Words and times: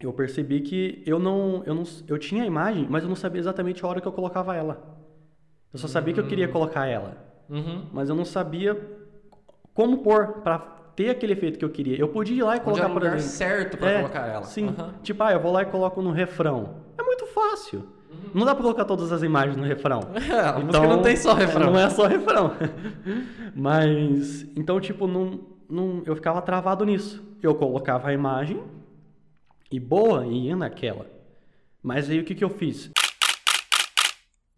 eu 0.00 0.12
percebi 0.12 0.60
que 0.60 1.02
eu 1.06 1.18
não, 1.18 1.62
eu 1.66 1.74
não. 1.74 1.82
Eu 2.06 2.18
tinha 2.18 2.42
a 2.44 2.46
imagem, 2.46 2.86
mas 2.88 3.02
eu 3.02 3.08
não 3.08 3.16
sabia 3.16 3.40
exatamente 3.40 3.84
a 3.84 3.88
hora 3.88 4.00
que 4.00 4.06
eu 4.06 4.12
colocava 4.12 4.54
ela. 4.54 4.80
Eu 5.72 5.78
só 5.78 5.88
sabia 5.88 6.14
que 6.14 6.20
eu 6.20 6.26
queria 6.26 6.48
colocar 6.48 6.86
ela. 6.86 7.16
Uhum. 7.48 7.82
Mas 7.92 8.08
eu 8.08 8.14
não 8.14 8.24
sabia 8.24 8.78
como 9.74 9.98
pôr 9.98 10.40
pra 10.42 10.58
ter 10.58 11.10
aquele 11.10 11.32
efeito 11.32 11.58
que 11.58 11.64
eu 11.64 11.70
queria. 11.70 11.98
Eu 11.98 12.08
podia 12.08 12.36
ir 12.36 12.42
lá 12.42 12.56
e 12.56 12.58
Onde 12.58 12.64
colocar, 12.64 12.82
era 12.84 12.90
o 12.90 12.94
por 12.94 13.02
lugar 13.02 13.16
exemplo. 13.16 13.36
certo 13.36 13.76
pra 13.76 13.90
É, 13.90 13.96
colocar 13.98 14.26
ela. 14.26 14.44
Sim. 14.44 14.68
Aham. 14.68 14.94
Tipo, 15.02 15.22
ah, 15.22 15.32
eu 15.32 15.40
vou 15.40 15.52
lá 15.52 15.62
e 15.62 15.66
coloco 15.66 16.00
no 16.02 16.10
refrão. 16.10 16.76
É 16.96 17.02
muito 17.02 17.26
fácil. 17.26 17.86
Não 18.34 18.44
dá 18.44 18.54
pra 18.54 18.62
colocar 18.62 18.84
todas 18.84 19.12
as 19.12 19.22
imagens 19.22 19.56
no 19.56 19.62
refrão. 19.64 20.00
É, 20.30 20.40
a 20.40 20.58
música 20.58 20.86
não 20.86 21.02
tem 21.02 21.16
só 21.16 21.34
refrão. 21.34 21.72
Não 21.72 21.78
é 21.78 21.88
só 21.90 22.06
refrão. 22.06 22.52
Mas, 23.54 24.42
então, 24.56 24.80
tipo, 24.80 25.06
não, 25.06 25.40
não, 25.68 26.02
eu 26.06 26.14
ficava 26.14 26.40
travado 26.42 26.84
nisso. 26.84 27.22
Eu 27.42 27.54
colocava 27.54 28.08
a 28.08 28.12
imagem 28.12 28.60
e 29.70 29.78
boa, 29.80 30.26
e 30.26 30.46
ia 30.46 30.56
naquela. 30.56 31.06
Mas 31.82 32.08
aí 32.10 32.18
o 32.20 32.24
que, 32.24 32.34
que 32.34 32.44
eu 32.44 32.50
fiz? 32.50 32.90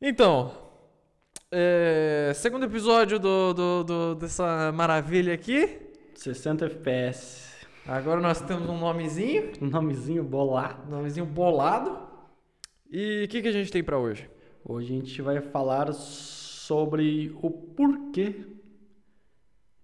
Então, 0.00 0.52
é, 1.50 2.33
segundo 2.34 2.64
episódio 2.64 3.19
do, 3.19 3.52
do- 3.52 3.84
do- 3.84 4.14
dessa 4.14 4.73
maravilha 4.73 5.34
aqui. 5.34 5.78
60 6.14 6.66
FPS. 6.66 7.50
Agora 7.86 8.20
nós 8.20 8.41
temos 8.41 8.69
um 8.69 8.78
nomezinho, 8.78 9.52
Um 9.60 9.66
nomezinho 9.69 10.23
bolado. 10.23 10.86
um 10.86 10.91
nomezinho 10.96 11.27
bolado. 11.27 11.98
E 12.91 13.24
o 13.24 13.28
que, 13.28 13.42
que 13.42 13.48
a 13.48 13.52
gente 13.52 13.70
tem 13.70 13.83
pra 13.83 13.98
hoje? 13.98 14.28
Hoje 14.64 14.92
a 14.92 14.97
gente 14.97 15.22
vai 15.22 15.41
falar 15.41 15.92
sobre 15.92 17.33
o 17.42 17.50
porquê 17.50 18.45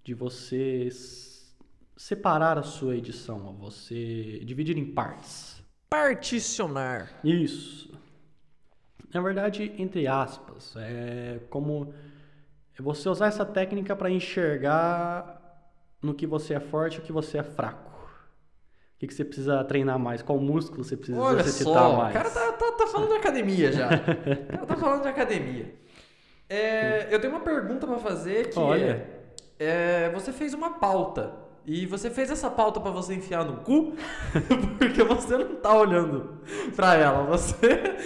de 0.05 0.15
você 0.15 0.85
s- 0.87 1.36
separar 1.97 2.59
a 2.59 2.63
sua 2.63 2.97
edição, 2.97 3.55
você 3.59 4.41
dividir 4.45 4.77
em 4.77 4.85
partes. 4.85 5.63
Particionar. 5.89 7.11
Isso. 7.25 7.93
Na 9.13 9.21
verdade, 9.21 9.73
entre 9.79 10.07
aspas, 10.07 10.75
é 10.77 11.41
como 11.49 11.95
é 12.79 12.83
você 12.83 13.09
usar 13.09 13.29
essa 13.29 13.45
técnica 13.47 13.97
para 13.97 14.11
enxergar 14.11 15.43
no 16.03 16.13
que 16.13 16.27
você 16.27 16.55
é 16.55 16.61
forte 16.61 16.97
e 16.97 16.99
o 16.99 17.03
que 17.03 17.13
você 17.13 17.39
é 17.39 17.43
fraco. 17.43 17.87
O 18.97 18.99
que, 18.99 19.07
que 19.07 19.15
você 19.15 19.25
precisa 19.25 19.63
treinar 19.65 19.99
mais? 19.99 20.23
Qual 20.23 20.39
músculo 20.39 20.83
você 20.83 20.97
precisa 20.97 21.21
Olha 21.21 21.41
exercitar 21.41 21.73
só, 21.75 21.95
o 21.95 21.97
mais? 21.99 22.13
cara 22.15 22.31
tá, 22.31 22.53
tá, 22.53 22.73
tá 22.73 22.87
falando 22.87 23.09
de 23.11 23.17
academia 23.17 23.73
já. 23.73 23.87
o 23.95 24.47
cara 24.53 24.67
tá 24.67 24.77
falando 24.77 25.03
de 25.03 25.09
academia. 25.09 25.75
É, 26.49 27.09
eu 27.11 27.21
tenho 27.21 27.33
uma 27.33 27.43
pergunta 27.43 27.87
pra 27.87 27.99
fazer 27.99 28.51
que 28.51 28.59
Olha. 28.59 29.07
é, 29.59 30.05
é, 30.07 30.11
Você 30.11 30.33
fez 30.33 30.55
uma 30.55 30.79
pauta. 30.79 31.46
E 31.67 31.85
você 31.85 32.09
fez 32.11 32.31
essa 32.31 32.49
pauta 32.49 32.79
pra 32.81 32.93
você 32.93 33.15
enfiar 33.15 33.45
no 33.45 33.57
cu? 33.59 33.95
Porque 34.79 35.03
você 35.03 35.37
não 35.37 35.57
tá 35.57 35.75
olhando 35.77 36.39
pra 36.77 36.95
ela. 36.95 37.25
Você 37.25 37.55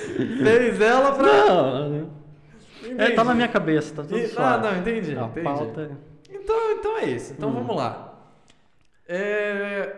fez 0.42 0.80
ela 0.80 1.12
pra. 1.12 1.26
Não, 1.44 2.10
é, 2.98 3.10
tá 3.10 3.22
na 3.22 3.34
minha 3.34 3.48
cabeça, 3.48 3.94
tá 3.94 4.02
tudo 4.02 4.16
E- 4.18 4.28
suave. 4.28 4.66
Ah, 4.66 4.70
não, 4.72 4.78
entendi. 4.80 5.16
A 5.16 5.24
entendi. 5.24 5.44
pauta... 5.44 5.90
Então, 6.30 6.72
então 6.72 6.98
é 6.98 7.04
isso. 7.04 7.34
Então 7.34 7.50
Hum. 7.50 7.52
vamos 7.54 7.76
lá. 7.76 8.14
É, 9.06 9.94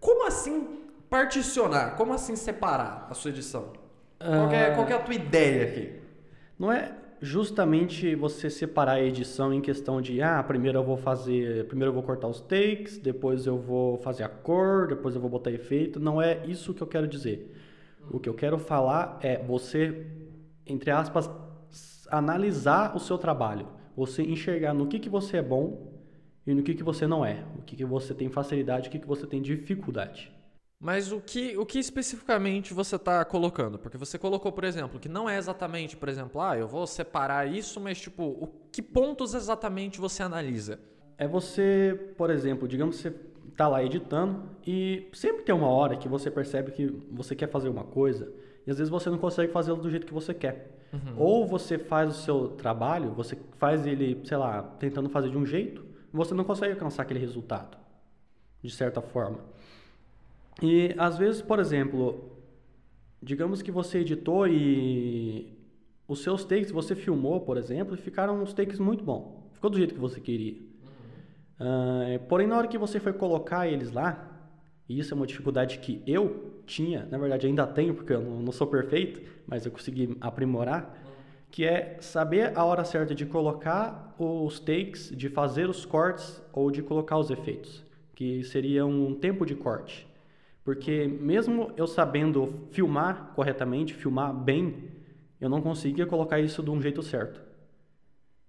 como 0.00 0.26
assim 0.26 0.66
particionar? 1.08 1.94
Como 1.96 2.12
assim 2.12 2.34
separar 2.34 3.06
a 3.08 3.14
sua 3.14 3.30
edição? 3.30 3.72
Qual 4.18 4.50
é, 4.50 4.70
Ah. 4.70 4.74
qual 4.74 4.88
é 4.88 4.92
a 4.94 4.98
tua 4.98 5.14
ideia 5.14 5.64
aqui? 5.68 5.92
Não 6.58 6.72
é 6.72 6.92
justamente 7.20 8.14
você 8.14 8.50
separar 8.50 8.94
a 8.94 9.02
edição 9.02 9.52
em 9.52 9.60
questão 9.60 10.00
de, 10.00 10.20
ah, 10.20 10.42
primeiro 10.42 10.78
eu 10.78 10.84
vou 10.84 10.96
fazer, 10.96 11.66
primeiro 11.66 11.90
eu 11.90 11.94
vou 11.94 12.02
cortar 12.02 12.28
os 12.28 12.40
takes, 12.40 12.98
depois 12.98 13.46
eu 13.46 13.58
vou 13.58 13.98
fazer 13.98 14.24
a 14.24 14.28
cor, 14.28 14.88
depois 14.88 15.14
eu 15.14 15.20
vou 15.20 15.30
botar 15.30 15.50
efeito. 15.50 15.98
Não 15.98 16.20
é 16.20 16.44
isso 16.46 16.74
que 16.74 16.82
eu 16.82 16.86
quero 16.86 17.06
dizer. 17.06 17.54
O 18.10 18.20
que 18.20 18.28
eu 18.28 18.34
quero 18.34 18.58
falar 18.58 19.18
é 19.22 19.42
você, 19.42 20.06
entre 20.66 20.90
aspas, 20.90 21.28
analisar 22.10 22.94
o 22.94 23.00
seu 23.00 23.18
trabalho. 23.18 23.68
Você 23.96 24.22
enxergar 24.22 24.74
no 24.74 24.86
que, 24.86 24.98
que 24.98 25.08
você 25.08 25.38
é 25.38 25.42
bom 25.42 25.92
e 26.46 26.54
no 26.54 26.62
que, 26.62 26.74
que 26.74 26.82
você 26.82 27.06
não 27.06 27.24
é. 27.24 27.44
O 27.58 27.62
que, 27.62 27.74
que 27.74 27.84
você 27.84 28.14
tem 28.14 28.28
facilidade 28.28 28.88
o 28.88 28.90
que, 28.90 28.98
que 28.98 29.06
você 29.06 29.26
tem 29.26 29.40
dificuldade. 29.42 30.35
Mas 30.78 31.10
o 31.10 31.20
que, 31.20 31.56
o 31.56 31.64
que 31.64 31.78
especificamente 31.78 32.74
você 32.74 32.96
está 32.96 33.24
colocando? 33.24 33.78
Porque 33.78 33.96
você 33.96 34.18
colocou, 34.18 34.52
por 34.52 34.64
exemplo, 34.64 35.00
que 35.00 35.08
não 35.08 35.28
é 35.28 35.38
exatamente, 35.38 35.96
por 35.96 36.08
exemplo, 36.08 36.40
ah, 36.40 36.56
eu 36.56 36.68
vou 36.68 36.86
separar 36.86 37.48
isso, 37.48 37.80
mas 37.80 37.98
tipo, 37.98 38.22
o, 38.22 38.46
que 38.70 38.82
pontos 38.82 39.32
exatamente 39.32 39.98
você 39.98 40.22
analisa? 40.22 40.78
É 41.16 41.26
você, 41.26 42.12
por 42.16 42.28
exemplo, 42.28 42.68
digamos 42.68 42.96
que 42.96 43.02
você 43.02 43.16
tá 43.56 43.66
lá 43.68 43.82
editando 43.82 44.50
e 44.66 45.08
sempre 45.14 45.42
tem 45.44 45.54
uma 45.54 45.68
hora 45.68 45.96
que 45.96 46.08
você 46.08 46.30
percebe 46.30 46.72
que 46.72 46.86
você 47.10 47.34
quer 47.34 47.48
fazer 47.48 47.70
uma 47.70 47.84
coisa 47.84 48.30
e 48.66 48.70
às 48.70 48.76
vezes 48.76 48.90
você 48.90 49.08
não 49.08 49.16
consegue 49.16 49.50
fazê-lo 49.52 49.80
do 49.80 49.88
jeito 49.88 50.06
que 50.06 50.12
você 50.12 50.34
quer. 50.34 50.76
Ou 51.16 51.46
você 51.46 51.78
faz 51.78 52.10
o 52.10 52.22
seu 52.22 52.48
trabalho, 52.48 53.10
você 53.10 53.38
faz 53.58 53.86
ele, 53.86 54.20
sei 54.24 54.36
lá, 54.36 54.62
tentando 54.62 55.08
fazer 55.08 55.30
de 55.30 55.36
um 55.36 55.44
jeito, 55.44 55.84
e 56.12 56.16
você 56.16 56.34
não 56.34 56.44
consegue 56.44 56.72
alcançar 56.72 57.02
aquele 57.02 57.20
resultado, 57.20 57.76
de 58.62 58.70
certa 58.70 59.00
forma. 59.00 59.40
E 60.62 60.94
às 60.96 61.18
vezes, 61.18 61.42
por 61.42 61.58
exemplo, 61.58 62.38
digamos 63.22 63.62
que 63.62 63.70
você 63.70 63.98
editou 63.98 64.46
e 64.48 65.54
os 66.08 66.22
seus 66.22 66.44
takes 66.44 66.70
você 66.70 66.94
filmou, 66.94 67.40
por 67.40 67.56
exemplo, 67.56 67.94
e 67.94 67.98
ficaram 67.98 68.40
uns 68.42 68.52
takes 68.52 68.78
muito 68.78 69.04
bons. 69.04 69.44
Ficou 69.52 69.70
do 69.70 69.76
jeito 69.76 69.94
que 69.94 70.00
você 70.00 70.20
queria. 70.20 70.56
Ah, 71.58 72.18
porém, 72.28 72.46
na 72.46 72.56
hora 72.56 72.68
que 72.68 72.78
você 72.78 73.00
foi 73.00 73.12
colocar 73.12 73.66
eles 73.66 73.90
lá, 73.90 74.32
e 74.88 74.98
isso 74.98 75.12
é 75.12 75.16
uma 75.16 75.26
dificuldade 75.26 75.78
que 75.78 76.02
eu 76.06 76.62
tinha, 76.66 77.06
na 77.10 77.18
verdade 77.18 77.46
ainda 77.46 77.66
tenho, 77.66 77.94
porque 77.94 78.12
eu 78.12 78.20
não, 78.20 78.40
não 78.40 78.52
sou 78.52 78.66
perfeito, 78.66 79.20
mas 79.46 79.64
eu 79.66 79.72
consegui 79.72 80.16
aprimorar, 80.20 80.96
que 81.50 81.64
é 81.64 81.96
saber 82.00 82.56
a 82.56 82.64
hora 82.64 82.84
certa 82.84 83.14
de 83.14 83.24
colocar 83.24 84.14
os 84.18 84.60
takes, 84.60 85.10
de 85.16 85.28
fazer 85.28 85.68
os 85.68 85.84
cortes 85.84 86.42
ou 86.52 86.70
de 86.70 86.82
colocar 86.82 87.18
os 87.18 87.30
efeitos, 87.30 87.84
que 88.14 88.44
seria 88.44 88.84
um 88.84 89.14
tempo 89.14 89.46
de 89.46 89.54
corte. 89.54 90.05
Porque 90.66 91.06
mesmo 91.06 91.72
eu 91.76 91.86
sabendo 91.86 92.66
filmar 92.72 93.30
corretamente, 93.36 93.94
filmar 93.94 94.34
bem, 94.34 94.90
eu 95.40 95.48
não 95.48 95.62
conseguia 95.62 96.04
colocar 96.04 96.40
isso 96.40 96.60
de 96.60 96.68
um 96.68 96.82
jeito 96.82 97.04
certo. 97.04 97.40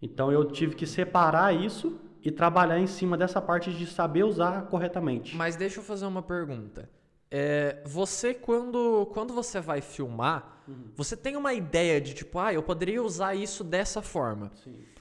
Então 0.01 0.31
eu 0.31 0.45
tive 0.45 0.73
que 0.73 0.87
separar 0.87 1.53
isso 1.53 2.01
e 2.23 2.31
trabalhar 2.31 2.79
em 2.79 2.87
cima 2.87 3.15
dessa 3.15 3.39
parte 3.39 3.71
de 3.71 3.85
saber 3.85 4.23
usar 4.23 4.63
corretamente. 4.63 5.35
Mas 5.35 5.55
deixa 5.55 5.79
eu 5.79 5.83
fazer 5.83 6.07
uma 6.07 6.23
pergunta. 6.23 6.89
É, 7.29 7.83
você, 7.85 8.33
quando, 8.33 9.05
quando 9.13 9.31
você 9.31 9.59
vai 9.61 9.79
filmar, 9.79 10.63
você 10.95 11.15
tem 11.15 11.35
uma 11.35 11.53
ideia 11.53 12.01
de 12.01 12.15
tipo, 12.15 12.39
ah, 12.39 12.51
eu 12.51 12.63
poderia 12.63 13.03
usar 13.03 13.35
isso 13.35 13.63
dessa 13.63 14.01
forma. 14.01 14.51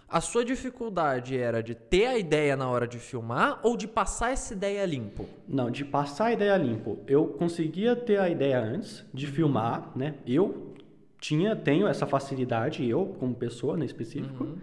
A 0.08 0.20
sua 0.20 0.44
dificuldade 0.44 1.36
era 1.36 1.60
de 1.60 1.74
ter 1.74 2.06
a 2.06 2.16
ideia 2.16 2.56
na 2.56 2.68
hora 2.68 2.86
de 2.86 2.96
filmar 2.96 3.58
ou 3.64 3.76
de 3.76 3.88
passar 3.88 4.30
essa 4.30 4.54
ideia 4.54 4.86
limpo? 4.86 5.26
Não, 5.48 5.68
de 5.68 5.84
passar 5.84 6.26
a 6.26 6.32
ideia 6.32 6.56
limpo. 6.56 7.00
Eu 7.08 7.26
conseguia 7.26 7.96
ter 7.96 8.20
a 8.20 8.28
ideia 8.28 8.60
antes 8.60 9.04
de 9.12 9.26
filmar, 9.26 9.90
né? 9.96 10.14
Eu 10.24 10.74
tinha, 11.20 11.56
tenho 11.56 11.88
essa 11.88 12.06
facilidade, 12.06 12.88
eu 12.88 13.16
como 13.18 13.34
pessoa, 13.34 13.76
né, 13.76 13.84
específico. 13.84 14.56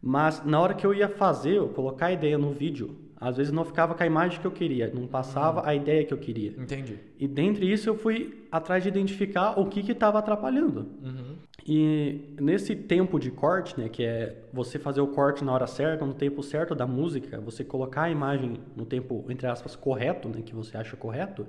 Mas 0.00 0.44
na 0.44 0.60
hora 0.60 0.74
que 0.74 0.86
eu 0.86 0.94
ia 0.94 1.08
fazer, 1.08 1.56
eu 1.56 1.68
colocar 1.70 2.06
a 2.06 2.12
ideia 2.12 2.38
no 2.38 2.52
vídeo, 2.52 2.96
às 3.16 3.36
vezes 3.36 3.52
não 3.52 3.64
ficava 3.64 3.94
com 3.94 4.02
a 4.02 4.06
imagem 4.06 4.38
que 4.38 4.46
eu 4.46 4.50
queria, 4.52 4.92
não 4.94 5.08
passava 5.08 5.66
a 5.66 5.74
ideia 5.74 6.04
que 6.04 6.12
eu 6.12 6.18
queria. 6.18 6.50
Entendi. 6.56 6.98
E 7.18 7.26
dentre 7.26 7.70
isso 7.70 7.88
eu 7.88 7.96
fui 7.96 8.46
atrás 8.52 8.82
de 8.82 8.90
identificar 8.90 9.58
o 9.58 9.66
que 9.66 9.80
estava 9.90 10.18
atrapalhando. 10.18 10.86
Uhum. 11.02 11.36
E 11.66 12.34
nesse 12.38 12.76
tempo 12.76 13.18
de 13.18 13.30
corte, 13.30 13.80
né, 13.80 13.88
que 13.88 14.04
é 14.04 14.36
você 14.52 14.78
fazer 14.78 15.00
o 15.00 15.06
corte 15.06 15.42
na 15.42 15.52
hora 15.52 15.66
certa, 15.66 16.04
no 16.04 16.12
tempo 16.12 16.42
certo 16.42 16.74
da 16.74 16.86
música, 16.86 17.40
você 17.40 17.64
colocar 17.64 18.02
a 18.02 18.10
imagem 18.10 18.60
no 18.76 18.84
tempo, 18.84 19.24
entre 19.30 19.46
aspas, 19.46 19.74
correto, 19.74 20.28
né, 20.28 20.42
que 20.44 20.54
você 20.54 20.76
acha 20.76 20.94
correto, 20.94 21.46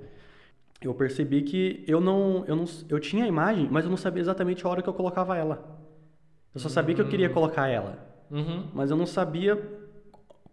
eu 0.80 0.94
percebi 0.94 1.42
que 1.42 1.84
eu 1.86 2.00
não, 2.00 2.44
eu 2.46 2.56
não, 2.56 2.64
eu 2.88 2.98
tinha 2.98 3.24
a 3.24 3.28
imagem, 3.28 3.68
mas 3.70 3.84
eu 3.84 3.90
não 3.90 3.96
sabia 3.96 4.22
exatamente 4.22 4.64
a 4.66 4.70
hora 4.70 4.80
que 4.80 4.88
eu 4.88 4.94
colocava 4.94 5.36
ela. 5.36 5.76
Eu 6.54 6.60
só 6.60 6.70
sabia 6.70 6.94
que 6.94 7.02
eu 7.02 7.08
queria 7.08 7.28
colocar 7.28 7.68
ela, 7.68 7.98
Uhum. 8.30 8.64
mas 8.72 8.90
eu 8.90 8.96
não 8.96 9.06
sabia 9.06 9.62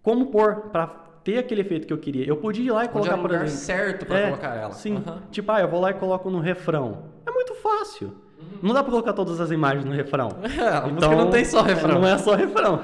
como 0.02 0.26
pôr 0.28 0.70
para 0.72 0.88
ter 1.24 1.38
aquele 1.38 1.62
efeito 1.62 1.88
que 1.88 1.94
eu 1.94 1.98
queria. 1.98 2.28
Eu 2.28 2.36
podia 2.38 2.66
ir 2.66 2.72
lá 2.72 2.84
e 2.84 2.88
Onde 2.88 2.92
colocar, 2.92 3.12
era 3.12 3.18
o 3.18 3.22
por 3.22 3.32
lugar 3.32 3.46
exemplo, 3.46 3.64
certo 3.64 4.06
pra 4.06 4.20
é, 4.20 4.26
colocar 4.26 4.56
ela. 4.56 4.74
Sim. 4.74 4.98
Aham. 4.98 5.24
Tipo, 5.32 5.52
ah, 5.54 5.62
eu 5.62 5.68
vou 5.70 5.80
lá 5.80 5.92
e 5.92 5.94
coloco 5.94 6.30
no 6.30 6.40
refrão. 6.40 7.06
É 7.26 7.32
muito 7.32 7.56
fácil. 7.56 8.23
Não 8.62 8.74
dá 8.74 8.82
pra 8.82 8.92
colocar 8.92 9.14
todas 9.14 9.40
as 9.40 9.52
imagens 9.52 9.86
no 9.86 9.92
refrão. 9.92 10.30
É, 10.44 10.90
música 10.90 11.16
não 11.16 11.30
tem 11.30 11.44
só 11.44 11.62
refrão. 11.62 12.00
Não 12.00 12.08
é 12.08 12.18
só 12.18 12.36
refrão. 12.36 12.82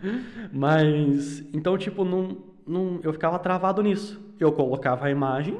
Mas, 0.52 1.40
então, 1.54 1.78
tipo, 1.78 2.04
não, 2.04 2.36
não, 2.66 3.00
eu 3.02 3.12
ficava 3.12 3.38
travado 3.38 3.82
nisso. 3.82 4.20
Eu 4.38 4.52
colocava 4.52 5.06
a 5.06 5.10
imagem 5.10 5.58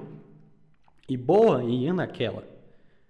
e 1.08 1.16
boa, 1.16 1.62
e 1.62 1.84
ia 1.84 1.94
naquela. 1.94 2.44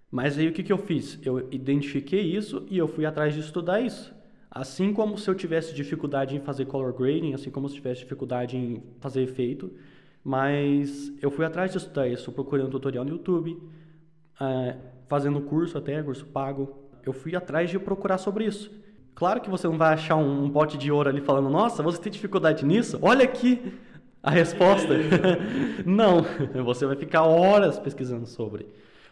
Mas 0.09 0.37
aí 0.37 0.47
o 0.47 0.53
que, 0.53 0.61
que 0.61 0.71
eu 0.71 0.77
fiz? 0.77 1.19
Eu 1.25 1.47
identifiquei 1.51 2.21
isso 2.21 2.65
e 2.69 2.77
eu 2.77 2.87
fui 2.87 3.05
atrás 3.05 3.33
de 3.33 3.39
estudar 3.39 3.81
isso. 3.81 4.13
Assim 4.49 4.93
como 4.93 5.17
se 5.17 5.27
eu 5.27 5.33
tivesse 5.33 5.73
dificuldade 5.73 6.35
em 6.35 6.39
fazer 6.39 6.65
color 6.65 6.93
grading, 6.93 7.33
assim 7.33 7.49
como 7.49 7.67
se 7.67 7.73
eu 7.73 7.81
tivesse 7.81 8.01
dificuldade 8.01 8.55
em 8.55 8.83
fazer 8.99 9.23
efeito, 9.23 9.73
mas 10.23 11.11
eu 11.19 11.31
fui 11.31 11.43
atrás 11.43 11.71
de 11.71 11.79
estudar 11.79 12.07
isso, 12.07 12.31
procurei 12.31 12.63
um 12.63 12.69
tutorial 12.69 13.03
no 13.03 13.09
YouTube, 13.11 13.57
é, 14.39 14.75
fazendo 15.13 15.39
curso 15.41 15.77
até, 15.77 16.01
curso 16.01 16.25
pago, 16.25 16.75
eu 17.05 17.13
fui 17.13 17.35
atrás 17.35 17.69
de 17.69 17.77
procurar 17.77 18.17
sobre 18.17 18.45
isso. 18.45 18.71
Claro 19.13 19.39
que 19.39 19.47
você 19.47 19.67
não 19.67 19.77
vai 19.77 19.93
achar 19.93 20.15
um, 20.15 20.45
um 20.45 20.49
pote 20.49 20.75
de 20.75 20.91
ouro 20.91 21.07
ali 21.07 21.21
falando, 21.21 21.51
nossa, 21.51 21.83
você 21.83 22.01
tem 22.01 22.11
dificuldade 22.11 22.65
nisso? 22.65 22.97
Olha 22.99 23.23
aqui 23.23 23.75
a 24.23 24.31
resposta. 24.31 24.95
não, 25.85 26.25
você 26.65 26.87
vai 26.87 26.95
ficar 26.95 27.25
horas 27.25 27.77
pesquisando 27.77 28.25
sobre. 28.25 28.65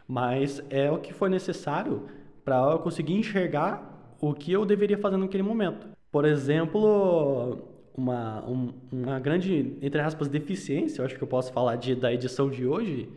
Mas 0.07 0.63
é 0.71 0.89
o 0.89 0.97
que 0.97 1.13
foi 1.13 1.29
necessário 1.29 2.07
para 2.43 2.57
eu 2.71 2.79
conseguir 2.79 3.13
enxergar 3.13 4.15
o 4.19 4.33
que 4.33 4.51
eu 4.51 4.65
deveria 4.65 4.97
fazer 4.97 5.17
naquele 5.17 5.43
momento. 5.43 5.87
Por 6.11 6.25
exemplo, 6.25 7.59
uma, 7.95 8.43
um, 8.49 8.73
uma 8.91 9.19
grande, 9.19 9.77
entre 9.83 10.01
aspas, 10.01 10.27
deficiência, 10.27 11.01
eu 11.01 11.05
acho 11.05 11.15
que 11.15 11.23
eu 11.23 11.27
posso 11.27 11.53
falar 11.53 11.75
de, 11.75 11.93
da 11.93 12.11
edição 12.11 12.49
de 12.49 12.65
hoje, 12.65 13.07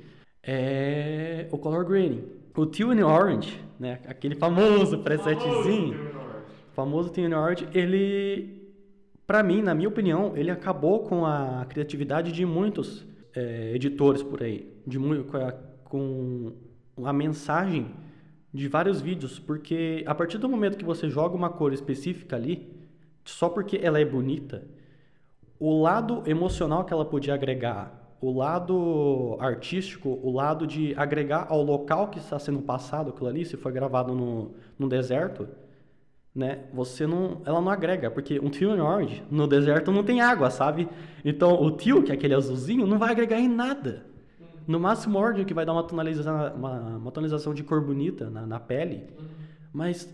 é 0.43 1.49
o 1.51 1.57
color 1.57 1.87
grading. 1.87 2.44
O 2.57 2.65
Tune 2.67 3.03
Orange, 3.03 3.61
né, 3.81 4.01
aquele 4.07 4.37
famoso 4.37 4.99
presetzinho, 5.01 6.11
famoso 6.73 7.11
Tune 7.11 7.35
Orange, 7.35 7.67
ele, 7.75 8.73
para 9.27 9.43
mim, 9.43 9.61
na 9.61 9.75
minha 9.75 9.89
opinião, 9.89 10.37
ele 10.37 10.53
acabou 10.53 11.01
com 11.01 11.27
a 11.27 11.67
criatividade 11.69 12.31
de 12.31 12.47
muitos 12.47 13.05
é, 13.35 13.73
editores 13.75 14.23
por 14.23 14.41
aí, 14.41 14.73
de 14.87 14.99
com 14.99 15.37
a, 15.37 15.53
com 15.83 16.53
a 17.05 17.13
mensagem 17.13 17.91
de 18.53 18.69
vários 18.69 19.01
vídeos, 19.01 19.41
porque 19.41 20.05
a 20.07 20.15
partir 20.15 20.39
do 20.39 20.49
momento 20.49 20.79
que 20.79 20.85
você 20.85 21.11
joga 21.11 21.35
uma 21.35 21.51
cor 21.51 21.73
específica 21.73 22.37
ali, 22.37 22.73
só 23.25 23.49
porque 23.49 23.81
ela 23.83 23.99
é 23.99 24.05
bonita, 24.05 24.65
o 25.59 25.83
lado 25.83 26.23
emocional 26.25 26.85
que 26.85 26.93
ela 26.93 27.05
podia 27.05 27.35
agregar, 27.35 28.04
o 28.21 28.33
lado 28.33 29.37
artístico, 29.41 30.19
o 30.23 30.33
lado 30.33 30.67
de 30.67 30.95
agregar 30.97 31.47
ao 31.49 31.63
local 31.63 32.09
que 32.09 32.19
está 32.19 32.39
sendo 32.39 32.61
passado 32.61 33.11
aquilo 33.11 33.29
ali, 33.29 33.45
se 33.45 33.57
foi 33.57 33.73
gravado 33.73 34.15
no, 34.15 34.53
no 34.79 34.89
deserto, 34.89 35.49
né? 36.35 36.65
Você 36.73 37.07
não, 37.07 37.43
ela 37.45 37.61
não 37.61 37.71
agrega, 37.71 38.11
porque 38.11 38.41
um 38.41 38.51
Teal 38.51 38.73
Orange 38.73 39.23
no 39.31 39.47
deserto 39.47 39.93
não 39.93 40.03
tem 40.03 40.21
água, 40.21 40.51
sabe? 40.51 40.89
Então 41.25 41.63
o 41.63 41.71
Teal, 41.71 42.03
que 42.03 42.11
é 42.11 42.15
aquele 42.15 42.35
azulzinho, 42.35 42.87
não 42.87 42.99
vai 42.99 43.11
agregar 43.11 43.39
em 43.39 43.49
nada. 43.49 44.05
No 44.67 44.81
máximo 44.81 45.19
Orange 45.19 45.45
que 45.45 45.55
vai 45.55 45.65
dar 45.65 45.73
uma 45.73 45.85
tonalização, 45.85 46.55
uma, 46.55 46.79
uma 46.97 47.11
tonalização 47.13 47.55
de 47.55 47.63
cor 47.63 47.81
bonita 47.81 48.31
na, 48.31 48.47
na 48.47 48.59
pele. 48.59 49.05
Mas 49.73 50.09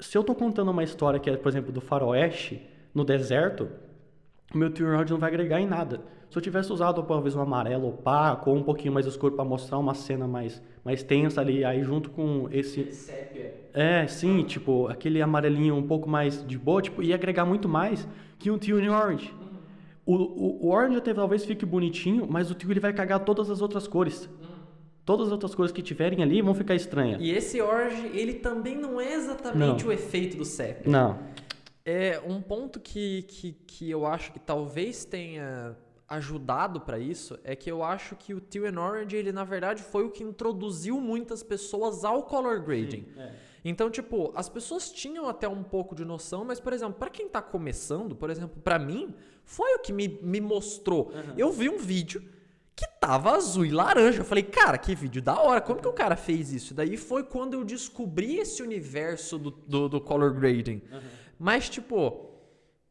se 0.00 0.16
eu 0.16 0.22
estou 0.22 0.34
contando 0.34 0.70
uma 0.70 0.82
história 0.82 1.20
que 1.20 1.28
é, 1.28 1.36
por 1.36 1.48
exemplo, 1.48 1.70
do 1.70 1.80
faroeste, 1.80 2.66
no 2.94 3.04
deserto, 3.04 3.68
o 4.54 4.58
meu 4.58 4.70
Teal 4.70 4.90
Orange 4.90 5.12
não 5.12 5.18
vai 5.18 5.30
agregar 5.30 5.60
em 5.60 5.66
nada. 5.66 6.00
Se 6.28 6.38
eu 6.38 6.42
tivesse 6.42 6.72
usado 6.72 7.02
talvez 7.02 7.34
um 7.34 7.40
amarelo 7.40 7.88
opaco 7.88 8.50
ou 8.50 8.56
um 8.56 8.62
pouquinho 8.62 8.92
mais 8.92 9.06
escuro 9.06 9.34
para 9.34 9.44
mostrar 9.44 9.78
uma 9.78 9.94
cena 9.94 10.28
mais, 10.28 10.62
mais 10.84 11.02
tensa 11.02 11.40
ali, 11.40 11.64
aí 11.64 11.82
junto 11.82 12.10
com 12.10 12.48
esse. 12.52 12.88
É, 13.74 14.06
sim, 14.06 14.42
tipo, 14.44 14.86
aquele 14.88 15.20
amarelinho 15.20 15.74
um 15.74 15.86
pouco 15.86 16.08
mais 16.08 16.46
de 16.46 16.56
boa, 16.56 16.80
tipo, 16.80 17.02
ia 17.02 17.14
agregar 17.14 17.44
muito 17.44 17.68
mais 17.68 18.06
que 18.38 18.50
um 18.50 18.58
Tune 18.58 18.88
Orange. 18.88 19.34
O, 20.06 20.14
o, 20.14 20.66
o 20.66 20.70
Orange 20.70 20.96
até 20.96 21.12
talvez 21.12 21.44
fique 21.44 21.66
bonitinho, 21.66 22.26
mas 22.28 22.50
o 22.50 22.54
Tune 22.54 22.72
ele 22.72 22.80
vai 22.80 22.92
cagar 22.92 23.20
todas 23.20 23.50
as 23.50 23.60
outras 23.60 23.86
cores. 23.88 24.28
Todas 25.04 25.26
as 25.26 25.32
outras 25.32 25.54
cores 25.54 25.72
que 25.72 25.82
tiverem 25.82 26.22
ali 26.22 26.40
vão 26.40 26.54
ficar 26.54 26.76
estranhas. 26.76 27.20
E 27.20 27.30
esse 27.30 27.60
Orange, 27.60 28.10
ele 28.14 28.34
também 28.34 28.76
não 28.76 29.00
é 29.00 29.14
exatamente 29.14 29.82
não. 29.82 29.90
o 29.90 29.92
efeito 29.92 30.36
do 30.36 30.44
sépia. 30.44 30.90
Não. 30.90 31.18
É 31.90 32.22
um 32.24 32.40
ponto 32.40 32.78
que, 32.78 33.22
que, 33.22 33.52
que 33.66 33.90
eu 33.90 34.06
acho 34.06 34.32
que 34.32 34.38
talvez 34.38 35.04
tenha 35.04 35.76
ajudado 36.08 36.80
para 36.80 36.98
isso 36.98 37.38
é 37.44 37.54
que 37.54 37.70
eu 37.70 37.84
acho 37.84 38.16
que 38.16 38.34
o 38.34 38.40
Teal 38.40 38.66
and 38.66 38.80
Orange, 38.80 39.16
ele 39.16 39.30
na 39.30 39.44
verdade 39.44 39.80
foi 39.80 40.04
o 40.04 40.10
que 40.10 40.24
introduziu 40.24 41.00
muitas 41.00 41.40
pessoas 41.40 42.04
ao 42.04 42.24
color 42.24 42.60
grading. 42.60 43.06
Sim, 43.14 43.20
é. 43.20 43.32
Então, 43.64 43.90
tipo, 43.90 44.32
as 44.34 44.48
pessoas 44.48 44.90
tinham 44.90 45.28
até 45.28 45.46
um 45.48 45.62
pouco 45.62 45.94
de 45.94 46.04
noção, 46.04 46.44
mas, 46.44 46.58
por 46.58 46.72
exemplo, 46.72 46.94
para 46.94 47.10
quem 47.10 47.28
tá 47.28 47.42
começando, 47.42 48.16
por 48.16 48.30
exemplo, 48.30 48.60
para 48.62 48.78
mim, 48.78 49.14
foi 49.44 49.74
o 49.74 49.78
que 49.78 49.92
me, 49.92 50.08
me 50.22 50.40
mostrou. 50.40 51.12
Uhum. 51.12 51.34
Eu 51.36 51.52
vi 51.52 51.68
um 51.68 51.78
vídeo 51.78 52.22
que 52.74 52.86
tava 52.98 53.32
azul 53.32 53.66
e 53.66 53.70
laranja. 53.70 54.20
Eu 54.20 54.24
falei, 54.24 54.44
cara, 54.44 54.78
que 54.78 54.94
vídeo 54.94 55.20
da 55.20 55.38
hora. 55.38 55.60
Como 55.60 55.80
que 55.80 55.88
o 55.88 55.92
cara 55.92 56.16
fez 56.16 56.50
isso? 56.52 56.72
Daí 56.72 56.96
foi 56.96 57.22
quando 57.22 57.54
eu 57.54 57.62
descobri 57.62 58.38
esse 58.38 58.62
universo 58.62 59.38
do, 59.38 59.50
do, 59.50 59.88
do 59.88 60.00
color 60.00 60.32
grading. 60.32 60.80
Uhum. 60.90 61.00
Mas, 61.42 61.70
tipo, 61.70 62.26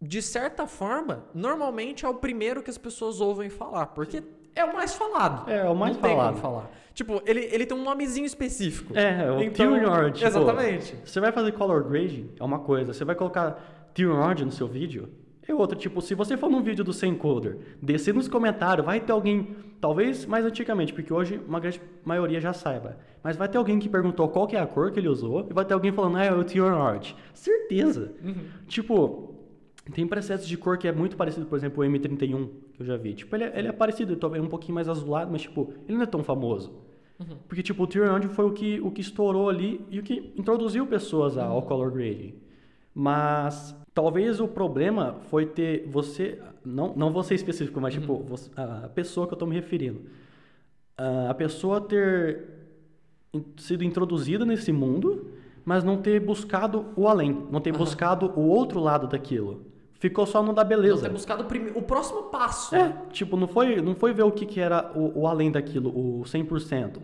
de 0.02 0.24
certa 0.24 0.66
forma, 0.66 1.26
normalmente 1.36 2.04
é 2.04 2.10
o 2.10 2.16
primeiro 2.16 2.64
que 2.64 2.70
as 2.72 2.80
pessoas 2.80 3.22
ouvem 3.22 3.48
falar, 3.48 3.86
porque 3.86 4.24
é 4.56 4.66
o 4.66 4.74
mais 4.74 4.96
falado. 4.96 5.48
É, 5.48 5.58
é 5.58 5.70
o 5.70 5.76
mais 5.76 5.94
Não 5.94 6.02
falado. 6.02 6.34
Tem 6.34 6.42
como 6.42 6.56
falar. 6.56 6.72
Tipo, 6.96 7.22
ele, 7.28 7.48
ele 7.52 7.68
tem 7.68 7.78
um 7.78 7.84
nomezinho 7.84 8.26
específico. 8.26 8.98
É, 8.98 9.28
é 9.28 9.32
o 9.32 9.40
então, 9.40 9.68
Tune 9.68 10.12
tipo, 10.14 10.26
Exatamente. 10.26 10.96
Você 11.06 11.20
vai 11.20 11.32
fazer 11.32 11.52
color 11.52 11.84
grading, 11.84 12.32
é 12.40 12.44
uma 12.44 12.58
coisa. 12.58 12.92
Você 12.92 13.06
vai 13.06 13.14
colocar 13.14 13.92
Tune 13.94 14.44
no 14.44 14.52
seu 14.52 14.68
vídeo, 14.68 15.08
é 15.52 15.56
outro. 15.56 15.78
Tipo, 15.78 16.02
se 16.02 16.16
você 16.16 16.38
for 16.38 16.50
num 16.50 16.62
vídeo 16.62 16.84
do 16.84 16.94
Sem 16.94 17.16
Coder, 17.16 17.58
descer 17.82 18.14
nos 18.14 18.28
comentários, 18.28 18.86
vai 18.86 19.00
ter 19.00 19.12
alguém, 19.12 19.56
talvez 19.80 20.26
mais 20.26 20.46
antigamente, 20.46 20.94
porque 20.94 21.14
hoje 21.14 21.40
uma 21.48 21.60
grande 21.60 21.82
maioria 22.04 22.40
já 22.40 22.54
saiba, 22.54 22.98
mas 23.24 23.36
vai 23.36 23.48
ter 23.48 23.58
alguém 23.58 23.80
que 23.80 23.90
perguntou 23.90 24.28
qual 24.30 24.48
que 24.48 24.56
é 24.56 24.60
a 24.60 24.68
cor 24.68 24.92
que 24.92 25.00
ele 25.00 25.10
usou, 25.10 25.48
e 25.50 25.54
vai 25.54 25.66
ter 25.66 25.74
alguém 25.74 25.92
falando, 25.92 26.18
ah, 26.18 26.26
é 26.26 26.32
o 26.32 26.44
Tune 26.44 27.16
Certeza. 27.34 28.14
Uhum. 28.24 28.36
Tipo, 28.68 29.36
tem 29.94 30.08
presets 30.08 30.48
de 30.48 30.58
cor 30.58 30.78
que 30.78 30.88
é 30.88 30.92
muito 30.92 31.18
parecido, 31.18 31.46
por 31.46 31.58
exemplo, 31.58 31.84
o 31.84 31.88
M31, 31.88 32.50
que 32.74 32.82
eu 32.82 32.86
já 32.86 32.96
vi. 32.96 33.14
Tipo, 33.14 33.36
ele 33.36 33.46
é, 33.46 33.60
ele 33.60 33.68
é 33.68 33.72
parecido, 33.72 34.16
talvez 34.16 34.44
um 34.44 34.48
pouquinho 34.48 34.76
mais 34.76 34.88
azulado, 34.88 35.32
mas, 35.32 35.42
tipo, 35.42 35.74
ele 35.88 35.98
não 35.98 36.04
é 36.04 36.08
tão 36.08 36.24
famoso. 36.24 36.74
Uhum. 37.20 37.38
Porque, 37.48 37.64
tipo, 37.64 37.84
o 37.84 37.88
Tyrion 37.88 38.22
foi 38.30 38.46
o 38.46 38.52
que, 38.52 38.80
o 38.82 38.92
que 38.92 39.02
estourou 39.02 39.50
ali 39.50 39.86
e 39.90 40.00
o 40.00 40.04
que 40.04 40.34
introduziu 40.38 40.86
pessoas 40.88 41.38
ao 41.38 41.56
uhum. 41.56 41.62
color 41.64 41.92
grading. 41.92 42.36
Mas, 42.94 43.76
talvez 44.00 44.40
o 44.40 44.48
problema 44.48 45.18
foi 45.30 45.46
ter 45.46 45.86
você, 45.86 46.40
não, 46.64 46.94
não 46.96 47.12
você 47.12 47.36
específico, 47.36 47.82
mas, 47.82 47.94
tipo, 47.94 48.14
uhum. 48.14 48.20
tipo, 48.20 48.30
você, 48.30 48.50
a 48.56 48.88
pessoa 48.88 49.28
que 49.28 49.34
eu 49.34 49.36
estou 49.36 49.48
me 49.48 49.56
referindo. 49.56 50.04
A 50.98 51.34
pessoa 51.34 51.82
ter 51.82 52.46
sido 53.58 53.84
introduzida 53.84 54.46
nesse 54.46 54.72
mundo, 54.72 55.32
mas 55.66 55.84
não 55.84 55.98
ter 55.98 56.18
buscado 56.22 56.86
o 56.96 57.10
além, 57.10 57.46
não 57.52 57.60
ter 57.60 57.74
buscado 57.74 58.32
o 58.38 58.48
outro 58.48 58.80
lado 58.80 59.06
daquilo. 59.06 59.66
Ficou 59.96 60.26
só 60.26 60.42
no 60.42 60.54
da 60.54 60.64
beleza. 60.64 60.96
Não 60.96 61.10
ter 61.10 61.10
buscado 61.10 61.44
o, 61.44 61.46
prime... 61.46 61.72
o 61.76 61.82
próximo 61.82 62.24
passo. 62.24 62.74
É, 62.74 62.96
tipo, 63.12 63.36
não 63.36 63.50
foi, 63.50 63.82
não 63.82 63.96
foi 63.96 64.14
ver 64.14 64.24
o 64.24 64.32
que, 64.32 64.46
que 64.46 64.62
era 64.62 64.94
o, 64.96 65.24
o 65.24 65.28
além 65.28 65.52
daquilo, 65.52 65.90
o 65.90 66.22
100%. 66.24 66.96
Uhum. 66.96 67.02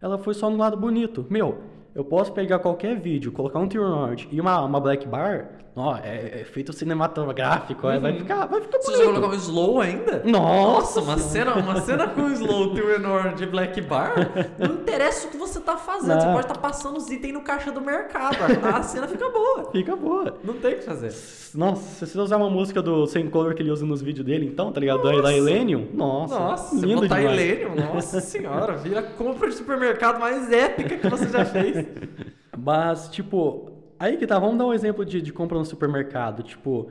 Ela 0.00 0.16
foi 0.16 0.32
só 0.32 0.48
no 0.48 0.56
lado 0.56 0.76
bonito. 0.76 1.26
Meu, 1.28 1.58
eu 1.92 2.04
posso 2.04 2.32
pegar 2.32 2.60
qualquer 2.60 2.96
vídeo, 3.00 3.32
colocar 3.32 3.58
um 3.58 3.66
T-Nord 3.66 4.28
e 4.30 4.40
uma, 4.40 4.60
uma 4.64 4.80
Black 4.80 5.08
Bar, 5.08 5.50
ó, 5.74 5.96
é, 5.96 6.40
é 6.40 6.44
feito 6.44 6.72
cinematográfico, 6.72 7.86
uhum. 7.86 8.00
vai 8.00 8.12
ficar, 8.18 8.46
vai 8.46 8.60
ficar 8.60 8.78
bonito. 8.78 8.96
Você 8.96 9.04
vai 9.04 9.14
colocar 9.14 9.28
um 9.28 9.34
slow 9.34 9.80
ainda? 9.80 10.22
Nossa, 10.24 11.00
Nossa 11.00 11.00
uma 11.00 11.18
cena, 11.18 11.54
uma 11.54 11.80
cena 11.80 12.08
com 12.08 12.30
slow, 12.30 12.74
T-Nord 12.74 13.42
e 13.42 13.46
Black 13.46 13.80
Bar, 13.82 14.14
não 14.58 14.74
interessa 14.76 15.28
o 15.28 15.30
que 15.30 15.36
você 15.36 15.60
tá 15.60 15.76
fazendo, 15.76 16.08
não. 16.08 16.20
você 16.20 16.26
pode 16.26 16.40
estar 16.40 16.54
tá 16.54 16.60
passando 16.60 16.96
os 16.96 17.10
itens 17.10 17.32
no 17.32 17.42
caixa 17.42 17.70
do 17.70 17.80
mercado, 17.80 18.36
a 18.74 18.82
cena 18.82 19.06
fica 19.06 19.28
boa. 19.28 19.70
Fica 19.70 19.96
boa. 19.96 20.38
Não 20.42 20.54
tem 20.54 20.74
o 20.74 20.78
que 20.78 20.84
fazer. 20.84 21.12
Nossa, 21.54 22.06
se 22.06 22.12
você 22.12 22.20
usar 22.20 22.36
uma 22.36 22.50
música 22.50 22.80
do 22.80 23.06
Sem 23.06 23.28
Color 23.28 23.54
que 23.54 23.62
ele 23.62 23.70
usa 23.70 23.84
nos 23.84 24.00
vídeos 24.00 24.24
dele, 24.24 24.46
então, 24.46 24.72
tá 24.72 24.80
ligado? 24.80 25.02
Nossa. 25.02 25.22
Da 25.22 25.34
Helenium, 25.34 25.88
nossa, 25.92 26.38
nossa 26.38 26.74
lindo 26.74 27.00
você 27.00 27.08
botar 27.08 27.18
demais. 27.18 27.40
Helenium, 27.40 27.74
nossa 27.74 28.20
senhora, 28.20 28.76
vira 28.76 29.02
compra 29.02 29.48
de 29.48 29.54
supermercado 29.54 30.20
mais 30.20 30.50
épica 30.52 30.96
que 30.96 31.08
você 31.08 31.28
já 31.28 31.44
fez. 31.44 31.86
Mas, 32.56 33.08
tipo, 33.08 33.79
aí 34.00 34.16
que 34.16 34.26
tá, 34.26 34.38
vamos 34.38 34.58
dar 34.58 34.66
um 34.66 34.72
exemplo 34.72 35.04
de, 35.04 35.20
de 35.20 35.32
compra 35.32 35.58
no 35.58 35.64
supermercado. 35.64 36.42
Tipo, 36.42 36.90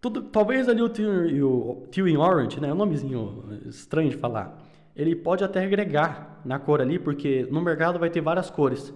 tudo, 0.00 0.22
talvez 0.22 0.68
ali 0.68 0.82
o 0.82 0.88
Teal 0.88 2.06
in 2.06 2.16
Orange, 2.18 2.60
né? 2.60 2.68
É 2.68 2.72
um 2.72 2.76
nomezinho 2.76 3.42
estranho 3.66 4.10
de 4.10 4.16
falar. 4.16 4.62
Ele 4.94 5.16
pode 5.16 5.42
até 5.42 5.64
agregar 5.64 6.40
na 6.44 6.58
cor 6.58 6.80
ali, 6.80 6.98
porque 6.98 7.48
no 7.50 7.60
mercado 7.60 7.98
vai 7.98 8.10
ter 8.10 8.20
várias 8.20 8.50
cores. 8.50 8.92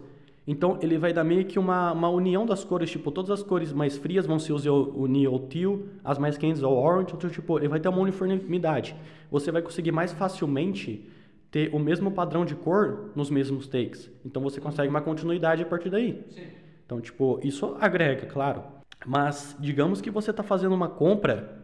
Então 0.46 0.78
ele 0.80 0.96
vai 0.96 1.12
dar 1.12 1.24
meio 1.24 1.44
que 1.44 1.58
uma, 1.58 1.92
uma 1.92 2.08
união 2.08 2.46
das 2.46 2.64
cores, 2.64 2.90
tipo, 2.90 3.10
todas 3.10 3.30
as 3.30 3.42
cores 3.42 3.72
mais 3.72 3.98
frias 3.98 4.26
vão 4.26 4.38
se 4.38 4.50
unir 4.50 5.26
ao 5.26 5.38
teal, 5.40 5.80
as 6.04 6.18
mais 6.18 6.38
quentes 6.38 6.62
ao 6.62 6.74
orange, 6.74 7.12
então 7.14 7.28
tipo, 7.28 7.58
ele 7.58 7.68
vai 7.68 7.80
ter 7.80 7.88
uma 7.88 7.98
uniformidade. 7.98 8.96
Você 9.30 9.50
vai 9.50 9.60
conseguir 9.60 9.92
mais 9.92 10.12
facilmente 10.12 11.06
ter 11.50 11.74
o 11.74 11.78
mesmo 11.78 12.10
padrão 12.10 12.46
de 12.46 12.54
cor 12.54 13.10
nos 13.14 13.30
mesmos 13.30 13.66
takes. 13.66 14.10
Então 14.24 14.42
você 14.42 14.60
consegue 14.60 14.88
uma 14.88 15.02
continuidade 15.02 15.62
a 15.62 15.66
partir 15.66 15.90
daí. 15.90 16.24
Sim. 16.30 16.67
Então, 16.88 17.02
tipo, 17.02 17.38
isso 17.42 17.76
agrega, 17.78 18.24
claro. 18.24 18.62
Mas 19.04 19.54
digamos 19.60 20.00
que 20.00 20.10
você 20.10 20.30
está 20.30 20.42
fazendo 20.42 20.74
uma 20.74 20.88
compra 20.88 21.62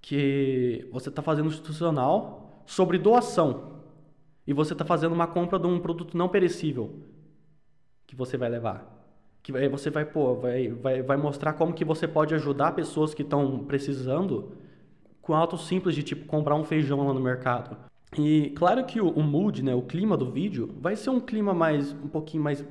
que 0.00 0.88
você 0.92 1.08
está 1.08 1.20
fazendo 1.20 1.48
institucional 1.48 2.62
sobre 2.64 2.96
doação. 2.96 3.80
E 4.46 4.52
você 4.52 4.72
está 4.72 4.84
fazendo 4.84 5.12
uma 5.12 5.26
compra 5.26 5.58
de 5.58 5.66
um 5.66 5.80
produto 5.80 6.16
não 6.16 6.28
perecível 6.28 7.00
que 8.06 8.14
você 8.14 8.36
vai 8.36 8.48
levar. 8.48 8.96
Que 9.42 9.50
você 9.68 9.90
vai, 9.90 10.04
pô, 10.04 10.36
vai, 10.36 10.68
vai, 10.68 11.02
vai 11.02 11.16
mostrar 11.16 11.54
como 11.54 11.74
que 11.74 11.84
você 11.84 12.06
pode 12.06 12.32
ajudar 12.36 12.70
pessoas 12.70 13.12
que 13.12 13.22
estão 13.22 13.64
precisando 13.64 14.52
com 15.20 15.34
algo 15.34 15.58
simples 15.58 15.96
de 15.96 16.04
tipo 16.04 16.26
comprar 16.26 16.54
um 16.54 16.62
feijão 16.62 17.04
lá 17.04 17.12
no 17.12 17.20
mercado. 17.20 17.76
E 18.16 18.50
claro 18.50 18.84
que 18.84 19.00
o, 19.00 19.08
o 19.08 19.22
mood, 19.24 19.64
né, 19.64 19.74
o 19.74 19.82
clima 19.82 20.16
do 20.16 20.30
vídeo 20.30 20.72
vai 20.80 20.94
ser 20.94 21.10
um 21.10 21.18
clima 21.18 21.52
mais 21.52 21.92
um 21.92 22.06
pouquinho 22.06 22.44
mais 22.44 22.64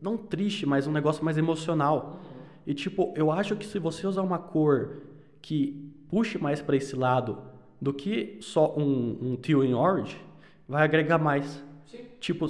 não 0.00 0.16
triste, 0.16 0.66
mas 0.66 0.86
um 0.86 0.92
negócio 0.92 1.24
mais 1.24 1.38
emocional. 1.38 2.20
E 2.66 2.74
tipo, 2.74 3.12
eu 3.16 3.30
acho 3.30 3.56
que 3.56 3.66
se 3.66 3.78
você 3.78 4.06
usar 4.06 4.22
uma 4.22 4.38
cor 4.38 5.02
que 5.40 5.92
puxe 6.08 6.38
mais 6.38 6.60
para 6.60 6.76
esse 6.76 6.96
lado 6.96 7.38
do 7.80 7.92
que 7.92 8.38
só 8.40 8.74
um, 8.76 9.18
um 9.20 9.36
teal 9.36 9.64
em 9.64 9.74
orange, 9.74 10.20
vai 10.68 10.82
agregar 10.82 11.18
mais. 11.18 11.62
Sim, 11.86 12.04
tipo, 12.18 12.48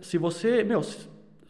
se 0.00 0.18
você, 0.18 0.64
meu, 0.64 0.80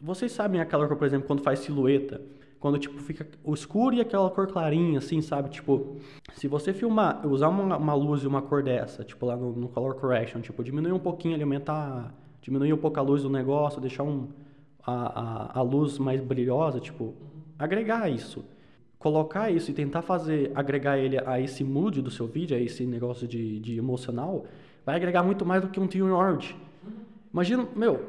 vocês 0.01 0.33
sabem 0.33 0.61
aquela 0.61 0.87
cor, 0.87 0.97
por 0.97 1.07
exemplo, 1.07 1.27
quando 1.27 1.43
faz 1.43 1.61
silhueta, 1.61 2.21
quando 2.61 2.79
tipo 2.79 2.99
fica 2.99 3.27
o 3.43 3.53
escuro 3.53 3.95
e 3.95 4.01
aquela 4.01 4.31
cor 4.31 4.47
clarinha, 4.47 4.99
assim, 4.99 5.21
sabe? 5.21 5.51
Tipo, 5.51 5.97
se 6.35 6.49
você 6.49 6.73
filmar, 6.73 7.27
usar 7.27 7.49
uma, 7.49 7.77
uma 7.77 7.95
luz 7.95 8.23
e 8.23 8.27
uma 8.27 8.41
cor 8.43 8.63
dessa, 8.63 9.05
tipo 9.05 9.27
lá 9.27 9.37
no, 9.37 9.53
no 9.53 9.69
color 9.69 9.95
correction, 9.97 10.41
tipo 10.41 10.65
diminuir 10.65 10.93
um 10.93 10.99
pouquinho, 10.99 11.41
aumentar, 11.41 12.15
diminuir 12.41 12.73
um 12.73 12.79
pouco 12.79 12.99
a 12.99 13.03
luz 13.03 13.23
do 13.23 13.31
negócio, 13.31 13.81
deixar 13.81 14.03
um 14.03 14.29
a, 14.87 15.57
a, 15.57 15.59
a 15.59 15.63
luz 15.63 15.99
mais 15.99 16.21
brilhosa, 16.21 16.81
tipo, 16.81 17.15
agregar 17.59 18.09
isso. 18.09 18.45
Colocar 18.99 19.51
isso 19.51 19.71
e 19.71 19.75
tentar 19.75 20.03
fazer, 20.03 20.51
agregar 20.55 20.99
ele 20.99 21.19
a 21.27 21.41
esse 21.41 21.63
mood 21.63 22.01
do 22.01 22.11
seu 22.11 22.27
vídeo, 22.27 22.57
a 22.57 22.61
esse 22.61 22.87
negócio 22.87 23.29
de, 23.29 23.61
de 23.61 23.77
emocional, 23.77 24.47
vai 24.85 24.97
agregar 24.97 25.23
muito 25.23 25.45
mais 25.45 25.63
do 25.63 25.69
que 25.69 25.79
um 25.79 25.87
Team 25.87 26.09
Yard. 26.09 26.57
Imagina, 27.33 27.69
meu, 27.77 28.01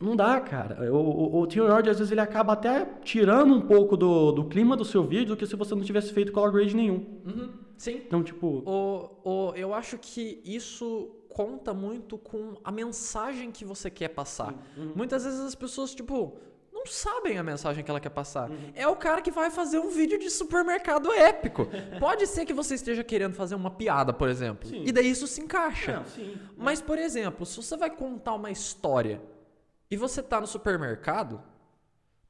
não 0.00 0.14
dá, 0.14 0.40
cara. 0.40 0.92
O, 0.92 0.96
o, 0.96 1.40
o 1.40 1.46
Team 1.46 1.66
Yard, 1.66 1.90
às 1.90 1.98
vezes, 1.98 2.12
ele 2.12 2.20
acaba 2.20 2.52
até 2.52 2.84
tirando 3.02 3.54
um 3.54 3.62
pouco 3.62 3.96
do, 3.96 4.30
do 4.30 4.44
clima 4.44 4.76
do 4.76 4.84
seu 4.84 5.02
vídeo 5.02 5.28
do 5.28 5.36
que 5.36 5.46
se 5.46 5.56
você 5.56 5.74
não 5.74 5.82
tivesse 5.82 6.12
feito 6.12 6.30
color 6.30 6.52
grade 6.52 6.76
nenhum. 6.76 7.04
Uhum, 7.24 7.50
sim. 7.76 8.02
Então, 8.06 8.22
tipo... 8.22 8.62
O, 8.64 9.10
o, 9.24 9.52
eu 9.56 9.72
acho 9.74 9.98
que 9.98 10.40
isso 10.44 11.10
conta 11.34 11.74
muito 11.74 12.16
com 12.16 12.54
a 12.62 12.70
mensagem 12.70 13.50
que 13.50 13.64
você 13.64 13.90
quer 13.90 14.08
passar. 14.08 14.54
Uhum. 14.76 14.92
Muitas 14.94 15.24
vezes 15.24 15.40
as 15.40 15.54
pessoas, 15.56 15.92
tipo, 15.92 16.38
não 16.72 16.86
sabem 16.86 17.38
a 17.38 17.42
mensagem 17.42 17.82
que 17.82 17.90
ela 17.90 17.98
quer 17.98 18.10
passar. 18.10 18.48
Uhum. 18.48 18.70
É 18.72 18.86
o 18.86 18.94
cara 18.94 19.20
que 19.20 19.32
vai 19.32 19.50
fazer 19.50 19.80
um 19.80 19.90
vídeo 19.90 20.16
de 20.16 20.30
supermercado 20.30 21.10
épico. 21.12 21.66
Pode 21.98 22.28
ser 22.28 22.46
que 22.46 22.54
você 22.54 22.76
esteja 22.76 23.02
querendo 23.02 23.34
fazer 23.34 23.56
uma 23.56 23.70
piada, 23.70 24.12
por 24.12 24.28
exemplo. 24.28 24.68
Sim. 24.68 24.84
E 24.86 24.92
daí 24.92 25.10
isso 25.10 25.26
se 25.26 25.40
encaixa. 25.40 26.04
Não, 26.16 26.34
Mas, 26.56 26.80
por 26.80 26.98
exemplo, 26.98 27.44
se 27.44 27.56
você 27.56 27.76
vai 27.76 27.90
contar 27.90 28.34
uma 28.34 28.52
história 28.52 29.20
e 29.90 29.96
você 29.96 30.22
tá 30.22 30.40
no 30.40 30.46
supermercado, 30.46 31.42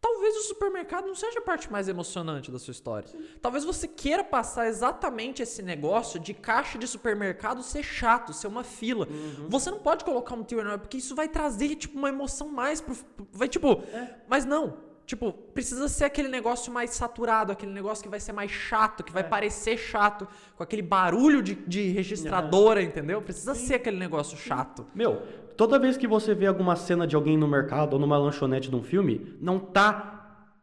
talvez 0.04 0.36
o 0.36 0.42
supermercado 0.42 1.06
não 1.06 1.14
seja 1.14 1.38
a 1.38 1.42
parte 1.42 1.72
mais 1.72 1.88
emocionante 1.88 2.50
da 2.50 2.58
sua 2.58 2.72
história. 2.72 3.08
Sim. 3.08 3.24
Talvez 3.40 3.64
você 3.64 3.88
queira 3.88 4.22
passar 4.22 4.66
exatamente 4.66 5.40
esse 5.40 5.62
negócio 5.62 6.20
de 6.20 6.34
caixa 6.34 6.76
de 6.76 6.86
supermercado 6.86 7.62
ser 7.62 7.82
chato, 7.82 8.34
ser 8.34 8.46
uma 8.46 8.62
fila. 8.62 9.08
Uhum. 9.08 9.48
Você 9.48 9.70
não 9.70 9.78
pode 9.78 10.04
colocar 10.04 10.34
um 10.34 10.44
enorme, 10.60 10.80
porque 10.80 10.98
isso 10.98 11.14
vai 11.14 11.26
trazer 11.26 11.74
tipo 11.76 11.96
uma 11.96 12.10
emoção 12.10 12.48
mais 12.48 12.82
pro, 12.82 12.94
vai 13.32 13.48
tipo, 13.48 13.82
é. 13.94 14.14
mas 14.28 14.44
não. 14.44 14.76
Tipo, 15.06 15.32
precisa 15.32 15.86
ser 15.86 16.04
aquele 16.04 16.28
negócio 16.28 16.72
mais 16.72 16.90
saturado, 16.90 17.52
aquele 17.52 17.72
negócio 17.72 18.02
que 18.02 18.08
vai 18.08 18.20
ser 18.20 18.32
mais 18.32 18.50
chato, 18.50 19.04
que 19.04 19.12
vai 19.12 19.22
é. 19.22 19.26
parecer 19.26 19.76
chato, 19.76 20.26
com 20.56 20.62
aquele 20.62 20.80
barulho 20.80 21.42
de, 21.42 21.54
de 21.54 21.90
registradora, 21.90 22.80
uhum. 22.80 22.86
entendeu? 22.86 23.20
Precisa 23.20 23.54
Sim. 23.54 23.66
ser 23.66 23.74
aquele 23.74 23.98
negócio 23.98 24.36
chato. 24.36 24.86
Meu, 24.94 25.22
toda 25.58 25.78
vez 25.78 25.98
que 25.98 26.06
você 26.06 26.34
vê 26.34 26.46
alguma 26.46 26.74
cena 26.74 27.06
de 27.06 27.14
alguém 27.14 27.36
no 27.36 27.46
mercado 27.46 27.94
ou 27.94 27.98
numa 27.98 28.16
lanchonete 28.16 28.70
de 28.70 28.76
um 28.76 28.82
filme, 28.82 29.36
não 29.40 29.58
tá 29.58 30.14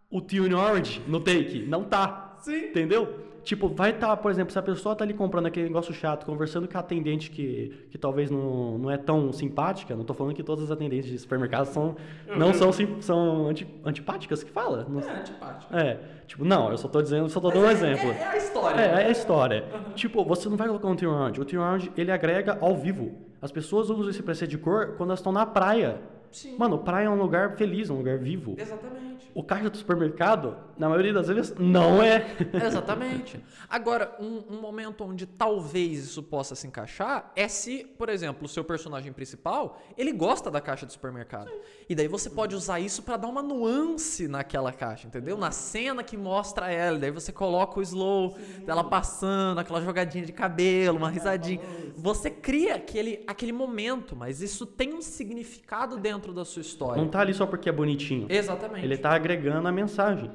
o 0.10 0.20
Tune 0.20 0.54
Orange 0.56 1.02
no 1.08 1.20
take. 1.20 1.66
Não 1.68 1.84
tá. 1.84 2.31
Sim. 2.42 2.66
Entendeu? 2.66 3.32
Tipo, 3.44 3.68
vai 3.70 3.90
estar, 3.90 4.10
tá, 4.10 4.18
por 4.18 4.30
exemplo, 4.30 4.52
se 4.54 4.60
a 4.60 4.62
pessoa 4.62 4.96
tá 4.96 5.04
ali 5.04 5.14
comprando 5.14 5.48
aquele 5.48 5.68
negócio 5.68 5.92
chato, 5.94 6.26
conversando 6.26 6.68
com 6.68 6.78
a 6.78 6.80
atendente 6.80 7.32
que, 7.32 7.88
que 7.90 7.98
talvez 7.98 8.30
não, 8.30 8.78
não 8.78 8.92
é 8.92 8.98
tão 8.98 9.34
simpática, 9.34 9.96
não 9.96 10.04
tô 10.04 10.14
falando 10.14 10.36
que 10.36 10.44
todas 10.44 10.66
as 10.66 10.72
atendentes 10.72 11.10
de 11.10 11.18
supermercado 11.18 11.66
são, 11.66 11.96
não 12.38 12.54
são, 12.54 12.72
são 13.02 13.48
anti, 13.48 13.68
antipáticas 13.84 14.44
que 14.44 14.52
fala? 14.52 14.86
Não, 14.88 15.00
é, 15.00 15.20
antipática. 15.20 15.76
É, 15.76 16.00
tipo, 16.28 16.46
não, 16.46 16.70
eu 16.70 16.78
só 16.78 16.88
tô 16.88 17.02
dizendo, 17.02 17.28
só 17.30 17.40
tô 17.40 17.50
dando 17.50 17.66
um 17.66 17.70
é, 17.70 17.74
exemplo. 17.74 18.12
É, 18.12 18.22
é, 18.22 18.28
a 18.28 18.38
história. 18.38 18.82
É, 18.82 18.86
é 18.86 19.06
a 19.08 19.10
história. 19.10 19.66
tipo, 19.96 20.24
você 20.24 20.48
não 20.48 20.56
vai 20.56 20.68
colocar 20.68 20.88
um 20.88 20.92
Orange. 20.92 21.42
O 21.42 21.60
Orange, 21.60 21.92
ele 21.98 22.12
agrega 22.12 22.60
ao 22.62 22.78
vivo. 22.78 23.12
As 23.42 23.52
pessoas 23.52 23.90
usam 23.90 24.08
esse 24.10 24.22
preset 24.22 24.48
de 24.48 24.58
cor 24.58 24.94
quando 24.98 25.10
elas 25.10 25.20
estão 25.20 25.32
na 25.32 25.48
praia. 25.48 26.00
Sim. 26.32 26.56
Mano, 26.58 26.78
praia 26.78 27.08
é 27.08 27.10
um 27.10 27.20
lugar 27.20 27.58
feliz, 27.58 27.90
um 27.90 27.98
lugar 27.98 28.20
vivo. 28.20 28.56
Exatamente. 28.58 29.11
O 29.34 29.44
caixa 29.44 29.70
do 29.70 29.78
supermercado, 29.78 30.58
na 30.78 30.90
maioria 30.90 31.14
das 31.14 31.28
vezes, 31.28 31.56
não 31.58 32.04
é. 32.04 32.36
Exatamente. 32.66 33.42
Agora, 33.70 34.16
um, 34.20 34.56
um, 34.56 34.62
momento 34.62 35.04
onde 35.06 35.26
talvez 35.26 36.06
isso 36.06 36.22
possa 36.22 36.54
se 36.54 36.68
encaixar 36.68 37.32
é 37.36 37.48
se, 37.48 37.86
por 37.98 38.10
exemplo, 38.10 38.46
o 38.46 38.48
seu 38.48 38.64
personagem 38.64 39.14
principal, 39.14 39.82
ele 39.98 40.12
gosta 40.12 40.52
da 40.52 40.60
caixa 40.60 40.86
do 40.86 40.92
supermercado. 40.92 41.50
Sim. 41.50 41.60
E 41.90 41.96
daí 41.96 42.08
você 42.08 42.30
pode 42.30 42.56
usar 42.56 42.80
isso 42.80 43.04
para 43.04 43.16
dar 43.16 43.28
uma 43.28 43.42
nuance 43.42 44.28
naquela 44.28 44.74
caixa, 44.74 45.08
entendeu? 45.08 45.38
Na 45.38 45.52
cena 45.52 46.04
que 46.04 46.18
mostra 46.18 46.70
ela, 46.70 47.00
daí 47.00 47.12
você 47.12 47.32
coloca 47.32 47.80
o 47.80 47.82
slow 47.82 48.32
Sim. 48.32 48.66
dela 48.66 48.84
passando, 48.84 49.60
aquela 49.60 49.82
jogadinha 49.82 50.26
de 50.26 50.34
cabelo, 50.34 50.98
uma 50.98 51.10
risadinha. 51.10 51.62
Você 51.96 52.30
cria 52.30 52.76
aquele, 52.76 53.24
aquele 53.28 53.54
momento, 53.54 54.16
mas 54.16 54.42
isso 54.42 54.66
tem 54.66 54.94
um 54.94 55.02
significado 55.02 55.98
dentro 55.98 56.34
da 56.34 56.44
sua 56.44 56.62
história. 56.62 57.02
Não 57.02 57.10
tá 57.10 57.22
ali 57.22 57.34
só 57.34 57.46
porque 57.46 57.70
é 57.70 57.72
bonitinho. 57.72 58.28
Exatamente. 58.30 58.86
Ele 58.86 58.98
tá 58.98 59.11
agregando 59.16 59.68
a 59.68 59.72
mensagem. 59.72 60.32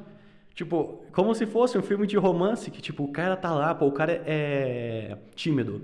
Tipo, 0.54 1.04
como 1.12 1.35
se 1.35 1.45
fosse 1.45 1.76
um 1.76 1.83
filme 1.83 2.06
de 2.06 2.16
romance 2.16 2.71
que, 2.71 2.80
tipo, 2.80 3.04
o 3.04 3.12
cara 3.12 3.37
tá 3.37 3.52
lá, 3.52 3.75
pô, 3.75 3.87
o 3.87 3.92
cara 3.92 4.23
é 4.25 5.18
tímido. 5.35 5.83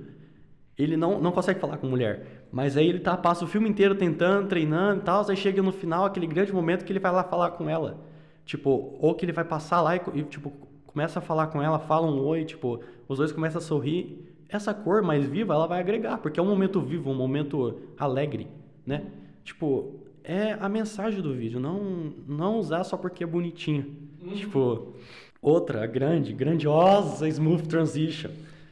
Ele 0.79 0.97
não, 0.97 1.21
não 1.21 1.31
consegue 1.31 1.61
falar 1.61 1.77
com 1.77 1.87
mulher. 1.87 2.47
Mas 2.51 2.77
aí 2.77 2.89
ele 2.89 2.99
tá, 2.99 3.17
passa 3.17 3.45
o 3.45 3.49
filme 3.49 3.69
inteiro 3.69 3.95
tentando, 3.95 4.49
treinando 4.49 5.01
e 5.01 5.05
tal, 5.05 5.29
aí 5.29 5.37
chega 5.37 5.63
no 5.63 5.73
final, 5.73 6.07
aquele 6.07 6.27
grande 6.27 6.53
momento 6.53 6.85
que 6.85 6.93
ele 6.93 6.99
vai 6.99 7.13
lá 7.13 7.23
falar 7.23 7.51
com 7.51 7.69
ela. 7.69 7.99
Tipo, 8.47 8.97
ou 8.99 9.15
que 9.15 9.25
ele 9.25 9.33
vai 9.33 9.45
passar 9.45 9.81
lá 9.83 9.97
e, 9.97 10.01
e 10.15 10.23
tipo, 10.23 10.51
começa 10.87 11.19
a 11.19 11.23
falar 11.23 11.49
com 11.49 11.63
ela, 11.63 11.79
fala 11.79 12.07
um 12.07 12.21
oi, 12.25 12.45
tipo, 12.45 12.81
os 13.09 13.19
dois 13.19 13.31
começam 13.31 13.59
a 13.59 13.63
sorrir. 13.63 14.29
Essa 14.49 14.75
cor 14.75 15.03
mais 15.03 15.27
viva, 15.27 15.55
ela 15.55 15.67
vai 15.67 15.81
agregar, 15.81 16.19
porque 16.19 16.39
é 16.39 16.43
um 16.43 16.47
momento 16.47 16.81
vivo, 16.81 17.11
um 17.11 17.15
momento 17.15 17.81
alegre, 17.99 18.49
né? 18.87 19.05
Tipo, 19.45 20.02
é 20.25 20.57
a 20.61 20.69
mensagem 20.69 21.21
do 21.21 21.35
vídeo, 21.35 21.61
não, 21.61 22.13
não 22.27 22.59
usar 22.59 22.85
só 22.85 22.97
porque 22.97 23.25
é 23.25 23.27
bonitinho. 23.27 23.97
Uhum. 24.23 24.33
Tipo, 24.33 24.95
outra 25.41 25.87
grande, 25.87 26.33
grandiosa 26.33 27.29
Smooth 27.29 27.69
Transition. 27.69 28.31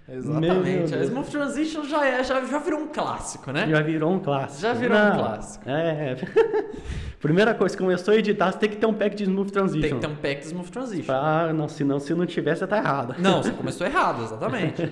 Exatamente. 0.09 0.92
A 0.92 1.04
Smooth 1.04 1.30
Transition 1.30 1.85
já, 1.85 2.04
é, 2.04 2.25
já, 2.25 2.45
já 2.45 2.59
virou 2.59 2.80
um 2.80 2.88
clássico, 2.88 3.52
né? 3.52 3.69
Já 3.69 3.80
virou 3.80 4.12
um 4.12 4.19
clássico. 4.19 4.62
Já 4.62 4.73
virou 4.73 4.99
não, 4.99 5.12
um 5.12 5.19
clássico. 5.19 5.71
É. 5.71 6.16
Primeira 7.21 7.54
coisa, 7.54 7.76
começou 7.76 8.14
a 8.14 8.16
editar, 8.16 8.50
você 8.50 8.59
tem 8.59 8.71
que 8.71 8.76
ter 8.76 8.87
um 8.87 8.95
pack 8.95 9.14
de 9.14 9.25
Smooth 9.25 9.52
Transition. 9.52 9.80
Tem 9.83 9.95
que 9.95 10.00
ter 10.00 10.12
um 10.12 10.16
pack 10.16 10.40
de 10.40 10.47
Smooth 10.47 10.71
Transition. 10.71 11.12
Ah, 11.12 11.52
não, 11.52 11.69
senão, 11.69 12.00
se 12.00 12.14
não 12.14 12.26
tiver, 12.26 12.57
você 12.57 12.66
tá 12.66 12.78
errado. 12.78 13.14
Não, 13.19 13.40
você 13.42 13.52
começou 13.52 13.87
errado, 13.87 14.25
exatamente. 14.25 14.90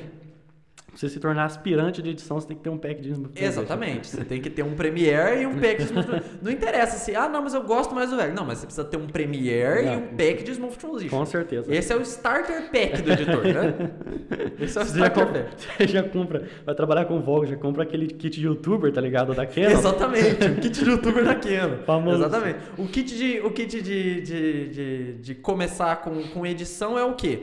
Você 0.98 1.08
se 1.08 1.20
tornar 1.20 1.44
aspirante 1.44 2.02
de 2.02 2.10
edição, 2.10 2.40
você 2.40 2.48
tem 2.48 2.56
que 2.56 2.62
ter 2.64 2.70
um 2.70 2.76
pack 2.76 3.00
de 3.00 3.10
Smooth 3.12 3.40
Exatamente. 3.40 4.08
Você 4.08 4.24
tem 4.24 4.40
que 4.40 4.50
ter 4.50 4.64
um 4.64 4.74
Premiere 4.74 5.42
e 5.42 5.46
um 5.46 5.56
pack 5.56 5.76
de 5.76 5.84
Smooth 5.84 6.08
Transition. 6.08 6.38
Não 6.42 6.50
interessa 6.50 6.98
se, 6.98 7.14
ah, 7.14 7.28
não, 7.28 7.40
mas 7.40 7.54
eu 7.54 7.62
gosto 7.62 7.94
mais 7.94 8.10
do 8.10 8.16
velho. 8.16 8.34
Não, 8.34 8.44
mas 8.44 8.58
você 8.58 8.66
precisa 8.66 8.84
ter 8.84 8.96
um 8.96 9.06
Premiere 9.06 9.84
não. 9.84 9.94
e 9.94 9.96
um 9.96 10.06
pack 10.16 10.42
de 10.42 10.50
Smooth 10.50 10.76
Transition. 10.76 11.16
Com 11.16 11.24
certeza. 11.24 11.72
Esse 11.72 11.92
é 11.92 11.96
o 11.96 12.02
starter 12.02 12.68
pack 12.72 13.00
do 13.00 13.12
editor, 13.12 13.44
né? 13.44 13.92
Esse 14.58 14.76
é 14.76 14.82
o 14.82 14.84
você 14.84 14.90
starter 14.90 15.26
pack. 15.32 15.62
Você 15.78 15.86
já 15.86 16.02
compra, 16.02 16.48
vai 16.66 16.74
trabalhar 16.74 17.04
com 17.04 17.20
Vogue, 17.20 17.46
já 17.46 17.56
compra 17.56 17.84
aquele 17.84 18.08
kit 18.08 18.40
de 18.40 18.46
youtuber, 18.46 18.92
tá 18.92 19.00
ligado? 19.00 19.32
Da 19.34 19.46
Canon. 19.46 19.70
Exatamente, 19.70 20.46
o 20.46 20.56
kit 20.56 20.82
de 20.82 20.90
youtuber 20.90 21.24
da 21.24 21.36
Canon. 21.36 21.76
Famoso. 21.86 22.24
Exatamente. 22.24 22.58
O 22.76 22.88
kit 22.88 23.16
de, 23.16 23.38
o 23.38 23.52
kit 23.52 23.80
de, 23.80 24.20
de, 24.20 24.68
de, 24.68 25.12
de 25.12 25.34
começar 25.36 25.94
com, 26.02 26.24
com 26.24 26.44
edição 26.44 26.98
é 26.98 27.04
o 27.04 27.14
quê? 27.14 27.40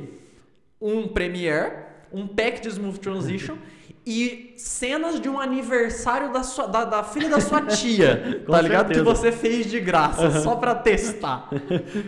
Um 0.82 1.08
Premiere 1.08 1.95
um 2.16 2.28
pack 2.28 2.62
de 2.62 2.70
Smooth 2.70 3.00
Transition 3.00 3.58
e 4.06 4.54
cenas 4.58 5.20
de 5.20 5.28
um 5.28 5.40
aniversário 5.40 6.32
da, 6.32 6.44
sua, 6.44 6.68
da, 6.68 6.86
da 6.86 7.04
filha 7.04 7.30
da 7.30 7.42
sua 7.42 7.64
tia, 7.64 8.44
tá 8.48 8.62
ligado? 8.62 8.94
Que 8.94 9.02
você 9.02 9.32
fez 9.32 9.70
de 9.70 9.80
graça, 9.80 10.26
uhum. 10.26 10.44
só 10.44 10.56
pra 10.56 10.76
testar. 10.76 11.50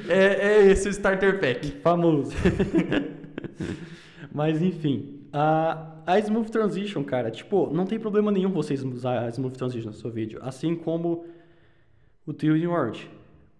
É, 0.07 0.49
é 0.49 0.67
esse 0.67 0.87
o 0.87 0.91
Starter 0.91 1.39
Pack. 1.39 1.81
Famoso. 1.81 2.31
Mas 4.31 4.61
enfim, 4.61 5.21
a, 5.33 5.95
a 6.05 6.19
Smooth 6.19 6.51
Transition, 6.51 7.03
cara, 7.03 7.31
tipo, 7.31 7.71
não 7.73 7.85
tem 7.85 7.99
problema 7.99 8.31
nenhum 8.31 8.51
vocês 8.51 8.83
usar 8.83 9.25
a 9.25 9.29
Smooth 9.29 9.57
Transition 9.57 9.89
no 9.89 9.95
seu 9.95 10.11
vídeo, 10.11 10.39
assim 10.43 10.75
como 10.75 11.25
o 12.25 12.33
Tilting 12.33 12.67
Word. 12.67 13.09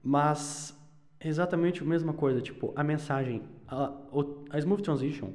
Mas 0.04 0.77
exatamente 1.20 1.82
a 1.82 1.86
mesma 1.86 2.13
coisa, 2.13 2.39
tipo, 2.39 2.72
a 2.75 2.84
mensagem, 2.84 3.42
a, 3.68 3.92
a 4.51 4.60
Smooth 4.60 4.84
Transition 4.84 5.32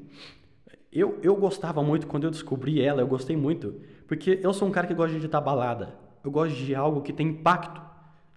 eu, 0.92 1.18
eu 1.22 1.34
gostava 1.34 1.82
muito, 1.82 2.06
quando 2.06 2.24
eu 2.24 2.30
descobri 2.30 2.80
ela, 2.80 3.00
eu 3.00 3.06
gostei 3.06 3.36
muito, 3.36 3.80
porque 4.06 4.38
eu 4.42 4.52
sou 4.52 4.68
um 4.68 4.70
cara 4.70 4.86
que 4.86 4.94
gosta 4.94 5.12
de 5.12 5.18
editar 5.18 5.40
balada. 5.40 5.94
Eu 6.22 6.30
gosto 6.30 6.54
de 6.54 6.74
algo 6.74 7.00
que 7.00 7.12
tem 7.12 7.28
impacto, 7.28 7.80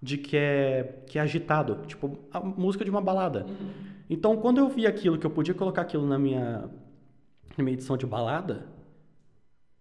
de 0.00 0.16
que 0.16 0.36
é, 0.36 1.02
que 1.06 1.18
é 1.18 1.22
agitado, 1.22 1.86
tipo 1.86 2.18
a 2.32 2.40
música 2.40 2.84
de 2.84 2.90
uma 2.90 3.00
balada. 3.00 3.44
Uhum. 3.46 3.70
Então, 4.08 4.36
quando 4.36 4.58
eu 4.58 4.68
vi 4.68 4.86
aquilo, 4.86 5.18
que 5.18 5.26
eu 5.26 5.30
podia 5.30 5.54
colocar 5.54 5.82
aquilo 5.82 6.06
na 6.06 6.18
minha, 6.18 6.70
na 7.56 7.64
minha 7.64 7.74
edição 7.74 7.96
de 7.96 8.06
balada, 8.06 8.66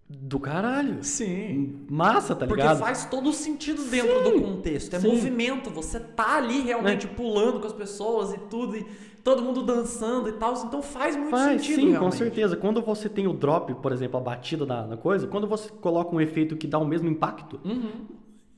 do 0.07 0.39
caralho. 0.39 1.03
Sim. 1.03 1.85
Massa, 1.89 2.35
tá 2.35 2.45
ligado? 2.45 2.67
Porque 2.77 2.83
faz 2.83 3.05
todo 3.05 3.33
sentido 3.33 3.83
dentro 3.89 4.17
Sim. 4.23 4.23
do 4.23 4.41
contexto. 4.41 4.93
É 4.95 4.99
Sim. 4.99 5.07
movimento, 5.07 5.69
você 5.69 5.99
tá 5.99 6.37
ali 6.37 6.61
realmente 6.61 7.07
pulando 7.07 7.59
com 7.59 7.65
as 7.67 7.73
pessoas 7.73 8.31
e 8.33 8.37
tudo, 8.37 8.77
e 8.77 8.83
todo 9.23 9.41
mundo 9.41 9.63
dançando 9.63 10.29
e 10.29 10.33
tal. 10.33 10.53
Então 10.63 10.81
faz 10.83 11.15
muito 11.15 11.31
Faz, 11.31 11.61
sentido. 11.61 11.75
sim, 11.79 11.85
com 11.87 11.91
realmente. 11.93 12.17
certeza. 12.17 12.55
Quando 12.55 12.81
você 12.83 13.09
tem 13.09 13.25
o 13.27 13.33
drop, 13.33 13.73
por 13.75 13.91
exemplo, 13.91 14.19
a 14.19 14.23
batida 14.23 14.63
na, 14.65 14.85
na 14.85 14.97
coisa, 14.97 15.25
quando 15.27 15.47
você 15.47 15.69
coloca 15.69 16.15
um 16.15 16.21
efeito 16.21 16.55
que 16.55 16.67
dá 16.67 16.77
o 16.77 16.85
mesmo 16.85 17.09
impacto, 17.09 17.59
Uhum. 17.65 18.05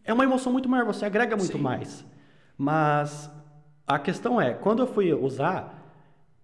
é 0.04 0.14
uma 0.14 0.26
emoção 0.26 0.52
muito 0.52 0.68
maior, 0.68 0.86
você 0.86 1.06
agrega 1.06 1.38
muito 1.38 1.56
Sim. 1.56 1.64
mais. 1.64 2.06
Mas 2.58 3.32
a 3.86 3.98
questão 3.98 4.42
é, 4.42 4.54
quando 4.54 4.80
eu 4.84 4.88
fui 4.88 5.14
usar, 5.14 5.76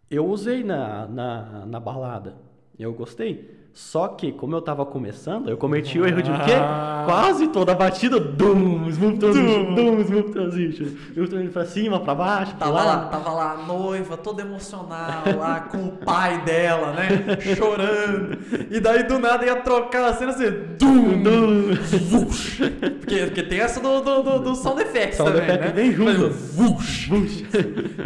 eu 0.09 0.25
usei 0.27 0.63
na, 0.63 1.07
na, 1.07 1.65
na 1.65 1.79
balada. 1.79 2.37
Eu 2.79 2.93
gostei. 2.93 3.62
Só 3.75 4.07
que, 4.09 4.31
como 4.31 4.55
eu 4.55 4.61
tava 4.61 4.85
começando, 4.85 5.49
eu 5.49 5.57
cometi 5.57 5.99
o 5.99 6.05
erro 6.05 6.21
de 6.21 6.29
o 6.29 6.35
quê? 6.45 6.51
Ah. 6.53 7.05
Quase 7.07 7.47
toda 7.47 7.71
a 7.71 7.75
batida, 7.75 8.19
dum, 8.19 8.87
smooth 8.89 9.17
transition, 9.17 9.73
dum, 9.73 9.99
smooth 10.01 10.31
transition. 10.31 10.85
Eu 11.15 11.27
tô 11.27 11.39
indo 11.39 11.51
pra 11.51 11.65
cima, 11.65 11.99
pra 11.99 12.13
baixo, 12.13 12.55
pra 12.55 12.67
Tava 12.67 12.77
lá. 12.77 12.85
lá, 12.85 13.05
tava 13.07 13.31
lá 13.31 13.51
a 13.53 13.57
noiva, 13.65 14.15
toda 14.15 14.43
emocional, 14.43 15.23
lá 15.39 15.61
com 15.61 15.87
o 15.87 15.91
pai 15.93 16.39
dela, 16.43 16.91
né? 16.93 17.39
Chorando. 17.55 18.37
E 18.69 18.79
daí 18.79 19.03
do 19.07 19.17
nada 19.17 19.43
ia 19.43 19.55
trocar 19.55 20.05
a 20.05 20.13
cena 20.13 20.31
assim. 20.33 20.51
Dum, 20.77 21.23
Dum. 21.23 21.73
vush. 22.09 22.59
Porque, 22.99 23.25
porque 23.25 23.41
tem 23.43 23.59
essa 23.59 23.79
do, 23.79 24.01
do, 24.01 24.21
do, 24.21 24.39
do 24.39 24.55
sound 24.55 24.83
effects 24.83 25.17
Sound 25.17 25.31
também, 25.31 25.49
effect 25.49 25.65
né? 25.65 25.71
vem 25.73 25.91
junto. 25.93 26.11
Mas 26.11 26.53
Vush, 26.53 27.07
vush. 27.07 27.43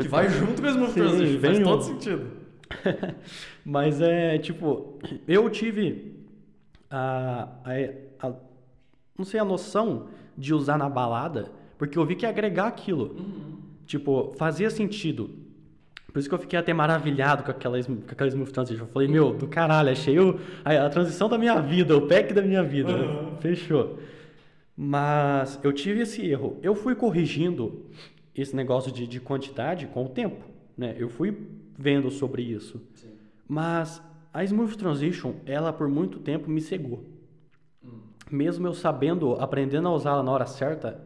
Que 0.02 0.08
vai 0.08 0.30
junto 0.30 0.62
com 0.62 0.68
o 0.68 0.72
Smooth 0.72 0.92
Sim, 0.94 1.00
Transition. 1.02 1.40
Faz 1.42 1.60
todo 1.60 1.82
junto. 1.82 1.84
sentido. 1.84 2.37
Mas 3.66 4.02
é 4.02 4.38
tipo, 4.38 5.00
eu 5.28 5.50
tive 5.50 6.14
a, 6.90 7.50
a, 7.64 8.28
a- 8.28 8.34
não 9.18 9.26
sei, 9.26 9.40
a 9.40 9.46
noção 9.46 10.08
de 10.38 10.54
usar 10.54 10.78
na 10.78 10.90
balada, 10.90 11.52
porque 11.78 11.98
eu 11.98 12.06
vi 12.06 12.16
que 12.16 12.26
ia 12.26 12.30
agregar 12.30 12.68
aquilo. 12.68 13.16
Tipo, 13.86 14.34
fazia 14.38 14.70
sentido. 14.70 15.30
Por 16.12 16.20
isso 16.20 16.28
que 16.30 16.36
eu 16.36 16.40
fiquei 16.40 16.58
até 16.58 16.74
maravilhado 16.74 17.44
com 17.44 17.52
aquela, 17.52 17.78
sm- 17.80 18.02
com 18.06 18.12
aquela 18.12 18.28
Smooth 18.30 18.52
Transition. 18.52 18.84
Eu 18.86 18.88
falei, 18.90 19.08
meu, 19.08 19.34
do 19.34 19.48
caralho, 19.48 19.90
achei 19.92 20.20
o, 20.20 20.40
a, 20.66 20.86
a 20.86 20.90
transição 20.90 21.30
da 21.30 21.38
minha 21.38 21.60
vida, 21.62 21.96
o 21.96 22.08
pack 22.08 22.34
da 22.34 22.42
minha 22.42 22.64
vida. 22.64 22.92
Fechou. 23.40 23.98
Mas 24.76 25.60
eu 25.64 25.72
tive 25.74 26.02
esse 26.02 26.26
erro. 26.26 26.58
Eu 26.62 26.76
fui 26.76 26.96
corrigindo 26.96 27.86
esse 28.36 28.56
negócio 28.56 28.92
de, 28.92 29.08
de 29.08 29.20
quantidade 29.20 29.88
com 29.88 30.06
o 30.06 30.10
tempo. 30.10 30.44
Né? 30.78 30.96
Eu 30.98 31.10
fui 31.10 31.36
vendo 31.77 32.10
sobre 32.10 32.41
isso. 32.41 32.81
Mas 33.48 34.01
a 34.34 34.43
Smooth 34.43 34.77
Transition, 34.77 35.36
ela 35.46 35.72
por 35.72 35.88
muito 35.88 36.19
tempo 36.19 36.50
me 36.50 36.62
cegou. 36.62 37.05
Mesmo 38.29 38.67
eu 38.67 38.74
sabendo, 38.74 39.34
aprendendo 39.36 39.88
a 39.88 39.93
usá-la 39.93 40.22
na 40.22 40.31
hora 40.31 40.46
certa, 40.46 41.01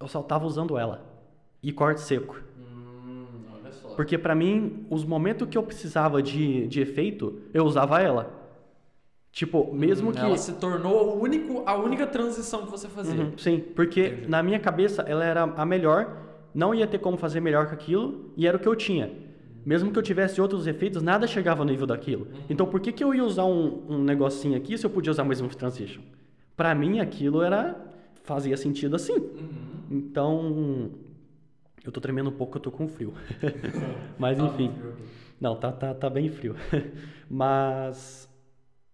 eu 0.00 0.08
só 0.08 0.22
tava 0.22 0.46
usando 0.46 0.76
ela. 0.76 1.04
E 1.62 1.72
corte 1.72 2.00
seco. 2.00 2.40
olha 3.54 3.72
só. 3.72 3.88
Porque 3.90 4.18
pra 4.18 4.34
mim, 4.34 4.86
os 4.90 5.04
momentos 5.04 5.48
que 5.48 5.56
eu 5.56 5.62
precisava 5.62 6.22
de, 6.22 6.66
de 6.66 6.80
efeito, 6.80 7.40
eu 7.54 7.64
usava 7.64 8.00
ela. 8.00 8.36
Tipo, 9.30 9.72
mesmo 9.72 10.12
que. 10.12 10.18
Ela 10.18 10.36
se 10.38 10.54
tornou 10.54 11.16
o 11.16 11.22
único, 11.22 11.62
a 11.66 11.76
única 11.76 12.06
transição 12.06 12.64
que 12.64 12.70
você 12.70 12.88
fazia. 12.88 13.22
Uhum, 13.22 13.38
sim, 13.38 13.60
porque 13.60 14.24
na 14.28 14.42
minha 14.42 14.58
cabeça 14.58 15.02
ela 15.02 15.24
era 15.24 15.42
a 15.42 15.64
melhor, 15.64 16.16
não 16.54 16.74
ia 16.74 16.86
ter 16.86 16.98
como 16.98 17.16
fazer 17.16 17.40
melhor 17.40 17.68
que 17.68 17.74
aquilo, 17.74 18.32
e 18.36 18.46
era 18.46 18.56
o 18.56 18.60
que 18.60 18.66
eu 18.66 18.74
tinha. 18.74 19.25
Mesmo 19.66 19.90
que 19.90 19.98
eu 19.98 20.02
tivesse 20.02 20.40
outros 20.40 20.68
efeitos, 20.68 21.02
nada 21.02 21.26
chegava 21.26 21.64
no 21.64 21.72
nível 21.72 21.88
daquilo. 21.88 22.28
Então 22.48 22.64
por 22.66 22.78
que, 22.78 22.92
que 22.92 23.02
eu 23.02 23.12
ia 23.12 23.24
usar 23.24 23.46
um, 23.46 23.82
um 23.88 23.98
negocinho 23.98 24.56
aqui 24.56 24.78
se 24.78 24.86
eu 24.86 24.90
podia 24.90 25.10
usar 25.10 25.24
mais 25.24 25.40
um 25.40 25.48
Transition? 25.48 26.02
Pra 26.56 26.72
mim 26.72 27.00
aquilo 27.00 27.42
era. 27.42 27.76
fazia 28.22 28.56
sentido 28.56 28.94
assim. 28.94 29.16
Então. 29.90 30.92
Eu 31.84 31.90
tô 31.90 32.00
tremendo 32.00 32.30
um 32.30 32.32
pouco, 32.32 32.56
eu 32.56 32.62
tô 32.62 32.70
com 32.70 32.86
frio. 32.86 33.12
Mas 34.16 34.38
enfim. 34.38 34.70
Não, 35.40 35.56
tá, 35.56 35.72
tá, 35.72 35.92
tá 35.92 36.08
bem 36.08 36.30
frio. 36.30 36.54
Mas 37.28 38.28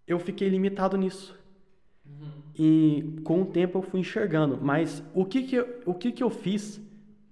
eu 0.07 0.17
fiquei 0.17 0.49
limitado 0.49 0.97
nisso. 0.97 1.37
E 2.57 3.19
com 3.23 3.43
o 3.43 3.45
tempo 3.45 3.77
eu 3.77 3.83
fui 3.83 3.99
enxergando. 3.99 4.57
Mas 4.59 5.03
o 5.13 5.23
que 5.23 5.43
que 5.43 5.55
eu, 5.55 5.81
o 5.85 5.93
que 5.93 6.11
que 6.11 6.23
eu 6.23 6.31
fiz 6.31 6.81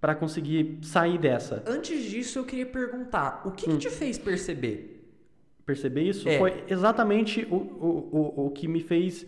para 0.02 0.16
conseguir 0.16 0.80
sair 0.82 1.20
dessa? 1.20 1.64
Antes 1.68 2.04
disso, 2.10 2.40
eu 2.40 2.44
queria 2.44 2.66
perguntar: 2.66 3.44
o 3.46 3.52
que, 3.52 3.70
que 3.70 3.78
te 3.78 3.90
fez 3.90 4.18
perceber? 4.18 4.98
Perceber 5.64 6.02
isso? 6.02 6.28
É. 6.28 6.40
Foi 6.40 6.64
exatamente 6.68 7.48
o, 7.50 7.56
o, 7.56 8.10
o, 8.12 8.46
o 8.48 8.50
que 8.50 8.68
me 8.68 8.82
fez 8.82 9.28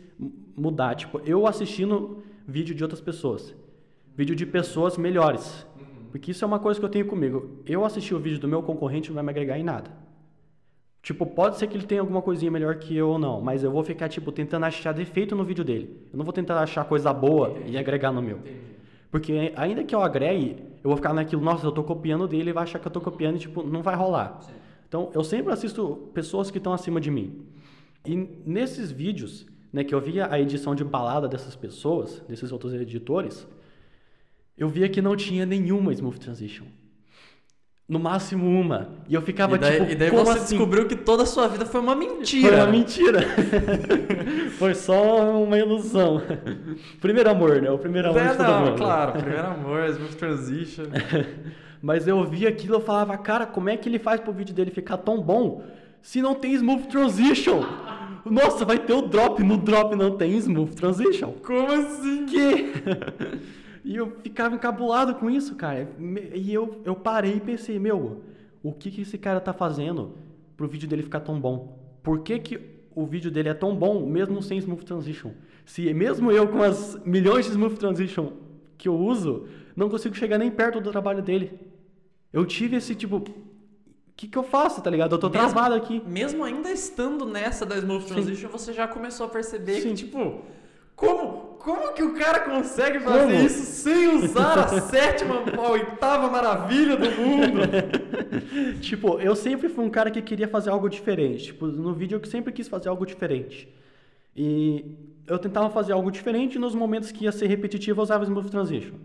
mudar. 0.58 0.96
Tipo, 0.96 1.22
eu 1.24 1.46
assistindo 1.46 2.24
vídeo 2.48 2.74
de 2.74 2.84
outras 2.84 3.00
pessoas. 3.00 3.56
Vídeo 4.18 4.36
de 4.36 4.46
pessoas 4.46 4.98
melhores. 4.98 5.66
Porque 6.12 6.32
isso 6.32 6.44
é 6.44 6.48
uma 6.48 6.60
coisa 6.60 6.80
que 6.80 6.86
eu 6.86 6.90
tenho 6.90 7.06
comigo. 7.06 7.60
Eu 7.66 7.86
assistir 7.86 8.14
o 8.14 8.20
vídeo 8.20 8.40
do 8.40 8.48
meu 8.48 8.62
concorrente 8.62 9.10
não 9.10 9.16
vai 9.16 9.24
me 9.24 9.30
agregar 9.30 9.58
em 9.58 9.64
nada. 9.64 9.92
Tipo, 11.02 11.26
pode 11.26 11.58
ser 11.58 11.68
que 11.68 11.76
ele 11.76 11.86
tenha 11.86 12.02
alguma 12.02 12.22
coisinha 12.22 12.50
melhor 12.50 12.76
que 12.76 12.96
eu 12.96 13.10
ou 13.10 13.20
não, 13.20 13.42
mas 13.42 13.64
eu 13.64 13.72
vou 13.72 13.84
ficar, 13.84 14.08
tipo, 14.08 14.32
tentando 14.32 14.66
achar 14.66 14.94
defeito 14.94 15.36
no 15.36 15.44
vídeo 15.44 15.64
dele. 15.64 16.08
Eu 16.14 16.18
não 16.18 16.24
vou 16.24 16.32
tentar 16.32 16.58
achar 16.62 16.86
coisa 16.86 17.12
boa 17.12 17.58
e 17.66 17.78
agregar 17.78 18.12
no 18.12 18.22
meu. 18.22 18.40
Porque 19.14 19.54
ainda 19.56 19.84
que 19.84 19.94
eu 19.94 20.02
agregue, 20.02 20.58
eu 20.84 20.90
vou 20.90 20.96
ficar 20.96 21.14
naquilo, 21.14 21.40
nossa, 21.40 21.68
eu 21.68 21.72
tô 21.72 21.84
copiando 21.84 22.28
dele, 22.28 22.46
ele 22.46 22.54
vai 22.54 22.64
achar 22.64 22.80
que 22.80 22.88
eu 22.88 22.92
tô 22.92 23.00
copiando 23.00 23.36
e, 23.36 23.40
tipo, 23.42 23.62
não 23.62 23.84
vai 23.84 23.96
rolar. 23.96 24.40
Então, 24.88 25.12
eu 25.14 25.24
sempre 25.24 25.54
assisto 25.54 26.10
pessoas 26.16 26.50
que 26.50 26.58
estão 26.58 26.74
acima 26.74 27.00
de 27.00 27.12
mim. 27.12 27.46
E 28.04 28.16
nesses 28.44 28.90
vídeos, 28.90 29.46
né, 29.72 29.84
que 29.84 29.94
eu 29.94 30.02
via 30.02 30.34
a 30.34 30.40
edição 30.40 30.74
de 30.74 30.84
balada 30.84 31.28
dessas 31.28 31.56
pessoas, 31.56 32.24
desses 32.28 32.52
outros 32.52 32.74
editores, 32.74 33.48
eu 34.58 34.68
via 34.68 34.90
que 34.90 35.00
não 35.00 35.16
tinha 35.16 35.46
nenhuma 35.46 35.94
Smooth 35.94 36.20
Transition. 36.20 36.66
No 37.88 38.00
máximo 38.00 38.48
uma. 38.48 38.90
E 39.10 39.14
eu 39.14 39.22
ficava 39.22 39.56
e 39.56 39.60
daí, 39.60 39.80
tipo, 39.80 39.92
e 39.92 39.96
daí 39.96 40.10
como 40.10 40.24
você 40.26 40.40
assim? 40.40 40.56
descobriu 40.56 40.88
que 40.88 40.96
toda 40.96 41.24
a 41.24 41.26
sua 41.26 41.48
vida 41.50 41.66
foi 41.66 41.82
uma 41.82 41.94
mentira. 41.96 42.48
Foi 42.48 42.58
uma 42.58 42.68
mentira. 42.72 43.20
Foi 44.58 44.74
só 44.74 45.44
uma 45.44 45.58
ilusão. 45.58 46.22
Primeiro 47.02 47.30
amor, 47.30 47.62
né? 47.62 47.70
O 47.70 47.78
primeiro 47.78 48.10
amor 48.10 48.22
É, 48.22 48.28
de 48.30 48.38
todo 48.38 48.48
não, 48.48 48.66
mundo. 48.66 48.78
claro, 48.78 49.12
primeiro 49.20 49.48
amor, 49.48 49.90
Smooth 49.90 50.16
Transition. 50.16 50.86
Mas 51.82 52.08
eu 52.08 52.24
vi 52.24 52.48
aquilo 52.48 52.78
e 52.78 52.82
falava, 52.82 53.18
cara, 53.18 53.46
como 53.46 53.68
é 53.70 53.76
que 53.76 53.90
ele 53.90 54.00
faz 54.00 54.22
pro 54.22 54.32
vídeo 54.32 54.56
dele 54.56 54.72
ficar 54.72 54.96
tão 54.98 55.22
bom 55.22 55.64
se 56.02 56.22
não 56.22 56.34
tem 56.36 56.54
Smooth 56.54 56.88
Transition? 56.88 57.66
Nossa, 58.26 58.64
vai 58.64 58.78
ter 58.80 58.94
o 58.94 59.02
drop, 59.02 59.44
no 59.44 59.58
drop 59.58 59.94
não 59.98 60.12
tem 60.16 60.32
Smooth 60.38 60.74
Transition. 60.76 61.34
Como 61.46 61.70
assim? 61.74 62.26
Que? 62.28 62.72
E 63.84 63.96
eu 63.96 64.12
ficava 64.24 64.56
encabulado 64.56 65.16
com 65.16 65.30
isso, 65.30 65.56
cara. 65.56 65.90
E 66.34 66.54
eu, 66.54 66.82
eu 66.86 66.96
parei 66.96 67.36
e 67.36 67.40
pensei, 67.40 67.78
meu, 67.78 68.22
o 68.62 68.72
que, 68.72 68.90
que 68.90 69.02
esse 69.02 69.18
cara 69.18 69.42
tá 69.42 69.52
fazendo 69.54 70.14
pro 70.56 70.68
vídeo 70.68 70.88
dele 70.88 71.04
ficar 71.04 71.20
tão 71.20 71.40
bom? 71.40 71.78
Por 72.02 72.20
que, 72.20 72.40
que 72.40 72.60
o 72.96 73.06
vídeo 73.06 73.30
dele 73.30 73.50
é 73.50 73.54
tão 73.54 73.76
bom 73.76 74.06
mesmo 74.06 74.42
sem 74.42 74.58
Smooth 74.58 74.86
Transition? 74.86 75.32
Se 75.66 75.94
mesmo 75.94 76.32
eu 76.32 76.48
com 76.48 76.62
as 76.62 76.98
milhões 77.06 77.46
de 77.46 77.52
Smooth 77.52 77.76
Transition 77.78 78.32
que 78.78 78.88
eu 78.88 78.96
uso, 78.96 79.48
não 79.76 79.90
consigo 79.90 80.16
chegar 80.16 80.38
nem 80.38 80.52
perto 80.52 80.80
do 80.80 80.92
trabalho 80.92 81.22
dele. 81.22 81.60
Eu 82.32 82.46
tive 82.46 82.78
esse 82.78 82.96
tipo, 82.96 83.18
o 83.18 83.24
que, 84.16 84.28
que 84.28 84.38
eu 84.38 84.44
faço, 84.44 84.82
tá 84.82 84.90
ligado? 84.90 85.14
Eu 85.16 85.20
tô 85.20 85.30
Mesmo- 85.30 85.42
travado 85.50 85.76
aqui. 85.76 86.02
Mesmo 86.08 86.44
ainda 86.44 86.72
estando 86.72 87.26
nessa 87.26 87.66
da 87.66 87.78
Smooth 87.78 88.06
Transition, 88.06 88.50
você 88.50 88.74
já 88.74 88.88
começou 88.88 89.26
a 89.26 89.30
perceber 89.30 89.82
Sim. 89.82 89.90
que, 89.90 89.96
tipo, 89.96 90.42
como, 90.96 91.56
como 91.60 91.94
que 91.94 92.04
o 92.04 92.14
cara 92.14 92.42
consegue 92.42 93.00
fazer 93.00 93.20
Como? 93.20 93.34
isso 93.46 93.64
sem 93.64 94.16
usar 94.16 94.60
a 94.60 94.68
sétima, 94.82 95.44
a 95.58 95.72
oitava 95.72 96.30
maravilha 96.30 96.96
do 96.98 97.10
mundo? 97.12 97.62
Tipo, 98.82 99.20
eu 99.20 99.36
sempre 99.36 99.70
fui 99.70 99.86
um 99.86 99.90
cara 99.90 100.10
que 100.12 100.22
queria 100.22 100.48
fazer 100.48 100.70
algo 100.70 100.90
diferente. 100.90 101.46
Tipo, 101.46 101.68
no 101.68 101.94
vídeo 101.94 102.20
eu 102.22 102.30
sempre 102.30 102.52
quis 102.52 102.68
fazer 102.68 102.90
algo 102.90 103.06
diferente. 103.06 103.68
E 104.36 104.86
eu 105.28 105.38
tentava 105.40 105.70
fazer 105.70 105.94
algo 105.94 106.12
diferente 106.12 106.58
nos 106.60 106.76
momentos 106.76 107.12
que 107.12 107.26
ia 107.26 107.32
ser 107.32 107.48
repetitivo, 107.48 108.00
eu 108.00 108.04
usava 108.04 108.24
Smooth 108.24 108.50
Transition. 108.50 108.96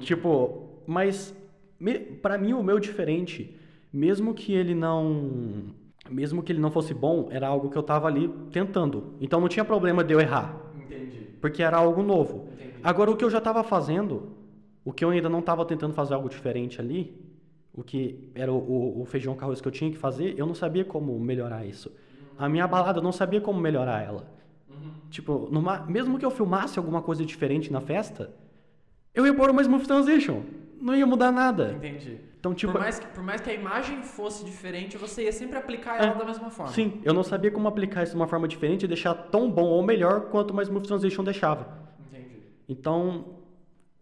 Tipo, 0.00 0.80
mas 0.86 1.34
me, 1.78 1.98
pra 1.98 2.38
mim 2.38 2.52
o 2.52 2.62
meu 2.62 2.78
diferente, 2.78 3.56
mesmo 3.92 4.34
que 4.34 4.52
ele 4.52 4.74
não, 4.74 5.64
mesmo 6.08 6.42
que 6.42 6.52
ele 6.52 6.60
não 6.60 6.70
fosse 6.70 6.94
bom, 6.94 7.28
era 7.30 7.46
algo 7.46 7.68
que 7.68 7.76
eu 7.76 7.82
tava 7.82 8.08
ali 8.08 8.28
tentando. 8.50 9.14
Então 9.20 9.40
não 9.40 9.48
tinha 9.48 9.64
problema 9.64 10.02
de 10.02 10.14
eu 10.14 10.20
errar, 10.20 10.71
Entendi. 10.94 11.28
porque 11.40 11.62
era 11.62 11.76
algo 11.78 12.02
novo. 12.02 12.48
Entendi. 12.52 12.80
Agora 12.82 13.10
o 13.10 13.16
que 13.16 13.24
eu 13.24 13.30
já 13.30 13.38
estava 13.38 13.62
fazendo, 13.64 14.36
o 14.84 14.92
que 14.92 15.04
eu 15.04 15.10
ainda 15.10 15.28
não 15.28 15.40
estava 15.40 15.64
tentando 15.64 15.94
fazer 15.94 16.14
algo 16.14 16.28
diferente 16.28 16.80
ali, 16.80 17.14
o 17.72 17.82
que 17.82 18.30
era 18.34 18.52
o, 18.52 18.56
o- 18.58 19.02
o 19.02 19.04
feijão 19.06 19.34
com 19.34 19.44
arroz 19.44 19.60
que 19.60 19.68
eu 19.68 19.72
tinha 19.72 19.90
que 19.90 19.96
fazer, 19.98 20.34
eu 20.38 20.46
não 20.46 20.54
sabia 20.54 20.84
como 20.84 21.18
melhorar 21.18 21.64
isso. 21.66 21.90
A 22.36 22.48
minha 22.48 22.66
balada 22.66 22.98
eu 22.98 23.02
não 23.02 23.12
sabia 23.12 23.40
como 23.40 23.60
melhorar 23.60 24.02
ela. 24.02 24.26
Tipo, 25.10 25.48
numa- 25.50 25.84
mesmo 25.86 26.18
que 26.18 26.24
eu 26.24 26.30
filmasse 26.30 26.78
alguma 26.78 27.02
coisa 27.02 27.24
diferente 27.24 27.72
na 27.72 27.80
festa, 27.80 28.32
eu 29.14 29.26
ia 29.26 29.34
pôr 29.34 29.50
uma 29.50 29.62
Smooth 29.62 29.86
Transition. 29.86 30.42
Não 30.82 30.94
ia 30.94 31.06
mudar 31.06 31.30
nada. 31.32 31.72
Entendi. 31.72 32.18
Então, 32.38 32.52
tipo, 32.52 32.72
por, 32.72 32.80
mais 32.80 32.98
que, 32.98 33.06
por 33.06 33.22
mais 33.22 33.40
que 33.40 33.48
a 33.48 33.54
imagem 33.54 34.02
fosse 34.02 34.44
diferente, 34.44 34.96
você 34.98 35.24
ia 35.24 35.32
sempre 35.32 35.56
aplicar 35.56 35.96
ela 36.02 36.14
É. 36.14 36.18
da 36.18 36.24
mesma 36.24 36.50
forma. 36.50 36.72
sim, 36.72 37.00
eu 37.04 37.14
não 37.14 37.22
sabia 37.22 37.50
como 37.52 37.68
aplicar 37.68 38.02
isso 38.02 38.12
de 38.12 38.16
uma 38.16 38.26
forma 38.26 38.48
diferente 38.48 38.82
e 38.82 38.88
deixar 38.88 39.14
tão 39.14 39.50
bom 39.50 39.64
ou 39.66 39.82
melhor 39.82 40.22
quanto 40.30 40.52
mais 40.52 40.66
Smooth 40.68 40.88
Transition 40.88 41.22
deixava. 41.22 41.68
Entendi. 42.10 42.42
Então, 42.68 43.38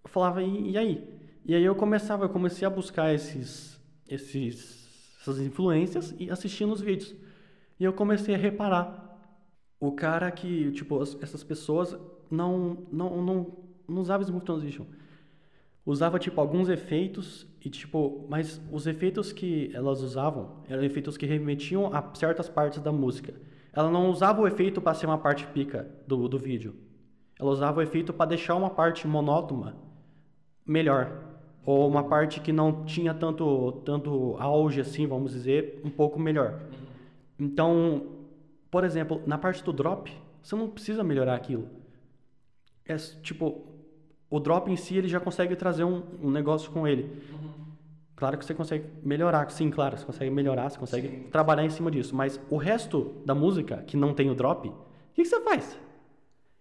eu 0.02 0.08
falava, 0.10 0.42
e, 0.42 0.70
e 0.70 0.78
aí? 0.78 1.20
E 1.44 1.54
aí 1.54 1.62
eu 1.64 1.74
começava, 1.74 2.24
eu 2.24 2.28
comecei 2.30 2.66
a 2.66 2.70
buscar 2.70 3.12
esses, 3.12 3.78
esses, 4.08 5.16
essas 5.20 5.38
influências 5.40 6.14
e 6.18 6.30
assistindo 6.30 6.72
os 6.72 6.80
vídeos. 6.80 7.14
E 7.78 7.84
eu 7.84 7.92
comecei 7.92 8.34
a 8.34 8.38
reparar. 8.38 9.08
O 9.78 9.92
cara 9.92 10.30
que, 10.30 10.70
tipo, 10.72 11.00
as- 11.00 11.16
essas 11.22 11.42
pessoas 11.42 11.96
não, 12.30 12.86
não, 12.92 13.22
não, 13.22 13.56
não 13.88 14.02
usavam 14.02 14.22
Smooth 14.26 14.44
Transition. 14.44 14.84
Usava, 15.84 16.18
tipo, 16.18 16.40
alguns 16.40 16.68
efeitos 16.68 17.46
e, 17.64 17.70
tipo, 17.70 18.26
mas 18.28 18.60
os 18.70 18.86
efeitos 18.86 19.32
que 19.32 19.70
elas 19.74 20.02
usavam 20.02 20.62
eram 20.68 20.84
efeitos 20.84 21.16
que 21.16 21.26
remetiam 21.26 21.92
a 21.92 22.14
certas 22.14 22.48
partes 22.48 22.80
da 22.80 22.92
música. 22.92 23.34
Ela 23.72 23.90
não 23.90 24.10
usava 24.10 24.42
o 24.42 24.46
efeito 24.46 24.80
para 24.80 24.94
ser 24.94 25.06
uma 25.06 25.18
parte 25.18 25.46
pica 25.48 25.88
do, 26.06 26.28
do 26.28 26.38
vídeo. 26.38 26.74
Ela 27.38 27.50
usava 27.50 27.80
o 27.80 27.82
efeito 27.82 28.12
para 28.12 28.26
deixar 28.26 28.54
uma 28.56 28.70
parte 28.70 29.06
monótona 29.06 29.76
melhor. 30.66 31.30
Ou 31.64 31.88
uma 31.88 32.04
parte 32.04 32.40
que 32.40 32.52
não 32.52 32.84
tinha 32.84 33.14
tanto, 33.14 33.72
tanto 33.84 34.36
auge, 34.38 34.80
assim, 34.80 35.06
vamos 35.06 35.32
dizer, 35.32 35.80
um 35.84 35.90
pouco 35.90 36.18
melhor. 36.18 36.60
Então, 37.38 38.06
por 38.70 38.84
exemplo, 38.84 39.22
na 39.26 39.38
parte 39.38 39.62
do 39.64 39.72
drop, 39.72 40.12
você 40.42 40.54
não 40.56 40.68
precisa 40.68 41.02
melhorar 41.02 41.34
aquilo. 41.34 41.68
É 42.84 42.96
tipo, 42.96 43.69
o 44.30 44.38
drop 44.40 44.70
em 44.70 44.76
si 44.76 44.96
ele 44.96 45.08
já 45.08 45.18
consegue 45.20 45.56
trazer 45.56 45.84
um, 45.84 46.02
um 46.22 46.30
negócio 46.30 46.70
com 46.70 46.86
ele. 46.86 47.10
Claro 48.14 48.36
que 48.38 48.44
você 48.44 48.54
consegue 48.54 48.84
melhorar, 49.02 49.50
sim, 49.50 49.70
claro, 49.70 49.96
você 49.96 50.04
consegue 50.04 50.30
melhorar, 50.30 50.68
você 50.70 50.78
consegue 50.78 51.08
Sim. 51.08 51.22
trabalhar 51.32 51.64
em 51.64 51.70
cima 51.70 51.90
disso. 51.90 52.14
Mas 52.14 52.38
o 52.50 52.58
resto 52.58 53.14
da 53.24 53.34
música, 53.34 53.78
que 53.78 53.96
não 53.96 54.12
tem 54.12 54.30
o 54.30 54.34
drop, 54.34 54.68
o 54.68 54.74
que, 55.14 55.22
que 55.22 55.28
você 55.28 55.40
faz? 55.40 55.78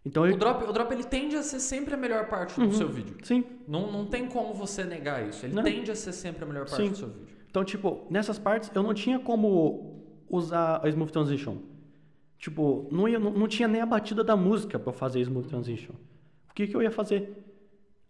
Então 0.06 0.24
O 0.24 0.26
ele. 0.26 0.38
drop, 0.38 0.64
o 0.64 0.72
drop 0.72 0.92
ele 0.94 1.04
tende 1.04 1.36
a 1.36 1.44
ser 1.44 1.60
sempre 1.60 1.94
a 1.94 1.98
melhor 1.98 2.30
parte 2.30 2.58
do 2.58 2.72
seu 2.74 2.88
vídeo. 2.88 3.18
Sim. 3.24 3.44
Não, 3.68 3.92
não 3.92 4.06
tem 4.06 4.28
como 4.30 4.54
você 4.54 4.86
negar 4.86 5.28
isso. 5.28 5.46
Ele 5.46 5.54
Não. 5.54 5.62
tende 5.64 5.92
a 5.92 5.96
ser 5.96 6.14
sempre 6.14 6.46
a 6.46 6.48
melhor 6.48 6.62
parte 6.66 6.82
Sim. 6.82 6.90
do 6.92 6.98
seu 6.98 7.10
vídeo. 7.10 7.36
Então, 7.50 7.64
tipo, 7.66 8.08
nessas 8.10 8.40
partes 8.40 8.72
eu 8.74 8.82
não 8.82 8.94
tinha 8.94 9.20
como 9.20 10.02
usar 10.30 10.80
a 10.82 10.88
Smooth 10.88 11.12
Transition. 11.12 11.58
Tipo, 12.38 12.88
não, 12.90 13.06
ia, 13.06 13.20
não, 13.20 13.32
não 13.32 13.48
tinha 13.50 13.68
nem 13.68 13.82
a 13.82 13.86
batida 13.86 14.24
da 14.24 14.38
música 14.38 14.82
eu 14.84 14.94
fazer 14.94 15.20
Smooth 15.20 15.50
Transition. 15.50 15.94
O 16.50 16.54
que, 16.54 16.68
que 16.68 16.76
eu 16.76 16.82
ia 16.82 16.92
fazer? 16.92 17.49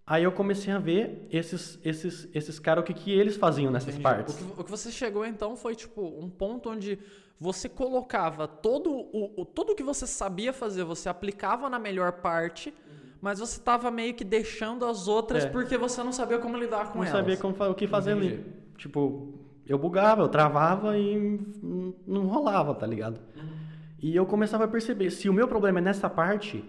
Aí 0.09 0.23
eu 0.23 0.31
comecei 0.31 0.73
a 0.73 0.79
ver 0.79 1.27
esses, 1.29 1.79
esses, 1.85 2.27
esses 2.33 2.57
caras, 2.57 2.81
o 2.81 2.85
que, 2.85 2.95
que 2.95 3.11
eles 3.11 3.35
faziam 3.37 3.71
nessas 3.71 3.89
Entendi. 3.89 4.01
partes. 4.03 4.33
O 4.33 4.37
que, 4.55 4.61
o 4.61 4.63
que 4.63 4.71
você 4.71 4.91
chegou 4.91 5.23
então 5.23 5.55
foi 5.55 5.75
tipo 5.75 6.01
um 6.01 6.27
ponto 6.27 6.67
onde 6.71 6.97
você 7.39 7.69
colocava 7.69 8.47
todo 8.47 8.89
o, 8.91 9.39
o- 9.41 9.45
tudo 9.45 9.75
que 9.75 9.83
você 9.83 10.07
sabia 10.07 10.51
fazer, 10.51 10.83
você 10.83 11.07
aplicava 11.09 11.69
na 11.69 11.77
melhor 11.77 12.11
parte, 12.13 12.73
mas 13.21 13.37
você 13.39 13.59
tava 13.61 13.91
meio 13.91 14.15
que 14.15 14.23
deixando 14.23 14.83
as 14.83 15.07
outras 15.07 15.43
É. 15.45 15.47
porque 15.49 15.77
você 15.77 16.01
não 16.01 16.11
sabia 16.11 16.39
como 16.39 16.57
lidar 16.57 16.91
com 16.91 16.97
não 16.99 17.05
elas. 17.05 17.15
sabia 17.19 17.37
como, 17.37 17.55
o 17.71 17.75
que 17.75 17.85
fazer 17.85 18.13
ali. 18.13 18.33
Entendi. 18.33 18.43
Tipo, 18.79 19.33
eu 19.67 19.77
bugava, 19.77 20.23
eu 20.23 20.27
travava 20.27 20.97
e 20.97 21.39
não 22.07 22.25
rolava, 22.25 22.73
tá 22.73 22.87
ligado? 22.87 23.19
E 24.01 24.15
eu 24.15 24.25
começava 24.25 24.63
a 24.63 24.67
perceber, 24.67 25.11
se 25.11 25.29
o 25.29 25.33
meu 25.33 25.47
problema 25.47 25.77
é 25.77 25.81
nessa 25.83 26.09
parte, 26.09 26.63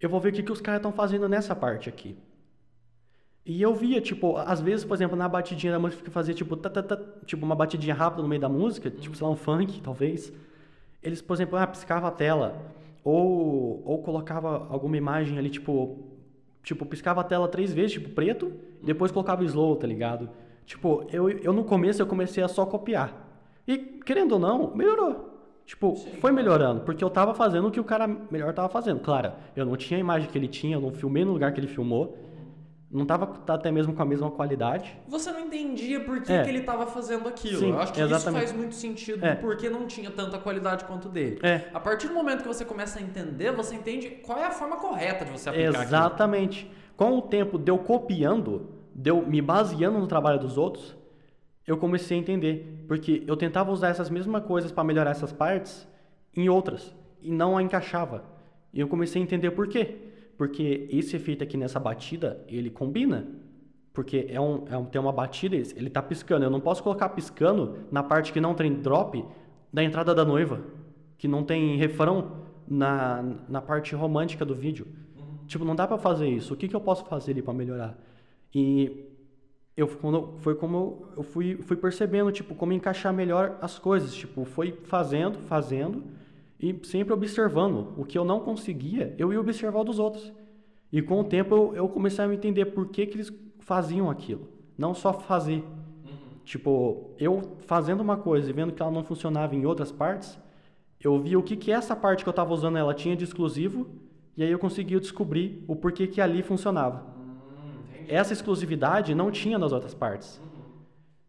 eu 0.00 0.08
vou 0.08 0.18
ver 0.18 0.30
o 0.30 0.32
que, 0.32 0.42
que 0.42 0.52
os 0.52 0.62
caras 0.62 0.78
estão 0.78 0.92
fazendo 0.92 1.28
nessa 1.28 1.54
parte 1.54 1.86
aqui. 1.90 2.16
E 3.44 3.60
eu 3.62 3.74
via, 3.74 4.00
tipo, 4.00 4.36
às 4.36 4.60
vezes, 4.60 4.84
por 4.84 4.94
exemplo, 4.94 5.16
na 5.16 5.28
batidinha 5.28 5.72
da 5.72 5.78
música 5.78 6.02
que 6.02 6.10
fazia, 6.10 6.34
tipo, 6.34 6.56
tá, 6.56 6.98
tipo, 7.24 7.44
uma 7.44 7.54
batidinha 7.54 7.94
rápida 7.94 8.22
no 8.22 8.28
meio 8.28 8.40
da 8.40 8.48
música, 8.48 8.90
tipo, 8.90 9.16
sei 9.16 9.26
lá, 9.26 9.32
um 9.32 9.36
funk, 9.36 9.80
talvez. 9.80 10.32
Eles, 11.02 11.22
por 11.22 11.34
exemplo, 11.34 11.58
ah, 11.58 11.66
piscava 11.66 12.08
a 12.08 12.10
tela. 12.10 12.60
Ou, 13.02 13.82
ou 13.84 14.02
colocava 14.02 14.66
alguma 14.68 14.96
imagem 14.96 15.38
ali, 15.38 15.48
tipo, 15.48 15.98
tipo, 16.62 16.84
piscava 16.84 17.22
a 17.22 17.24
tela 17.24 17.48
três 17.48 17.72
vezes, 17.72 17.92
tipo, 17.92 18.10
preto, 18.10 18.52
e 18.82 18.86
depois 18.86 19.10
colocava 19.10 19.42
slow, 19.44 19.76
tá 19.76 19.86
ligado? 19.86 20.28
Tipo, 20.66 21.06
eu, 21.10 21.28
eu 21.30 21.52
no 21.52 21.64
começo 21.64 22.00
eu 22.00 22.06
comecei 22.06 22.44
a 22.44 22.48
só 22.48 22.66
copiar. 22.66 23.26
E, 23.66 23.78
querendo 23.78 24.32
ou 24.32 24.38
não, 24.38 24.74
melhorou. 24.74 25.28
Tipo, 25.64 25.94
foi 26.20 26.32
melhorando, 26.32 26.80
porque 26.80 27.02
eu 27.02 27.08
tava 27.08 27.32
fazendo 27.32 27.68
o 27.68 27.70
que 27.70 27.80
o 27.80 27.84
cara 27.84 28.06
melhor 28.30 28.52
tava 28.52 28.68
fazendo. 28.68 29.00
Claro, 29.00 29.32
eu 29.54 29.64
não 29.64 29.76
tinha 29.76 29.96
a 29.96 30.00
imagem 30.00 30.28
que 30.28 30.36
ele 30.36 30.48
tinha, 30.48 30.76
eu 30.76 30.80
não 30.80 30.92
filmei 30.92 31.24
no 31.24 31.32
lugar 31.32 31.52
que 31.52 31.60
ele 31.60 31.68
filmou. 31.68 32.18
Não 32.90 33.06
tava 33.06 33.24
tá 33.26 33.54
até 33.54 33.70
mesmo 33.70 33.92
com 33.94 34.02
a 34.02 34.04
mesma 34.04 34.28
qualidade. 34.32 34.98
Você 35.06 35.30
não 35.30 35.38
entendia 35.40 36.00
por 36.00 36.20
que, 36.22 36.32
É. 36.32 36.42
que 36.42 36.48
ele 36.48 36.58
estava 36.58 36.86
fazendo 36.86 37.28
aquilo. 37.28 37.58
Sim, 37.60 37.70
Eu 37.70 37.78
acho 37.78 37.92
que 37.92 38.00
exatamente. 38.00 38.44
isso 38.44 38.48
faz 38.48 38.52
muito 38.60 38.74
sentido 38.74 39.24
É. 39.24 39.36
do 39.36 39.40
porquê 39.40 39.70
não 39.70 39.86
tinha 39.86 40.10
tanta 40.10 40.38
qualidade 40.38 40.84
quanto 40.86 41.08
dele. 41.08 41.38
É. 41.40 41.68
A 41.72 41.78
partir 41.78 42.08
do 42.08 42.14
momento 42.14 42.42
que 42.42 42.48
você 42.48 42.64
começa 42.64 42.98
a 42.98 43.02
entender, 43.02 43.52
você 43.52 43.76
entende 43.76 44.10
qual 44.24 44.38
é 44.40 44.44
a 44.46 44.50
forma 44.50 44.76
correta 44.76 45.24
de 45.24 45.30
você 45.30 45.48
aplicar 45.48 45.68
aquilo. 45.68 45.84
Exatamente. 45.84 46.68
Com 46.96 47.16
o 47.16 47.22
tempo 47.22 47.58
de 47.58 47.70
eu 47.70 47.78
copiando, 47.78 48.68
de 48.92 49.08
eu 49.10 49.24
me 49.24 49.40
baseando 49.40 49.98
no 50.00 50.08
trabalho 50.08 50.40
dos 50.40 50.58
outros, 50.58 50.96
eu 51.64 51.76
comecei 51.76 52.16
a 52.18 52.20
entender. 52.20 52.84
Porque 52.88 53.22
eu 53.24 53.36
tentava 53.36 53.70
usar 53.70 53.90
essas 53.90 54.10
mesmas 54.10 54.42
coisas 54.44 54.72
para 54.72 54.82
melhorar 54.82 55.12
essas 55.12 55.32
partes 55.32 55.86
em 56.36 56.48
outras 56.48 56.92
e 57.22 57.30
não 57.30 57.56
a 57.56 57.62
encaixava. 57.62 58.24
E 58.74 58.80
eu 58.80 58.88
comecei 58.88 59.22
a 59.22 59.24
entender 59.24 59.52
por 59.52 59.68
quê. 59.68 60.09
Porque 60.40 60.88
esse 60.90 61.16
efeito 61.16 61.44
aqui 61.44 61.54
nessa 61.54 61.78
batida, 61.78 62.42
ele 62.48 62.70
combina. 62.70 63.28
Porque 63.92 64.24
é 64.26 64.40
um, 64.40 64.64
é 64.70 64.78
um, 64.78 64.86
tem 64.86 64.98
uma 64.98 65.12
batida, 65.12 65.54
ele 65.54 65.90
tá 65.90 66.00
piscando. 66.00 66.46
Eu 66.46 66.50
não 66.50 66.62
posso 66.62 66.82
colocar 66.82 67.10
piscando 67.10 67.80
na 67.92 68.02
parte 68.02 68.32
que 68.32 68.40
não 68.40 68.54
tem 68.54 68.72
drop 68.72 69.22
da 69.70 69.84
entrada 69.84 70.14
da 70.14 70.24
noiva. 70.24 70.62
Que 71.18 71.28
não 71.28 71.44
tem 71.44 71.76
refrão 71.76 72.38
na, 72.66 73.22
na 73.50 73.60
parte 73.60 73.94
romântica 73.94 74.42
do 74.42 74.54
vídeo. 74.54 74.86
Tipo, 75.46 75.62
não 75.62 75.76
dá 75.76 75.86
pra 75.86 75.98
fazer 75.98 76.30
isso. 76.30 76.54
O 76.54 76.56
que, 76.56 76.68
que 76.68 76.74
eu 76.74 76.80
posso 76.80 77.04
fazer 77.04 77.32
ali 77.32 77.42
pra 77.42 77.52
melhorar? 77.52 77.98
E 78.54 79.10
eu, 79.76 79.88
quando, 79.88 80.38
foi 80.38 80.54
como 80.54 81.06
eu 81.18 81.22
fui, 81.22 81.56
fui 81.56 81.76
percebendo, 81.76 82.32
tipo, 82.32 82.54
como 82.54 82.72
encaixar 82.72 83.12
melhor 83.12 83.58
as 83.60 83.78
coisas. 83.78 84.14
Tipo, 84.14 84.46
foi 84.46 84.72
fazendo, 84.84 85.38
fazendo 85.40 86.02
e 86.60 86.78
sempre 86.86 87.12
observando. 87.12 87.94
O 87.96 88.04
que 88.04 88.18
eu 88.18 88.24
não 88.24 88.40
conseguia, 88.40 89.14
eu 89.18 89.32
ia 89.32 89.40
observar 89.40 89.82
dos 89.82 89.98
outros. 89.98 90.32
E 90.92 91.00
com 91.00 91.20
o 91.20 91.24
tempo 91.24 91.54
eu, 91.54 91.74
eu 91.74 91.88
comecei 91.88 92.24
a 92.24 92.32
entender 92.32 92.66
por 92.66 92.88
que, 92.88 93.06
que 93.06 93.16
eles 93.16 93.32
faziam 93.60 94.10
aquilo. 94.10 94.48
Não 94.76 94.94
só 94.94 95.12
fazer. 95.12 95.64
Tipo, 96.44 97.10
eu 97.18 97.56
fazendo 97.66 98.00
uma 98.00 98.16
coisa 98.16 98.50
e 98.50 98.52
vendo 98.52 98.72
que 98.72 98.82
ela 98.82 98.90
não 98.90 99.04
funcionava 99.04 99.54
em 99.54 99.64
outras 99.64 99.92
partes, 99.92 100.38
eu 101.00 101.18
via 101.18 101.38
o 101.38 101.42
que, 101.42 101.56
que 101.56 101.70
essa 101.70 101.96
parte 101.96 102.24
que 102.24 102.28
eu 102.28 102.32
estava 102.32 102.52
usando 102.52 102.76
ela 102.76 102.92
tinha 102.92 103.16
de 103.16 103.24
exclusivo, 103.24 103.86
e 104.36 104.42
aí 104.42 104.50
eu 104.50 104.58
conseguia 104.58 104.98
descobrir 105.00 105.64
o 105.68 105.76
porquê 105.76 106.06
que 106.06 106.20
ali 106.20 106.42
funcionava. 106.42 107.06
Essa 108.08 108.32
exclusividade 108.32 109.14
não 109.14 109.30
tinha 109.30 109.58
nas 109.58 109.72
outras 109.72 109.94
partes. 109.94 110.40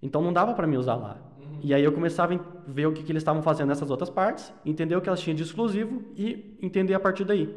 Então 0.01 0.21
não 0.21 0.33
dava 0.33 0.53
para 0.53 0.65
mim 0.65 0.77
usar 0.77 0.95
lá. 0.95 1.17
E 1.63 1.73
aí 1.73 1.83
eu 1.83 1.91
começava 1.91 2.33
a 2.33 2.39
ver 2.67 2.87
o 2.87 2.91
que, 2.91 3.03
que 3.03 3.11
eles 3.11 3.21
estavam 3.21 3.43
fazendo 3.43 3.67
nessas 3.69 3.89
outras 3.91 4.09
partes, 4.09 4.51
entender 4.65 4.95
o 4.95 5.01
que 5.01 5.07
elas 5.07 5.21
tinham 5.21 5.35
de 5.35 5.43
exclusivo 5.43 6.01
e 6.17 6.57
entender 6.61 6.93
a 6.93 6.99
partir 6.99 7.23
daí. 7.23 7.55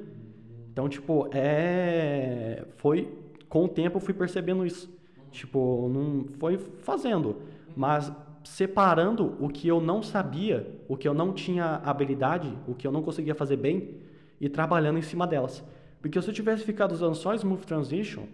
Então, 0.70 0.88
tipo, 0.88 1.28
é. 1.32 2.66
Foi. 2.76 3.08
Com 3.48 3.64
o 3.64 3.68
tempo 3.68 3.96
eu 3.96 4.00
fui 4.00 4.12
percebendo 4.12 4.66
isso. 4.66 4.92
Tipo, 5.30 5.88
não 5.88 6.26
foi 6.38 6.58
fazendo. 6.58 7.36
Mas 7.76 8.12
separando 8.44 9.36
o 9.40 9.48
que 9.48 9.66
eu 9.66 9.80
não 9.80 10.02
sabia, 10.02 10.80
o 10.86 10.96
que 10.96 11.08
eu 11.08 11.14
não 11.14 11.32
tinha 11.32 11.76
habilidade, 11.76 12.52
o 12.66 12.74
que 12.74 12.86
eu 12.86 12.92
não 12.92 13.02
conseguia 13.02 13.34
fazer 13.34 13.56
bem, 13.56 13.96
e 14.40 14.48
trabalhando 14.48 14.98
em 14.98 15.02
cima 15.02 15.26
delas. 15.26 15.64
Porque 16.02 16.20
se 16.20 16.28
eu 16.28 16.34
tivesse 16.34 16.62
ficado 16.64 16.92
usando 16.92 17.14
só 17.14 17.34
Smooth 17.34 17.66
Transition, 17.66 18.24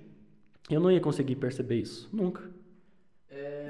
eu 0.69 0.81
não 0.81 0.91
ia 0.91 1.01
conseguir 1.01 1.37
perceber 1.37 1.77
isso. 1.77 2.09
Nunca. 2.13 2.43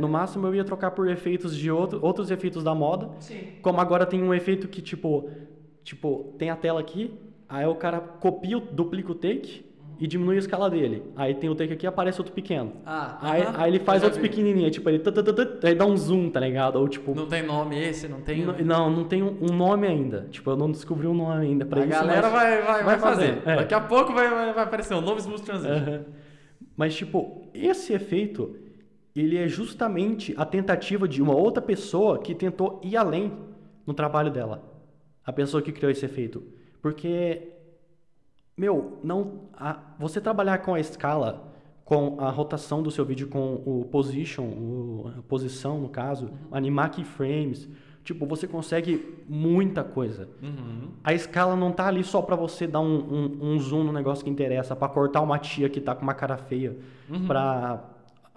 No 0.00 0.08
máximo 0.08 0.46
eu 0.46 0.54
ia 0.54 0.64
trocar 0.64 0.90
por 0.92 1.08
efeitos 1.08 1.56
de 1.56 1.70
outro, 1.70 1.98
outros 2.02 2.30
efeitos 2.30 2.64
da 2.64 2.74
moda. 2.74 3.10
Sim. 3.20 3.38
Como 3.62 3.80
agora 3.80 4.04
tem 4.06 4.22
um 4.22 4.32
efeito 4.34 4.66
que, 4.68 4.80
tipo, 4.82 5.28
tipo, 5.84 6.34
tem 6.38 6.50
a 6.50 6.56
tela 6.56 6.80
aqui, 6.80 7.12
aí 7.48 7.66
o 7.66 7.74
cara 7.74 8.00
copia, 8.00 8.58
duplica 8.58 9.12
o 9.12 9.14
take 9.14 9.68
e 9.98 10.06
diminui 10.06 10.36
a 10.36 10.38
escala 10.38 10.70
dele. 10.70 11.02
Aí 11.14 11.34
tem 11.34 11.50
o 11.50 11.54
take 11.54 11.74
aqui 11.74 11.86
aparece 11.86 12.18
outro 12.20 12.32
pequeno. 12.32 12.72
Ah, 12.86 13.18
Aí, 13.20 13.42
aí 13.54 13.70
ele 13.70 13.78
faz 13.80 14.02
outros 14.02 14.18
pequenininhos, 14.20 14.70
tipo, 14.72 14.88
ele, 14.88 14.98
tut, 14.98 15.14
tut, 15.22 15.32
tut, 15.34 15.66
aí 15.66 15.74
dá 15.74 15.84
um 15.84 15.94
zoom, 15.96 16.30
tá 16.30 16.40
ligado? 16.40 16.76
Ou 16.76 16.88
tipo, 16.88 17.14
Não 17.14 17.26
tem 17.26 17.42
nome 17.42 17.78
esse, 17.78 18.08
não 18.08 18.22
tem. 18.22 18.40
n- 18.40 18.62
não, 18.64 18.88
não 18.88 19.04
tem 19.04 19.22
um 19.22 19.54
nome 19.54 19.86
ainda. 19.86 20.26
Tipo, 20.30 20.50
eu 20.52 20.56
não 20.56 20.70
descobri 20.70 21.06
um 21.06 21.12
nome 21.14 21.44
ainda 21.44 21.66
pra 21.66 21.82
a 21.82 21.84
isso. 21.86 21.90
galera 21.98 22.30
mas- 22.30 22.32
vai, 22.32 22.62
vai, 22.62 22.84
vai 22.84 22.98
fazer. 22.98 23.42
é. 23.44 23.56
Daqui 23.56 23.74
a 23.74 23.80
pouco 23.80 24.14
vai, 24.14 24.30
vai, 24.30 24.54
vai 24.54 24.64
aparecer 24.64 24.94
um 24.94 25.02
novo 25.02 25.18
Smooth 25.18 25.42
Transition. 25.42 25.74
Aham. 25.76 26.00
Mas, 26.76 26.94
tipo, 26.94 27.42
esse 27.52 27.92
efeito, 27.92 28.56
ele 29.14 29.36
é 29.36 29.48
justamente 29.48 30.34
a 30.36 30.44
tentativa 30.44 31.08
de 31.08 31.22
uma 31.22 31.34
outra 31.34 31.62
pessoa 31.62 32.18
que 32.18 32.34
tentou 32.34 32.80
ir 32.82 32.96
além 32.96 33.32
no 33.86 33.92
trabalho 33.92 34.30
dela. 34.30 34.62
A 35.24 35.32
pessoa 35.32 35.62
que 35.62 35.72
criou 35.72 35.90
esse 35.90 36.04
efeito. 36.04 36.42
Porque, 36.80 37.50
meu, 38.56 38.98
não, 39.02 39.48
a- 39.52 39.78
você 39.98 40.20
trabalhar 40.20 40.58
com 40.58 40.74
a 40.74 40.80
escala, 40.80 41.52
com 41.84 42.20
a 42.20 42.30
rotação 42.30 42.82
do 42.82 42.90
seu 42.90 43.04
vídeo 43.04 43.28
com 43.28 43.54
o 43.66 43.84
position, 43.90 44.44
o, 44.44 45.12
a 45.18 45.22
posição 45.22 45.80
no 45.80 45.88
caso, 45.88 46.26
uhum. 46.26 46.32
animar 46.52 46.90
keyframes. 46.90 47.68
Tipo, 48.02 48.24
você 48.26 48.46
consegue 48.46 49.24
muita 49.28 49.84
coisa. 49.84 50.28
Uhum. 50.42 50.90
A 51.04 51.12
escala 51.12 51.54
não 51.54 51.70
tá 51.70 51.86
ali 51.86 52.02
só 52.02 52.22
para 52.22 52.34
você 52.34 52.66
dar 52.66 52.80
um, 52.80 52.86
um, 52.86 53.52
um, 53.52 53.58
zoom 53.58 53.84
no 53.84 53.92
negócio 53.92 54.24
que 54.24 54.30
interessa, 54.30 54.74
para 54.74 54.88
cortar 54.88 55.20
uma 55.20 55.38
tia 55.38 55.68
que 55.68 55.80
tá 55.80 55.94
com 55.94 56.02
uma 56.02 56.14
cara 56.14 56.36
feia, 56.36 56.76
uhum. 57.10 57.26
pra... 57.26 57.84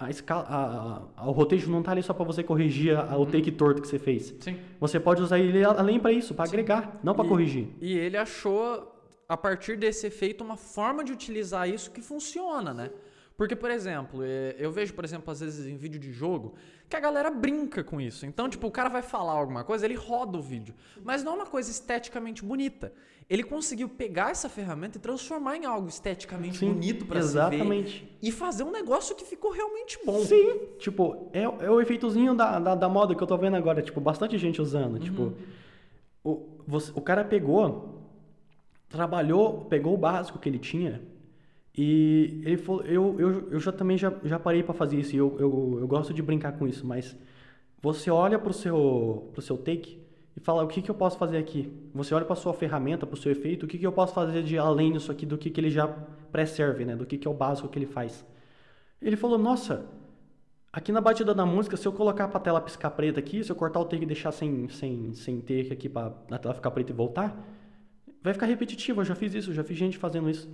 A 0.05 0.09
escala, 0.09 0.43
a, 0.47 1.21
a, 1.23 1.29
o 1.29 1.31
rotejo 1.31 1.71
não 1.71 1.81
tá 1.81 1.91
ali 1.91 2.03
só 2.03 2.13
para 2.13 2.25
você 2.25 2.43
corrigir 2.43 2.97
a, 2.97 3.15
uhum. 3.15 3.21
o 3.21 3.25
take 3.25 3.51
torto 3.51 3.81
que 3.81 3.87
você 3.87 3.99
fez. 3.99 4.33
Sim. 4.39 4.57
Você 4.79 4.99
pode 4.99 5.21
usar 5.21 5.39
ele 5.39 5.63
além 5.63 5.99
para 5.99 6.11
isso, 6.11 6.33
para 6.33 6.45
agregar, 6.45 6.99
não 7.03 7.15
para 7.15 7.27
corrigir. 7.27 7.67
E 7.81 7.97
ele 7.97 8.17
achou, 8.17 8.95
a 9.27 9.37
partir 9.37 9.77
desse 9.77 10.07
efeito, 10.07 10.43
uma 10.43 10.57
forma 10.57 11.03
de 11.03 11.11
utilizar 11.11 11.69
isso 11.69 11.91
que 11.91 12.01
funciona, 12.01 12.73
né? 12.73 12.89
Porque, 13.35 13.55
por 13.55 13.71
exemplo, 13.71 14.21
é, 14.23 14.55
eu 14.59 14.71
vejo, 14.71 14.93
por 14.93 15.03
exemplo, 15.03 15.31
às 15.31 15.39
vezes 15.39 15.65
em 15.65 15.75
vídeo 15.75 15.99
de 15.99 16.11
jogo, 16.11 16.53
que 16.87 16.95
a 16.95 16.99
galera 16.99 17.31
brinca 17.31 17.83
com 17.83 17.99
isso. 17.99 18.25
Então, 18.25 18.47
tipo, 18.47 18.67
o 18.67 18.71
cara 18.71 18.89
vai 18.89 19.01
falar 19.01 19.33
alguma 19.33 19.63
coisa, 19.63 19.85
ele 19.85 19.95
roda 19.95 20.37
o 20.37 20.41
vídeo. 20.41 20.75
Mas 21.03 21.23
não 21.23 21.33
é 21.33 21.35
uma 21.37 21.45
coisa 21.45 21.71
esteticamente 21.71 22.43
bonita. 22.43 22.93
Ele 23.29 23.43
conseguiu 23.43 23.89
pegar 23.89 24.31
essa 24.31 24.49
ferramenta 24.49 24.97
e 24.97 25.01
transformar 25.01 25.57
em 25.57 25.65
algo 25.65 25.87
esteticamente 25.87 26.57
Sim, 26.57 26.73
bonito 26.73 27.05
para 27.05 27.21
se 27.21 27.37
ver. 27.49 28.17
E 28.21 28.31
fazer 28.31 28.63
um 28.63 28.71
negócio 28.71 29.15
que 29.15 29.25
ficou 29.25 29.51
realmente 29.51 29.99
bom. 30.05 30.19
Sim, 30.19 30.59
tipo, 30.77 31.29
é, 31.33 31.43
é 31.43 31.69
o 31.69 31.81
efeitozinho 31.81 32.33
da, 32.33 32.59
da, 32.59 32.75
da, 32.75 32.89
moda 32.89 33.15
que 33.15 33.23
eu 33.23 33.27
tô 33.27 33.37
vendo 33.37 33.55
agora. 33.55 33.81
Tipo, 33.81 33.99
bastante 34.01 34.37
gente 34.37 34.61
usando. 34.61 34.93
Uhum. 34.95 34.99
Tipo, 34.99 35.33
o, 36.23 36.47
você, 36.67 36.91
o 36.95 37.01
cara 37.01 37.23
pegou, 37.23 38.09
trabalhou, 38.89 39.65
pegou 39.65 39.93
o 39.93 39.97
básico 39.97 40.39
que 40.39 40.49
ele 40.49 40.59
tinha 40.59 41.01
e 41.75 42.41
ele 42.45 42.57
falou, 42.57 42.83
eu, 42.83 43.19
eu, 43.19 43.51
eu 43.51 43.59
já 43.59 43.71
também 43.71 43.97
já, 43.97 44.13
já 44.23 44.37
parei 44.37 44.61
para 44.61 44.75
fazer 44.75 44.99
isso, 44.99 45.15
e 45.15 45.17
eu, 45.17 45.35
eu, 45.39 45.77
eu 45.81 45.87
gosto 45.87 46.13
de 46.13 46.21
brincar 46.21 46.51
com 46.53 46.67
isso, 46.67 46.85
mas 46.85 47.15
você 47.81 48.11
olha 48.11 48.37
pro 48.37 48.53
seu, 48.53 49.29
pro 49.33 49.41
seu 49.41 49.57
take 49.57 50.02
e 50.35 50.39
fala, 50.39 50.63
o 50.63 50.67
que, 50.67 50.81
que 50.81 50.89
eu 50.89 50.95
posso 50.95 51.17
fazer 51.17 51.37
aqui? 51.37 51.71
Você 51.93 52.13
olha 52.13 52.25
para 52.25 52.35
sua 52.35 52.53
ferramenta, 52.53 53.05
para 53.05 53.13
o 53.13 53.17
seu 53.17 53.31
efeito, 53.31 53.65
o 53.65 53.67
que, 53.67 53.77
que 53.77 53.85
eu 53.85 53.91
posso 53.91 54.13
fazer 54.13 54.43
de 54.43 54.57
além 54.57 54.91
disso 54.91 55.11
aqui, 55.11 55.25
do 55.25 55.37
que, 55.37 55.49
que 55.49 55.59
ele 55.59 55.69
já 55.69 55.87
pré-serve, 56.31 56.85
né? 56.85 56.95
Do 56.95 57.05
que, 57.05 57.17
que 57.17 57.27
é 57.27 57.31
o 57.31 57.33
básico 57.33 57.67
que 57.67 57.77
ele 57.77 57.85
faz. 57.85 58.25
Ele 59.01 59.15
falou, 59.15 59.37
nossa, 59.37 59.85
aqui 60.71 60.91
na 60.91 61.01
batida 61.01 61.35
da 61.35 61.45
música, 61.45 61.77
se 61.77 61.87
eu 61.87 61.93
colocar 61.93 62.27
para 62.27 62.37
a 62.37 62.41
tela 62.41 62.61
piscar 62.61 62.89
preta 62.91 63.19
aqui, 63.19 63.43
se 63.43 63.51
eu 63.51 63.55
cortar 63.55 63.79
o 63.79 63.85
take 63.85 64.03
e 64.03 64.07
deixar 64.07 64.31
sem, 64.31 64.67
sem, 64.69 65.13
sem 65.13 65.39
take 65.39 65.71
aqui 65.71 65.87
para 65.87 66.13
a 66.31 66.37
tela 66.39 66.55
ficar 66.55 66.71
preta 66.71 66.91
e 66.91 66.95
voltar, 66.95 67.37
vai 68.23 68.33
ficar 68.33 68.47
repetitivo, 68.47 69.01
eu 69.01 69.05
já 69.05 69.13
fiz 69.13 69.35
isso, 69.35 69.53
já 69.53 69.63
fiz 69.63 69.77
gente 69.77 69.97
fazendo 69.97 70.29
isso. 70.29 70.49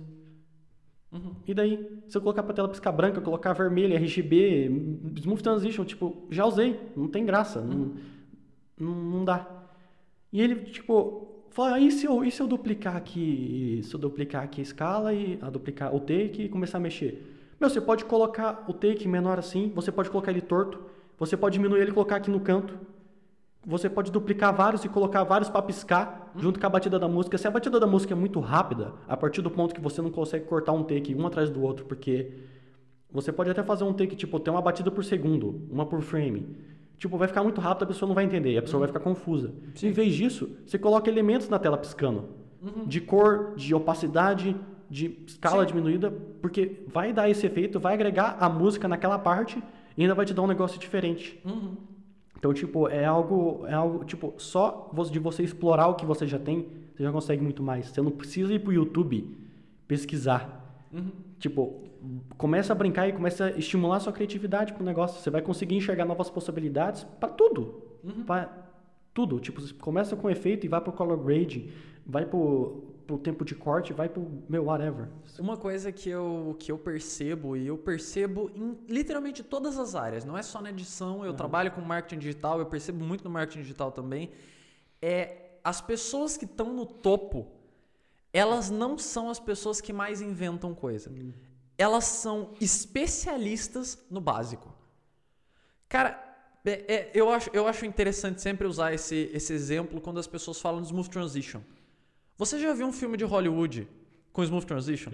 Uhum. 1.12 1.34
E 1.46 1.52
daí? 1.52 2.02
Se 2.08 2.16
eu 2.16 2.20
colocar 2.20 2.42
pra 2.42 2.54
tela 2.54 2.68
piscar 2.68 2.92
branca, 2.92 3.20
colocar 3.20 3.52
vermelho, 3.52 3.96
RGB, 3.96 4.70
Smooth 5.16 5.42
Transition, 5.42 5.84
tipo, 5.84 6.26
já 6.30 6.44
usei. 6.46 6.78
Não 6.96 7.08
tem 7.08 7.24
graça. 7.24 7.60
Uhum. 7.60 7.96
Não, 8.78 8.94
não, 8.94 9.24
dá. 9.24 9.59
E 10.32 10.40
ele, 10.40 10.56
tipo, 10.66 11.44
fala, 11.50 11.74
ah, 11.74 11.80
e 11.80 11.90
se, 11.90 12.06
eu, 12.06 12.24
e 12.24 12.30
se 12.30 12.40
eu 12.40 12.46
duplicar 12.46 12.96
aqui, 12.96 13.80
se 13.82 13.94
eu 13.94 14.00
duplicar 14.00 14.44
aqui 14.44 14.60
a 14.60 14.62
escala 14.62 15.12
e 15.12 15.38
a 15.42 15.50
duplicar 15.50 15.94
o 15.94 16.00
take 16.00 16.44
e 16.44 16.48
começar 16.48 16.78
a 16.78 16.80
mexer? 16.80 17.26
Meu, 17.60 17.68
você 17.68 17.80
pode 17.80 18.04
colocar 18.04 18.64
o 18.68 18.72
take 18.72 19.06
menor 19.06 19.38
assim, 19.38 19.70
você 19.74 19.92
pode 19.92 20.10
colocar 20.10 20.30
ele 20.30 20.40
torto, 20.40 20.80
você 21.18 21.36
pode 21.36 21.54
diminuir 21.54 21.80
ele 21.80 21.90
e 21.90 21.94
colocar 21.94 22.16
aqui 22.16 22.30
no 22.30 22.40
canto 22.40 22.78
você 23.66 23.90
pode 23.90 24.10
duplicar 24.10 24.54
vários 24.54 24.84
e 24.84 24.88
colocar 24.88 25.22
vários 25.22 25.50
para 25.50 25.60
piscar 25.60 26.32
junto 26.36 26.58
com 26.58 26.66
a 26.66 26.70
batida 26.70 26.98
da 26.98 27.06
música. 27.06 27.36
Se 27.36 27.46
a 27.46 27.50
batida 27.50 27.78
da 27.78 27.86
música 27.86 28.14
é 28.14 28.16
muito 28.16 28.40
rápida, 28.40 28.94
a 29.06 29.16
partir 29.16 29.42
do 29.42 29.50
ponto 29.50 29.74
que 29.74 29.80
você 29.80 30.00
não 30.00 30.10
consegue 30.10 30.46
cortar 30.46 30.72
um 30.72 30.82
take 30.82 31.14
um 31.14 31.26
atrás 31.26 31.50
do 31.50 31.62
outro, 31.62 31.84
porque 31.84 32.32
você 33.12 33.30
pode 33.30 33.50
até 33.50 33.62
fazer 33.62 33.84
um 33.84 33.92
take, 33.92 34.16
tipo, 34.16 34.40
ter 34.40 34.50
uma 34.50 34.62
batida 34.62 34.90
por 34.90 35.04
segundo, 35.04 35.66
uma 35.70 35.84
por 35.84 36.00
frame. 36.00 36.56
Tipo, 37.00 37.16
vai 37.16 37.26
ficar 37.26 37.42
muito 37.42 37.62
rápido, 37.62 37.84
a 37.84 37.86
pessoa 37.86 38.06
não 38.06 38.14
vai 38.14 38.24
entender, 38.24 38.58
a 38.58 38.60
pessoa 38.60 38.76
uhum. 38.76 38.80
vai 38.80 38.88
ficar 38.88 39.00
confusa. 39.00 39.54
Sim. 39.74 39.88
Em 39.88 39.90
vez 39.90 40.14
disso, 40.14 40.50
você 40.66 40.78
coloca 40.78 41.08
elementos 41.08 41.48
na 41.48 41.58
tela 41.58 41.78
piscando. 41.78 42.28
Uhum. 42.60 42.84
De 42.84 43.00
cor, 43.00 43.54
de 43.56 43.74
opacidade, 43.74 44.54
de 44.90 45.16
escala 45.26 45.62
Sim. 45.62 45.68
diminuída, 45.68 46.12
porque 46.42 46.82
vai 46.86 47.10
dar 47.10 47.26
esse 47.30 47.46
efeito, 47.46 47.80
vai 47.80 47.94
agregar 47.94 48.36
a 48.38 48.50
música 48.50 48.86
naquela 48.86 49.18
parte 49.18 49.62
e 49.96 50.02
ainda 50.02 50.14
vai 50.14 50.26
te 50.26 50.34
dar 50.34 50.42
um 50.42 50.46
negócio 50.46 50.78
diferente. 50.78 51.40
Uhum. 51.42 51.74
Então, 52.38 52.52
tipo, 52.52 52.86
é 52.86 53.06
algo, 53.06 53.64
é 53.66 53.72
algo, 53.72 54.04
tipo, 54.04 54.34
só 54.36 54.92
de 55.10 55.18
você 55.18 55.42
explorar 55.42 55.88
o 55.88 55.94
que 55.94 56.04
você 56.04 56.26
já 56.26 56.38
tem, 56.38 56.66
você 56.94 57.02
já 57.02 57.10
consegue 57.10 57.42
muito 57.42 57.62
mais. 57.62 57.86
Você 57.86 58.02
não 58.02 58.10
precisa 58.10 58.52
ir 58.52 58.58
pro 58.58 58.74
YouTube 58.74 59.38
pesquisar. 59.88 60.84
Uhum. 60.92 61.12
Tipo, 61.38 61.80
começa 62.36 62.72
a 62.72 62.76
brincar 62.76 63.08
e 63.08 63.12
começa 63.12 63.46
a 63.46 63.50
estimular 63.50 63.96
a 63.96 64.00
sua 64.00 64.12
criatividade 64.12 64.72
pro 64.72 64.84
negócio. 64.84 65.20
Você 65.20 65.30
vai 65.30 65.42
conseguir 65.42 65.76
enxergar 65.76 66.04
novas 66.04 66.30
possibilidades 66.30 67.04
para 67.04 67.28
tudo. 67.28 67.82
Uhum. 68.02 68.24
Para 68.24 68.50
tudo. 69.12 69.38
Tipo, 69.40 69.62
começa 69.74 70.16
com 70.16 70.30
efeito 70.30 70.66
e 70.66 70.68
vai 70.68 70.80
pro 70.80 70.92
color 70.92 71.18
grading, 71.18 71.70
vai 72.06 72.24
pro 72.24 72.90
pro 73.10 73.18
tempo 73.18 73.44
de 73.44 73.56
corte, 73.56 73.92
vai 73.92 74.08
pro 74.08 74.24
meu 74.48 74.66
whatever. 74.66 75.08
Uma 75.40 75.56
coisa 75.56 75.90
que 75.90 76.08
eu, 76.08 76.54
que 76.60 76.70
eu 76.70 76.78
percebo, 76.78 77.56
e 77.56 77.66
eu 77.66 77.76
percebo 77.76 78.48
em 78.54 78.78
literalmente 78.88 79.42
todas 79.42 79.76
as 79.78 79.96
áreas, 79.96 80.24
não 80.24 80.38
é 80.38 80.42
só 80.42 80.62
na 80.62 80.70
edição, 80.70 81.24
eu 81.24 81.32
uhum. 81.32 81.36
trabalho 81.36 81.72
com 81.72 81.80
marketing 81.80 82.20
digital, 82.20 82.60
eu 82.60 82.66
percebo 82.66 83.04
muito 83.04 83.24
no 83.24 83.30
marketing 83.30 83.62
digital 83.62 83.90
também, 83.90 84.30
é 85.02 85.50
as 85.64 85.80
pessoas 85.80 86.36
que 86.36 86.44
estão 86.44 86.72
no 86.72 86.86
topo, 86.86 87.48
elas 88.32 88.70
não 88.70 88.96
são 88.96 89.28
as 89.28 89.40
pessoas 89.40 89.80
que 89.80 89.92
mais 89.92 90.22
inventam 90.22 90.72
coisa. 90.72 91.10
Uhum. 91.10 91.32
Elas 91.80 92.04
são 92.04 92.50
especialistas 92.60 93.98
no 94.10 94.20
básico. 94.20 94.70
Cara, 95.88 96.22
é, 96.62 96.94
é, 96.94 97.10
eu, 97.14 97.30
acho, 97.30 97.48
eu 97.54 97.66
acho 97.66 97.86
interessante 97.86 98.42
sempre 98.42 98.66
usar 98.66 98.92
esse, 98.92 99.30
esse 99.32 99.54
exemplo 99.54 99.98
quando 99.98 100.20
as 100.20 100.26
pessoas 100.26 100.60
falam 100.60 100.82
de 100.82 100.88
smooth 100.88 101.08
transition. 101.08 101.62
Você 102.36 102.58
já 102.58 102.74
viu 102.74 102.86
um 102.86 102.92
filme 102.92 103.16
de 103.16 103.24
Hollywood 103.24 103.88
com 104.30 104.42
Smooth 104.44 104.66
Transition? 104.66 105.12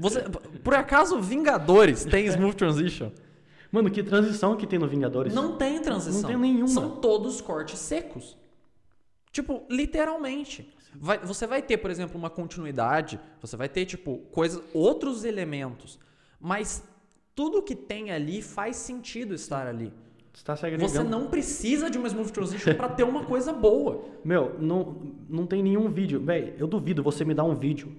Você, 0.00 0.22
por 0.64 0.74
acaso 0.74 1.20
Vingadores 1.20 2.06
tem 2.06 2.24
Smooth 2.26 2.56
Transition? 2.56 3.10
Mano, 3.70 3.90
que 3.90 4.02
transição 4.02 4.56
que 4.56 4.66
tem 4.66 4.78
no 4.78 4.88
Vingadores? 4.88 5.34
Não 5.34 5.58
tem 5.58 5.78
transição. 5.80 6.22
Não 6.22 6.28
tem 6.28 6.38
nenhuma. 6.38 6.68
São 6.68 6.96
todos 7.00 7.42
cortes 7.42 7.78
secos. 7.78 8.36
Tipo, 9.30 9.62
literalmente. 9.68 10.70
Vai, 10.94 11.18
você 11.18 11.46
vai 11.46 11.62
ter, 11.62 11.78
por 11.78 11.90
exemplo, 11.90 12.18
uma 12.18 12.30
continuidade, 12.30 13.18
você 13.40 13.56
vai 13.56 13.68
ter, 13.68 13.86
tipo, 13.86 14.18
coisas, 14.30 14.62
outros 14.74 15.24
elementos. 15.24 15.98
Mas 16.40 16.82
tudo 17.34 17.62
que 17.62 17.74
tem 17.74 18.10
ali 18.10 18.42
faz 18.42 18.76
sentido 18.76 19.34
estar 19.34 19.66
ali. 19.66 19.92
Tá 20.44 20.56
você 20.78 21.02
não 21.02 21.26
precisa 21.26 21.90
de 21.90 21.98
uma 21.98 22.08
Smooth 22.08 22.32
Transition 22.32 22.74
para 22.74 22.88
ter 22.88 23.02
uma 23.02 23.24
coisa 23.24 23.52
boa. 23.52 24.06
Meu, 24.24 24.58
não, 24.58 25.14
não 25.28 25.46
tem 25.46 25.62
nenhum 25.62 25.90
vídeo. 25.90 26.20
Véi, 26.20 26.54
eu 26.58 26.66
duvido 26.66 27.02
você 27.02 27.22
me 27.22 27.34
dar 27.34 27.44
um 27.44 27.54
vídeo 27.54 27.92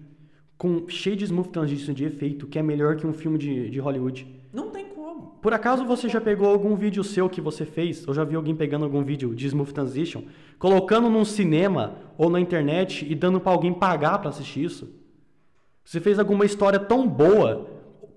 com 0.58 0.90
cheio 0.90 1.16
de 1.16 1.26
Smooth 1.26 1.50
Transition 1.50 1.94
de 1.94 2.06
efeito 2.06 2.48
que 2.48 2.58
é 2.58 2.64
melhor 2.64 2.96
que 2.96 3.06
um 3.06 3.14
filme 3.14 3.38
de, 3.38 3.70
de 3.70 3.80
Hollywood. 3.80 4.28
Não 4.52 4.72
tem. 4.72 4.83
Por 5.44 5.54
acaso 5.54 5.84
você 5.84 6.08
já 6.08 6.22
pegou 6.22 6.48
algum 6.48 6.74
vídeo 6.74 7.04
seu 7.04 7.30
que 7.30 7.42
você 7.42 7.66
fez? 7.66 8.08
Ou 8.08 8.14
já 8.14 8.24
viu 8.24 8.40
alguém 8.40 8.56
pegando 8.56 8.86
algum 8.86 9.04
vídeo 9.04 9.36
de 9.36 9.46
Smooth 9.46 9.74
Transition, 9.74 10.24
colocando 10.58 11.10
num 11.10 11.26
cinema 11.26 11.98
ou 12.18 12.30
na 12.30 12.40
internet 12.40 13.06
e 13.06 13.14
dando 13.14 13.42
para 13.42 13.52
alguém 13.52 13.74
pagar 13.74 14.20
para 14.20 14.30
assistir 14.30 14.64
isso? 14.64 14.90
Você 15.84 16.00
fez 16.00 16.18
alguma 16.18 16.46
história 16.46 16.80
tão 16.80 17.06
boa, 17.06 17.68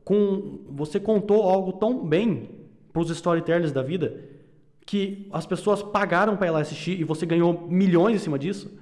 com 0.04 0.60
você 0.70 1.00
contou 1.00 1.42
algo 1.42 1.72
tão 1.72 2.06
bem 2.06 2.48
para 2.92 3.02
os 3.02 3.10
storytellers 3.10 3.72
da 3.72 3.82
vida, 3.82 4.22
que 4.86 5.28
as 5.32 5.44
pessoas 5.44 5.82
pagaram 5.82 6.36
para 6.36 6.46
ir 6.46 6.50
lá 6.52 6.60
assistir 6.60 7.00
e 7.00 7.02
você 7.02 7.26
ganhou 7.26 7.66
milhões 7.68 8.14
em 8.14 8.22
cima 8.22 8.38
disso. 8.38 8.72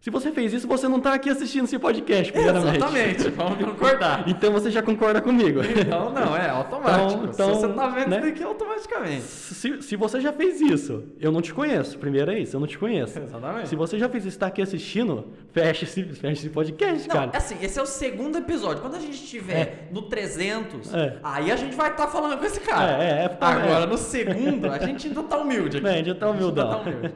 Se 0.00 0.08
você 0.08 0.32
fez 0.32 0.54
isso, 0.54 0.66
você 0.66 0.88
não 0.88 0.96
está 0.96 1.12
aqui 1.12 1.28
assistindo 1.28 1.64
esse 1.64 1.78
podcast, 1.78 2.32
primeiramente. 2.32 2.76
Exatamente, 2.78 3.28
vamos 3.32 3.62
concordar. 3.62 4.24
então 4.26 4.50
você 4.50 4.70
já 4.70 4.82
concorda 4.82 5.20
comigo. 5.20 5.60
Então, 5.62 6.10
não, 6.10 6.34
é 6.34 6.48
automático. 6.48 7.24
Então, 7.24 7.30
então, 7.30 7.54
se 7.54 7.60
você 7.60 7.66
está 7.66 7.86
vendo 7.88 8.08
né? 8.08 8.16
isso 8.16 8.26
daqui 8.28 8.42
automaticamente. 8.42 9.22
Se, 9.22 9.82
se 9.82 9.96
você 9.96 10.18
já 10.22 10.32
fez 10.32 10.58
isso, 10.58 11.04
eu 11.20 11.30
não 11.30 11.42
te 11.42 11.52
conheço. 11.52 11.98
Primeiro 11.98 12.30
é 12.30 12.38
isso, 12.38 12.56
eu 12.56 12.60
não 12.60 12.66
te 12.66 12.78
conheço. 12.78 13.18
Exatamente. 13.18 13.68
Se 13.68 13.76
você 13.76 13.98
já 13.98 14.08
fez 14.08 14.24
isso 14.24 14.36
está 14.36 14.46
aqui 14.46 14.62
assistindo, 14.62 15.26
feche 15.52 15.84
esse, 15.84 16.02
feche 16.02 16.46
esse 16.46 16.48
podcast, 16.48 17.06
não, 17.06 17.14
cara. 17.14 17.30
assim, 17.34 17.58
esse 17.60 17.78
é 17.78 17.82
o 17.82 17.86
segundo 17.86 18.38
episódio. 18.38 18.80
Quando 18.80 18.94
a 18.94 19.00
gente 19.00 19.22
estiver 19.22 19.60
é. 19.60 19.88
no 19.92 20.00
300, 20.00 20.94
é. 20.94 21.18
aí 21.22 21.52
a 21.52 21.56
gente 21.56 21.76
vai 21.76 21.90
estar 21.90 22.06
tá 22.06 22.10
falando 22.10 22.38
com 22.38 22.46
esse 22.46 22.60
cara. 22.60 23.04
É, 23.04 23.06
é, 23.06 23.24
é 23.24 23.36
Agora, 23.38 23.84
no 23.84 23.98
segundo, 23.98 24.66
a 24.66 24.78
gente 24.78 25.08
ainda 25.08 25.20
está 25.20 25.36
humilde 25.36 25.76
aqui. 25.76 25.86
É, 25.86 25.90
a 25.90 25.96
gente 25.96 26.08
ainda 26.08 26.20
tá 26.20 26.30
humildão. 26.30 26.70
Tá 26.70 26.76
humilde. 26.78 27.14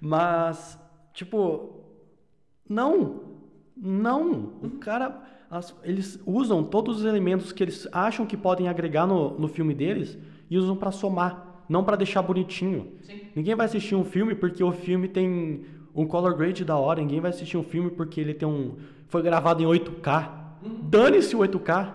Mas, 0.00 0.76
tipo 1.12 1.73
não, 2.68 3.20
não. 3.76 4.52
O 4.62 4.70
cara, 4.80 5.22
as, 5.50 5.74
eles 5.82 6.18
usam 6.26 6.62
todos 6.62 7.00
os 7.00 7.04
elementos 7.04 7.52
que 7.52 7.62
eles 7.62 7.86
acham 7.92 8.26
que 8.26 8.36
podem 8.36 8.68
agregar 8.68 9.06
no, 9.06 9.38
no 9.38 9.48
filme 9.48 9.74
deles 9.74 10.18
e 10.50 10.58
usam 10.58 10.76
para 10.76 10.90
somar, 10.90 11.64
não 11.68 11.84
para 11.84 11.96
deixar 11.96 12.22
bonitinho. 12.22 12.92
Sim. 13.02 13.20
Ninguém 13.34 13.54
vai 13.54 13.66
assistir 13.66 13.94
um 13.94 14.04
filme 14.04 14.34
porque 14.34 14.62
o 14.62 14.72
filme 14.72 15.08
tem 15.08 15.64
um 15.94 16.06
color 16.06 16.34
grade 16.36 16.64
da 16.64 16.76
hora. 16.76 17.00
Ninguém 17.00 17.20
vai 17.20 17.30
assistir 17.30 17.56
um 17.56 17.62
filme 17.64 17.90
porque 17.90 18.20
ele 18.20 18.34
tem 18.34 18.48
um 18.48 18.76
foi 19.08 19.22
gravado 19.22 19.62
em 19.62 19.66
8K. 19.66 20.30
Uhum. 20.62 20.78
Dane-se 20.82 21.36
o 21.36 21.40
8K. 21.40 21.92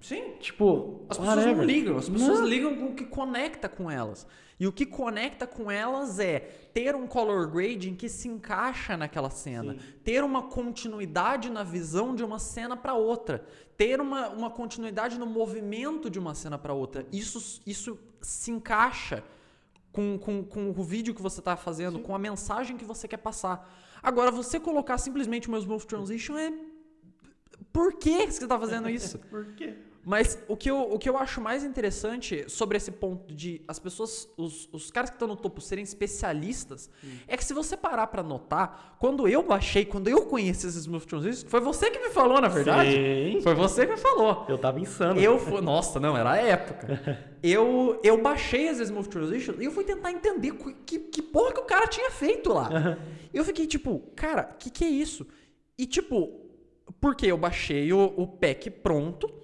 Sim. 0.00 0.22
Tipo, 0.40 1.04
as 1.08 1.18
pessoas 1.18 1.36
whatever. 1.36 1.56
não 1.56 1.64
ligam, 1.64 1.96
as 1.96 2.08
pessoas 2.08 2.40
Não. 2.40 2.46
ligam 2.48 2.76
com 2.76 2.86
o 2.86 2.94
que 2.94 3.04
conecta 3.04 3.68
com 3.68 3.90
elas. 3.90 4.26
E 4.60 4.66
o 4.66 4.72
que 4.72 4.84
conecta 4.84 5.46
com 5.46 5.70
elas 5.70 6.18
é 6.18 6.40
ter 6.74 6.96
um 6.96 7.06
color 7.06 7.48
grading 7.48 7.94
que 7.94 8.08
se 8.08 8.26
encaixa 8.26 8.96
naquela 8.96 9.30
cena, 9.30 9.74
Sim. 9.74 9.80
ter 10.02 10.24
uma 10.24 10.42
continuidade 10.42 11.48
na 11.48 11.62
visão 11.62 12.14
de 12.14 12.24
uma 12.24 12.40
cena 12.40 12.76
para 12.76 12.94
outra, 12.94 13.44
ter 13.76 14.00
uma, 14.00 14.28
uma 14.30 14.50
continuidade 14.50 15.16
no 15.16 15.26
movimento 15.26 16.10
de 16.10 16.18
uma 16.18 16.34
cena 16.34 16.58
para 16.58 16.72
outra. 16.72 17.06
Isso, 17.12 17.62
isso 17.64 17.98
se 18.20 18.50
encaixa 18.50 19.22
com, 19.92 20.18
com, 20.18 20.44
com 20.44 20.70
o 20.70 20.82
vídeo 20.82 21.14
que 21.14 21.22
você 21.22 21.40
está 21.40 21.56
fazendo, 21.56 22.00
com 22.00 22.14
a 22.14 22.18
mensagem 22.18 22.76
que 22.76 22.84
você 22.84 23.06
quer 23.06 23.18
passar. 23.18 23.72
Agora, 24.02 24.30
você 24.30 24.58
colocar 24.58 24.98
simplesmente 24.98 25.48
uma 25.48 25.58
smooth 25.58 25.86
transition 25.86 26.36
é. 26.36 26.52
Por 27.72 27.94
que 27.94 28.26
você 28.26 28.44
está 28.44 28.58
fazendo 28.58 28.88
isso? 28.88 29.18
Por 29.30 29.54
quê? 29.54 29.76
Mas 30.08 30.42
o 30.48 30.56
que, 30.56 30.70
eu, 30.70 30.80
o 30.90 30.98
que 30.98 31.06
eu 31.06 31.18
acho 31.18 31.38
mais 31.38 31.62
interessante 31.62 32.48
sobre 32.48 32.78
esse 32.78 32.90
ponto 32.90 33.34
de 33.34 33.60
as 33.68 33.78
pessoas, 33.78 34.26
os, 34.38 34.66
os 34.72 34.90
caras 34.90 35.10
que 35.10 35.16
estão 35.16 35.28
no 35.28 35.36
topo 35.36 35.60
serem 35.60 35.84
especialistas, 35.84 36.88
é 37.26 37.36
que 37.36 37.44
se 37.44 37.52
você 37.52 37.76
parar 37.76 38.06
pra 38.06 38.22
notar, 38.22 38.96
quando 38.98 39.28
eu 39.28 39.42
baixei, 39.42 39.84
quando 39.84 40.08
eu 40.08 40.22
conheci 40.22 40.66
esses 40.66 40.86
Smooth 40.86 41.06
Transitions, 41.06 41.44
foi 41.46 41.60
você 41.60 41.90
que 41.90 41.98
me 41.98 42.08
falou, 42.08 42.40
na 42.40 42.48
verdade. 42.48 42.90
Sim. 42.90 43.42
Foi 43.42 43.54
você 43.54 43.84
que 43.84 43.92
me 43.92 43.98
falou. 43.98 44.46
Eu 44.48 44.56
tava 44.56 44.80
insano. 44.80 45.20
Eu 45.20 45.38
fui, 45.38 45.60
nossa, 45.60 46.00
não, 46.00 46.16
era 46.16 46.30
a 46.30 46.36
época. 46.38 47.28
Eu, 47.40 48.00
eu 48.02 48.20
baixei 48.20 48.68
as 48.68 48.80
Smooth 48.80 49.08
Transitions 49.08 49.60
e 49.60 49.64
eu 49.64 49.70
fui 49.70 49.84
tentar 49.84 50.10
entender 50.10 50.50
que, 50.54 50.74
que, 50.84 50.98
que 50.98 51.22
porra 51.22 51.52
que 51.52 51.60
o 51.60 51.64
cara 51.64 51.86
tinha 51.86 52.10
feito 52.10 52.52
lá. 52.52 52.98
E 53.32 53.36
eu 53.36 53.44
fiquei 53.44 53.64
tipo, 53.64 54.00
cara, 54.16 54.50
o 54.54 54.58
que, 54.58 54.70
que 54.70 54.84
é 54.84 54.88
isso? 54.88 55.24
E 55.78 55.86
tipo, 55.86 56.32
porque 57.00 57.26
eu 57.26 57.38
baixei 57.38 57.92
o, 57.92 58.12
o 58.16 58.26
pack 58.26 58.68
pronto, 58.70 59.37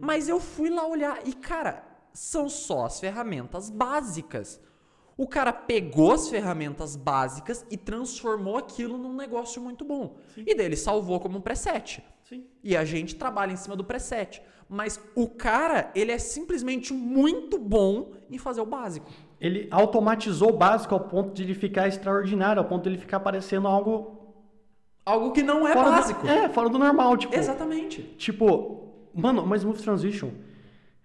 mas 0.00 0.28
eu 0.28 0.40
fui 0.40 0.70
lá 0.70 0.86
olhar 0.86 1.20
e, 1.26 1.32
cara, 1.32 1.84
são 2.12 2.48
só 2.48 2.86
as 2.86 3.00
ferramentas 3.00 3.70
básicas. 3.70 4.60
O 5.16 5.28
cara 5.28 5.52
pegou 5.52 6.12
as 6.12 6.28
ferramentas 6.28 6.96
básicas 6.96 7.64
e 7.70 7.76
transformou 7.76 8.56
aquilo 8.56 8.98
num 8.98 9.14
negócio 9.14 9.62
muito 9.62 9.84
bom. 9.84 10.16
E 10.36 10.54
daí 10.54 10.66
ele 10.66 10.76
salvou 10.76 11.20
como 11.20 11.38
um 11.38 11.40
preset. 11.40 12.02
Sim. 12.24 12.46
E 12.62 12.76
a 12.76 12.84
gente 12.84 13.14
trabalha 13.14 13.52
em 13.52 13.56
cima 13.56 13.76
do 13.76 13.84
preset. 13.84 14.42
Mas 14.68 15.00
o 15.14 15.28
cara, 15.28 15.90
ele 15.94 16.10
é 16.10 16.18
simplesmente 16.18 16.92
muito 16.92 17.58
bom 17.58 18.12
em 18.30 18.38
fazer 18.38 18.60
o 18.60 18.66
básico. 18.66 19.08
Ele 19.40 19.68
automatizou 19.70 20.50
o 20.50 20.56
básico 20.56 20.94
ao 20.94 21.00
ponto 21.00 21.32
de 21.32 21.42
ele 21.44 21.54
ficar 21.54 21.86
extraordinário, 21.86 22.60
ao 22.60 22.68
ponto 22.68 22.84
de 22.84 22.88
ele 22.90 22.98
ficar 22.98 23.20
parecendo 23.20 23.68
algo 23.68 24.24
Algo 25.04 25.32
que 25.32 25.42
não 25.42 25.68
é 25.68 25.74
fora 25.74 25.90
básico. 25.90 26.22
Do, 26.22 26.28
é, 26.28 26.48
fora 26.48 26.68
do 26.68 26.78
normal, 26.78 27.16
tipo. 27.16 27.36
Exatamente. 27.36 28.02
Tipo, 28.16 28.93
mano, 29.14 29.42
uma 29.42 29.56
smooth 29.56 29.82
transition 29.82 30.30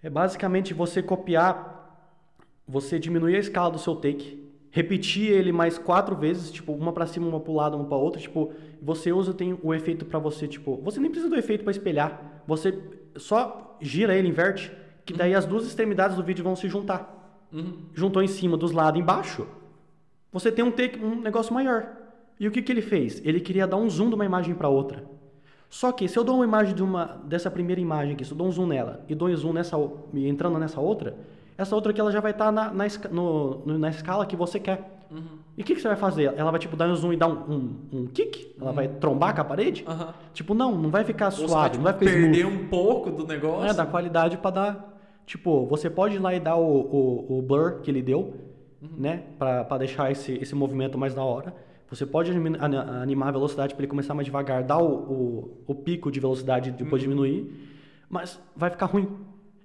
é 0.02 0.10
basicamente 0.10 0.74
você 0.74 1.02
copiar, 1.02 2.24
você 2.68 2.98
diminuir 2.98 3.36
a 3.36 3.40
escala 3.40 3.72
do 3.72 3.80
seu 3.80 3.96
take, 3.96 4.50
repetir 4.72 5.32
ele 5.32 5.52
mais 5.52 5.78
quatro 5.78 6.16
vezes, 6.16 6.52
tipo, 6.52 6.74
uma 6.74 6.94
pra 6.94 7.06
cima, 7.06 7.28
uma 7.28 7.40
pro 7.40 7.54
lado, 7.54 7.76
uma 7.76 7.86
pra 7.86 7.98
outra, 7.98 8.22
tipo, 8.22 8.54
você 8.82 9.12
usa 9.12 9.34
tem 9.34 9.58
o 9.62 9.74
efeito 9.74 10.06
pra 10.06 10.20
você, 10.20 10.48
tipo, 10.48 10.78
você 10.78 11.00
nem 11.00 11.10
precisa 11.10 11.30
do 11.30 11.38
efeito 11.38 11.64
pra 11.64 11.72
espelhar, 11.72 12.44
você 12.46 12.78
só 13.16 13.78
gira 13.82 14.16
ele, 14.16 14.30
inverte, 14.30 14.72
que 15.06 15.14
daí 15.14 15.34
as 15.34 15.46
duas 15.46 15.66
extremidades 15.66 16.16
do 16.16 16.24
vídeo 16.24 16.44
vão 16.44 16.56
se 16.56 16.68
juntar. 16.68 17.48
Juntou 17.94 18.22
em 18.22 18.28
cima, 18.28 18.56
dos 18.56 18.72
lados, 18.72 19.02
embaixo. 19.02 19.48
Você 20.32 20.52
tem 20.52 20.64
um 20.64 20.72
take, 20.72 21.04
um 21.04 21.20
negócio 21.20 21.54
maior. 21.54 21.88
E 22.40 22.48
o 22.48 22.52
que 22.52 22.62
que 22.62 22.72
ele 22.72 22.82
fez? 22.82 23.22
Ele 23.26 23.40
queria 23.40 23.66
dar 23.66 23.78
um 23.78 23.90
zoom 23.90 24.10
de 24.10 24.16
uma 24.16 24.26
imagem 24.26 24.54
para 24.54 24.70
outra. 24.70 25.04
Só 25.70 25.92
que 25.92 26.08
se 26.08 26.18
eu 26.18 26.24
dou 26.24 26.36
uma 26.36 26.46
imagem 26.46 26.74
de 26.74 26.82
uma 26.84 27.18
dessa 27.26 27.50
primeira 27.52 27.80
imagem 27.80 28.14
aqui, 28.14 28.26
se 28.26 28.32
eu 28.32 28.38
dou 28.38 28.48
um 28.48 28.52
zoom 28.52 28.66
nela 28.68 29.02
e 29.08 29.14
dou 29.14 29.28
um 29.30 29.36
zoom 29.36 29.54
nessa 29.54 29.78
entrando 30.14 30.58
nessa 30.58 30.82
outra, 30.82 31.16
essa 31.58 31.76
outra 31.76 31.92
aqui 31.92 32.02
ela 32.02 32.12
já 32.12 32.20
vai 32.20 32.32
estar 32.32 32.52
na, 32.52 32.72
na, 32.74 32.86
no- 33.12 33.60
no- 33.66 33.78
na 33.78 33.90
escala 33.90 34.26
que 34.26 34.36
você 34.36 34.60
quer. 34.60 34.96
E 35.58 35.62
o 35.62 35.66
que, 35.66 35.76
que 35.76 35.82
você 35.82 35.88
vai 35.88 35.98
fazer? 35.98 36.34
Ela 36.38 36.52
vai 36.52 36.60
tipo 36.60 36.76
dar 36.78 36.88
um 36.88 36.96
zoom 36.96 37.12
e 37.14 37.18
dar 37.18 37.28
um, 37.28 37.34
um, 37.52 37.76
um 38.02 38.08
kick? 38.08 38.56
Ela 38.62 38.72
vai 38.72 38.88
trombar 38.88 39.36
com 39.36 39.42
a 39.42 39.44
parede? 39.44 39.84
Aham. 39.88 40.14
Tipo, 40.34 40.54
não, 40.54 40.74
não 40.78 40.90
vai 40.90 41.04
ficar 41.04 41.26
Ou 41.26 41.32
você 41.32 41.42
vai, 41.42 41.50
suave, 41.50 41.70
tipo, 41.72 41.78
não 41.84 41.92
vai 41.92 41.94
ficar 42.00 42.12
perder 42.12 42.40
smooth. 42.46 42.56
um 42.64 42.68
pouco 42.68 43.12
do 43.12 43.28
negócio. 43.28 43.70
É, 43.70 43.74
da 43.74 43.86
qualidade 43.86 44.38
pra 44.38 44.52
dar. 44.52 45.00
Tipo, 45.26 45.66
você 45.66 45.90
pode 45.90 46.16
ir 46.16 46.20
lá 46.20 46.34
e 46.34 46.40
dar 46.40 46.56
o, 46.56 46.64
o, 46.64 47.40
o 47.40 47.42
blur 47.42 47.82
que 47.82 47.92
ele 47.92 48.02
deu, 48.02 48.34
né? 48.98 49.24
Pra, 49.38 49.64
pra 49.66 49.78
deixar 49.80 50.12
esse, 50.12 50.34
esse 50.34 50.56
movimento 50.56 50.98
mais 50.98 51.14
da 51.14 51.24
hora. 51.24 51.54
Você 51.90 52.06
pode 52.06 52.32
animar 52.32 53.28
a 53.30 53.32
velocidade 53.32 53.74
pra 53.74 53.82
ele 53.84 53.90
começar 53.90 54.14
mais 54.14 54.26
devagar, 54.26 54.64
dar 54.64 54.78
o, 54.80 54.94
o, 54.94 55.64
o 55.68 55.76
pico 55.76 56.12
de 56.12 56.20
velocidade 56.20 56.70
e 56.70 56.72
depois 56.72 57.02
diminuir. 57.02 57.52
Mas 58.10 58.40
vai 58.56 58.70
ficar 58.70 58.86
ruim. 58.86 59.08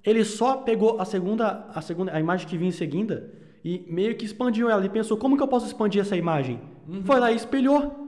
Ele 0.02 0.24
só 0.24 0.56
pegou 0.58 1.00
a 1.00 1.04
segunda, 1.04 1.66
a 1.74 1.80
segunda, 1.82 2.14
a 2.14 2.20
imagem 2.20 2.46
que 2.48 2.56
vinha 2.56 2.68
em 2.68 2.72
seguida 2.72 3.30
e 3.64 3.84
meio 3.88 4.14
que 4.16 4.24
expandiu 4.24 4.68
ela. 4.70 4.80
Ele 4.80 4.88
pensou, 4.88 5.16
como 5.18 5.37
que 5.37 5.42
eu 5.42 5.48
posso 5.48 5.66
expandir 5.66 6.00
essa 6.00 6.16
imagem? 6.16 6.60
Foi 7.04 7.18
lá 7.20 7.30
e 7.32 7.37
espelhou. 7.37 8.00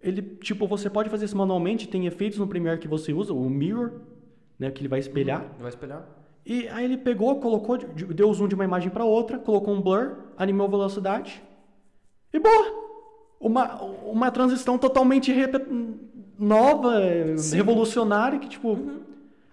Ele, 0.00 0.22
tipo, 0.22 0.66
você 0.66 0.88
pode 0.88 1.08
fazer 1.10 1.24
isso 1.24 1.36
manualmente, 1.36 1.88
tem 1.88 2.06
efeitos 2.06 2.38
no 2.38 2.46
Premiere 2.46 2.78
que 2.78 2.86
você 2.88 3.12
usa, 3.12 3.32
o 3.34 3.48
mirror, 3.50 3.92
né, 4.58 4.70
que 4.70 4.80
ele 4.80 4.88
vai 4.88 4.98
espelhar. 5.00 5.44
Vai 5.58 5.68
espelhar? 5.70 6.06
E 6.46 6.68
aí 6.68 6.84
ele 6.84 6.96
pegou, 6.96 7.40
colocou, 7.40 7.76
de- 7.76 8.04
deu 8.06 8.32
zoom 8.32 8.46
de 8.48 8.54
uma 8.54 8.64
imagem 8.64 8.90
para 8.90 9.04
outra, 9.04 9.38
colocou 9.38 9.74
um 9.74 9.80
blur, 9.82 10.16
animou 10.36 10.66
a 10.66 10.70
velocidade 10.70 11.42
e 12.32 12.38
boa. 12.38 12.87
Uma, 13.40 13.82
uma 13.82 14.30
transição 14.30 14.76
totalmente 14.76 15.32
nova, 16.38 17.00
revolucionária, 17.52 18.38
que 18.38 18.48
tipo... 18.48 18.78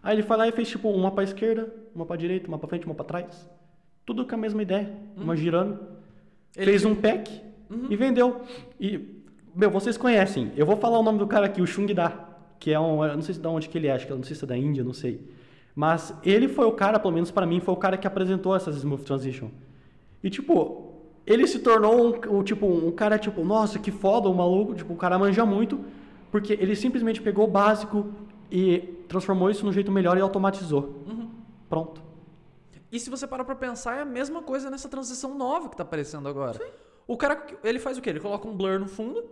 Aí 0.02 0.16
ele 0.16 0.24
foi 0.24 0.38
lá 0.38 0.48
e 0.48 0.52
fez 0.52 0.70
tipo 0.70 0.90
uma 0.90 1.12
para 1.12 1.24
esquerda, 1.24 1.74
uma 1.96 2.06
para 2.06 2.16
direita, 2.16 2.48
uma 2.48 2.60
para 2.60 2.68
frente, 2.70 2.86
uma 2.86 2.94
para 2.94 3.06
trás. 3.06 3.50
Tudo 4.06 4.26
com 4.26 4.36
a 4.36 4.38
mesma 4.38 4.62
ideia, 4.62 4.94
uma 5.18 5.36
girando. 5.36 5.80
Ele 6.56 6.72
fez 6.72 6.86
um 6.86 6.94
pack 6.94 7.42
e 7.90 7.96
vendeu. 7.96 8.42
E, 8.80 9.00
meu, 9.56 9.72
vocês 9.72 9.98
conhecem. 9.98 10.52
Eu 10.56 10.66
vou 10.66 10.78
falar 10.78 11.00
o 11.00 11.04
nome 11.04 11.18
do 11.18 11.26
cara 11.26 11.48
aqui, 11.48 11.62
o 11.62 11.66
Chung 11.66 11.92
Da, 11.92 12.12
que 12.60 12.72
é 12.72 12.80
um, 12.80 13.04
eu 13.04 13.16
não 13.16 13.22
sei 13.22 13.34
se 13.34 13.42
de 13.42 13.48
onde 13.48 13.68
que 13.68 13.78
ele 13.78 13.88
é, 13.88 13.92
acho 13.94 14.06
que 14.06 14.12
eu 14.12 14.18
não 14.18 14.24
sei 14.24 14.36
se 14.36 14.44
é 14.44 14.48
da 14.48 14.58
Índia, 14.58 14.84
não 14.84 14.94
sei. 14.94 15.28
Mas 15.76 16.14
ele 16.24 16.48
foi 16.48 16.66
o 16.66 16.72
cara, 16.72 17.00
pelo 17.00 17.14
menos 17.14 17.32
para 17.32 17.46
mim, 17.46 17.60
foi 17.60 17.74
o 17.74 17.78
cara 17.78 17.98
que 17.98 18.08
apresentou 18.08 18.56
essas 18.56 18.76
Smooth 18.78 19.04
Transition. 19.04 19.50
E 20.24 20.30
tipo, 20.30 20.85
ele 21.26 21.48
se 21.48 21.60
tornou 21.60 22.08
um, 22.08 22.38
um, 22.38 22.44
tipo 22.44 22.68
um 22.68 22.92
cara 22.92 23.18
tipo, 23.18 23.44
nossa, 23.44 23.80
que 23.80 23.92
foda, 23.92 24.30
o 24.30 24.34
maluco, 24.34 24.76
tipo, 24.76 24.94
o 24.94 24.98
cara 24.98 25.18
manja 25.18 25.46
muito, 25.46 25.80
porque 26.32 26.54
ele 26.54 26.76
simplesmente 26.76 27.22
pegou 27.22 27.46
o 27.46 27.52
básico 27.52 28.08
e 28.52 28.80
transformou 29.08 29.50
isso 29.50 29.66
num 29.66 29.72
jeito 29.72 29.92
melhor 29.92 30.18
e 30.18 30.22
automatizou. 30.22 31.04
Pronto. 31.68 32.04
E 32.92 33.00
se 33.00 33.10
você 33.10 33.26
parar 33.26 33.44
pra 33.44 33.56
pensar, 33.56 33.98
é 33.98 34.02
a 34.02 34.06
mesma 34.06 34.42
coisa 34.42 34.70
nessa 34.70 34.88
transição 34.88 35.36
nova 35.36 35.68
que 35.70 35.76
tá 35.76 35.84
aparecendo 35.84 36.30
agora. 36.30 36.60
O 37.08 37.18
cara, 37.18 37.46
ele 37.64 37.80
faz 37.80 37.98
o 37.98 38.02
quê? 38.02 38.10
Ele 38.12 38.20
coloca 38.20 38.48
um 38.48 38.56
blur 38.56 38.80
no 38.80 38.88
fundo, 38.88 39.24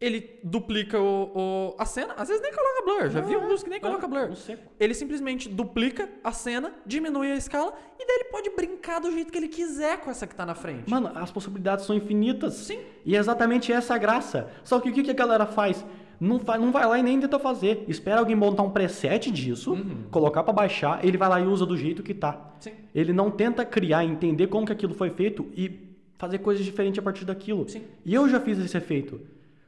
ele 0.00 0.38
duplica 0.44 1.00
o, 1.00 1.32
o- 1.34 1.74
a 1.78 1.84
cena, 1.86 2.14
às 2.18 2.28
vezes 2.28 2.42
nem 2.42 2.52
coloca 2.52 2.82
blur, 2.84 3.10
já 3.10 3.20
Não, 3.20 3.28
vi 3.28 3.34
é, 3.34 3.36
alguns 3.36 3.62
que 3.62 3.70
nem 3.70 3.78
é, 3.78 3.80
coloca 3.80 4.06
blur. 4.06 4.28
um. 4.30 4.56
Ele 4.78 4.92
simplesmente 4.94 5.48
duplica 5.48 6.08
a 6.22 6.32
cena, 6.32 6.72
diminui 6.84 7.32
a 7.32 7.36
escala, 7.36 7.72
e 7.98 8.06
daí 8.06 8.16
ele 8.20 8.24
pode 8.30 8.50
brincar 8.50 9.00
do 9.00 9.10
jeito 9.10 9.32
que 9.32 9.38
ele 9.38 9.48
quiser 9.48 9.98
com 10.00 10.10
essa 10.10 10.26
que 10.26 10.34
tá 10.34 10.44
na 10.44 10.54
frente. 10.54 10.90
Mano, 10.90 11.10
as 11.14 11.30
possibilidades 11.30 11.86
são 11.86 11.96
infinitas. 11.96 12.54
Sim. 12.54 12.78
E 13.04 13.16
é 13.16 13.18
exatamente 13.18 13.72
essa 13.72 13.94
a 13.94 13.98
graça. 13.98 14.50
Só 14.64 14.78
que 14.80 14.90
o 14.90 14.92
que, 14.92 15.02
que 15.02 15.10
a 15.10 15.14
galera 15.14 15.46
faz? 15.46 15.84
Não, 16.20 16.38
fa- 16.40 16.58
não 16.58 16.70
vai 16.72 16.86
lá 16.86 16.98
e 16.98 17.02
nem 17.02 17.18
tenta 17.20 17.38
fazer. 17.38 17.84
Espera 17.88 18.20
alguém 18.20 18.36
montar 18.36 18.62
um 18.62 18.70
preset 18.70 19.30
disso, 19.30 19.76
colocar 20.10 20.42
pra 20.42 20.52
baixar, 20.52 21.02
ele 21.04 21.16
vai 21.16 21.28
lá 21.28 21.40
e 21.40 21.46
usa 21.46 21.64
do 21.64 21.76
jeito 21.76 22.02
que 22.02 22.12
tá. 22.14 22.54
Sim. 22.60 22.72
Ele 22.94 23.12
não 23.14 23.30
tenta 23.30 23.64
criar, 23.64 24.04
entender 24.04 24.46
como 24.48 24.66
que 24.66 24.72
aquilo 24.72 24.94
foi 24.94 25.10
feito 25.10 25.46
e 25.54 25.86
fazer 26.18 26.38
coisas 26.38 26.64
diferentes 26.64 26.98
a 26.98 27.02
partir 27.02 27.24
daquilo. 27.26 27.68
Sim. 27.68 27.82
E 28.04 28.14
eu 28.14 28.26
já 28.28 28.40
fiz 28.40 28.58
esse 28.58 28.76
efeito. 28.76 29.20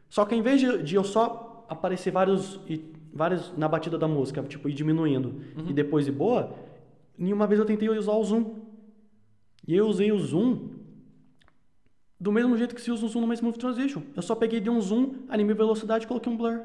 Só 0.08 0.24
que 0.24 0.34
em 0.34 0.42
vez 0.42 0.60
de, 0.60 0.82
de 0.82 0.94
eu 0.94 1.04
só 1.04 1.66
aparecer 1.68 2.10
vários, 2.10 2.60
e, 2.68 2.92
vários 3.12 3.52
na 3.56 3.68
batida 3.68 3.98
da 3.98 4.08
música, 4.08 4.42
tipo, 4.42 4.68
ir 4.68 4.72
diminuindo 4.72 5.42
e 5.68 5.72
depois 5.72 6.06
ir 6.06 6.12
boa, 6.12 6.54
nenhuma 7.16 7.46
vez 7.46 7.60
eu 7.60 7.66
tentei 7.66 7.88
usar 7.88 8.12
o 8.12 8.24
zoom. 8.24 8.56
E 9.66 9.74
eu 9.74 9.86
usei 9.86 10.10
o 10.10 10.18
zoom 10.18 10.70
do 12.20 12.32
mesmo 12.32 12.56
jeito 12.56 12.74
que 12.74 12.80
se 12.80 12.90
usa 12.90 13.04
um 13.04 13.08
zoom 13.08 13.20
numa 13.20 13.34
Smooth 13.34 13.58
Transition. 13.58 14.02
Eu 14.16 14.22
só 14.22 14.34
peguei, 14.34 14.60
dei 14.60 14.72
um 14.72 14.80
zoom, 14.80 15.14
animei 15.28 15.54
velocidade 15.54 16.04
e 16.04 16.08
coloquei 16.08 16.32
um 16.32 16.36
blur. 16.36 16.60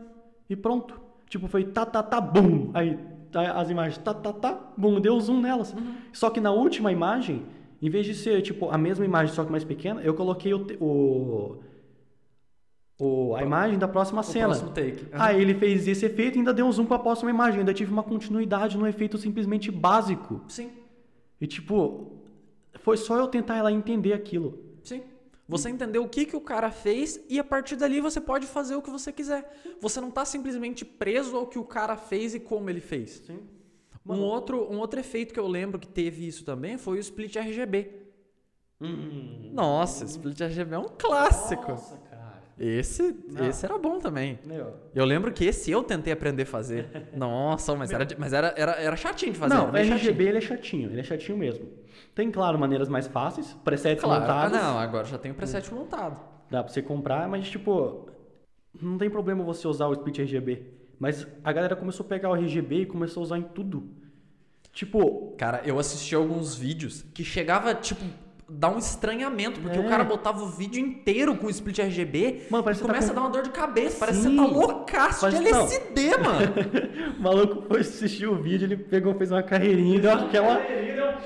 E 0.49 0.55
pronto. 0.55 0.99
Tipo, 1.29 1.47
foi 1.47 1.65
tá, 1.65 1.85
tá, 1.85 2.01
tá, 2.01 2.19
bum. 2.21 2.71
Aí 2.73 2.97
as 3.33 3.69
imagens 3.69 3.97
tá, 3.97 4.13
tá, 4.13 4.31
tá, 4.31 4.73
bum. 4.77 4.99
Deu 4.99 5.19
zoom 5.19 5.41
nelas. 5.41 5.75
Só 6.11 6.29
que 6.29 6.39
na 6.39 6.51
última 6.51 6.91
imagem, 6.91 7.43
em 7.81 7.89
vez 7.89 8.05
de 8.05 8.15
ser, 8.15 8.41
tipo, 8.41 8.69
a 8.69 8.77
mesma 8.77 9.05
imagem, 9.05 9.33
só 9.33 9.43
que 9.43 9.51
mais 9.51 9.63
pequena, 9.63 10.01
eu 10.01 10.13
coloquei 10.13 10.53
o... 10.53 10.65
o, 10.79 11.59
o 12.99 13.35
a 13.35 13.43
imagem 13.43 13.77
da 13.77 13.87
próxima 13.87 14.21
O 14.21 14.23
cena. 14.23 14.45
próximo 14.47 14.69
take. 14.71 15.03
Uhum. 15.03 15.09
Aí 15.13 15.41
ele 15.41 15.53
fez 15.55 15.87
esse 15.87 16.05
efeito 16.05 16.35
e 16.35 16.39
ainda 16.39 16.53
deu 16.53 16.65
um 16.65 16.71
zoom 16.71 16.85
para 16.85 16.97
a 16.97 16.99
próxima 16.99 17.29
imagem. 17.29 17.59
Ainda 17.59 17.73
tive 17.73 17.91
uma 17.91 18.03
continuidade 18.03 18.77
no 18.77 18.87
efeito 18.87 19.17
simplesmente 19.17 19.71
básico. 19.71 20.41
Sim, 20.47 20.71
E 21.41 21.47
tipo, 21.47 22.19
foi 22.79 22.95
só 22.97 23.17
eu 23.17 23.27
tentar 23.27 23.55
ela 23.57 23.71
entender 23.71 24.13
aquilo. 24.13 24.59
sim. 24.83 25.01
Você 25.45 25.69
entendeu 25.69 26.01
o 26.03 26.07
que, 26.07 26.25
que 26.25 26.37
o 26.37 26.41
cara 26.41 26.71
fez 26.71 27.19
e 27.29 27.37
a 27.37 27.43
partir 27.43 27.75
dali 27.75 27.99
você 27.99 28.21
pode 28.21 28.47
fazer 28.47 28.75
o 28.75 28.81
que 28.81 28.89
você 28.89 29.11
quiser. 29.11 29.75
Você 29.81 29.99
não 29.99 30.09
tá 30.09 30.23
simplesmente 30.23 30.85
preso 30.85 31.35
ao 31.35 31.45
que 31.45 31.59
o 31.59 31.65
cara 31.65 31.97
fez 31.97 32.33
e 32.33 32.39
como 32.39 32.69
ele 32.69 32.79
fez. 32.79 33.21
Sim. 33.27 33.39
Um 34.07 34.21
outro, 34.21 34.63
um 34.71 34.79
outro 34.79 34.99
efeito 35.01 35.33
que 35.33 35.39
eu 35.39 35.47
lembro 35.47 35.77
que 35.79 35.87
teve 35.87 36.25
isso 36.25 36.45
também 36.45 36.77
foi 36.77 36.97
o 36.97 36.99
split 37.01 37.35
RGB. 37.35 37.91
Hum. 38.81 39.51
Nossa, 39.53 40.05
split 40.05 40.39
RGB 40.39 40.75
é 40.75 40.79
um 40.79 40.89
clássico. 40.97 41.71
Nossa, 41.71 41.97
cara. 41.97 42.12
Esse, 42.59 43.15
Não. 43.27 43.47
esse 43.47 43.65
era 43.65 43.77
bom 43.77 43.99
também. 43.99 44.39
Meu. 44.45 44.73
Eu 44.93 45.05
lembro 45.05 45.31
que 45.33 45.43
esse 45.45 45.71
eu 45.71 45.81
tentei 45.83 46.13
aprender 46.13 46.43
a 46.43 46.45
fazer. 46.45 46.87
Nossa, 47.15 47.75
mas, 47.75 47.91
era, 47.91 48.07
mas 48.17 48.31
era, 48.33 48.53
era, 48.55 48.71
era 48.73 48.95
chatinho 48.95 49.33
de 49.33 49.39
fazer. 49.39 49.53
Não, 49.55 49.71
o 49.71 49.75
RGB 49.75 49.97
chatinho. 49.97 50.29
ele 50.29 50.37
é 50.37 50.41
chatinho, 50.41 50.89
ele 50.91 50.99
é 50.99 51.03
chatinho 51.03 51.37
mesmo. 51.37 51.67
Tem, 52.13 52.29
claro, 52.31 52.59
maneiras 52.59 52.87
mais 52.89 53.07
fáceis, 53.07 53.53
presets 53.63 54.03
Claro. 54.03 54.23
Ah, 54.23 54.27
montados. 54.27 54.57
não, 54.57 54.77
agora 54.77 55.05
já 55.05 55.17
tem 55.17 55.31
o 55.31 55.35
preset 55.35 55.73
montado. 55.73 56.19
Dá 56.51 56.63
pra 56.63 56.71
você 56.71 56.81
comprar, 56.81 57.27
mas 57.27 57.49
tipo, 57.49 58.07
não 58.79 58.97
tem 58.99 59.09
problema 59.09 59.43
você 59.43 59.67
usar 59.67 59.87
o 59.87 59.93
split 59.93 60.19
RGB. 60.19 60.63
Mas 60.99 61.27
a 61.43 61.51
galera 61.51 61.75
começou 61.75 62.05
a 62.05 62.09
pegar 62.09 62.29
o 62.29 62.35
RGB 62.35 62.81
e 62.81 62.85
começou 62.85 63.21
a 63.21 63.23
usar 63.25 63.37
em 63.39 63.43
tudo. 63.43 63.89
Tipo, 64.71 65.35
Cara, 65.37 65.61
eu 65.65 65.77
assisti 65.79 66.15
alguns 66.15 66.55
vídeos 66.55 67.03
que 67.13 67.23
chegava, 67.23 67.73
tipo, 67.75 68.03
dar 68.55 68.69
um 68.69 68.77
estranhamento, 68.77 69.59
porque 69.59 69.77
É. 69.77 69.81
o 69.81 69.87
cara 69.89 70.03
botava 70.03 70.43
o 70.43 70.47
vídeo 70.47 70.79
inteiro 70.79 71.35
com 71.35 71.47
o 71.47 71.49
split 71.49 71.79
RGB 71.79 72.43
Mano, 72.49 72.63
e 72.69 72.73
tá 72.75 72.81
começa 72.81 73.07
com- 73.07 73.11
a 73.11 73.15
dar 73.15 73.21
uma 73.21 73.29
dor 73.29 73.43
de 73.43 73.49
cabeça. 73.49 73.97
Parece 73.99 74.21
que 74.21 74.29
você 74.29 74.35
tá 74.35 74.45
loucaço 74.45 75.29
de 75.29 75.35
Parece- 75.37 75.51
não. 75.51 75.59
LSD, 75.61 76.17
mano. 76.17 76.53
o 77.17 77.21
maluco 77.21 77.61
foi 77.67 77.79
assistir 77.81 78.27
o 78.27 78.35
vídeo, 78.35 78.65
ele 78.65 78.77
pegou, 78.77 79.13
fez 79.15 79.31
uma 79.31 79.43
carreirinha 79.43 79.97
e 79.97 79.99
deu 79.99 80.11
aquela 80.13 80.61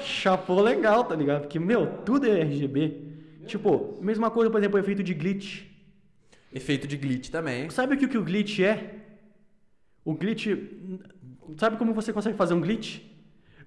chapou 0.03 0.61
legal, 0.61 1.03
tá 1.03 1.15
ligado? 1.15 1.41
Porque, 1.41 1.59
meu, 1.59 1.87
tudo 2.05 2.25
é 2.27 2.41
RGB. 2.41 3.05
Tipo, 3.45 3.97
mesma 4.01 4.29
coisa, 4.29 4.49
por 4.49 4.57
exemplo, 4.59 4.77
o 4.77 4.79
efeito 4.79 5.01
de 5.03 5.13
glitch. 5.13 5.63
Efeito 6.53 6.87
de 6.87 6.97
glitch 6.97 7.29
também. 7.29 7.69
Sabe 7.69 7.95
o 7.95 7.97
que, 7.97 8.07
que 8.07 8.17
o 8.17 8.23
glitch 8.23 8.59
é? 8.59 8.95
O 10.03 10.13
glitch. 10.13 10.47
Sabe 11.57 11.77
como 11.77 11.93
você 11.93 12.11
consegue 12.13 12.37
fazer 12.37 12.53
um 12.53 12.61
glitch? 12.61 12.99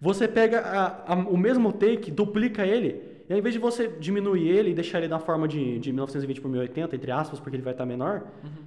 Você 0.00 0.26
pega 0.26 0.60
a- 0.60 1.12
a- 1.12 1.14
o 1.14 1.36
mesmo 1.36 1.72
take, 1.72 2.10
duplica 2.10 2.64
ele, 2.66 3.02
e 3.30 3.32
ao 3.32 3.38
invés 3.38 3.54
de 3.54 3.60
você 3.60 3.86
diminuir 3.86 4.48
ele 4.48 4.70
e 4.70 4.74
deixar 4.74 4.98
ele 4.98 5.06
na 5.06 5.20
forma 5.20 5.46
de, 5.46 5.78
de 5.78 5.92
1920 5.92 6.40
por 6.40 6.50
1080, 6.50 6.96
entre 6.96 7.12
aspas, 7.12 7.38
porque 7.38 7.54
ele 7.54 7.62
vai 7.62 7.72
estar 7.72 7.86
menor, 7.86 8.24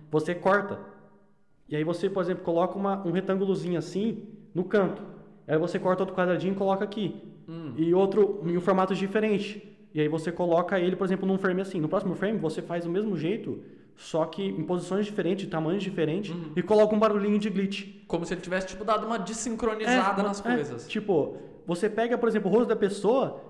você 0.09 0.33
corta. 0.33 0.79
E 1.67 1.75
aí 1.75 1.83
você, 1.83 2.09
por 2.09 2.23
exemplo, 2.23 2.43
coloca 2.45 2.77
uma- 2.77 3.05
um 3.05 3.11
retângulozinho 3.11 3.77
assim 3.77 4.23
no 4.55 4.63
canto. 4.63 5.01
Aí 5.45 5.57
você 5.57 5.77
corta 5.77 6.03
outro 6.03 6.15
quadradinho 6.15 6.53
e 6.53 6.55
coloca 6.55 6.81
aqui. 6.83 7.13
E 7.75 7.93
outro 7.93 8.39
em 8.45 8.55
um 8.55 8.61
formato 8.61 8.95
diferente. 8.95 9.61
E 9.93 9.99
aí 9.99 10.07
você 10.07 10.31
coloca 10.31 10.79
ele, 10.79 10.95
por 10.95 11.03
exemplo, 11.03 11.27
num 11.27 11.37
frame 11.37 11.59
assim. 11.61 11.81
No 11.81 11.89
próximo 11.89 12.15
frame 12.15 12.39
você 12.39 12.61
faz 12.61 12.85
do 12.85 12.89
mesmo 12.89 13.17
jeito, 13.17 13.59
só 13.97 14.23
que 14.25 14.41
em 14.43 14.63
posições 14.63 15.05
diferentes, 15.05 15.45
tamanhos 15.49 15.83
diferentes, 15.83 16.33
e 16.55 16.61
coloca 16.63 16.95
um 16.95 16.99
barulhinho 16.99 17.37
de 17.37 17.49
glitch. 17.49 17.87
Como 18.07 18.25
se 18.25 18.33
ele 18.33 18.39
tivesse, 18.41 18.67
tipo, 18.67 18.85
dado 18.85 19.05
uma 19.05 19.19
desincronizada 19.19 20.21
É, 20.21 20.23
nas 20.23 20.39
é, 20.39 20.43
coisas. 20.55 20.87
Tipo, 20.87 21.35
você 21.67 21.89
pega, 21.89 22.17
por 22.17 22.29
exemplo, 22.29 22.49
o 22.49 22.53
rosto 22.53 22.69
da 22.69 22.75
pessoa, 22.77 23.41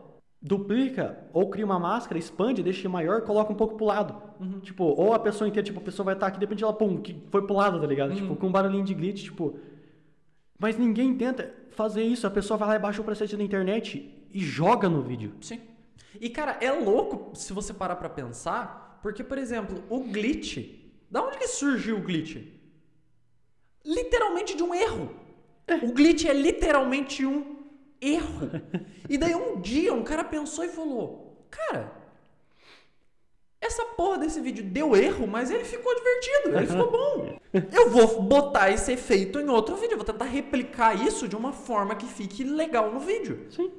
duplica 0.43 1.25
ou 1.31 1.49
cria 1.49 1.65
uma 1.65 1.79
máscara, 1.79 2.19
expande, 2.19 2.61
deixa 2.61 2.89
maior, 2.89 3.21
coloca 3.21 3.53
um 3.53 3.55
pouco 3.55 3.75
pro 3.75 3.85
lado. 3.85 4.21
Uhum. 4.41 4.59
Tipo, 4.59 4.83
ou 4.83 5.13
a 5.13 5.19
pessoa 5.19 5.47
inteira, 5.47 5.65
tipo, 5.65 5.79
a 5.79 5.83
pessoa 5.83 6.03
vai 6.03 6.15
estar 6.15 6.27
aqui, 6.27 6.37
de 6.37 6.43
repente 6.43 6.61
ela, 6.61 6.73
pum, 6.73 6.97
que 6.97 7.15
foi 7.31 7.47
pro 7.47 7.55
lado, 7.55 7.79
tá 7.79 7.87
ligado? 7.87 8.09
Uhum. 8.09 8.15
Tipo, 8.17 8.35
com 8.35 8.47
um 8.47 8.51
barulhinho 8.51 8.83
de 8.83 8.93
glitch, 8.93 9.23
tipo. 9.23 9.57
Mas 10.59 10.77
ninguém 10.77 11.15
tenta 11.15 11.53
fazer 11.71 12.03
isso. 12.03 12.27
A 12.27 12.29
pessoa 12.29 12.57
vai 12.57 12.67
lá 12.67 12.75
e 12.75 12.79
baixa 12.79 13.01
o 13.01 13.05
preset 13.05 13.35
da 13.37 13.43
internet 13.43 14.27
e 14.33 14.39
joga 14.39 14.89
no 14.89 15.01
vídeo. 15.01 15.33
Sim. 15.39 15.61
E, 16.19 16.29
cara, 16.29 16.57
é 16.61 16.71
louco 16.71 17.35
se 17.35 17.53
você 17.53 17.73
parar 17.73 17.95
pra 17.95 18.09
pensar, 18.09 18.99
porque, 19.01 19.23
por 19.23 19.37
exemplo, 19.37 19.81
o 19.89 20.01
glitch. 20.01 20.57
Da 21.09 21.23
onde 21.23 21.37
que 21.37 21.47
surgiu 21.47 21.97
o 21.97 22.01
glitch? 22.01 22.37
Literalmente 23.85 24.55
de 24.55 24.63
um 24.63 24.73
erro. 24.73 25.09
O 25.81 25.93
glitch 25.93 26.25
é 26.25 26.33
literalmente 26.33 27.25
um 27.25 27.52
erro. 28.07 28.49
E 29.09 29.17
daí 29.17 29.33
um 29.35 29.59
dia 29.61 29.93
um 29.93 30.03
cara 30.03 30.23
pensou 30.23 30.63
e 30.63 30.69
falou: 30.69 31.45
Cara, 31.49 31.91
essa 33.61 33.85
porra 33.85 34.17
desse 34.17 34.41
vídeo 34.41 34.63
deu 34.63 34.95
erro, 34.95 35.25
mas 35.25 35.49
ele 35.49 35.63
ficou 35.63 35.93
divertido, 35.95 36.57
ele 36.57 36.67
ficou 36.67 36.91
bom. 36.91 37.39
Eu 37.71 37.89
vou 37.89 38.21
botar 38.23 38.69
esse 38.71 38.91
efeito 38.91 39.39
em 39.39 39.47
outro 39.49 39.75
vídeo, 39.77 39.95
vou 39.95 40.05
tentar 40.05 40.25
replicar 40.25 41.01
isso 41.01 41.27
de 41.27 41.35
uma 41.35 41.53
forma 41.53 41.95
que 41.95 42.05
fique 42.05 42.43
legal 42.43 42.91
no 42.91 42.99
vídeo. 42.99 43.47
Sim. 43.49 43.71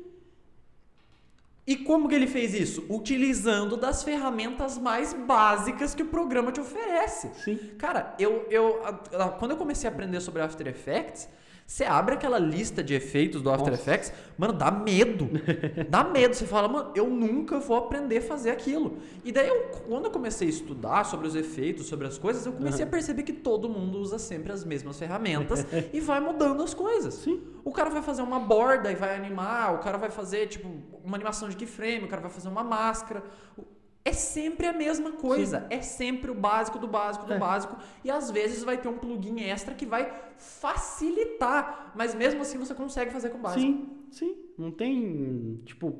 E 1.67 1.77
como 1.77 2.09
que 2.09 2.15
ele 2.15 2.27
fez 2.27 2.53
isso? 2.53 2.85
Utilizando 2.91 3.77
das 3.77 4.03
ferramentas 4.03 4.77
mais 4.77 5.15
básicas 5.15 5.95
que 5.95 6.03
o 6.03 6.07
programa 6.07 6.53
te 6.53 6.61
oferece. 6.61 7.31
Sim. 7.43 7.57
Cara, 7.79 8.15
eu, 8.19 8.47
eu 8.51 8.83
a- 8.85 9.25
a- 9.25 9.29
quando 9.31 9.53
eu 9.53 9.57
comecei 9.57 9.89
a 9.89 9.93
aprender 9.93 10.21
sobre 10.21 10.43
After 10.43 10.67
Effects, 10.67 11.27
você 11.67 11.85
abre 11.85 12.15
aquela 12.15 12.39
lista 12.39 12.83
de 12.83 12.95
efeitos 12.95 13.41
do 13.41 13.51
After 13.51 13.71
Nossa. 13.71 13.83
Effects, 13.83 14.13
mano, 14.37 14.53
dá 14.53 14.71
medo. 14.71 15.31
dá 15.89 16.05
medo. 16.05 16.35
Você 16.35 16.47
fala, 16.47 16.69
mano, 16.69 16.91
eu 16.95 17.09
nunca 17.09 17.59
vou 17.59 17.77
aprender 17.77 18.19
a 18.19 18.23
fazer 18.23 18.51
aquilo. 18.51 18.99
E 19.25 19.33
daí, 19.33 19.49
eu, 19.49 19.71
quando 19.89 20.05
eu 20.05 20.11
comecei 20.11 20.47
a 20.47 20.51
estudar 20.51 21.05
sobre 21.05 21.27
os 21.27 21.35
efeitos, 21.35 21.87
sobre 21.87 22.07
as 22.07 22.19
coisas, 22.19 22.45
eu 22.45 22.53
comecei 22.53 22.85
a 22.85 22.87
perceber 22.87 23.23
que 23.23 23.33
todo 23.33 23.69
mundo 23.69 23.99
usa 23.99 24.19
sempre 24.19 24.53
as 24.53 24.63
mesmas 24.63 24.99
ferramentas 24.99 25.67
e 25.93 26.01
vai 26.01 26.21
mudando 26.21 26.63
as 26.63 26.75
coisas. 26.75 27.15
Sim. 27.15 27.43
O 27.65 27.73
cara 27.73 27.89
vai 27.89 28.03
fazer 28.03 28.21
uma 28.23 28.39
borda 28.41 28.93
e 28.93 28.95
vai 28.95 29.17
animar, 29.17 29.75
o 29.75 29.79
cara 29.79 29.97
vai 29.97 30.11
fazer, 30.11 30.47
tipo, 30.49 30.69
uma 31.03 31.17
animação 31.17 31.49
de 31.49 31.57
keyframe, 31.57 32.05
o 32.05 32.09
cara 32.09 32.21
vai 32.21 32.31
fazer 32.31 32.49
uma 32.49 32.63
máscara. 32.63 33.23
O- 33.57 33.65
É 34.05 34.13
sempre 34.13 34.67
a 34.67 34.73
mesma 34.73 35.13
coisa. 35.13 35.67
É 35.71 35.81
sempre 35.81 36.31
o 36.31 36.35
básico 36.35 36.79
do 36.79 36.87
básico 36.87 37.25
do 37.25 37.33
É. 37.33 37.39
básico. 37.39 37.77
E 38.05 38.11
às 38.11 38.31
vezes 38.31 38.63
vai 38.63 38.77
ter 38.77 38.87
um 38.89 38.99
plugin 38.99 39.41
extra 39.41 39.75
que 39.75 39.87
vai 39.87 40.13
facilitar. 40.37 41.93
Mas 41.97 42.15
mesmo 42.15 42.43
assim 42.43 42.59
você 42.59 42.75
consegue 42.75 43.11
fazer 43.11 43.31
com 43.31 43.39
o 43.39 43.41
básico. 43.41 43.61
Sim, 43.63 43.89
sim. 44.11 44.37
Não 44.59 44.71
tem. 44.71 45.61
Tipo. 45.65 45.99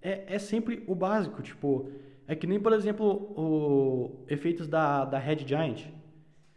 É, 0.00 0.36
é 0.36 0.38
sempre 0.38 0.84
o 0.86 0.94
básico. 0.94 1.42
Tipo. 1.42 1.90
É 2.26 2.36
que 2.36 2.46
nem, 2.46 2.60
por 2.60 2.72
exemplo, 2.72 3.06
o 3.36 4.24
efeitos 4.28 4.68
da, 4.68 5.04
da 5.04 5.18
Red 5.18 5.38
Giant. 5.38 5.86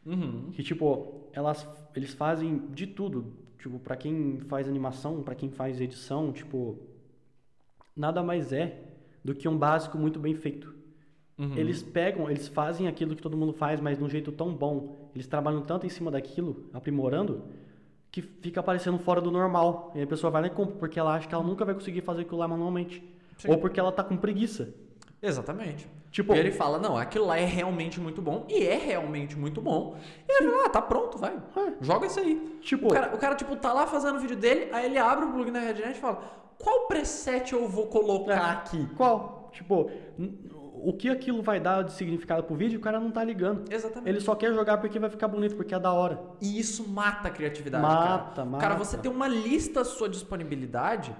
Uhum. 0.05 0.51
Que, 0.51 0.61
tipo, 0.61 1.29
elas, 1.33 1.67
eles 1.95 2.13
fazem 2.13 2.67
de 2.69 2.85
tudo. 2.85 3.33
Tipo, 3.57 3.79
pra 3.79 3.95
quem 3.95 4.39
faz 4.41 4.67
animação, 4.67 5.23
pra 5.23 5.33
quem 5.33 5.49
faz 5.49 5.81
edição, 5.81 6.31
tipo. 6.31 6.77
Nada 7.95 8.21
mais 8.21 8.53
é 8.53 8.90
do 9.23 9.33
que 9.35 9.47
um 9.47 9.57
básico 9.57 9.97
muito 9.97 10.19
bem 10.19 10.35
feito. 10.35 10.73
Uhum. 11.37 11.55
Eles 11.55 11.81
pegam, 11.81 12.29
eles 12.29 12.47
fazem 12.47 12.87
aquilo 12.87 13.15
que 13.15 13.21
todo 13.21 13.35
mundo 13.37 13.53
faz, 13.53 13.79
mas 13.79 13.97
de 13.97 14.03
um 14.03 14.09
jeito 14.09 14.31
tão 14.31 14.53
bom. 14.53 15.09
Eles 15.15 15.27
trabalham 15.27 15.61
tanto 15.61 15.85
em 15.85 15.89
cima 15.89 16.11
daquilo, 16.11 16.69
aprimorando, 16.73 17.43
que 18.11 18.21
fica 18.21 18.61
parecendo 18.61 18.99
fora 18.99 19.19
do 19.21 19.31
normal. 19.31 19.91
E 19.95 20.01
a 20.01 20.07
pessoa 20.07 20.29
vai 20.29 20.41
lá 20.43 20.47
e 20.47 20.51
compra, 20.51 20.75
porque 20.75 20.99
ela 20.99 21.15
acha 21.15 21.27
que 21.27 21.33
ela 21.33 21.43
nunca 21.43 21.65
vai 21.65 21.73
conseguir 21.73 22.01
fazer 22.01 22.21
aquilo 22.21 22.37
lá 22.37 22.47
manualmente. 22.47 23.03
Sim. 23.37 23.49
Ou 23.49 23.57
porque 23.57 23.79
ela 23.79 23.91
tá 23.91 24.03
com 24.03 24.15
preguiça. 24.17 24.73
Exatamente. 25.21 25.87
Tipo, 26.11 26.35
E 26.35 26.39
ele 26.39 26.51
fala, 26.51 26.77
não, 26.77 26.97
aquilo 26.97 27.25
lá 27.25 27.37
é 27.37 27.45
realmente 27.45 27.99
muito 27.99 28.21
bom. 28.21 28.45
E 28.49 28.65
é 28.65 28.75
realmente 28.75 29.37
muito 29.37 29.61
bom. 29.61 29.97
E 30.27 30.43
ele 30.43 30.51
fala, 30.51 30.65
ah, 30.65 30.69
tá 30.69 30.81
pronto, 30.81 31.17
vai. 31.17 31.33
É. 31.35 31.73
Joga 31.79 32.07
isso 32.07 32.19
aí. 32.19 32.57
Tipo- 32.61 32.87
o, 32.87 32.89
cara, 32.89 33.15
o 33.15 33.17
cara, 33.17 33.35
tipo, 33.35 33.55
tá 33.55 33.71
lá 33.71 33.87
fazendo 33.87 34.17
o 34.17 34.19
vídeo 34.19 34.35
dele, 34.35 34.67
aí 34.73 34.85
ele 34.87 34.97
abre 34.97 35.25
o 35.25 35.31
plugin 35.31 35.51
da 35.53 35.59
RedNet 35.59 35.97
e 35.97 36.01
fala, 36.01 36.21
qual 36.61 36.87
preset 36.87 37.51
eu 37.53 37.67
vou 37.67 37.87
colocar 37.87 38.33
É. 38.33 38.51
aqui? 38.53 38.87
qual? 38.95 39.49
Tipo, 39.53 39.89
o 40.83 40.93
que 40.93 41.09
aquilo 41.09 41.41
vai 41.41 41.59
dar 41.59 41.83
de 41.83 41.91
significado 41.93 42.43
pro 42.43 42.55
vídeo, 42.55 42.79
o 42.79 42.81
cara 42.81 42.99
não 42.99 43.11
tá 43.11 43.23
ligando. 43.23 43.71
Exatamente. 43.71 44.07
Ele 44.09 44.19
só 44.21 44.33
quer 44.35 44.53
jogar 44.53 44.77
porque 44.79 44.97
vai 44.97 45.09
ficar 45.09 45.27
bonito, 45.27 45.55
porque 45.55 45.75
é 45.75 45.79
da 45.79 45.91
hora. 45.93 46.19
E 46.41 46.59
isso 46.59 46.87
mata 46.87 47.27
a 47.27 47.31
criatividade, 47.31 47.83
Mata, 47.83 48.33
cara. 48.35 48.45
mata. 48.49 48.61
Cara, 48.61 48.75
você 48.75 48.97
tem 48.97 49.11
uma 49.11 49.27
lista 49.27 49.81
à 49.81 49.85
sua 49.85 50.07
disponibilidade, 50.09 51.15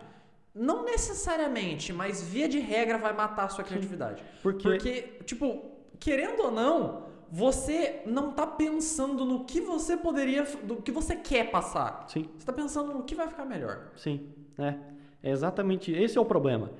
não 0.56 0.84
necessariamente, 0.86 1.94
mas 1.94 2.24
via 2.24 2.48
de 2.48 2.60
regra 2.60 2.98
vai 2.98 3.14
matar 3.14 3.46
a 3.46 3.50
sua 3.50 3.64
criatividade. 3.64 4.24
Porque- 4.42 4.64
Porque, 4.70 5.02
tipo, 5.26 5.66
querendo 6.00 6.42
ou 6.44 6.52
não, 6.52 7.04
você 7.30 8.02
não 8.06 8.32
tá 8.32 8.48
pensando 8.48 9.24
no 9.26 9.46
que 9.46 9.62
você 9.62 9.96
poderia, 9.96 10.44
do 10.64 10.78
que 10.78 10.92
você 10.92 11.16
quer 11.16 11.52
passar. 11.52 12.06
Sim. 12.08 12.28
Você 12.38 12.46
tá 12.46 12.52
pensando 12.54 12.94
no 12.94 13.04
que 13.04 13.16
vai 13.16 13.28
ficar 13.28 13.46
melhor. 13.46 13.90
Sim, 13.96 14.28
é. 14.58 14.76
É 15.24 15.30
exatamente, 15.32 15.92
esse 15.92 16.18
é 16.18 16.22
o 16.22 16.26
problema. 16.26 16.72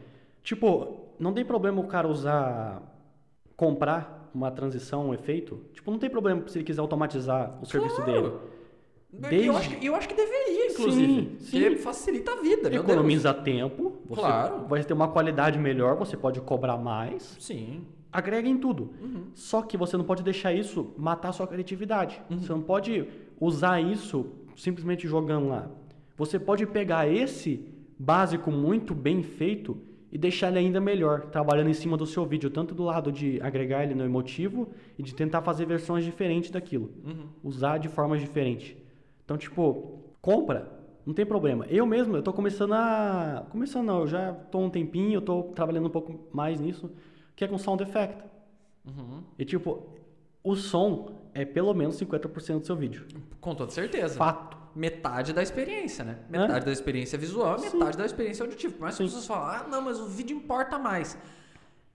Tipo, 0.44 0.98
não 1.20 1.34
tem 1.34 1.46
problema 1.46 1.80
o 1.80 1.88
cara 1.88 2.08
usar, 2.08 2.82
comprar 3.56 4.30
uma 4.34 4.50
transição, 4.50 5.10
um 5.10 5.14
efeito. 5.14 5.60
Tipo, 5.74 5.92
não 5.92 6.00
tem 6.00 6.10
problema 6.10 6.44
se 6.48 6.58
ele 6.58 6.66
quiser 6.66 6.82
automatizar 6.82 7.58
o 7.62 7.66
serviço 7.66 8.02
dele. 8.04 8.32
Desde- 9.14 9.46
Eu, 9.48 9.58
acho 9.58 9.70
que, 9.78 9.86
eu 9.86 9.96
acho 9.96 10.08
que 10.08 10.16
deveria, 10.16 10.72
inclusive. 10.72 11.14
Sim, 11.38 11.52
Porque 11.52 11.70
sim. 11.72 11.76
facilita 11.84 12.32
a 12.32 12.42
vida, 12.42 12.74
Economiza 12.74 13.34
tempo, 13.34 13.98
você 14.08 14.22
Claro. 14.22 14.66
vai 14.68 14.82
ter 14.84 14.94
uma 14.94 15.10
qualidade 15.10 15.60
melhor, 15.60 15.98
você 15.98 16.16
pode 16.16 16.40
cobrar 16.42 16.78
mais. 16.78 17.36
Sim. 17.40 17.82
Agrega 18.12 18.48
em 18.48 18.58
tudo. 18.58 18.90
Uhum. 19.02 19.24
Só 19.34 19.62
que 19.62 19.76
você 19.78 19.98
não 19.98 20.06
pode 20.06 20.24
deixar 20.24 20.54
isso 20.54 20.94
matar 20.98 21.30
a 21.30 21.34
sua 21.34 21.46
criatividade. 21.46 22.22
Você 22.30 22.52
não 22.52 22.62
pode 22.62 23.06
usar 23.40 23.82
isso 23.82 24.28
simplesmente 24.56 25.08
jogando 25.08 25.50
lá. 25.50 25.70
Você 26.18 26.40
pode 26.40 26.66
pegar 26.66 27.08
esse 27.08 27.66
básico 28.02 28.50
muito 28.52 28.96
bem 28.96 29.22
feito 29.22 29.78
e 30.12 30.18
deixar 30.18 30.50
ele 30.50 30.60
ainda 30.60 30.82
melhor, 30.82 31.28
trabalhando 31.28 31.70
em 31.70 31.74
cima 31.74 31.96
do 31.96 32.06
seu 32.06 32.26
vídeo, 32.26 32.50
tanto 32.50 32.74
do 32.74 32.84
lado 32.84 33.12
de 33.12 33.40
agregar 33.42 33.84
ele 33.84 33.94
no 33.94 34.04
emotivo 34.04 34.70
e 34.98 35.04
de 35.04 35.14
tentar 35.14 35.42
fazer 35.42 35.66
versões 35.66 36.04
diferentes 36.04 36.50
daquilo. 36.50 36.92
Uhum. 37.06 37.28
Usar 37.44 37.78
de 37.78 37.88
formas 37.88 38.20
diferentes. 38.20 38.76
Então, 39.24 39.38
tipo, 39.38 40.00
compra 40.22 40.80
Não 41.06 41.14
tem 41.14 41.26
problema. 41.26 41.66
Eu 41.68 41.86
mesmo, 41.86 42.16
eu 42.16 42.22
tô 42.22 42.34
começando 42.34 42.74
a. 42.74 43.46
Começando 43.50 43.86
não, 43.86 44.02
eu 44.02 44.08
já 44.08 44.34
tô 44.34 44.60
um 44.60 44.70
tempinho, 44.70 45.16
eu 45.16 45.22
tô 45.22 45.44
trabalhando 45.44 45.88
um 45.88 45.92
pouco 45.92 46.28
mais 46.32 46.60
nisso, 46.60 46.92
que 47.36 47.44
é 47.44 47.48
com 47.48 47.58
sound 47.58 47.82
effect. 47.82 48.24
Uhum. 48.86 49.24
E 49.38 49.46
tipo, 49.46 49.88
o 50.44 50.56
som 50.56 51.22
é 51.34 51.44
pelo 51.44 51.74
menos 51.74 52.00
50% 52.00 52.60
do 52.60 52.66
seu 52.66 52.76
vídeo. 52.76 53.06
Com 53.40 53.56
toda 53.56 53.72
certeza. 53.72 54.16
Fato. 54.16 54.61
Metade 54.76 55.34
da 55.34 55.44
experiência, 55.44 56.04
né? 56.06 56.18
Metade 56.30 56.66
da 56.66 56.72
experiência 56.72 57.18
visual, 57.18 57.60
Sim. 57.60 57.78
metade 57.78 57.98
da 57.98 58.06
experiência 58.06 58.44
auditiva. 58.44 58.74
Por 58.74 58.82
mais 58.82 58.96
que 58.98 59.04
as 59.04 59.10
Sim. 59.10 59.18
pessoas 59.18 59.28
falam, 59.40 59.48
ah, 59.66 59.68
não, 59.70 59.82
mas 59.82 60.00
o 60.00 60.06
vídeo 60.08 60.36
importa 60.38 60.80
mais. 60.80 61.18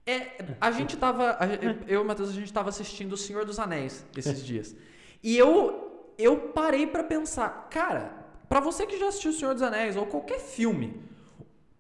É, 0.07 0.45
a 0.61 0.71
gente 0.71 0.97
tava. 0.97 1.37
a- 1.41 1.47
eu 1.87 1.87
e 1.89 1.97
o 1.97 2.05
Matheus, 2.05 2.29
a 2.29 2.33
gente 2.33 2.53
tava 2.53 2.69
assistindo 2.69 3.15
O 3.15 3.17
Senhor 3.17 3.45
dos 3.45 3.59
Anéis 3.59 4.05
esses 4.17 4.45
dias. 4.45 4.77
E 5.23 5.37
eu, 5.37 6.13
eu 6.19 6.37
parei 6.51 6.87
pra 6.87 7.03
pensar, 7.03 7.69
cara, 7.71 8.13
pra 8.49 8.61
você 8.61 8.87
que 8.87 8.99
já 8.99 9.09
assistiu 9.09 9.31
O 9.33 9.35
Senhor 9.35 9.55
dos 9.55 9.63
Anéis 9.63 9.97
ou 9.97 10.07
qualquer 10.07 10.39
filme, 10.39 11.03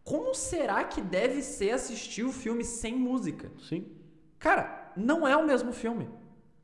como 0.02 0.34
será 0.34 0.82
que 0.84 1.00
deve 1.00 1.40
ser 1.42 1.70
assistir 1.72 2.24
o 2.24 2.32
filme 2.32 2.64
sem 2.64 2.96
música? 2.96 3.50
Sim. 3.68 3.86
Cara, 4.38 4.92
não 4.96 5.26
é 5.26 5.36
o 5.36 5.46
mesmo 5.46 5.72
filme. 5.72 6.08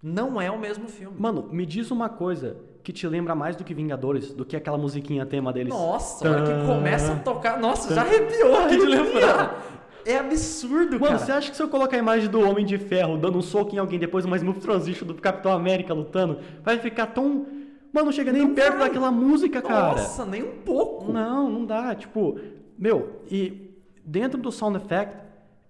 Não 0.02 0.40
é 0.40 0.50
o 0.50 0.58
mesmo 0.58 0.88
filme. 0.88 1.16
Mano, 1.20 1.48
me 1.52 1.64
diz 1.64 1.92
uma 1.92 2.08
coisa 2.08 2.56
que 2.82 2.92
te 2.92 3.06
lembra 3.06 3.34
mais 3.34 3.54
do 3.56 3.64
que 3.64 3.72
Vingadores, 3.72 4.32
do 4.32 4.44
que 4.44 4.56
aquela 4.56 4.76
musiquinha 4.76 5.24
tema 5.24 5.52
deles. 5.52 5.72
Nossa, 5.72 6.28
hora 6.28 6.42
que 6.42 6.66
começa 6.66 7.12
a 7.12 7.16
tocar. 7.16 7.58
Nossa, 7.60 7.94
já 7.94 8.02
arrepiou 8.02 8.56
aqui 8.58 8.76
de 8.76 8.86
lembrar. 8.86 9.62
É 10.04 10.16
absurdo, 10.18 10.98
Mano, 10.98 11.06
cara. 11.06 11.18
você 11.18 11.30
acha 11.32 11.50
que 11.50 11.56
se 11.56 11.62
eu 11.62 11.68
colocar 11.68 11.94
a 11.96 11.98
imagem 12.00 12.28
do 12.28 12.40
Homem 12.40 12.66
de 12.66 12.76
Ferro 12.76 13.16
dando 13.16 13.38
um 13.38 13.42
soco 13.42 13.72
em 13.72 13.78
alguém 13.78 14.00
depois 14.00 14.24
uma 14.24 14.36
smooth 14.36 14.58
transition 14.58 15.06
do 15.06 15.14
Capitão 15.14 15.52
América 15.52 15.94
lutando, 15.94 16.38
vai 16.64 16.78
ficar 16.78 17.06
tão. 17.06 17.46
Mano, 17.92 18.06
não 18.06 18.12
chega 18.12 18.32
nem 18.32 18.42
Não 18.42 18.54
perto 18.54 18.78
vai. 18.78 18.88
daquela 18.88 19.12
música, 19.12 19.62
cara. 19.62 19.90
Nossa, 19.92 20.24
nem 20.24 20.42
um 20.42 20.56
pouco. 20.64 21.12
Não, 21.12 21.48
não 21.48 21.64
dá. 21.64 21.94
Tipo, 21.94 22.36
meu, 22.76 23.20
e 23.30 23.70
dentro 24.04 24.40
do 24.40 24.50
sound 24.50 24.76
effect, 24.78 25.14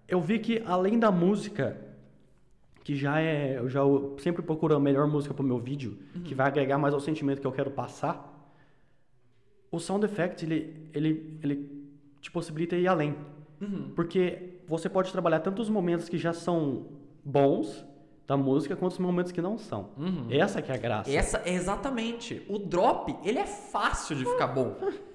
eu 0.09 0.19
vi 0.21 0.39
que 0.39 0.63
além 0.65 0.99
da 0.99 1.11
música, 1.11 1.77
que 2.83 2.97
já 2.97 3.20
é. 3.20 3.59
Eu 3.59 3.68
já 3.68 3.80
sempre 4.18 4.43
procuro 4.43 4.74
a 4.74 4.80
melhor 4.80 5.07
música 5.07 5.35
pro 5.35 5.45
meu 5.45 5.59
vídeo, 5.59 5.99
que 6.24 6.35
vai 6.35 6.47
agregar 6.47 6.78
mais 6.78 6.95
ao 6.95 7.01
sentimento 7.01 7.41
que 7.41 7.47
eu 7.47 7.53
quero 7.53 7.70
passar. 7.70 8.28
O 9.70 9.78
sound 9.78 10.05
effect, 10.05 10.45
ele, 10.45 10.91
ele, 10.93 11.39
ele 11.43 11.89
te 12.20 12.30
possibilita 12.30 12.76
ir 12.76 12.87
além. 12.87 13.16
Uhum. 13.61 13.91
Porque 13.95 14.61
você 14.68 14.89
pode 14.89 15.11
trabalhar 15.11 15.41
tanto 15.41 15.62
os 15.62 15.70
momentos 15.70 16.09
que 16.09 16.18
já 16.18 16.33
são 16.33 16.87
bons 17.24 17.87
da 18.26 18.37
música, 18.37 18.76
quanto 18.76 18.93
os 18.93 18.99
momentos 18.99 19.33
que 19.33 19.41
não 19.41 19.59
são. 19.59 19.91
Uhum. 19.97 20.26
Essa 20.30 20.61
que 20.61 20.70
é 20.70 20.74
a 20.74 20.78
graça. 20.78 21.11
Essa 21.11 21.43
exatamente. 21.49 22.43
O 22.49 22.59
drop, 22.59 23.14
ele 23.24 23.39
é 23.39 23.47
fácil 23.47 24.16
de 24.16 24.24
ficar 24.24 24.49
bom. 24.49 24.76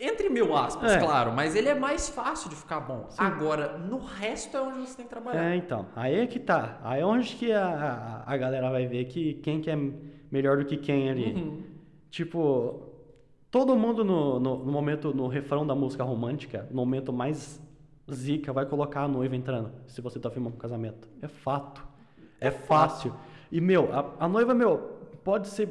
Entre 0.00 0.28
mil 0.28 0.56
aspas, 0.56 0.92
É. 0.92 0.98
claro, 0.98 1.32
mas 1.32 1.56
ele 1.56 1.68
é 1.68 1.74
mais 1.74 2.08
fácil 2.08 2.48
de 2.50 2.56
ficar 2.56 2.80
bom. 2.80 3.08
Agora, 3.16 3.78
no 3.78 3.98
resto 3.98 4.56
é 4.56 4.60
onde 4.60 4.80
você 4.80 4.96
tem 4.96 5.04
que 5.06 5.10
trabalhar. 5.10 5.52
É, 5.52 5.56
então. 5.56 5.86
Aí 5.96 6.20
é 6.20 6.26
que 6.26 6.38
tá. 6.38 6.78
Aí 6.82 7.00
é 7.00 7.06
onde 7.06 7.34
que 7.34 7.52
a, 7.52 8.22
a, 8.24 8.36
galera 8.36 8.70
vai 8.70 8.86
ver 8.86 9.06
que 9.06 9.34
quem 9.34 9.60
que 9.60 9.70
é 9.70 9.76
melhor 10.30 10.58
do 10.58 10.64
que 10.64 10.76
quem 10.76 11.10
ali. 11.10 11.32
Uhum. 11.34 11.62
Tipo, 12.10 12.92
todo 13.50 13.76
mundo 13.76 14.04
no, 14.04 14.38
no, 14.38 14.64
no 14.64 14.72
momento, 14.72 15.12
no 15.14 15.26
refrão 15.26 15.66
da 15.66 15.74
música 15.74 16.04
romântica, 16.04 16.66
no 16.70 16.76
momento 16.76 17.12
mais 17.12 17.60
zica, 18.12 18.52
vai 18.52 18.66
colocar 18.66 19.02
a 19.02 19.08
noiva 19.08 19.34
entrando. 19.36 19.72
Se 19.86 20.00
você 20.00 20.18
tá 20.18 20.30
filmando 20.30 20.56
um 20.56 20.58
casamento. 20.58 21.08
É 21.20 21.28
fato. 21.28 21.86
É 22.40 22.50
fácil. 22.50 23.12
E, 23.50 23.60
meu, 23.60 23.92
a, 23.92 24.24
a 24.24 24.28
noiva, 24.28 24.54
meu, 24.54 24.78
pode 25.24 25.48
ser 25.48 25.68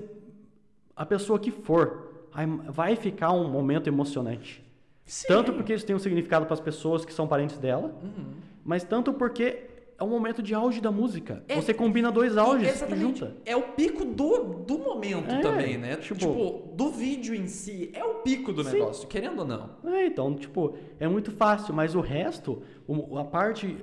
a 0.95 1.05
pessoa 1.05 1.39
que 1.39 1.51
for. 1.51 2.06
Vai 2.45 2.95
ficar 2.95 3.31
um 3.31 3.49
momento 3.49 3.87
emocionante. 3.87 4.63
Sim. 5.05 5.27
Tanto 5.27 5.53
porque 5.53 5.73
isso 5.73 5.85
tem 5.85 5.95
um 5.95 5.99
significado 5.99 6.45
para 6.45 6.53
as 6.53 6.59
pessoas 6.59 7.05
que 7.05 7.13
são 7.13 7.27
parentes 7.27 7.57
dela, 7.57 7.95
Uhum. 8.03 8.33
mas 8.63 8.83
tanto 8.83 9.13
porque 9.13 9.63
é 9.97 10.03
um 10.03 10.09
momento 10.09 10.43
de 10.43 10.53
auge 10.53 10.79
da 10.81 10.91
música. 10.91 11.43
É, 11.47 11.55
Você 11.55 11.73
combina 11.73 12.11
dois 12.11 12.37
auges 12.37 12.81
e 12.83 12.95
junta. 12.95 13.35
É 13.45 13.55
o 13.55 13.63
pico 13.69 14.05
do, 14.05 14.43
do 14.65 14.77
momento 14.77 15.33
É, 15.33 15.39
também, 15.39 15.77
né? 15.77 15.95
tipo- 15.95 16.19
Tipo, 16.19 16.69
do 16.75 16.89
vídeo 16.91 17.33
em 17.33 17.47
si. 17.47 17.89
É 17.93 18.03
o 18.03 18.15
pico 18.15 18.51
do 18.53 18.63
Sim. 18.63 18.73
negócio, 18.73 19.07
querendo 19.07 19.39
ou 19.39 19.45
não. 19.47 19.69
É, 19.85 20.05
então, 20.05 20.35
tipo, 20.35 20.75
é 20.99 21.07
muito 21.07 21.31
fácil, 21.31 21.73
mas 21.73 21.95
o 21.95 22.01
resto, 22.01 22.61
a 23.17 23.23
parte 23.23 23.77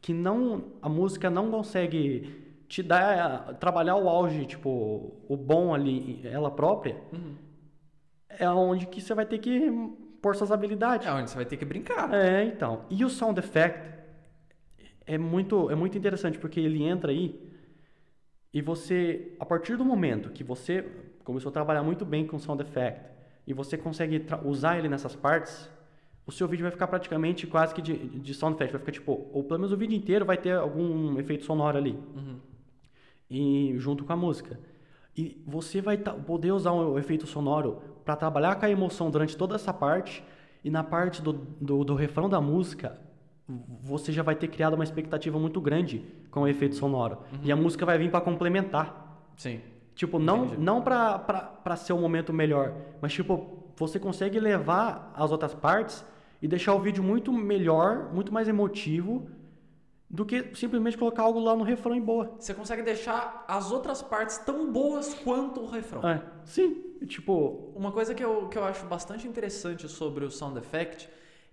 que 0.00 0.12
não 0.14 0.64
a 0.82 0.88
música 0.88 1.28
não 1.30 1.50
consegue 1.50 2.34
te 2.66 2.82
dar 2.82 3.54
trabalhar 3.60 3.96
o 3.96 4.08
auge, 4.08 4.46
tipo, 4.46 5.12
o 5.28 5.36
bom 5.36 5.72
ali 5.74 6.20
ela 6.24 6.50
própria, 6.50 6.96
Uhum. 7.12 7.34
É 8.28 8.48
onde 8.48 8.86
que 8.86 9.00
você 9.00 9.14
vai 9.14 9.26
ter 9.26 9.38
que 9.38 9.70
pôr 10.20 10.34
suas 10.36 10.52
habilidades. 10.52 11.06
É 11.06 11.12
onde 11.12 11.30
você 11.30 11.36
vai 11.36 11.44
ter 11.44 11.56
que 11.56 11.64
brincar. 11.64 12.12
É, 12.12 12.44
então. 12.44 12.84
E 12.90 13.04
o 13.04 13.08
sound 13.08 13.38
effect 13.38 13.98
é 15.06 15.16
muito, 15.16 15.70
é 15.70 15.74
muito 15.74 15.96
interessante 15.96 16.38
porque 16.38 16.60
ele 16.60 16.82
entra 16.82 17.10
aí 17.10 17.40
e 18.52 18.62
você, 18.62 19.36
a 19.38 19.44
partir 19.44 19.76
do 19.76 19.84
momento 19.84 20.30
que 20.30 20.42
você 20.42 20.84
começou 21.24 21.50
a 21.50 21.52
trabalhar 21.52 21.82
muito 21.82 22.04
bem 22.04 22.26
com 22.26 22.38
sound 22.38 22.62
effect 22.62 23.02
e 23.46 23.52
você 23.52 23.76
consegue 23.76 24.24
usar 24.44 24.78
ele 24.78 24.88
nessas 24.88 25.14
partes, 25.14 25.70
o 26.26 26.32
seu 26.32 26.46
vídeo 26.46 26.62
vai 26.62 26.70
ficar 26.70 26.86
praticamente 26.86 27.46
quase 27.46 27.74
que 27.74 27.80
de, 27.80 27.96
de 27.96 28.34
sound 28.34 28.54
effect. 28.54 28.72
Vai 28.72 28.80
ficar 28.80 28.92
tipo, 28.92 29.28
ou 29.32 29.44
pelo 29.44 29.60
menos 29.60 29.72
o 29.72 29.76
vídeo 29.76 29.96
inteiro 29.96 30.24
vai 30.24 30.36
ter 30.36 30.52
algum 30.52 31.18
efeito 31.18 31.44
sonoro 31.44 31.78
ali. 31.78 31.92
Uhum. 31.92 32.40
E 33.30 33.74
junto 33.78 34.04
com 34.04 34.12
a 34.12 34.16
música. 34.16 34.58
E 35.18 35.42
você 35.44 35.80
vai 35.80 35.96
poder 35.96 36.52
usar 36.52 36.70
o 36.70 36.96
efeito 36.96 37.26
sonoro 37.26 37.82
para 38.04 38.14
trabalhar 38.14 38.54
com 38.54 38.64
a 38.64 38.70
emoção 38.70 39.10
durante 39.10 39.36
toda 39.36 39.56
essa 39.56 39.74
parte. 39.74 40.22
E 40.62 40.70
na 40.70 40.84
parte 40.84 41.20
do, 41.20 41.32
do, 41.32 41.82
do 41.82 41.94
refrão 41.96 42.28
da 42.28 42.40
música, 42.40 43.00
você 43.82 44.12
já 44.12 44.22
vai 44.22 44.36
ter 44.36 44.46
criado 44.46 44.74
uma 44.74 44.84
expectativa 44.84 45.36
muito 45.36 45.60
grande 45.60 46.04
com 46.30 46.42
o 46.42 46.46
efeito 46.46 46.76
sonoro. 46.76 47.18
E 47.42 47.50
a 47.50 47.56
música 47.56 47.84
vai 47.84 47.98
vir 47.98 48.12
para 48.12 48.20
complementar. 48.20 49.26
Sim. 49.36 49.60
Tipo, 49.96 50.20
não, 50.20 50.44
Entendi. 50.44 50.62
não 50.62 50.82
pra, 50.82 51.18
pra, 51.18 51.40
pra 51.40 51.74
ser 51.74 51.94
um 51.94 52.00
momento 52.00 52.32
melhor, 52.32 52.72
mas 53.02 53.12
tipo, 53.12 53.72
você 53.76 53.98
consegue 53.98 54.38
levar 54.38 55.12
as 55.16 55.32
outras 55.32 55.52
partes 55.52 56.04
e 56.40 56.46
deixar 56.46 56.74
o 56.74 56.78
vídeo 56.78 57.02
muito 57.02 57.32
melhor, 57.32 58.08
muito 58.14 58.32
mais 58.32 58.46
emotivo 58.46 59.28
do 60.10 60.24
que 60.24 60.54
simplesmente 60.54 60.96
colocar 60.96 61.22
algo 61.24 61.38
lá 61.38 61.54
no 61.54 61.62
refrão 61.64 61.94
e 61.94 62.00
boa. 62.00 62.34
Você 62.38 62.54
consegue 62.54 62.82
deixar 62.82 63.44
as 63.46 63.70
outras 63.70 64.00
partes 64.00 64.38
tão 64.38 64.72
boas 64.72 65.12
quanto 65.14 65.60
o 65.60 65.66
refrão. 65.66 66.06
É, 66.08 66.22
sim, 66.44 66.82
tipo, 67.06 67.72
Uma 67.74 67.92
coisa 67.92 68.14
que 68.14 68.24
eu, 68.24 68.48
que 68.48 68.56
eu 68.56 68.64
acho 68.64 68.86
bastante 68.86 69.28
interessante 69.28 69.86
sobre 69.88 70.24
o 70.24 70.30
sound 70.30 70.58
effect 70.58 71.08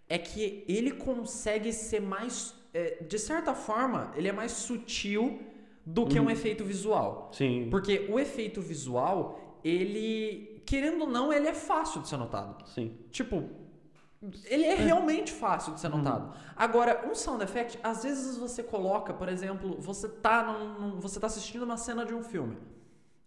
é 0.08 0.18
que 0.18 0.64
ele 0.68 0.92
consegue 0.92 1.74
ser 1.74 2.00
mais. 2.00 2.54
é, 2.74 3.04
de 3.04 3.20
certa 3.20 3.54
forma, 3.54 4.12
ele 4.16 4.28
é 4.28 4.32
mais 4.32 4.52
sutil 4.54 5.40
do 5.86 6.06
que 6.08 6.20
um 6.20 6.30
efeito 6.30 6.64
visual. 6.64 7.30
sim, 7.34 7.68
Porque 7.70 8.08
o 8.10 8.20
efeito 8.20 8.62
visual, 8.62 9.60
ele. 9.64 10.62
Querendo 10.66 11.02
ou 11.02 11.08
não, 11.10 11.32
ele 11.32 11.48
é 11.48 11.54
fácil 11.54 12.02
de 12.02 12.08
ser 12.08 12.18
notado. 12.18 12.66
sim, 12.70 12.98
Tipo, 13.12 13.44
ele 14.46 14.66
é 14.66 14.76
realmente 14.76 15.32
fácil 15.32 15.74
de 15.74 15.80
ser 15.80 15.90
notado. 15.90 16.34
Agora, 16.56 17.08
um 17.10 17.14
sound 17.14 17.44
effect, 17.44 17.78
às 17.84 18.04
vezes 18.04 18.38
você 18.38 18.64
coloca, 18.64 19.14
por 19.14 19.30
exemplo, 19.30 19.76
você 19.80 20.08
tá, 20.08 20.44
num, 20.44 21.00
você 21.00 21.20
tá 21.20 21.28
assistindo 21.28 21.64
uma 21.64 21.78
cena 21.78 22.06
de 22.06 22.14
um 22.14 22.24
filme. 22.24 22.58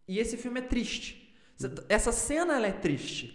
E 0.06 0.18
esse 0.18 0.36
filme 0.36 0.58
é 0.60 0.62
triste. 0.62 1.32
Você- 1.56 1.72
Essa 1.88 2.12
cena 2.12 2.56
ela 2.56 2.66
é 2.66 2.72
triste. 2.72 3.34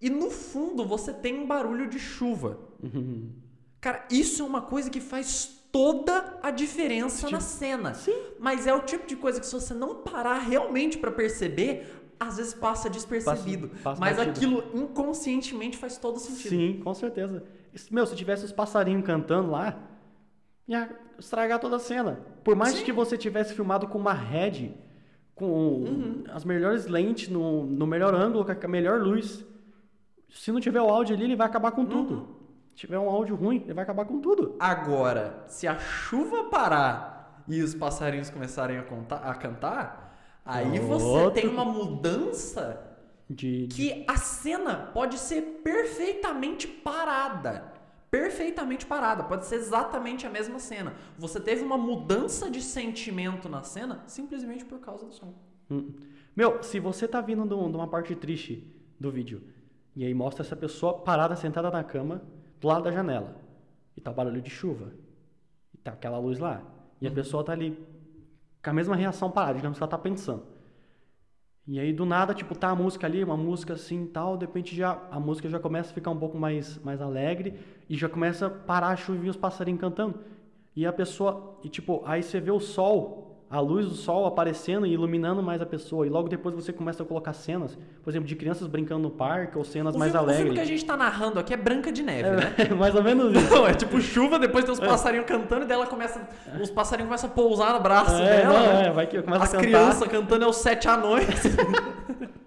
E 0.00 0.10
no 0.10 0.30
fundo 0.30 0.84
você 0.84 1.12
tem 1.12 1.38
um 1.38 1.46
barulho 1.46 1.88
de 1.88 1.98
chuva. 1.98 2.58
Uhum. 2.82 3.30
Cara, 3.80 4.06
isso 4.10 4.42
é 4.42 4.44
uma 4.46 4.62
coisa 4.62 4.90
que 4.90 5.00
faz 5.00 5.60
toda 5.70 6.38
a 6.42 6.50
diferença 6.50 7.30
na 7.30 7.40
cena. 7.40 7.94
Sim. 7.94 8.14
Mas 8.38 8.66
é 8.66 8.74
o 8.74 8.82
tipo 8.82 9.06
de 9.06 9.16
coisa 9.16 9.40
que 9.40 9.46
se 9.46 9.52
você 9.54 9.72
não 9.72 10.02
parar 10.02 10.38
realmente 10.40 10.98
pra 10.98 11.10
perceber, 11.10 12.01
às 12.28 12.36
vezes 12.36 12.54
passa 12.54 12.88
despercebido. 12.90 13.68
Passa- 13.68 13.82
passa 13.82 14.00
mas 14.00 14.16
batido. 14.16 14.30
aquilo 14.58 14.64
inconscientemente 14.82 15.76
faz 15.76 15.96
todo 15.98 16.18
sentido. 16.18 16.48
sim, 16.50 16.80
com 16.82 16.94
certeza. 16.94 17.42
Meu, 17.90 18.06
se 18.06 18.14
tivesse 18.16 18.44
os 18.44 18.52
passarinhos 18.52 19.04
cantando 19.04 19.50
lá, 19.50 19.78
ia 20.68 20.90
estragar 21.18 21.58
toda 21.58 21.76
a 21.76 21.78
cena. 21.78 22.20
Por 22.44 22.54
mais 22.56 22.74
Sim. 22.74 22.84
que 22.84 22.92
você 22.92 23.16
tivesse 23.16 23.54
filmado 23.54 23.86
com 23.88 23.98
uma 23.98 24.12
head, 24.12 24.74
com 25.34 25.46
Uhum. 25.46 26.24
as 26.32 26.44
melhores 26.44 26.86
lentes, 26.86 27.28
no, 27.28 27.64
no 27.64 27.86
melhor 27.86 28.14
ângulo, 28.14 28.44
com 28.44 28.52
a 28.52 28.68
melhor 28.68 29.00
luz, 29.00 29.44
se 30.30 30.50
não 30.52 30.60
tiver 30.60 30.80
o 30.80 30.88
áudio 30.88 31.14
ali, 31.16 31.24
ele 31.24 31.36
vai 31.36 31.46
acabar 31.46 31.72
com 31.72 31.84
tudo. 31.84 32.14
Uhum. 32.14 32.26
Se 32.74 32.78
tiver 32.80 32.98
um 32.98 33.08
áudio 33.08 33.36
ruim, 33.36 33.62
ele 33.64 33.74
vai 33.74 33.84
acabar 33.84 34.04
com 34.06 34.18
tudo. 34.20 34.56
Agora, 34.58 35.44
se 35.46 35.66
a 35.66 35.78
chuva 35.78 36.44
parar 36.44 37.44
e 37.46 37.60
os 37.62 37.74
passarinhos 37.74 38.30
começarem 38.30 38.78
a, 38.78 38.82
contar- 38.82 39.16
a 39.22 39.34
cantar, 39.34 40.01
aí 40.44 40.78
você 40.78 41.04
Outro- 41.04 41.30
tem 41.32 41.48
uma 41.48 41.64
mudança 41.64 42.96
De, 43.28 43.66
que 43.70 44.04
a 44.08 44.16
cena 44.16 44.90
pode 44.92 45.18
ser 45.18 45.60
perfeitamente 45.64 46.66
parada. 46.66 47.72
Perfeitamente 48.10 48.84
parada, 48.84 49.24
pode 49.24 49.46
ser 49.46 49.54
exatamente 49.56 50.26
a 50.26 50.30
mesma 50.30 50.58
cena. 50.58 50.92
Você 51.18 51.40
teve 51.40 51.62
uma 51.62 51.78
mudança 51.78 52.50
de 52.50 52.60
sentimento 52.60 53.48
na 53.48 53.62
cena 53.62 54.02
simplesmente 54.06 54.64
por 54.66 54.78
causa 54.80 55.06
do 55.06 55.14
som. 55.14 55.32
Hum. 55.70 55.94
Meu, 56.36 56.62
se 56.62 56.78
você 56.78 57.08
tá 57.08 57.20
vindo 57.22 57.46
de 57.46 57.54
um- 57.54 57.66
uma 57.74 57.88
parte 57.88 58.14
triste 58.14 58.66
do 59.00 59.10
vídeo 59.10 59.42
E 59.94 60.04
aí 60.06 60.14
mostra 60.14 60.42
essa 60.42 60.56
pessoa 60.56 61.00
parada, 61.00 61.36
sentada 61.36 61.70
na 61.70 61.84
cama, 61.84 62.22
do 62.58 62.66
lado 62.66 62.84
da 62.84 62.90
janela. 62.90 63.36
E 63.94 64.00
tá 64.00 64.10
o 64.10 64.14
barulho 64.14 64.40
de 64.40 64.48
chuva. 64.48 64.90
E 65.74 65.76
tá 65.76 65.92
aquela 65.92 66.18
luz 66.18 66.38
lá. 66.38 66.62
E 66.98 67.06
a 67.06 67.10
Uhum. 67.10 67.14
pessoa 67.14 67.44
tá 67.44 67.52
ali 67.52 67.78
com 68.62 68.70
a 68.70 68.72
mesma 68.72 68.94
reação 68.96 69.30
parada, 69.30 69.54
digamos 69.54 69.78
que 69.78 69.82
ela 69.82 69.90
tá 69.90 69.98
pensando. 69.98 70.42
E 71.66 71.78
aí 71.78 71.92
do 71.92 72.04
nada, 72.04 72.34
tipo, 72.34 72.56
tá 72.56 72.70
a 72.70 72.74
música 72.74 73.06
ali, 73.06 73.22
uma 73.22 73.36
música 73.36 73.74
assim 73.74 74.06
tal, 74.06 74.36
de 74.36 74.46
repente 74.46 74.74
já 74.74 75.00
a 75.10 75.20
música 75.20 75.48
já 75.48 75.60
começa 75.60 75.90
a 75.90 75.94
ficar 75.94 76.10
um 76.10 76.18
pouco 76.18 76.36
mais, 76.36 76.78
mais 76.78 77.00
alegre 77.00 77.58
e 77.88 77.96
já 77.96 78.08
começa 78.08 78.46
a 78.46 78.50
parar 78.50 78.88
a 78.88 78.96
chuva 78.96 79.26
e 79.26 79.30
os 79.30 79.36
passarinhos 79.36 79.80
cantando. 79.80 80.18
E 80.74 80.84
a 80.84 80.92
pessoa, 80.92 81.60
e 81.62 81.68
tipo, 81.68 82.02
aí 82.04 82.22
você 82.22 82.40
vê 82.40 82.50
o 82.50 82.58
sol, 82.58 83.31
a 83.54 83.60
luz 83.60 83.86
do 83.86 83.94
sol 83.94 84.24
aparecendo 84.24 84.86
e 84.86 84.92
iluminando 84.94 85.42
mais 85.42 85.60
a 85.60 85.66
pessoa. 85.66 86.06
E 86.06 86.08
logo 86.08 86.26
depois 86.26 86.54
você 86.54 86.72
começa 86.72 87.02
a 87.02 87.06
colocar 87.06 87.34
cenas, 87.34 87.76
por 88.02 88.08
exemplo, 88.08 88.26
de 88.26 88.34
crianças 88.34 88.66
brincando 88.66 89.02
no 89.02 89.10
parque 89.10 89.58
ou 89.58 89.62
cenas 89.64 89.94
O 89.94 89.98
mais 89.98 90.10
filme, 90.10 90.24
o 90.24 90.28
filme 90.30 90.40
alegres. 90.48 90.58
que 90.58 90.60
a 90.60 90.64
gente 90.76 90.84
tá 90.86 90.96
narrando 90.96 91.38
aqui 91.38 91.52
é 91.52 91.56
Branca 91.58 91.92
de 91.92 92.02
Neve, 92.02 92.30
né? 92.30 92.54
É, 92.56 92.74
mais 92.74 92.94
ou 92.94 93.02
menos 93.02 93.30
isso. 93.36 93.54
Não, 93.54 93.66
é 93.66 93.74
tipo 93.74 94.00
chuva, 94.00 94.38
depois 94.38 94.64
tem 94.64 94.72
os 94.72 94.80
passarinhos 94.80 95.26
cantando 95.26 95.66
e 95.66 95.68
dela 95.68 95.86
começa. 95.86 96.26
Os 96.62 96.70
passarinhos 96.70 97.08
começam 97.08 97.28
a 97.28 97.32
pousar 97.34 97.74
no 97.74 97.80
braço 97.80 98.14
É, 98.22 98.40
dela. 98.42 98.58
não, 98.58 98.72
né? 98.72 98.86
é, 98.86 98.90
vai 98.90 99.06
que 99.06 99.20
começa 99.20 99.44
As 99.44 99.50
a 99.50 99.56
cantar. 99.58 99.66
crianças 99.68 100.08
cantando 100.08 100.44
é 100.44 100.48
os 100.48 100.56
sete 100.56 100.88
anões. 100.88 101.26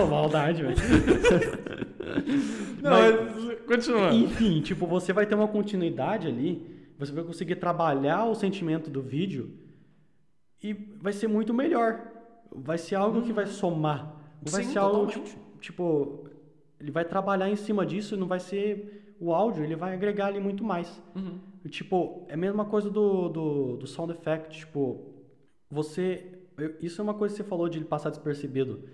Oh, 0.00 0.06
maldade, 0.06 0.62
velho. 0.62 0.76
Não, 2.80 2.90
Mas- 2.90 3.44
mas, 3.44 3.58
continua. 3.66 4.12
Enfim, 4.14 4.60
tipo, 4.60 4.86
você 4.86 5.12
vai 5.12 5.26
ter 5.26 5.34
uma 5.34 5.48
continuidade 5.48 6.26
ali, 6.28 6.64
você 6.98 7.12
vai 7.12 7.24
conseguir 7.24 7.56
trabalhar 7.56 8.24
o 8.26 8.34
sentimento 8.34 8.90
do 8.90 9.02
vídeo 9.02 9.50
e 10.62 10.72
vai 10.72 11.12
ser 11.12 11.28
muito 11.28 11.54
melhor. 11.54 12.00
Vai 12.54 12.78
ser 12.78 12.96
algo 12.96 13.22
que 13.22 13.32
vai 13.32 13.46
somar. 13.46 14.16
Não 14.44 14.52
vai 14.52 14.64
Sim, 14.64 14.72
ser 14.72 14.78
algo, 14.78 15.06
totalmente. 15.06 15.30
tipo, 15.30 15.58
tipo, 15.60 16.28
ele 16.80 16.90
vai 16.90 17.04
trabalhar 17.04 17.48
em 17.48 17.56
cima 17.56 17.84
disso 17.84 18.14
e 18.14 18.18
não 18.18 18.26
vai 18.26 18.40
ser 18.40 19.16
o 19.20 19.32
áudio, 19.34 19.64
ele 19.64 19.76
vai 19.76 19.94
agregar 19.94 20.26
ali 20.26 20.40
muito 20.40 20.64
mais. 20.64 21.02
Uhum. 21.14 21.38
Tipo, 21.68 22.24
é 22.28 22.34
a 22.34 22.36
mesma 22.36 22.64
coisa 22.64 22.88
do, 22.88 23.28
do, 23.28 23.76
do 23.78 23.86
sound 23.86 24.12
effect, 24.12 24.58
tipo, 24.58 25.12
você... 25.70 26.38
isso 26.80 27.00
é 27.00 27.04
uma 27.04 27.14
coisa 27.14 27.34
que 27.34 27.42
você 27.42 27.48
falou 27.48 27.68
de 27.68 27.78
ele 27.78 27.84
passar 27.84 28.10
despercebido. 28.10 28.84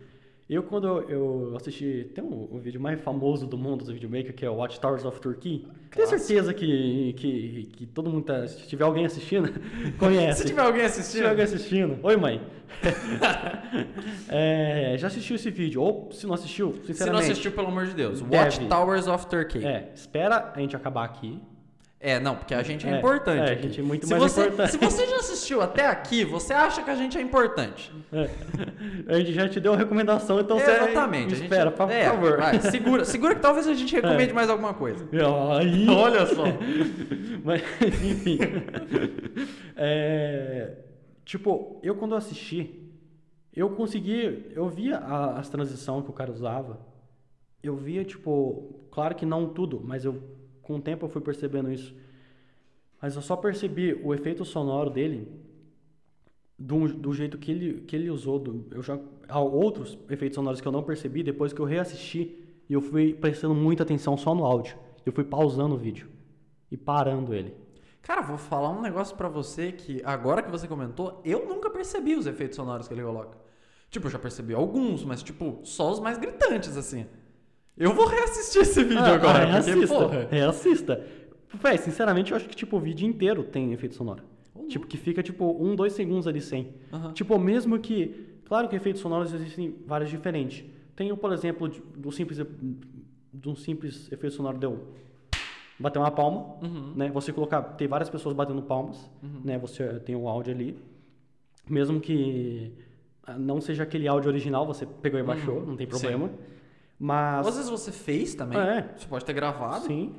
Eu, 0.48 0.62
quando 0.62 0.86
eu, 1.08 1.54
assisti, 1.56 2.10
tem 2.14 2.22
um, 2.22 2.48
o 2.50 2.58
vídeo 2.58 2.78
mais 2.78 3.00
famoso 3.00 3.46
do 3.46 3.56
mundo 3.56 3.82
do 3.82 3.94
videomaker, 3.94 4.34
que 4.34 4.44
é 4.44 4.50
o 4.50 4.56
Watch 4.56 4.78
Towers 4.78 5.02
of 5.06 5.18
Turkey. 5.18 5.66
Tenho 5.90 6.06
certeza 6.06 6.52
que, 6.52 7.14
que, 7.14 7.68
que 7.72 7.86
todo 7.86 8.10
mundo 8.10 8.26
tá, 8.26 8.46
se 8.46 8.68
tiver 8.68 8.84
alguém 8.84 9.06
assistindo, 9.06 9.48
conhece. 9.98 10.42
Se 10.42 10.46
tiver 10.48 10.60
alguém 10.60 10.82
Se 10.82 11.00
assistindo. 11.00 11.16
tiver 11.16 11.28
alguém 11.30 11.44
assistindo, 11.44 11.98
oi 12.02 12.16
mãe. 12.16 12.42
É, 14.28 14.96
já 14.98 15.06
assistiu 15.06 15.36
esse 15.36 15.50
vídeo? 15.50 15.80
Ou 15.80 16.10
se 16.12 16.26
não 16.26 16.34
assistiu, 16.34 16.72
Se 16.72 16.78
não 16.78 16.84
sinceramente. 16.86 17.30
assistiu, 17.32 17.52
pelo 17.52 17.68
amor 17.68 17.86
de 17.86 17.94
Deus. 17.94 18.20
Watch 18.22 18.66
Towers 18.68 19.06
of 19.06 19.26
Turkey. 19.26 19.64
É, 19.64 19.90
espera 19.94 20.52
a 20.54 20.60
gente 20.60 20.74
acabar 20.74 21.04
aqui. 21.04 21.40
É, 22.06 22.20
não, 22.20 22.36
porque 22.36 22.52
a 22.52 22.62
gente 22.62 22.86
é, 22.86 22.90
É, 22.90 22.98
importante. 22.98 23.38
é, 23.40 23.48
a 23.48 23.52
aqui. 23.52 23.62
gente 23.62 23.80
é 23.80 23.82
muito 23.82 24.06
se 24.06 24.10
mais 24.14 24.22
você, 24.30 24.42
importante. 24.42 24.70
Se 24.72 24.76
você 24.76 25.06
já 25.06 25.16
assistiu 25.16 25.62
até 25.62 25.86
aqui, 25.86 26.22
você 26.22 26.52
acha 26.52 26.82
que 26.82 26.90
a 26.90 26.94
gente 26.94 27.16
é 27.16 27.20
importante. 27.22 27.90
É. 28.12 28.28
A 29.08 29.18
gente 29.18 29.32
já 29.32 29.48
te 29.48 29.58
deu 29.58 29.72
a 29.72 29.76
recomendação, 29.78 30.38
então 30.38 30.58
você 30.58 30.70
Exatamente. 30.70 31.32
a 31.32 31.36
gente- 31.36 31.44
espera, 31.44 31.70
por 31.70 31.90
é, 31.90 32.04
favor. 32.10 32.36
vai, 32.36 32.60
segura, 32.60 33.04
segura 33.06 33.34
que 33.34 33.40
talvez 33.40 33.66
a 33.66 33.72
gente 33.72 33.94
recomende 33.96 34.34
mais 34.34 34.50
alguma 34.50 34.74
coisa. 34.74 35.08
Aí, 35.58 35.88
Olha 35.88 36.26
só. 36.26 36.44
Mas, 37.42 37.62
enfim. 38.04 38.38
É, 39.76 40.76
tipo, 41.24 41.80
eu 41.82 41.94
quando 41.94 42.14
assisti, 42.14 42.92
eu 43.54 43.70
consegui, 43.70 44.50
eu 44.54 44.68
via 44.68 44.98
a- 44.98 45.38
as 45.38 45.48
transições 45.48 46.04
que 46.04 46.10
o 46.10 46.14
cara 46.14 46.30
usava. 46.30 46.78
Eu 47.62 47.76
via, 47.76 48.04
tipo, 48.04 48.86
claro 48.90 49.14
que 49.14 49.24
não 49.24 49.48
tudo, 49.48 49.80
mas 49.82 50.04
eu 50.04 50.22
com 50.64 50.76
o 50.76 50.80
tempo 50.80 51.04
eu 51.04 51.08
fui 51.08 51.20
percebendo 51.20 51.70
isso. 51.70 51.94
Mas 53.00 53.14
eu 53.16 53.22
só 53.22 53.36
percebi 53.36 53.94
o 54.02 54.14
efeito 54.14 54.44
sonoro 54.44 54.90
dele 54.90 55.28
do, 56.58 56.88
do 56.88 57.12
jeito 57.12 57.38
que 57.38 57.50
ele, 57.50 57.80
que 57.82 57.94
ele 57.94 58.10
usou. 58.10 58.38
Do, 58.38 58.66
eu 58.70 58.82
já, 58.82 58.98
há 59.28 59.40
outros 59.40 59.98
efeitos 60.08 60.36
sonoros 60.36 60.60
que 60.60 60.66
eu 60.66 60.72
não 60.72 60.82
percebi 60.82 61.22
depois 61.22 61.52
que 61.52 61.60
eu 61.60 61.66
reassisti 61.66 62.36
e 62.68 62.72
eu 62.72 62.80
fui 62.80 63.12
prestando 63.12 63.54
muita 63.54 63.82
atenção 63.82 64.16
só 64.16 64.34
no 64.34 64.44
áudio. 64.44 64.76
Eu 65.04 65.12
fui 65.12 65.24
pausando 65.24 65.74
o 65.74 65.78
vídeo 65.78 66.08
e 66.70 66.76
parando 66.76 67.34
ele. 67.34 67.54
Cara, 68.00 68.20
vou 68.20 68.36
falar 68.36 68.70
um 68.70 68.82
negócio 68.82 69.16
pra 69.16 69.28
você 69.28 69.72
que 69.72 70.02
agora 70.04 70.42
que 70.42 70.50
você 70.50 70.68
comentou, 70.68 71.20
eu 71.24 71.46
nunca 71.46 71.70
percebi 71.70 72.14
os 72.14 72.26
efeitos 72.26 72.56
sonoros 72.56 72.88
que 72.88 72.94
ele 72.94 73.02
coloca. 73.02 73.38
Tipo, 73.90 74.06
eu 74.06 74.10
já 74.10 74.18
percebi 74.18 74.54
alguns, 74.54 75.04
mas 75.04 75.22
tipo, 75.22 75.60
só 75.62 75.90
os 75.90 76.00
mais 76.00 76.18
gritantes, 76.18 76.76
assim. 76.76 77.06
Eu 77.76 77.92
vou 77.92 78.06
reassistir 78.06 78.62
esse 78.62 78.82
vídeo 78.84 78.98
Ah, 79.02 79.14
agora, 79.14 79.38
ah, 79.44 79.56
porque, 79.56 79.70
reassista, 79.70 79.94
porra... 79.98 80.28
reassista. 80.30 81.06
Véi, 81.62 81.78
sinceramente, 81.78 82.30
eu 82.30 82.36
acho 82.36 82.48
que 82.48 82.54
tipo, 82.56 82.76
o 82.76 82.80
vídeo 82.80 83.06
inteiro 83.08 83.42
tem 83.44 83.72
efeito 83.72 83.94
sonoro. 83.94 84.22
Ô, 84.54 84.64
Tipo, 84.66 84.86
que 84.86 84.96
fica 84.96 85.22
tipo 85.22 85.44
um, 85.60 85.74
dois 85.74 85.92
segundos 85.92 86.26
ali 86.26 86.40
sem. 86.40 86.74
Aham. 86.92 87.12
Tipo, 87.12 87.38
mesmo 87.38 87.78
que. 87.78 88.32
Claro 88.44 88.68
que 88.68 88.76
efeitos 88.76 89.00
sonoros 89.00 89.32
existem 89.32 89.74
vários 89.86 90.10
diferentes. 90.10 90.64
Tem, 90.94 91.14
por 91.16 91.32
exemplo, 91.32 91.68
do 91.96 92.12
simples, 92.12 92.38
de 93.32 93.48
um 93.48 93.56
simples 93.56 94.10
efeito 94.12 94.36
sonoro 94.36 94.58
deu 94.58 94.86
bater 95.78 95.98
uma 95.98 96.10
palma, 96.10 96.56
Uhum. 96.62 96.92
né? 96.94 97.10
Você 97.12 97.32
colocar, 97.32 97.60
tem 97.62 97.88
várias 97.88 98.08
pessoas 98.08 98.34
batendo 98.34 98.62
palmas, 98.62 99.10
né? 99.44 99.58
Você 99.58 99.84
tem 100.00 100.14
o 100.14 100.28
áudio 100.28 100.52
ali, 100.54 100.78
mesmo 101.68 102.00
que 102.00 102.72
ah, 103.26 103.36
não 103.36 103.60
seja 103.60 103.82
aquele 103.82 104.06
áudio 104.06 104.30
original, 104.30 104.64
você 104.66 104.86
pegou 104.86 105.18
e 105.18 105.22
baixou, 105.22 105.66
não 105.66 105.74
tem 105.76 105.86
Uhum. 105.86 105.92
Sim. 105.94 106.30
Mas 106.98 107.46
Às 107.46 107.56
vezes 107.56 107.70
você 107.70 107.92
fez 107.92 108.34
também. 108.34 108.58
É. 108.58 108.94
Você 108.96 109.06
pode 109.06 109.24
ter 109.24 109.32
gravado. 109.32 109.86
Sim. 109.86 110.14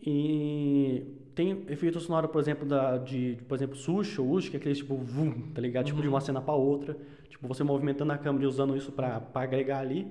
E 0.00 1.04
tem 1.34 1.64
efeito 1.68 2.00
sonoro, 2.00 2.28
por 2.28 2.40
exemplo, 2.40 2.66
da, 2.66 2.98
de, 2.98 3.38
por 3.48 3.54
exemplo, 3.54 3.76
sushi 3.76 4.20
ou 4.20 4.30
ush, 4.30 4.48
que 4.48 4.56
é 4.56 4.60
aquele 4.60 4.74
tipo 4.74 4.96
vum, 4.96 5.50
tá 5.52 5.60
ligado? 5.60 5.86
Tipo 5.86 6.00
de 6.00 6.08
uma 6.08 6.20
cena 6.20 6.40
pra 6.40 6.54
outra. 6.54 6.96
Tipo, 7.28 7.46
você 7.46 7.62
movimentando 7.62 8.12
a 8.12 8.18
câmera 8.18 8.44
e 8.44 8.46
usando 8.48 8.76
isso 8.76 8.90
pra, 8.92 9.20
pra 9.20 9.42
agregar 9.42 9.80
ali. 9.80 10.10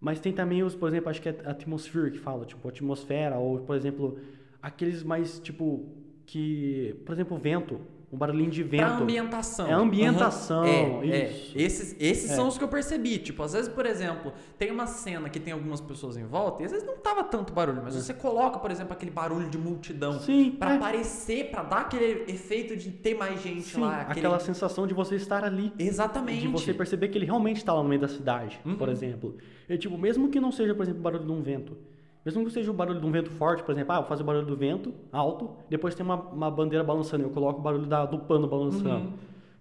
Mas 0.00 0.20
tem 0.20 0.32
também 0.32 0.62
os, 0.62 0.74
por 0.74 0.88
exemplo, 0.88 1.08
acho 1.08 1.20
que 1.20 1.28
é 1.28 1.36
atmosphere 1.44 2.10
que 2.10 2.18
fala, 2.18 2.44
tipo, 2.44 2.68
atmosfera, 2.68 3.38
ou, 3.38 3.60
por 3.60 3.74
exemplo, 3.74 4.18
aqueles 4.60 5.02
mais, 5.02 5.38
tipo, 5.38 5.86
que, 6.26 6.94
por 7.06 7.12
exemplo, 7.12 7.36
vento, 7.38 7.80
um 8.14 8.16
barulhinho 8.16 8.50
de 8.50 8.62
vento. 8.62 8.84
Pra 8.84 8.96
ambientação. 8.98 9.66
É 9.66 9.72
ambientação, 9.72 10.62
Aham. 10.62 11.02
É, 11.02 11.30
isso. 11.30 11.58
é. 11.58 11.62
Esses, 11.62 11.96
esses 11.98 12.30
É. 12.30 12.34
são 12.34 12.46
os 12.48 12.56
que 12.56 12.62
eu 12.64 12.68
percebi. 12.68 13.18
Tipo, 13.18 13.42
às 13.42 13.52
vezes, 13.52 13.68
por 13.68 13.84
exemplo, 13.84 14.32
tem 14.56 14.70
uma 14.70 14.86
cena 14.86 15.28
que 15.28 15.40
tem 15.40 15.52
algumas 15.52 15.80
pessoas 15.80 16.16
em 16.16 16.24
volta 16.24 16.62
e 16.62 16.66
às 16.66 16.70
vezes 16.72 16.86
não 16.86 16.96
tava 16.96 17.24
tanto 17.24 17.52
barulho, 17.52 17.80
mas 17.82 17.94
você 17.94 18.14
coloca, 18.14 18.58
por 18.58 18.70
exemplo, 18.70 18.92
aquele 18.92 19.10
barulho 19.10 19.48
de 19.50 19.58
multidão. 19.58 20.20
Sim, 20.20 20.52
Pra 20.52 20.72
é. 20.74 20.76
aparecer, 20.76 21.50
pra 21.50 21.62
dar 21.64 21.78
aquele 21.80 22.24
efeito 22.32 22.76
de 22.76 22.90
ter 22.90 23.14
mais 23.16 23.42
gente 23.42 23.62
Sim, 23.74 23.80
lá. 23.80 24.02
Aquele... 24.02 24.20
aquela 24.20 24.38
sensação 24.38 24.86
de 24.86 24.94
você 24.94 25.16
estar 25.16 25.42
ali. 25.44 25.72
Exatamente. 25.78 26.42
De 26.42 26.48
você 26.48 26.72
perceber 26.72 27.08
que 27.08 27.18
ele 27.18 27.26
realmente 27.26 27.56
está 27.58 27.72
lá 27.74 27.82
no 27.82 27.88
meio 27.88 28.00
da 28.00 28.08
cidade, 28.08 28.60
por 28.78 28.88
exemplo. 28.88 29.36
E, 29.68 29.76
tipo, 29.76 29.98
mesmo 29.98 30.28
que 30.28 30.38
não 30.38 30.52
seja, 30.52 30.74
por 30.74 30.82
exemplo, 30.82 31.00
o 31.00 31.02
barulho 31.02 31.24
de 31.24 31.32
um 31.32 31.42
vento. 31.42 31.76
Mesmo 32.24 32.44
que 32.44 32.50
seja 32.50 32.70
o 32.70 32.74
barulho 32.74 33.00
de 33.00 33.06
um 33.06 33.10
vento 33.10 33.30
forte, 33.30 33.62
por 33.62 33.72
exemplo, 33.72 33.92
ah, 33.92 33.98
eu 33.98 34.04
faço 34.04 34.22
o 34.22 34.26
barulho 34.26 34.46
do 34.46 34.56
vento 34.56 34.94
alto, 35.12 35.50
depois 35.68 35.94
tem 35.94 36.04
uma, 36.04 36.16
uma 36.16 36.50
bandeira 36.50 36.82
balançando, 36.82 37.22
eu 37.24 37.30
coloco 37.30 37.60
o 37.60 37.62
barulho 37.62 37.86
da, 37.86 38.06
do 38.06 38.18
pano 38.20 38.46
balançando. 38.48 39.12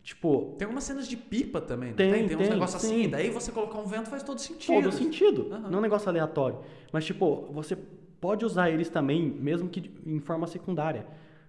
Tipo, 0.02 0.56
Tem 0.58 0.66
algumas 0.66 0.84
cenas 0.84 1.08
de 1.08 1.16
pipa 1.16 1.62
também, 1.62 1.90
não 1.90 1.96
Tem, 1.96 2.12
tem? 2.12 2.28
Tem 2.28 2.36
uns 2.38 2.42
tem, 2.42 2.50
negócios 2.50 2.82
sim. 2.82 3.02
assim, 3.02 3.10
daí 3.10 3.30
você 3.30 3.52
colocar 3.52 3.80
um 3.80 3.86
vento 3.86 4.10
faz 4.10 4.22
todo 4.22 4.38
sentido. 4.38 4.82
todo 4.84 4.92
sentido. 4.92 5.48
Aham. 5.50 5.60
Não 5.70 5.76
é 5.76 5.78
um 5.78 5.82
negócio 5.82 6.10
aleatório. 6.10 6.58
Mas, 6.92 7.06
tipo, 7.06 7.48
você 7.54 7.78
pode 8.20 8.46
usar 8.46 8.70
eles 8.70 8.90
também, 8.90 9.22
mesmo 9.30 9.70
que 9.70 9.90
em 10.06 10.20
forma 10.20 10.46
secundária. 10.48 11.06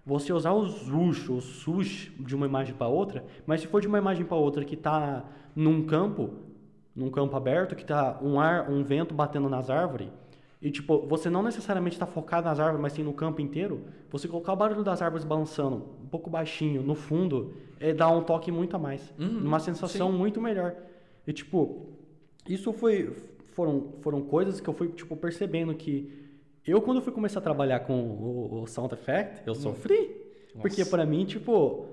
Você 0.06 0.32
usar 0.32 0.52
os 0.52 0.88
rush, 0.88 1.28
ou 1.30 1.40
sush 1.40 2.12
de 2.20 2.34
uma 2.36 2.46
imagem 2.46 2.74
para 2.74 2.86
outra, 2.86 3.24
mas 3.46 3.60
se 3.60 3.66
for 3.66 3.80
de 3.80 3.88
uma 3.88 3.98
imagem 3.98 4.24
para 4.24 4.36
outra 4.36 4.64
que 4.64 4.76
tá 4.76 5.24
num 5.56 5.84
campo, 5.84 6.30
num 6.94 7.10
campo 7.10 7.36
aberto, 7.36 7.74
que 7.74 7.84
tá 7.84 8.18
um 8.22 8.38
ar, 8.38 8.70
um 8.70 8.84
vento 8.84 9.14
batendo 9.14 9.48
nas 9.48 9.68
árvores, 9.68 10.08
e 10.64 10.70
tipo, 10.70 11.06
você 11.06 11.28
não 11.28 11.42
necessariamente 11.42 11.94
está 11.94 12.06
focado 12.06 12.48
nas 12.48 12.58
árvores, 12.58 12.80
mas 12.80 12.94
sim 12.94 13.02
no 13.02 13.12
campo 13.12 13.38
inteiro, 13.42 13.82
você 14.10 14.26
colocar 14.26 14.54
o 14.54 14.56
barulho 14.56 14.82
das 14.82 15.02
árvores 15.02 15.22
balançando 15.22 15.76
um 16.02 16.06
pouco 16.08 16.30
baixinho 16.30 16.82
no 16.82 16.94
fundo, 16.94 17.52
é, 17.78 17.92
dá 17.92 18.08
um 18.08 18.22
toque 18.22 18.50
muito 18.50 18.74
a 18.74 18.78
mais. 18.78 19.12
Uhum, 19.18 19.40
uma 19.44 19.60
sensação 19.60 20.10
muito 20.10 20.40
melhor. 20.40 20.74
E 21.26 21.34
tipo, 21.34 21.90
isso 22.48 22.72
foi 22.72 23.14
foram 23.52 23.92
foram 24.00 24.22
coisas 24.22 24.58
que 24.58 24.66
eu 24.68 24.72
fui 24.72 24.88
tipo 24.88 25.14
percebendo 25.16 25.74
que 25.74 26.10
eu 26.66 26.80
quando 26.80 27.02
fui 27.02 27.12
começar 27.12 27.40
a 27.40 27.42
trabalhar 27.42 27.80
com 27.80 28.00
o, 28.00 28.62
o 28.62 28.66
sound 28.66 28.94
effect, 28.94 29.42
eu 29.46 29.54
sofri. 29.54 30.16
Porque 30.62 30.80
Nossa. 30.80 30.90
pra 30.90 31.04
mim, 31.04 31.26
tipo, 31.26 31.88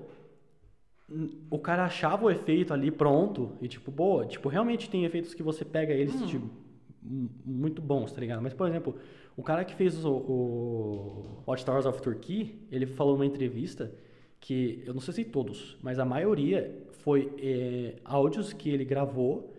o 1.50 1.58
cara 1.58 1.84
achava 1.84 2.24
o 2.24 2.30
efeito 2.30 2.72
ali 2.72 2.90
pronto 2.90 3.52
e 3.60 3.68
tipo, 3.68 3.90
boa, 3.90 4.24
tipo, 4.24 4.48
realmente 4.48 4.88
tem 4.88 5.04
efeitos 5.04 5.34
que 5.34 5.42
você 5.42 5.62
pega 5.62 5.92
eles 5.92 6.14
tipo, 6.22 6.46
m- 6.46 6.50
muito 7.02 7.82
bons, 7.82 8.12
tá 8.12 8.20
ligado? 8.20 8.42
Mas 8.42 8.54
por 8.54 8.68
exemplo, 8.68 8.96
o 9.36 9.42
cara 9.42 9.64
que 9.64 9.74
fez 9.74 10.04
o, 10.04 10.12
o 10.12 11.42
Watch 11.46 11.64
Towers 11.64 11.86
of 11.86 12.00
Turkey, 12.00 12.54
ele 12.70 12.86
falou 12.86 13.14
numa 13.14 13.26
entrevista 13.26 13.92
que 14.40 14.82
eu 14.86 14.92
não 14.94 15.00
sei 15.00 15.14
se 15.14 15.24
todos, 15.24 15.76
mas 15.82 15.98
a 15.98 16.04
maioria 16.04 16.86
foi 17.02 17.32
é, 17.38 17.96
áudios 18.04 18.52
que 18.52 18.70
ele 18.70 18.84
gravou 18.84 19.52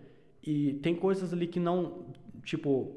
e 0.45 0.73
tem 0.75 0.95
coisas 0.95 1.31
ali 1.33 1.47
que 1.47 1.59
não, 1.59 2.05
tipo, 2.43 2.91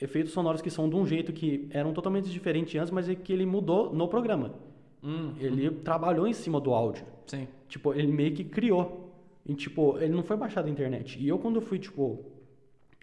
efeitos 0.00 0.32
sonoros 0.32 0.60
que 0.60 0.70
são 0.70 0.88
de 0.88 0.96
um 0.96 1.06
jeito 1.06 1.32
que 1.32 1.68
eram 1.70 1.92
totalmente 1.92 2.30
diferentes 2.30 2.74
antes, 2.80 2.90
mas 2.90 3.08
é 3.08 3.14
que 3.14 3.32
ele 3.32 3.46
mudou 3.46 3.92
no 3.92 4.08
programa. 4.08 4.54
Hum, 5.02 5.34
Ele 5.38 5.70
trabalhou 5.70 6.26
em 6.26 6.32
cima 6.32 6.60
do 6.60 6.72
áudio. 6.74 7.04
sim. 7.26 7.46
Tipo, 7.68 7.94
ele 7.94 8.10
meio 8.10 8.34
que 8.34 8.42
criou. 8.44 9.12
E, 9.46 9.54
tipo, 9.54 9.96
ele 9.98 10.12
não 10.14 10.22
foi 10.22 10.36
baixado 10.36 10.64
da 10.64 10.70
internet. 10.70 11.18
E 11.20 11.28
eu, 11.28 11.38
quando 11.38 11.60
fui, 11.60 11.78
tipo, 11.78 12.24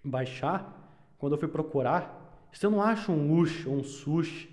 baixar, 0.05 1.15
quando 1.17 1.33
eu 1.33 1.37
fui 1.37 1.47
procurar, 1.47 2.47
você 2.51 2.67
não 2.69 2.81
acha 2.81 3.11
um 3.11 3.35
lush 3.35 3.67
ou 3.67 3.75
um 3.75 3.83
sushi 3.83 4.49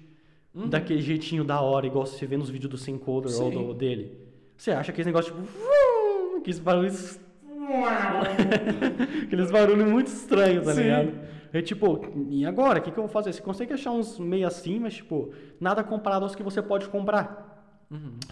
daquele 0.54 1.00
jeitinho 1.00 1.44
da 1.44 1.60
hora, 1.60 1.86
igual 1.86 2.04
você 2.04 2.26
vê 2.26 2.36
nos 2.36 2.50
vídeos 2.50 2.70
do 2.70 2.76
Syncoder 2.76 3.30
ou 3.40 3.50
Sim. 3.50 3.66
do, 3.68 3.74
dele. 3.74 4.18
Você 4.56 4.70
acha 4.70 4.92
aquele 4.92 5.06
negócio, 5.06 5.32
tipo, 5.32 5.44
"Vum", 5.44 6.38
aqueles 6.38 6.58
barulhos... 6.58 7.20
aqueles 9.24 9.50
barulhos 9.50 9.88
muito 9.88 10.08
estranhos, 10.08 10.64
tá 10.64 10.74
Sim. 10.74 10.82
ligado? 10.82 11.12
É 11.52 11.60
tipo, 11.60 12.00
e 12.30 12.46
agora? 12.46 12.78
O 12.78 12.82
que, 12.82 12.90
que 12.90 12.98
eu 12.98 13.04
vou 13.04 13.12
fazer? 13.12 13.32
Você 13.32 13.42
consegue 13.42 13.72
achar 13.72 13.92
uns 13.92 14.18
meio 14.18 14.46
assim, 14.46 14.78
mas, 14.78 14.94
tipo, 14.94 15.32
nada 15.60 15.84
comparado 15.84 16.24
aos 16.24 16.34
que 16.34 16.42
você 16.42 16.62
pode 16.62 16.88
comprar. 16.88 17.50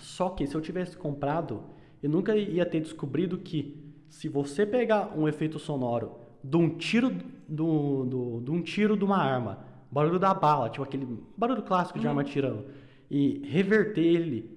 Só 0.00 0.30
que 0.30 0.46
se 0.46 0.54
eu 0.54 0.60
tivesse 0.60 0.96
comprado, 0.96 1.62
eu 2.02 2.08
nunca 2.08 2.34
ia 2.34 2.64
ter 2.64 2.80
descobrido 2.80 3.36
que 3.36 3.92
se 4.08 4.28
você 4.28 4.64
pegar 4.64 5.12
um 5.16 5.28
efeito 5.28 5.58
sonoro 5.58 6.16
de 6.42 6.56
um 6.56 6.68
tiro 6.70 7.10
do, 7.48 8.04
do, 8.04 8.40
de 8.42 8.50
um 8.50 8.62
tiro 8.62 8.96
de 8.96 9.04
uma 9.04 9.16
arma, 9.18 9.58
barulho 9.90 10.18
da 10.18 10.32
bala, 10.32 10.68
tipo 10.70 10.82
aquele 10.82 11.06
barulho 11.36 11.62
clássico 11.62 11.98
de 11.98 12.06
arma 12.06 12.22
tirando, 12.24 12.64
e 13.10 13.42
reverter 13.46 14.02
ele, 14.04 14.50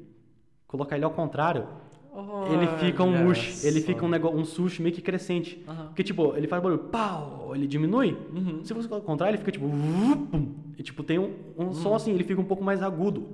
colocar 0.68 0.96
ele 0.96 1.06
ao 1.06 1.12
contrário, 1.12 1.68
ele 2.52 2.68
fica 2.78 3.04
um 3.04 3.24
mush, 3.26 3.64
ele 3.64 3.82
fica 3.82 4.06
um 4.06 4.10
negócio, 4.10 4.38
um 4.38 4.46
sushi 4.46 4.82
meio 4.84 4.94
que 4.94 5.02
crescente. 5.02 5.64
Aham. 5.68 5.88
Porque 5.88 6.04
tipo, 6.04 6.36
ele 6.36 6.48
faz 6.48 6.62
barulho, 6.62 6.84
pau, 6.84 7.52
ele 7.56 7.66
diminui. 7.66 8.16
Uhum. 8.32 8.64
Se 8.64 8.72
você 8.74 8.88
colocar 8.88 8.96
ao 9.04 9.12
contrário, 9.12 9.32
ele 9.32 9.40
fica 9.40 9.52
tipo, 9.52 9.68
vupum, 9.68 10.54
e 10.78 10.84
tipo 10.84 11.04
tem 11.04 11.18
um, 11.18 11.34
um 11.58 11.66
Uhum. 11.66 11.74
som 11.74 11.96
assim, 11.96 12.12
ele 12.12 12.24
fica 12.24 12.40
um 12.40 12.46
pouco 12.46 12.64
mais 12.64 12.84
agudo. 12.84 13.30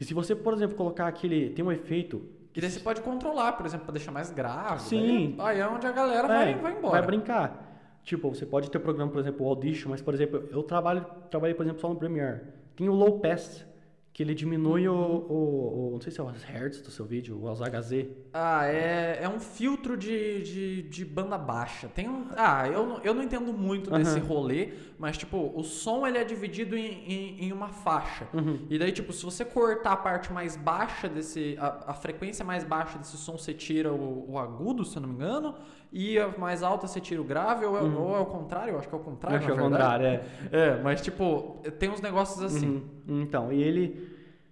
E 0.00 0.04
se 0.04 0.14
você, 0.14 0.34
por 0.34 0.54
exemplo, 0.54 0.76
colocar 0.76 1.06
aquele, 1.08 1.50
tem 1.50 1.62
um 1.64 1.72
efeito 1.72 2.22
Que 2.52 2.60
daí 2.62 2.70
você 2.70 2.80
pode 2.80 3.02
controlar, 3.02 3.52
por 3.52 3.66
exemplo, 3.66 3.84
pra 3.84 3.92
deixar 3.92 4.10
mais 4.12 4.30
grave. 4.30 4.80
Sim. 4.82 5.34
Daí, 5.36 5.56
aí 5.56 5.60
é 5.60 5.68
onde 5.68 5.86
a 5.86 5.92
galera 5.92 6.26
É, 6.26 6.28
vai, 6.28 6.54
vai 6.54 6.72
embora. 6.78 6.92
Vai 6.98 7.06
brincar. 7.06 7.67
Tipo, 8.08 8.34
você 8.34 8.46
pode 8.46 8.70
ter 8.70 8.78
programa, 8.78 9.12
por 9.12 9.20
exemplo, 9.20 9.44
o 9.44 9.48
Audition, 9.50 9.90
mas, 9.90 10.00
por 10.00 10.14
exemplo, 10.14 10.42
eu 10.50 10.62
trabalho, 10.62 11.04
trabalhei, 11.30 11.54
por 11.54 11.62
exemplo, 11.66 11.78
só 11.82 11.90
no 11.90 11.96
Premiere. 11.96 12.40
Tem 12.74 12.88
o 12.88 12.94
Low 12.94 13.20
Pass, 13.20 13.66
que 14.14 14.22
ele 14.22 14.34
diminui 14.34 14.88
o, 14.88 14.94
o, 14.94 15.88
o- 15.88 15.90
Não 15.92 16.00
sei 16.00 16.10
se 16.10 16.18
é 16.18 16.22
os 16.24 16.42
hertz 16.42 16.80
do 16.80 16.90
seu 16.90 17.04
vídeo, 17.04 17.38
os 17.44 17.60
HZ. 17.60 18.06
Ah, 18.32 18.66
é, 18.66 19.18
é 19.22 19.28
um 19.28 19.38
filtro 19.38 19.94
de, 19.94 20.42
de, 20.42 20.82
de 20.84 21.04
banda 21.04 21.36
baixa. 21.36 21.86
Tem 21.88 22.08
um. 22.08 22.28
Ah, 22.34 22.66
eu, 22.66 22.86
não- 22.86 22.98
eu 23.02 23.12
não 23.12 23.22
entendo 23.22 23.52
muito 23.52 23.90
desse 23.90 24.18
Aham. 24.18 24.26
rolê, 24.26 24.70
mas 24.98 25.18
tipo, 25.18 25.52
o 25.54 25.62
som 25.62 26.06
ele 26.06 26.16
é 26.16 26.24
dividido 26.24 26.76
em, 26.78 27.04
em, 27.12 27.44
em 27.44 27.52
uma 27.52 27.68
faixa. 27.68 28.26
Uhum. 28.32 28.58
E 28.70 28.78
daí, 28.78 28.90
tipo, 28.90 29.12
se 29.12 29.22
você 29.22 29.44
cortar 29.44 29.92
a 29.92 29.96
parte 29.98 30.32
mais 30.32 30.56
baixa 30.56 31.08
desse. 31.10 31.56
A, 31.60 31.90
a 31.90 31.94
frequência 31.94 32.42
mais 32.44 32.64
baixa 32.64 32.98
desse 32.98 33.18
som, 33.18 33.36
você 33.36 33.52
tira 33.52 33.92
o, 33.92 34.30
o 34.32 34.38
agudo, 34.38 34.82
se 34.84 34.96
eu 34.96 35.02
não 35.02 35.10
me 35.10 35.14
engano. 35.16 35.54
E 35.92 36.18
a 36.18 36.28
mais 36.36 36.62
alta 36.62 36.86
você 36.86 37.00
tira 37.00 37.20
o 37.20 37.24
grave, 37.24 37.64
ou, 37.64 37.76
é- 37.76 37.82
ou 37.82 38.16
é 38.16 38.20
o 38.20 38.26
contrário, 38.26 38.72
eu 38.74 38.78
acho 38.78 38.88
que 38.88 38.94
é 38.94 38.98
o 38.98 39.00
contrário. 39.00 39.38
Uhum. 39.38 39.44
Acho 39.44 39.46
que 39.54 39.58
é 39.58 39.62
o 39.62 39.68
contrário, 39.70 40.06
é. 40.06 40.22
É, 40.52 40.82
mas 40.82 41.00
tipo, 41.00 41.62
tem 41.78 41.88
uns 41.90 42.00
negócios 42.00 42.42
assim. 42.42 42.82
Uhum. 43.08 43.22
Então, 43.22 43.50
e 43.52 43.62
ele, 43.62 44.08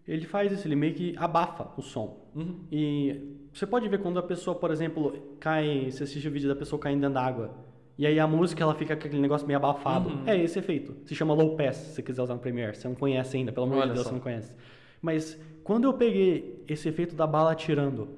ele 0.09 0.25
faz 0.25 0.51
isso, 0.51 0.67
ele 0.67 0.77
meio 0.77 0.95
que 0.95 1.15
abafa 1.19 1.69
o 1.77 1.83
som. 1.83 2.27
Uhum. 2.35 2.61
E 2.73 3.37
você 3.53 3.67
pode 3.67 3.87
ver 3.89 3.99
quando 4.01 4.19
a 4.19 4.23
pessoa, 4.23 4.57
por 4.57 4.71
exemplo, 4.71 5.37
cai, 5.39 5.91
você 5.91 6.05
assiste 6.05 6.27
o 6.27 6.31
vídeo 6.31 6.49
da 6.49 6.57
pessoa 6.57 6.81
caindo 6.81 7.01
dentro 7.01 7.15
d'água. 7.15 7.51
E 7.99 8.07
aí 8.07 8.19
a 8.21 8.27
música 8.27 8.63
ela 8.63 8.75
fica 8.75 8.95
com 8.97 9.07
aquele 9.07 9.21
negócio 9.23 9.47
meio 9.47 9.59
abafado. 9.59 10.09
Uhum. 10.11 10.23
É 10.27 10.37
esse 10.39 10.59
efeito. 10.59 10.95
Se 11.05 11.15
chama 11.15 11.33
low 11.35 11.57
pass, 11.57 11.77
se 11.77 11.95
você 11.95 12.03
quiser 12.03 12.23
usar 12.23 12.35
no 12.35 12.41
Premiere. 12.41 12.77
Você 12.77 12.89
não 12.89 12.95
conhece 12.95 13.37
ainda, 13.37 13.53
pelo 13.53 13.67
amor 13.67 13.79
Olha 13.79 13.87
de 13.89 13.93
Deus, 13.95 14.05
só. 14.05 14.09
você 14.11 14.15
não 14.15 14.23
conhece. 14.23 14.55
Mas 15.01 15.39
quando 15.65 15.85
eu 15.85 15.95
peguei 15.95 16.63
esse 16.69 16.89
efeito 16.89 17.15
da 17.17 17.27
bala 17.27 17.53
atirando, 17.53 18.09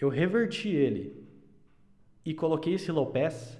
eu 0.00 0.08
reverti 0.08 0.68
ele 0.70 1.21
e 2.24 2.34
coloquei 2.34 2.74
esse 2.74 2.90
low 2.92 3.06
pass, 3.06 3.58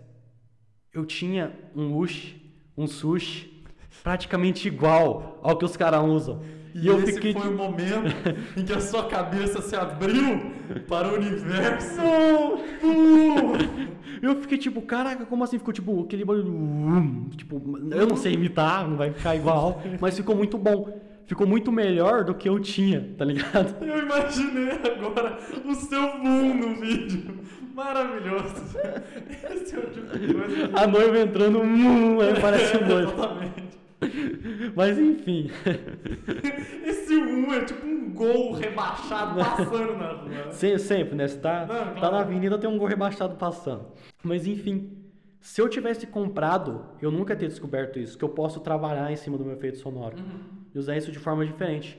eu 0.93 1.05
tinha 1.05 1.53
um 1.75 1.97
lush, 1.97 2.37
um 2.77 2.87
sushi 2.87 3.65
praticamente 4.03 4.69
igual 4.69 5.39
ao 5.43 5.57
que 5.57 5.65
os 5.65 5.77
caras 5.77 6.03
usam. 6.05 6.41
E, 6.75 6.87
eu 6.87 6.99
esse 7.01 7.15
fiquei 7.15 7.35
foi 7.35 7.49
o 7.49 7.57
momento 7.57 8.15
em 8.57 8.65
que 8.65 8.73
a 8.73 8.81
sua 8.81 9.07
cabeça 9.07 9.61
se 9.61 9.77
abriu 9.77 10.53
para 10.89 11.09
o 11.09 11.17
universo. 11.17 12.01
Eu 14.23 14.41
fiquei 14.41 14.57
tipo, 14.57 14.81
caraca, 14.81 15.27
como 15.27 15.45
assim? 15.45 15.59
Ficou 15.59 15.73
tipo 15.75 16.03
aquele 16.03 16.25
barulho. 16.25 16.49
um, 16.49 17.29
Tipo, 17.37 17.61
eu 17.91 18.07
não 18.07 18.17
sei 18.17 18.35
imitar, 18.35 18.89
não 18.89 18.97
vai 18.97 19.13
ficar 19.13 19.37
igual, 19.37 19.83
mas 20.01 20.17
ficou 20.17 20.35
muito 20.35 20.57
bom. 20.57 21.01
Ficou 21.27 21.47
muito 21.47 21.71
melhor 21.71 22.25
do 22.25 22.35
que 22.35 22.49
eu 22.49 22.59
tinha, 22.59 23.15
tá 23.17 23.25
ligado? 23.25 23.83
Eu 23.85 24.03
imaginei 24.03 24.71
agora 24.71 25.39
o 25.65 25.75
seu 25.75 26.19
boom 26.19 26.55
no 26.55 26.81
vídeo. 26.81 27.39
Maravilhoso. 27.75 28.55
Esse 29.51 29.75
é 29.75 29.79
o 29.79 29.91
tipo 29.91 30.19
de 30.19 30.35
coisa. 30.35 30.71
A 30.75 30.87
noiva 30.87 31.19
entrando, 31.21 31.61
hum, 31.61 32.21
aí 32.21 32.41
parece 32.41 32.77
um 32.77 32.87
noivo. 32.89 33.13
Exatamente. 33.13 33.73
Mas 34.75 34.99
enfim. 34.99 35.51
Esse 36.85 37.15
um 37.17 37.53
é 37.53 37.65
tipo 37.65 37.87
um 37.87 38.11
gol 38.13 38.53
rebaixado 38.53 39.37
passando 39.39 39.97
na 39.97 40.09
rua. 40.13 40.53
Se- 40.53 40.79
Sempre, 40.79 41.15
né? 41.15 41.29
Você 41.29 41.39
tá, 41.39 41.61
Não, 41.61 41.67
tá 41.67 41.93
claro. 42.01 42.15
na 42.17 42.21
avenida, 42.21 42.59
tem 42.59 42.69
um 42.69 42.77
gol 42.79 42.89
rebaixado 42.89 43.37
passando. 43.37 43.87
Mas 44.23 44.47
enfim, 44.47 44.91
se 45.41 45.61
eu 45.61 45.69
tivesse 45.69 46.07
comprado, 46.07 46.85
eu 47.01 47.11
nunca 47.11 47.35
teria 47.35 47.49
descoberto 47.49 47.99
isso, 47.99 48.19
que 48.19 48.25
eu 48.25 48.29
posso 48.29 48.61
trabalhar 48.61 49.11
em 49.11 49.17
cima 49.17 49.39
do 49.39 49.45
meu 49.45 49.55
efeito 49.55 49.79
sonoro. 49.79 50.17
E 50.75 50.79
usar 50.79 50.97
isso 50.97 51.13
de 51.13 51.19
forma 51.19 51.45
diferente. 51.47 51.99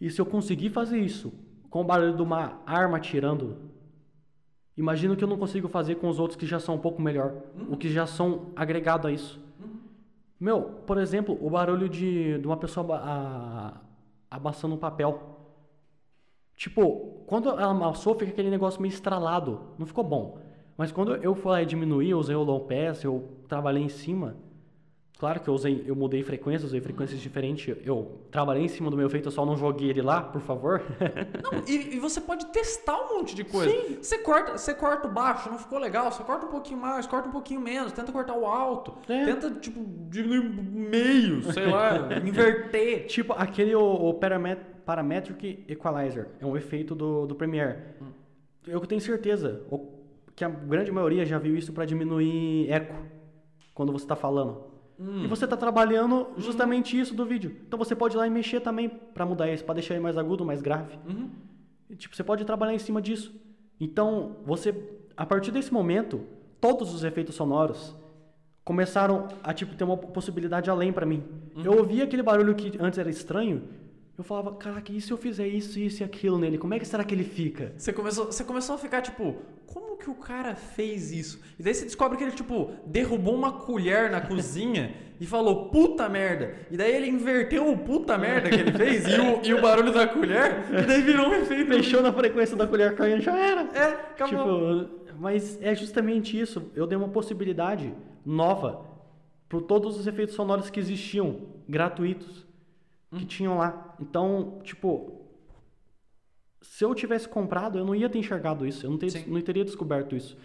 E 0.00 0.10
se 0.10 0.20
eu 0.20 0.26
conseguir 0.26 0.70
fazer 0.70 0.98
isso 0.98 1.32
com 1.68 1.80
o 1.82 1.84
barulho 1.84 2.16
de 2.16 2.22
uma 2.22 2.60
arma 2.66 2.96
atirando, 2.96 3.69
imagino 4.80 5.14
que 5.16 5.22
eu 5.22 5.28
não 5.28 5.36
consigo 5.36 5.68
fazer 5.68 5.96
com 5.96 6.08
os 6.08 6.18
outros 6.18 6.36
que 6.38 6.46
já 6.46 6.58
são 6.58 6.74
um 6.74 6.78
pouco 6.78 7.00
melhor, 7.02 7.34
o 7.68 7.76
que 7.76 7.88
já 7.88 8.06
são 8.06 8.46
agregado 8.56 9.06
a 9.06 9.12
isso. 9.12 9.38
Meu, 10.38 10.62
por 10.86 10.96
exemplo, 10.98 11.38
o 11.40 11.50
barulho 11.50 11.88
de, 11.88 12.38
de 12.38 12.46
uma 12.46 12.56
pessoa 12.56 12.84
aba- 12.84 13.02
a- 13.04 14.36
amassando 14.36 14.74
um 14.74 14.78
papel. 14.78 15.36
Tipo, 16.56 17.22
quando 17.26 17.48
ela 17.50 17.64
amassou, 17.64 18.14
fica 18.14 18.30
aquele 18.30 18.50
negócio 18.50 18.80
meio 18.80 18.92
estralado. 18.92 19.60
Não 19.78 19.86
ficou 19.86 20.02
bom. 20.02 20.38
Mas 20.76 20.90
quando 20.90 21.14
eu 21.16 21.34
fui 21.34 21.50
lá 21.52 21.62
e 21.62 21.66
diminuí, 21.66 22.08
eu 22.10 22.18
usei 22.18 22.34
o 22.34 22.42
low 22.42 22.60
pass, 22.60 23.04
eu 23.04 23.28
trabalhei 23.48 23.82
em 23.82 23.88
cima. 23.88 24.36
Claro 25.20 25.38
que 25.38 25.48
eu 25.48 25.52
usei, 25.54 25.84
eu 25.86 25.94
mudei 25.94 26.22
frequências, 26.22 26.64
usei 26.70 26.80
frequências 26.80 27.20
diferentes. 27.20 27.76
Eu 27.84 28.22
trabalhei 28.30 28.64
em 28.64 28.68
cima 28.68 28.90
do 28.90 28.96
meu 28.96 29.06
efeito, 29.06 29.28
eu 29.28 29.30
só 29.30 29.44
não 29.44 29.54
joguei 29.54 29.90
ele 29.90 30.00
lá, 30.00 30.22
por 30.22 30.40
favor. 30.40 30.82
Não, 31.44 31.62
e, 31.68 31.96
e 31.96 31.98
você 32.00 32.22
pode 32.22 32.46
testar 32.46 32.96
um 32.98 33.18
monte 33.18 33.34
de 33.36 33.44
coisa. 33.44 33.70
Você 34.00 34.16
corta, 34.16 34.56
você 34.56 34.72
corta 34.72 35.06
o 35.08 35.10
baixo, 35.12 35.50
não 35.50 35.58
ficou 35.58 35.78
legal, 35.78 36.10
você 36.10 36.22
corta 36.24 36.46
um 36.46 36.48
pouquinho 36.48 36.80
mais, 36.80 37.06
corta 37.06 37.28
um 37.28 37.32
pouquinho 37.32 37.60
menos, 37.60 37.92
tenta 37.92 38.10
cortar 38.10 38.34
o 38.34 38.46
alto, 38.46 38.94
É. 39.10 39.26
tenta, 39.26 39.50
tipo, 39.50 39.84
diminuir 40.08 40.42
meio, 40.42 41.42
sei 41.52 41.66
lá, 41.66 41.98
inverter. 42.26 43.04
tipo, 43.06 43.34
aquele 43.34 43.74
o, 43.74 43.82
o 43.82 44.14
paramet- 44.14 44.64
Parametric 44.86 45.64
Equalizer. 45.68 46.28
É 46.40 46.46
um 46.46 46.56
efeito 46.56 46.94
do, 46.94 47.26
do 47.26 47.34
Premiere. 47.34 47.76
Eu 48.66 48.80
tenho 48.86 49.00
certeza 49.02 49.60
que 50.34 50.42
a 50.44 50.48
grande 50.48 50.90
maioria 50.90 51.26
já 51.26 51.38
viu 51.38 51.54
isso 51.56 51.74
para 51.74 51.84
diminuir 51.84 52.70
eco 52.72 52.94
quando 53.74 53.92
você 53.92 54.06
está 54.06 54.16
falando. 54.16 54.69
E 55.24 55.26
você 55.26 55.44
está 55.44 55.56
trabalhando 55.56 56.28
justamente 56.36 56.98
isso 56.98 57.14
do 57.14 57.24
vídeo. 57.24 57.56
Então 57.66 57.78
você 57.78 57.96
pode 57.96 58.14
ir 58.16 58.18
lá 58.18 58.26
e 58.26 58.30
mexer 58.30 58.60
também 58.60 58.88
para 58.88 59.24
mudar 59.24 59.50
isso, 59.50 59.64
para 59.64 59.74
deixar 59.74 59.94
ele 59.94 60.02
mais 60.02 60.18
agudo, 60.18 60.44
mais 60.44 60.60
grave. 60.60 60.98
Uhum. 61.08 61.30
E, 61.88 61.96
Tipo, 61.96 62.14
você 62.14 62.22
pode 62.22 62.44
trabalhar 62.44 62.74
em 62.74 62.78
cima 62.78 63.00
disso. 63.00 63.34
Então, 63.80 64.36
você, 64.44 64.74
a 65.16 65.24
partir 65.24 65.50
desse 65.52 65.72
momento, 65.72 66.20
todos 66.60 66.92
os 66.94 67.02
efeitos 67.02 67.34
sonoros 67.34 67.96
começaram 68.62 69.26
a 69.42 69.54
tipo 69.54 69.74
ter 69.74 69.84
uma 69.84 69.96
possibilidade 69.96 70.68
além 70.68 70.92
pra 70.92 71.06
mim. 71.06 71.24
Eu 71.64 71.78
ouvia 71.78 72.04
aquele 72.04 72.22
barulho 72.22 72.54
que 72.54 72.72
antes 72.78 72.98
era 72.98 73.08
estranho, 73.08 73.64
eu 74.20 74.24
falava, 74.24 74.52
caraca, 74.52 74.92
e 74.92 75.00
se 75.00 75.10
eu 75.10 75.16
fizer 75.16 75.48
isso, 75.48 75.78
isso 75.78 76.02
e 76.02 76.04
aquilo 76.04 76.38
nele, 76.38 76.58
como 76.58 76.74
é 76.74 76.78
que 76.78 76.86
será 76.86 77.02
que 77.02 77.14
ele 77.14 77.24
fica? 77.24 77.72
Você 77.76 77.92
começou, 77.92 78.26
você 78.26 78.44
começou 78.44 78.74
a 78.74 78.78
ficar 78.78 79.00
tipo, 79.00 79.36
como 79.66 79.96
que 79.96 80.10
o 80.10 80.14
cara 80.14 80.54
fez 80.54 81.10
isso? 81.10 81.40
E 81.58 81.62
daí 81.62 81.72
você 81.72 81.84
descobre 81.84 82.18
que 82.18 82.24
ele, 82.24 82.32
tipo, 82.32 82.70
derrubou 82.86 83.34
uma 83.34 83.52
colher 83.52 84.10
na 84.10 84.20
cozinha 84.26 84.94
e 85.18 85.26
falou, 85.26 85.70
puta 85.70 86.08
merda. 86.08 86.54
E 86.70 86.76
daí 86.76 86.94
ele 86.94 87.08
inverteu 87.08 87.70
o 87.70 87.78
puta 87.78 88.18
merda 88.18 88.50
que 88.50 88.56
ele 88.56 88.72
fez 88.72 89.06
e 89.06 89.18
o, 89.18 89.40
e 89.42 89.54
o 89.54 89.62
barulho 89.62 89.92
da 89.92 90.06
colher, 90.06 90.64
e 90.70 90.86
daí 90.86 91.00
virou 91.00 91.28
um 91.28 91.34
efeito. 91.34 91.72
Fechou 91.72 92.02
na 92.02 92.12
frequência 92.12 92.56
da 92.56 92.66
colher 92.66 92.94
caindo, 92.94 93.22
já 93.22 93.36
era. 93.38 93.62
É, 93.74 93.84
acabou. 94.12 94.84
Tipo, 94.84 95.14
mas 95.18 95.58
é 95.62 95.74
justamente 95.74 96.38
isso. 96.38 96.70
Eu 96.74 96.86
dei 96.86 96.96
uma 96.96 97.08
possibilidade 97.08 97.94
nova 98.24 98.84
para 99.48 99.60
todos 99.60 99.98
os 99.98 100.06
efeitos 100.06 100.34
sonoros 100.34 100.68
que 100.68 100.78
existiam, 100.78 101.40
gratuitos, 101.68 102.49
que 103.16 103.24
tinham 103.24 103.58
lá. 103.58 103.94
Então, 104.00 104.60
tipo, 104.62 105.20
se 106.60 106.84
eu 106.84 106.94
tivesse 106.94 107.28
comprado, 107.28 107.78
eu 107.78 107.84
não 107.84 107.94
ia 107.94 108.08
ter 108.08 108.18
enxergado 108.18 108.66
isso. 108.66 108.86
Eu 108.86 108.90
não, 108.90 108.98
ter- 108.98 109.26
não 109.26 109.40
teria 109.40 109.64
descoberto 109.64 110.14
isso. 110.14 110.36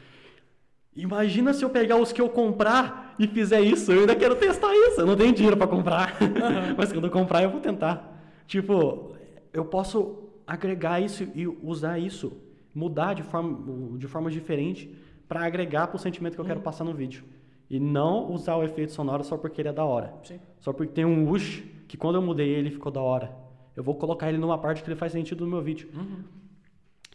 Imagina 0.95 1.53
se 1.53 1.63
eu 1.63 1.69
pegar 1.69 1.97
os 1.97 2.13
que 2.13 2.21
eu 2.21 2.29
comprar 2.29 3.15
e 3.19 3.27
fizer 3.27 3.59
isso. 3.59 3.91
Eu 3.91 4.01
ainda 4.01 4.15
quero 4.15 4.35
testar 4.35 4.73
isso. 4.73 5.01
Eu 5.01 5.05
não 5.05 5.15
tenho 5.15 5.33
dinheiro 5.33 5.57
para 5.57 5.67
comprar. 5.67 6.17
Uhum. 6.21 6.75
Mas 6.77 6.91
quando 6.91 7.05
eu 7.05 7.11
comprar, 7.11 7.43
eu 7.43 7.49
vou 7.49 7.59
tentar. 7.59 8.17
Tipo, 8.47 9.13
eu 9.51 9.65
posso 9.65 10.29
agregar 10.47 11.01
isso 11.01 11.27
e 11.35 11.47
usar 11.47 11.99
isso, 11.99 12.37
mudar 12.73 13.13
de 13.13 13.23
forma, 13.23 13.97
de 13.97 14.07
forma 14.07 14.31
diferente 14.31 14.95
para 15.27 15.43
agregar 15.45 15.87
para 15.87 15.97
o 15.97 15.99
sentimento 15.99 16.35
que 16.35 16.41
eu 16.41 16.45
quero 16.45 16.59
uhum. 16.59 16.63
passar 16.63 16.85
no 16.85 16.93
vídeo. 16.93 17.25
E 17.69 17.79
não 17.79 18.31
usar 18.31 18.55
o 18.55 18.63
efeito 18.63 18.91
sonoro 18.91 19.23
só 19.23 19.37
porque 19.37 19.61
ele 19.61 19.69
é 19.69 19.73
da 19.73 19.83
hora. 19.83 20.13
Sim. 20.23 20.39
Só 20.59 20.71
porque 20.71 20.93
tem 20.93 21.03
um 21.03 21.27
whoosh 21.27 21.63
que 21.87 21.97
quando 21.97 22.15
eu 22.15 22.21
mudei 22.21 22.49
ele 22.49 22.71
ficou 22.71 22.91
da 22.91 23.01
hora. 23.01 23.35
Eu 23.75 23.83
vou 23.83 23.95
colocar 23.95 24.29
ele 24.29 24.37
numa 24.37 24.57
parte 24.57 24.83
que 24.83 24.89
ele 24.89 24.95
faz 24.95 25.11
sentido 25.11 25.45
no 25.45 25.51
meu 25.51 25.61
vídeo. 25.61 25.89
Uhum. 25.93 26.23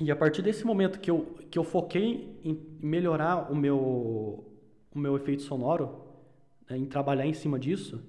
E 0.01 0.11
a 0.11 0.17
partir 0.17 0.43
desse 0.43 0.65
momento 0.65 1.01
que 1.01 1.11
eu, 1.11 1.37
que 1.51 1.59
eu 1.59 1.65
foquei 1.65 2.39
em 2.45 2.59
melhorar 2.81 3.51
o 3.51 3.57
meu, 3.57 4.45
o 4.95 4.99
meu 4.99 5.17
efeito 5.17 5.43
sonoro, 5.43 6.05
né, 6.69 6.77
em 6.79 6.87
trabalhar 6.87 7.27
em 7.27 7.33
cima 7.35 7.59
disso, 7.59 8.03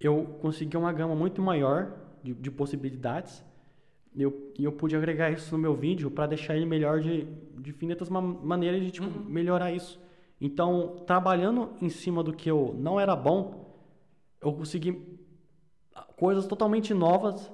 eu 0.00 0.24
consegui 0.40 0.76
uma 0.76 0.92
gama 0.92 1.14
muito 1.14 1.42
maior 1.42 1.92
de, 2.22 2.32
de 2.34 2.50
possibilidades 2.50 3.44
e 4.14 4.22
eu, 4.22 4.52
eu 4.58 4.72
pude 4.72 4.96
agregar 4.96 5.30
isso 5.30 5.54
no 5.54 5.60
meu 5.60 5.74
vídeo 5.74 6.10
para 6.10 6.26
deixar 6.26 6.56
ele 6.56 6.66
melhor 6.66 7.00
de, 7.00 7.24
de 7.58 7.70
infinitas 7.70 8.08
maneiras 8.08 8.82
de 8.82 8.90
tipo, 8.90 9.06
uhum. 9.06 9.24
melhorar 9.24 9.72
isso. 9.72 10.00
Então, 10.40 11.04
trabalhando 11.06 11.70
em 11.82 11.88
cima 11.88 12.22
do 12.22 12.32
que 12.32 12.50
eu 12.50 12.74
não 12.78 12.98
era 12.98 13.14
bom, 13.14 13.76
eu 14.40 14.52
consegui 14.52 15.17
coisas 16.18 16.46
totalmente 16.46 16.92
novas 16.92 17.50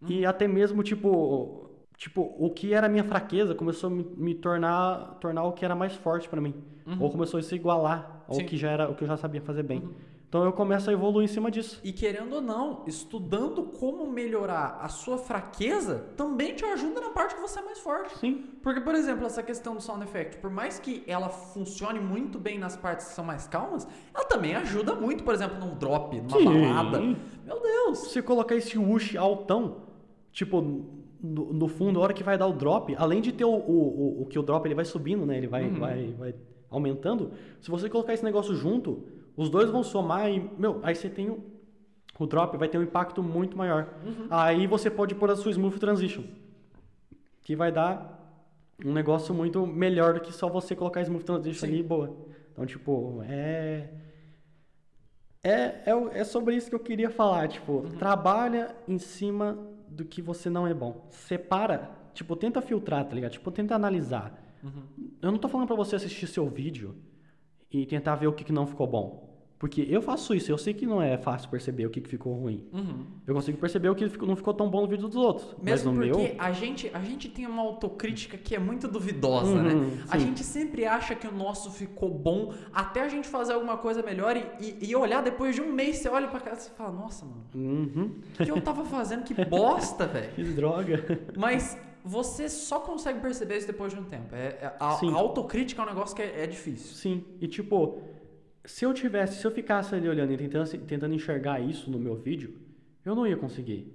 uhum. 0.00 0.08
e 0.08 0.26
até 0.26 0.46
mesmo 0.48 0.82
tipo 0.82 1.68
tipo, 1.98 2.32
o 2.38 2.48
que 2.50 2.72
era 2.72 2.88
minha 2.88 3.02
fraqueza 3.02 3.54
começou 3.54 3.88
a 3.88 3.92
me, 3.92 4.06
me 4.16 4.34
tornar, 4.34 5.18
tornar 5.20 5.42
o 5.42 5.52
que 5.52 5.64
era 5.64 5.74
mais 5.74 5.94
forte 5.94 6.28
para 6.28 6.40
mim. 6.40 6.54
Uhum. 6.86 6.96
Ou 7.00 7.10
começou 7.10 7.38
a 7.38 7.42
se 7.42 7.54
igualar 7.56 8.24
ao 8.28 8.36
Sim. 8.36 8.46
que 8.46 8.56
já 8.56 8.70
era, 8.70 8.88
o 8.88 8.94
que 8.94 9.02
eu 9.02 9.08
já 9.08 9.16
sabia 9.16 9.42
fazer 9.42 9.64
bem. 9.64 9.80
Uhum. 9.80 9.90
Então 10.28 10.44
eu 10.44 10.52
começo 10.52 10.90
a 10.90 10.92
evoluir 10.92 11.24
em 11.24 11.32
cima 11.32 11.50
disso. 11.50 11.80
E 11.82 11.90
querendo 11.90 12.34
ou 12.34 12.42
não, 12.42 12.82
estudando 12.86 13.62
como 13.62 14.06
melhorar 14.06 14.78
a 14.82 14.88
sua 14.88 15.16
fraqueza 15.16 16.04
também 16.18 16.54
te 16.54 16.66
ajuda 16.66 17.00
na 17.00 17.10
parte 17.10 17.34
que 17.34 17.40
você 17.40 17.60
é 17.60 17.62
mais 17.62 17.78
forte. 17.78 18.18
Sim. 18.18 18.44
Porque, 18.62 18.78
por 18.78 18.94
exemplo, 18.94 19.24
essa 19.24 19.42
questão 19.42 19.74
do 19.74 19.80
sound 19.80 20.04
effect, 20.04 20.36
por 20.36 20.50
mais 20.50 20.78
que 20.78 21.02
ela 21.06 21.30
funcione 21.30 21.98
muito 21.98 22.38
bem 22.38 22.58
nas 22.58 22.76
partes 22.76 23.06
que 23.06 23.14
são 23.14 23.24
mais 23.24 23.48
calmas, 23.48 23.88
ela 24.14 24.26
também 24.26 24.54
ajuda 24.54 24.94
muito, 24.94 25.24
por 25.24 25.32
exemplo, 25.32 25.58
num 25.58 25.74
drop, 25.74 26.20
numa 26.20 26.38
Sim. 26.38 26.44
balada. 26.44 27.00
Meu 27.00 27.62
Deus! 27.62 27.98
Se 28.12 28.20
colocar 28.20 28.54
esse 28.54 28.76
whoosh 28.76 29.16
altão, 29.16 29.78
tipo, 30.30 30.60
no, 31.22 31.54
no, 31.54 31.68
fundo, 31.68 32.00
a 32.00 32.02
hora 32.02 32.12
que 32.12 32.22
vai 32.22 32.36
dar 32.36 32.46
o 32.46 32.52
drop, 32.52 32.94
além 32.98 33.22
de 33.22 33.32
ter 33.32 33.46
o, 33.46 33.48
o, 33.48 33.54
o, 33.56 34.22
o 34.22 34.26
que 34.26 34.38
o 34.38 34.42
drop 34.42 34.66
ele 34.66 34.74
vai 34.74 34.84
subindo, 34.84 35.24
né? 35.24 35.38
Ele 35.38 35.46
vai, 35.46 35.64
uhum. 35.68 35.78
vai, 35.78 36.14
vai 36.18 36.34
aumentando. 36.68 37.32
Se 37.62 37.70
você 37.70 37.88
colocar 37.88 38.12
esse 38.12 38.24
negócio 38.24 38.54
junto, 38.54 39.04
os 39.38 39.48
dois 39.48 39.70
vão 39.70 39.84
somar 39.84 40.28
e, 40.28 40.50
meu, 40.58 40.80
aí 40.82 40.96
você 40.96 41.08
tem 41.08 41.30
o, 41.30 41.40
o 42.18 42.26
drop, 42.26 42.56
vai 42.56 42.68
ter 42.68 42.76
um 42.76 42.82
impacto 42.82 43.22
muito 43.22 43.56
maior. 43.56 43.94
Uhum. 44.04 44.26
Aí 44.28 44.66
você 44.66 44.90
pode 44.90 45.14
pôr 45.14 45.30
a 45.30 45.36
sua 45.36 45.52
Smooth 45.52 45.78
Transition, 45.78 46.24
que 47.42 47.54
vai 47.54 47.70
dar 47.70 48.18
um 48.84 48.92
negócio 48.92 49.32
muito 49.32 49.64
melhor 49.64 50.14
do 50.14 50.20
que 50.20 50.32
só 50.32 50.48
você 50.48 50.74
colocar 50.74 51.02
Smooth 51.02 51.24
Transition 51.24 51.60
Sim. 51.60 51.72
ali 51.72 51.78
e 51.78 51.82
boa. 51.84 52.16
Então, 52.50 52.66
tipo, 52.66 53.22
é... 53.28 53.88
É, 55.40 55.52
é, 55.86 55.92
é 56.14 56.24
sobre 56.24 56.56
isso 56.56 56.68
que 56.68 56.74
eu 56.74 56.80
queria 56.80 57.08
falar, 57.08 57.46
tipo, 57.46 57.74
uhum. 57.74 57.90
trabalha 57.90 58.74
em 58.88 58.98
cima 58.98 59.56
do 59.88 60.04
que 60.04 60.20
você 60.20 60.50
não 60.50 60.66
é 60.66 60.74
bom. 60.74 61.06
Separa, 61.10 61.88
tipo, 62.12 62.34
tenta 62.34 62.60
filtrar, 62.60 63.04
tá 63.04 63.14
ligado? 63.14 63.30
Tipo, 63.30 63.52
tenta 63.52 63.76
analisar. 63.76 64.36
Uhum. 64.64 65.10
Eu 65.22 65.30
não 65.30 65.38
tô 65.38 65.46
falando 65.46 65.68
para 65.68 65.76
você 65.76 65.94
assistir 65.94 66.26
seu 66.26 66.48
vídeo 66.48 66.96
e 67.70 67.86
tentar 67.86 68.16
ver 68.16 68.26
o 68.26 68.32
que, 68.32 68.42
que 68.42 68.52
não 68.52 68.66
ficou 68.66 68.84
bom. 68.84 69.27
Porque 69.58 69.84
eu 69.90 70.00
faço 70.00 70.34
isso, 70.34 70.52
eu 70.52 70.56
sei 70.56 70.72
que 70.72 70.86
não 70.86 71.02
é 71.02 71.18
fácil 71.18 71.50
perceber 71.50 71.84
o 71.84 71.90
que, 71.90 72.00
que 72.00 72.08
ficou 72.08 72.32
ruim. 72.32 72.64
Uhum. 72.72 73.06
Eu 73.26 73.34
consigo 73.34 73.58
perceber 73.58 73.88
o 73.88 73.94
que 73.94 74.06
não 74.24 74.36
ficou 74.36 74.54
tão 74.54 74.70
bom 74.70 74.82
no 74.82 74.86
vídeo 74.86 75.08
dos 75.08 75.16
outros. 75.16 75.48
Mesmo 75.60 75.92
mas 75.92 76.06
no 76.08 76.12
porque 76.12 76.32
meu... 76.32 76.40
a, 76.40 76.52
gente, 76.52 76.90
a 76.94 77.00
gente 77.02 77.28
tem 77.28 77.44
uma 77.44 77.62
autocrítica 77.62 78.38
que 78.38 78.54
é 78.54 78.58
muito 78.58 78.86
duvidosa, 78.86 79.50
uhum, 79.50 79.62
né? 79.62 79.72
Sim. 79.72 80.04
A 80.10 80.18
gente 80.18 80.44
sempre 80.44 80.84
acha 80.84 81.14
que 81.16 81.26
o 81.26 81.32
nosso 81.32 81.72
ficou 81.72 82.08
bom 82.08 82.54
até 82.72 83.02
a 83.02 83.08
gente 83.08 83.26
fazer 83.26 83.54
alguma 83.54 83.76
coisa 83.76 84.00
melhor 84.00 84.36
e, 84.36 84.76
e, 84.80 84.90
e 84.90 84.96
olhar 84.96 85.22
depois 85.24 85.56
de 85.56 85.60
um 85.60 85.72
mês, 85.72 85.96
você 85.96 86.08
olha 86.08 86.28
pra 86.28 86.38
casa 86.38 86.70
e 86.72 86.76
fala, 86.76 86.92
nossa, 86.92 87.26
mano, 87.26 87.44
uhum. 87.52 88.14
o 88.38 88.44
que 88.44 88.50
eu 88.50 88.60
tava 88.60 88.84
fazendo? 88.84 89.24
Que 89.24 89.44
bosta, 89.44 90.06
velho. 90.08 90.32
Que 90.34 90.44
droga. 90.44 91.20
Mas 91.36 91.76
você 92.04 92.48
só 92.48 92.78
consegue 92.78 93.18
perceber 93.18 93.58
isso 93.58 93.66
depois 93.66 93.92
de 93.92 93.98
um 93.98 94.04
tempo. 94.04 94.36
É, 94.36 94.46
é 94.62 94.72
a, 94.78 94.86
a, 94.86 95.14
autocrítica 95.14 95.82
é 95.82 95.84
um 95.84 95.88
negócio 95.88 96.14
que 96.14 96.22
é, 96.22 96.44
é 96.44 96.46
difícil. 96.46 96.94
Sim, 96.94 97.24
e 97.40 97.48
tipo 97.48 98.00
se 98.68 98.84
eu 98.84 98.92
tivesse, 98.92 99.40
se 99.40 99.46
eu 99.46 99.50
ficasse 99.50 99.94
ali 99.94 100.06
olhando 100.08 100.30
e 100.32 100.36
tentando, 100.36 100.78
tentando 100.80 101.14
enxergar 101.14 101.58
isso 101.58 101.90
no 101.90 101.98
meu 101.98 102.14
vídeo, 102.14 102.54
eu 103.02 103.14
não 103.14 103.26
ia 103.26 103.36
conseguir. 103.36 103.90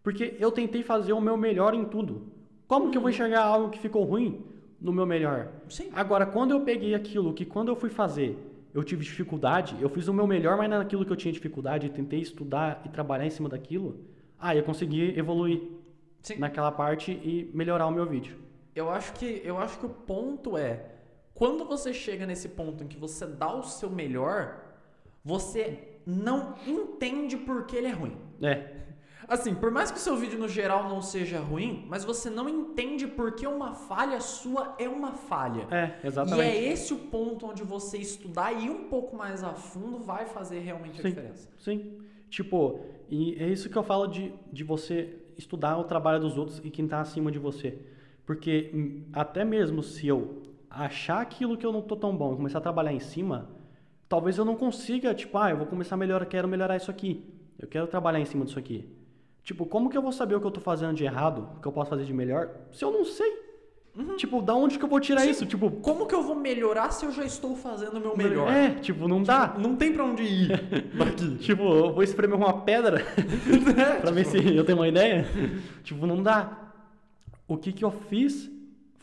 Porque 0.00 0.36
eu 0.38 0.52
tentei 0.52 0.82
fazer 0.82 1.12
o 1.12 1.20
meu 1.20 1.36
melhor 1.36 1.74
em 1.74 1.84
tudo. 1.84 2.28
Como 2.68 2.90
que 2.90 2.96
eu 2.96 3.02
vou 3.02 3.08
uhum. 3.08 3.14
enxergar 3.14 3.42
algo 3.42 3.70
que 3.70 3.80
ficou 3.80 4.04
ruim 4.04 4.44
no 4.80 4.92
meu 4.92 5.04
melhor? 5.04 5.50
Sim. 5.68 5.90
Agora, 5.92 6.24
quando 6.24 6.52
eu 6.52 6.60
peguei 6.60 6.94
aquilo 6.94 7.34
que 7.34 7.44
quando 7.44 7.68
eu 7.68 7.76
fui 7.76 7.90
fazer, 7.90 8.38
eu 8.72 8.84
tive 8.84 9.04
dificuldade, 9.04 9.76
eu 9.80 9.88
fiz 9.88 10.06
o 10.06 10.14
meu 10.14 10.26
melhor, 10.26 10.56
mas 10.56 10.70
naquilo 10.70 11.04
que 11.04 11.10
eu 11.10 11.16
tinha 11.16 11.32
dificuldade, 11.32 11.90
tentei 11.90 12.20
estudar 12.20 12.80
e 12.86 12.88
trabalhar 12.88 13.26
em 13.26 13.30
cima 13.30 13.48
daquilo, 13.48 14.04
ah, 14.38 14.54
eu 14.54 14.62
consegui 14.62 15.18
evoluir 15.18 15.62
Sim. 16.22 16.38
naquela 16.38 16.70
parte 16.70 17.10
e 17.10 17.50
melhorar 17.52 17.88
o 17.88 17.90
meu 17.90 18.06
vídeo. 18.06 18.36
Eu 18.74 18.88
acho 18.88 19.12
que 19.14 19.42
eu 19.44 19.58
acho 19.58 19.78
que 19.80 19.86
o 19.86 19.90
ponto 19.90 20.56
é 20.56 20.92
quando 21.42 21.64
você 21.64 21.92
chega 21.92 22.24
nesse 22.24 22.50
ponto 22.50 22.84
em 22.84 22.86
que 22.86 22.96
você 22.96 23.26
dá 23.26 23.52
o 23.52 23.64
seu 23.64 23.90
melhor, 23.90 24.62
você 25.24 25.98
não 26.06 26.54
entende 26.64 27.36
por 27.36 27.66
que 27.66 27.74
ele 27.74 27.88
é 27.88 27.90
ruim. 27.90 28.16
É. 28.40 28.70
Assim, 29.26 29.52
por 29.52 29.72
mais 29.72 29.90
que 29.90 29.96
o 29.96 30.00
seu 30.00 30.14
vídeo 30.16 30.38
no 30.38 30.46
geral 30.46 30.88
não 30.88 31.02
seja 31.02 31.40
ruim, 31.40 31.84
mas 31.88 32.04
você 32.04 32.30
não 32.30 32.48
entende 32.48 33.08
por 33.08 33.32
que 33.32 33.44
uma 33.44 33.74
falha 33.74 34.20
sua 34.20 34.76
é 34.78 34.88
uma 34.88 35.14
falha. 35.14 35.66
É, 35.68 36.06
exatamente. 36.06 36.46
E 36.46 36.48
é 36.48 36.72
esse 36.72 36.94
o 36.94 36.98
ponto 36.98 37.46
onde 37.46 37.64
você 37.64 37.98
estudar 37.98 38.52
e 38.52 38.66
ir 38.66 38.70
um 38.70 38.84
pouco 38.84 39.16
mais 39.16 39.42
a 39.42 39.52
fundo 39.52 39.98
vai 39.98 40.26
fazer 40.26 40.60
realmente 40.60 41.02
sim, 41.02 41.08
a 41.08 41.10
diferença. 41.10 41.48
Sim. 41.58 42.02
Tipo, 42.30 42.78
e 43.10 43.34
é 43.42 43.48
isso 43.48 43.68
que 43.68 43.76
eu 43.76 43.82
falo 43.82 44.06
de, 44.06 44.32
de 44.52 44.62
você 44.62 45.18
estudar 45.36 45.76
o 45.76 45.82
trabalho 45.82 46.20
dos 46.20 46.38
outros 46.38 46.60
e 46.62 46.70
quem 46.70 46.84
está 46.84 47.00
acima 47.00 47.32
de 47.32 47.40
você. 47.40 47.80
Porque 48.24 48.70
hum, 48.72 49.02
até 49.12 49.44
mesmo 49.44 49.82
se 49.82 50.06
eu 50.06 50.41
achar 50.74 51.20
aquilo 51.20 51.56
que 51.56 51.64
eu 51.66 51.72
não 51.72 51.82
tô 51.82 51.96
tão 51.96 52.16
bom 52.16 52.32
e 52.32 52.36
começar 52.36 52.58
a 52.58 52.62
trabalhar 52.62 52.92
em 52.92 53.00
cima, 53.00 53.48
talvez 54.08 54.38
eu 54.38 54.44
não 54.44 54.56
consiga, 54.56 55.14
tipo, 55.14 55.38
ah, 55.38 55.50
eu 55.50 55.56
vou 55.56 55.66
começar 55.66 55.94
a 55.94 55.98
melhorar, 55.98 56.26
quero 56.26 56.48
melhorar 56.48 56.76
isso 56.76 56.90
aqui. 56.90 57.24
Eu 57.58 57.68
quero 57.68 57.86
trabalhar 57.86 58.20
em 58.20 58.24
cima 58.24 58.44
disso 58.44 58.58
aqui. 58.58 58.88
Tipo, 59.44 59.66
como 59.66 59.90
que 59.90 59.96
eu 59.96 60.02
vou 60.02 60.12
saber 60.12 60.34
o 60.34 60.40
que 60.40 60.46
eu 60.46 60.50
tô 60.50 60.60
fazendo 60.60 60.94
de 60.94 61.04
errado, 61.04 61.48
o 61.56 61.60
que 61.60 61.66
eu 61.66 61.72
posso 61.72 61.90
fazer 61.90 62.04
de 62.04 62.12
melhor, 62.12 62.50
se 62.70 62.84
eu 62.84 62.92
não 62.92 63.04
sei? 63.04 63.42
Uhum. 63.96 64.16
Tipo, 64.16 64.40
da 64.40 64.54
onde 64.54 64.78
que 64.78 64.84
eu 64.84 64.88
vou 64.88 65.00
tirar 65.00 65.20
Sim. 65.22 65.30
isso? 65.30 65.46
Tipo, 65.46 65.70
como 65.70 66.06
que 66.06 66.14
eu 66.14 66.22
vou 66.22 66.34
melhorar 66.34 66.90
se 66.92 67.04
eu 67.04 67.12
já 67.12 67.24
estou 67.24 67.54
fazendo 67.54 67.98
o 67.98 68.00
meu 68.00 68.16
melhor? 68.16 68.50
É, 68.50 68.70
tipo, 68.70 69.06
não 69.06 69.22
dá. 69.22 69.48
Tipo, 69.48 69.60
não 69.60 69.76
tem 69.76 69.92
pra 69.92 70.04
onde 70.04 70.22
ir 70.22 70.48
daqui. 70.96 71.36
tipo, 71.38 71.62
eu 71.62 71.92
vou 71.92 72.02
espremer 72.02 72.36
uma 72.36 72.62
pedra 72.62 73.00
é, 73.76 74.00
pra 74.00 74.00
tipo... 74.00 74.12
ver 74.12 74.24
se 74.24 74.56
eu 74.56 74.64
tenho 74.64 74.78
uma 74.78 74.88
ideia. 74.88 75.26
tipo, 75.82 76.06
não 76.06 76.22
dá. 76.22 76.72
O 77.46 77.58
que 77.58 77.72
que 77.72 77.84
eu 77.84 77.90
fiz 77.90 78.50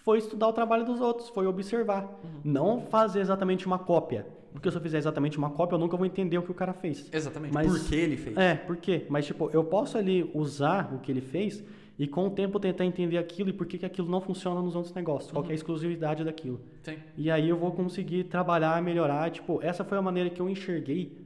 foi 0.10 0.18
estudar 0.18 0.48
o 0.48 0.54
trabalho 0.54 0.84
dos 0.84 1.00
outros, 1.00 1.30
foi 1.30 1.46
observar. 1.46 2.04
Uhum. 2.24 2.42
Não 2.44 2.82
fazer 2.82 3.20
exatamente 3.20 3.68
uma 3.68 3.78
cópia. 3.78 4.26
Porque 4.52 4.72
se 4.72 4.76
eu 4.76 4.82
fizer 4.82 4.98
exatamente 4.98 5.38
uma 5.38 5.52
cópia, 5.52 5.76
eu 5.76 5.80
nunca 5.80 5.96
vou 5.96 6.04
entender 6.04 6.36
o 6.36 6.42
que 6.42 6.50
o 6.50 6.54
cara 6.56 6.74
fez. 6.74 7.08
Exatamente. 7.14 7.54
Mas, 7.54 7.68
por 7.68 7.88
que 7.88 7.96
ele 7.96 8.18
fez. 8.18 8.36
É, 8.36 8.56
por 8.56 8.78
quê? 8.78 9.06
Mas, 9.08 9.28
tipo, 9.28 9.52
eu 9.54 9.64
posso 9.64 10.00
ali 10.00 10.28
usar 10.34 10.92
o 10.96 10.98
que 10.98 11.12
ele 11.12 11.22
fez 11.22 11.64
e 12.00 12.08
com 12.08 12.26
o 12.26 12.32
tempo 12.32 12.60
tentar 12.60 12.86
entender 12.86 13.20
aquilo 13.20 13.50
e 13.50 13.54
por 13.54 13.68
que, 13.68 13.78
que 13.78 13.86
aquilo 13.86 14.10
não 14.10 14.20
funciona 14.20 14.60
nos 14.64 14.76
outros 14.76 14.92
negócios. 14.96 15.32
Uhum. 15.32 15.36
Qual 15.36 15.44
é 15.44 15.46
a 15.46 15.50
uhum. 15.50 15.54
exclusividade 15.54 16.24
daquilo. 16.24 16.60
Sim. 16.82 16.96
E 17.16 17.30
aí 17.30 17.48
eu 17.48 17.56
vou 17.56 17.72
conseguir 17.72 18.24
trabalhar, 18.24 18.82
melhorar. 18.82 19.30
Tipo, 19.30 19.60
essa 19.62 19.84
foi 19.84 19.96
a 19.96 20.02
maneira 20.02 20.32
que 20.32 20.42
eu 20.42 20.50
enxerguei 20.50 21.20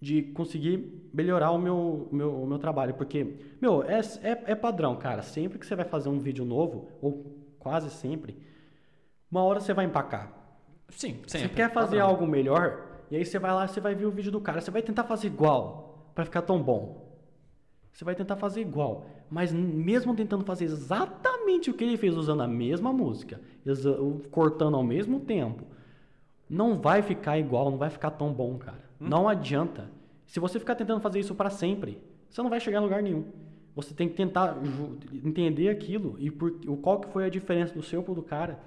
de 0.00 0.22
conseguir 0.22 1.06
melhorar 1.12 1.50
o 1.50 1.58
meu, 1.58 2.08
meu, 2.10 2.44
o 2.44 2.46
meu 2.46 2.58
trabalho. 2.58 2.94
Porque, 2.94 3.34
meu, 3.60 3.82
é, 3.82 4.00
é, 4.22 4.52
é 4.52 4.54
padrão, 4.54 4.96
cara. 4.96 5.20
Sempre 5.20 5.58
que 5.58 5.66
você 5.66 5.76
vai 5.76 5.84
fazer 5.84 6.08
um 6.08 6.18
vídeo 6.18 6.46
novo, 6.46 6.88
ou 7.02 7.44
quase 7.66 7.90
sempre, 7.90 8.38
uma 9.28 9.42
hora 9.42 9.58
você 9.58 9.74
vai 9.74 9.84
empacar. 9.84 10.32
Sim, 10.88 11.20
sempre. 11.26 11.48
Você 11.48 11.48
quer 11.48 11.72
fazer 11.72 11.98
algo 11.98 12.24
melhor, 12.24 12.80
e 13.10 13.16
aí 13.16 13.24
você 13.24 13.40
vai 13.40 13.52
lá, 13.52 13.66
você 13.66 13.80
vai 13.80 13.92
ver 13.92 14.06
o 14.06 14.10
vídeo 14.12 14.30
do 14.30 14.40
cara, 14.40 14.60
você 14.60 14.70
vai 14.70 14.82
tentar 14.82 15.02
fazer 15.02 15.26
igual 15.26 16.12
para 16.14 16.24
ficar 16.24 16.42
tão 16.42 16.62
bom. 16.62 17.04
Você 17.92 18.04
vai 18.04 18.14
tentar 18.14 18.36
fazer 18.36 18.60
igual, 18.60 19.06
mas 19.28 19.52
mesmo 19.52 20.14
tentando 20.14 20.44
fazer 20.44 20.66
exatamente 20.66 21.68
o 21.68 21.74
que 21.74 21.82
ele 21.82 21.96
fez 21.96 22.16
usando 22.16 22.44
a 22.44 22.46
mesma 22.46 22.92
música, 22.92 23.40
cortando 24.30 24.76
ao 24.76 24.84
mesmo 24.84 25.18
tempo, 25.18 25.64
não 26.48 26.78
vai 26.78 27.02
ficar 27.02 27.36
igual, 27.36 27.68
não 27.68 27.78
vai 27.78 27.90
ficar 27.90 28.12
tão 28.12 28.32
bom, 28.32 28.56
cara. 28.58 28.84
Hum. 29.00 29.08
Não 29.08 29.28
adianta. 29.28 29.90
Se 30.24 30.38
você 30.38 30.60
ficar 30.60 30.76
tentando 30.76 31.00
fazer 31.00 31.18
isso 31.18 31.34
para 31.34 31.50
sempre, 31.50 32.00
você 32.30 32.40
não 32.40 32.50
vai 32.50 32.60
chegar 32.60 32.78
em 32.78 32.82
lugar 32.82 33.02
nenhum. 33.02 33.24
Você 33.76 33.92
tem 33.92 34.08
que 34.08 34.14
tentar 34.14 34.58
entender 35.22 35.68
aquilo 35.68 36.16
e 36.18 36.30
por, 36.30 36.50
qual 36.78 36.98
que 36.98 37.12
foi 37.12 37.26
a 37.26 37.28
diferença 37.28 37.74
do 37.74 37.82
seu 37.82 38.02
pro 38.02 38.14
do 38.14 38.22
cara 38.22 38.58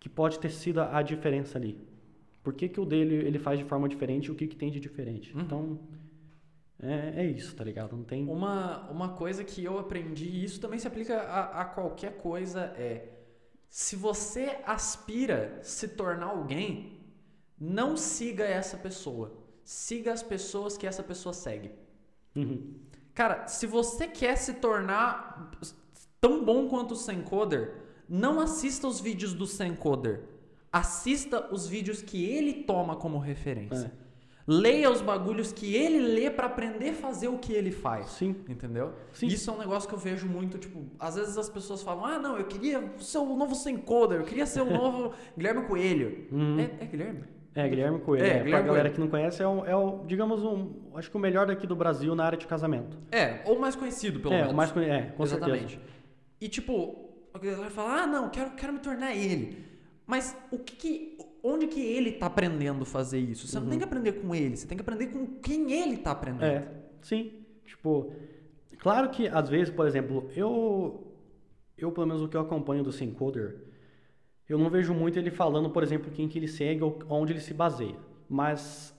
que 0.00 0.08
pode 0.08 0.40
ter 0.40 0.50
sido 0.50 0.80
a 0.80 1.00
diferença 1.02 1.56
ali. 1.56 1.78
Por 2.42 2.52
que, 2.52 2.68
que 2.68 2.80
o 2.80 2.84
dele 2.84 3.14
ele 3.14 3.38
faz 3.38 3.60
de 3.60 3.64
forma 3.64 3.88
diferente 3.88 4.26
e 4.26 4.30
o 4.32 4.34
que, 4.34 4.48
que 4.48 4.56
tem 4.56 4.68
de 4.68 4.80
diferente? 4.80 5.32
Uhum. 5.32 5.40
Então, 5.40 5.78
é, 6.82 7.22
é 7.22 7.26
isso, 7.26 7.54
tá 7.54 7.62
ligado? 7.62 7.96
Não 7.96 8.02
tem. 8.02 8.28
Uma, 8.28 8.90
uma 8.90 9.10
coisa 9.10 9.44
que 9.44 9.64
eu 9.64 9.78
aprendi, 9.78 10.26
e 10.26 10.44
isso 10.44 10.60
também 10.60 10.80
se 10.80 10.86
aplica 10.88 11.16
a, 11.16 11.62
a 11.62 11.64
qualquer 11.64 12.16
coisa, 12.16 12.74
é 12.76 13.08
se 13.68 13.94
você 13.94 14.58
aspira 14.64 15.60
se 15.62 15.86
tornar 15.88 16.26
alguém, 16.26 16.98
não 17.58 17.96
siga 17.96 18.44
essa 18.44 18.76
pessoa. 18.76 19.32
Siga 19.62 20.12
as 20.12 20.24
pessoas 20.24 20.76
que 20.76 20.86
essa 20.88 21.04
pessoa 21.04 21.32
segue. 21.32 21.70
Uhum. 22.34 22.74
Cara, 23.16 23.46
se 23.46 23.66
você 23.66 24.06
quer 24.06 24.36
se 24.36 24.52
tornar 24.52 25.50
tão 26.20 26.44
bom 26.44 26.68
quanto 26.68 26.92
o 26.92 26.96
Sencoder, 26.96 27.72
não 28.06 28.38
assista 28.38 28.86
os 28.86 29.00
vídeos 29.00 29.32
do 29.32 29.46
Sencoder. 29.46 30.20
Assista 30.70 31.48
os 31.50 31.66
vídeos 31.66 32.02
que 32.02 32.22
ele 32.26 32.52
toma 32.64 32.94
como 32.94 33.18
referência. 33.18 33.90
É. 34.02 34.06
Leia 34.46 34.90
os 34.90 35.00
bagulhos 35.00 35.50
que 35.50 35.74
ele 35.74 35.98
lê 35.98 36.30
para 36.30 36.46
aprender 36.46 36.90
a 36.90 36.94
fazer 36.94 37.28
o 37.28 37.38
que 37.38 37.54
ele 37.54 37.70
faz. 37.72 38.10
Sim. 38.10 38.36
Entendeu? 38.46 38.92
Sim. 39.14 39.28
Isso 39.28 39.50
é 39.50 39.54
um 39.54 39.58
negócio 39.58 39.88
que 39.88 39.94
eu 39.94 39.98
vejo 39.98 40.26
muito, 40.26 40.58
tipo, 40.58 40.84
às 40.98 41.14
vezes 41.14 41.38
as 41.38 41.48
pessoas 41.48 41.82
falam, 41.82 42.04
ah, 42.04 42.18
não, 42.18 42.36
eu 42.36 42.44
queria 42.44 42.92
ser 42.98 43.16
o 43.16 43.34
novo 43.34 43.54
Sencoder, 43.54 44.20
eu 44.20 44.26
queria 44.26 44.44
ser 44.44 44.60
o 44.60 44.70
novo 44.70 45.14
Guilherme 45.34 45.66
Coelho. 45.66 46.28
Uhum. 46.30 46.60
É, 46.60 46.64
é 46.80 46.86
Guilherme? 46.86 47.24
É, 47.56 47.68
Guilherme 47.68 47.98
Coelho. 48.00 48.24
É, 48.24 48.28
É, 48.28 48.30
Guilherme 48.34 48.50
pra 48.50 48.60
galera 48.60 48.82
Coelho. 48.82 48.94
que 48.94 49.00
não 49.00 49.08
conhece, 49.08 49.42
é 49.42 49.46
o, 49.48 49.64
é 49.64 49.74
o, 49.74 50.04
digamos, 50.06 50.44
um, 50.44 50.72
acho 50.94 51.10
que 51.10 51.16
o 51.16 51.20
melhor 51.20 51.46
daqui 51.46 51.66
do 51.66 51.74
Brasil 51.74 52.14
na 52.14 52.24
área 52.24 52.38
de 52.38 52.46
casamento. 52.46 52.98
É, 53.10 53.40
ou 53.46 53.58
mais 53.58 53.74
conhecido, 53.74 54.20
pelo 54.20 54.34
é, 54.34 54.38
menos. 54.42 54.52
mais 54.54 54.70
conhe- 54.70 54.88
é, 54.90 55.02
com 55.16 55.22
Exatamente. 55.22 55.70
certeza. 55.72 55.80
E 56.40 56.48
tipo, 56.48 57.08
a 57.32 57.38
galera 57.38 57.70
fala, 57.70 58.02
ah, 58.02 58.06
não, 58.06 58.28
quero, 58.28 58.50
quero 58.50 58.72
me 58.74 58.78
tornar 58.78 59.14
ele. 59.16 59.64
Mas 60.06 60.36
o 60.52 60.58
que, 60.58 60.76
que 60.76 61.18
onde 61.42 61.66
que 61.66 61.80
ele 61.80 62.12
tá 62.12 62.26
aprendendo 62.26 62.82
a 62.82 62.86
fazer 62.86 63.18
isso? 63.18 63.46
Você 63.48 63.58
não 63.58 63.68
tem 63.68 63.78
que 63.78 63.84
aprender 63.84 64.12
com 64.12 64.34
ele, 64.34 64.56
você 64.56 64.66
tem 64.66 64.76
que 64.76 64.82
aprender 64.82 65.06
com 65.08 65.26
quem 65.40 65.72
ele 65.72 65.96
tá 65.96 66.10
aprendendo. 66.12 66.42
Uhum. 66.42 66.48
É, 66.58 66.68
sim. 67.02 67.32
Tipo, 67.64 68.12
claro 68.78 69.08
que 69.10 69.26
às 69.28 69.48
vezes, 69.48 69.70
por 69.70 69.86
exemplo, 69.86 70.30
eu, 70.36 71.12
eu 71.76 71.90
pelo 71.90 72.06
menos 72.06 72.22
o 72.22 72.28
que 72.28 72.36
eu 72.36 72.40
acompanho 72.40 72.84
do 72.84 72.92
Syncoder, 72.92 73.56
eu 74.48 74.58
não 74.58 74.70
vejo 74.70 74.94
muito 74.94 75.18
ele 75.18 75.30
falando, 75.30 75.70
por 75.70 75.82
exemplo, 75.82 76.10
quem 76.10 76.28
que 76.28 76.38
ele 76.38 76.48
segue 76.48 76.82
ou 76.82 76.98
onde 77.08 77.32
ele 77.32 77.40
se 77.40 77.52
baseia. 77.54 77.96
Mas, 78.28 78.94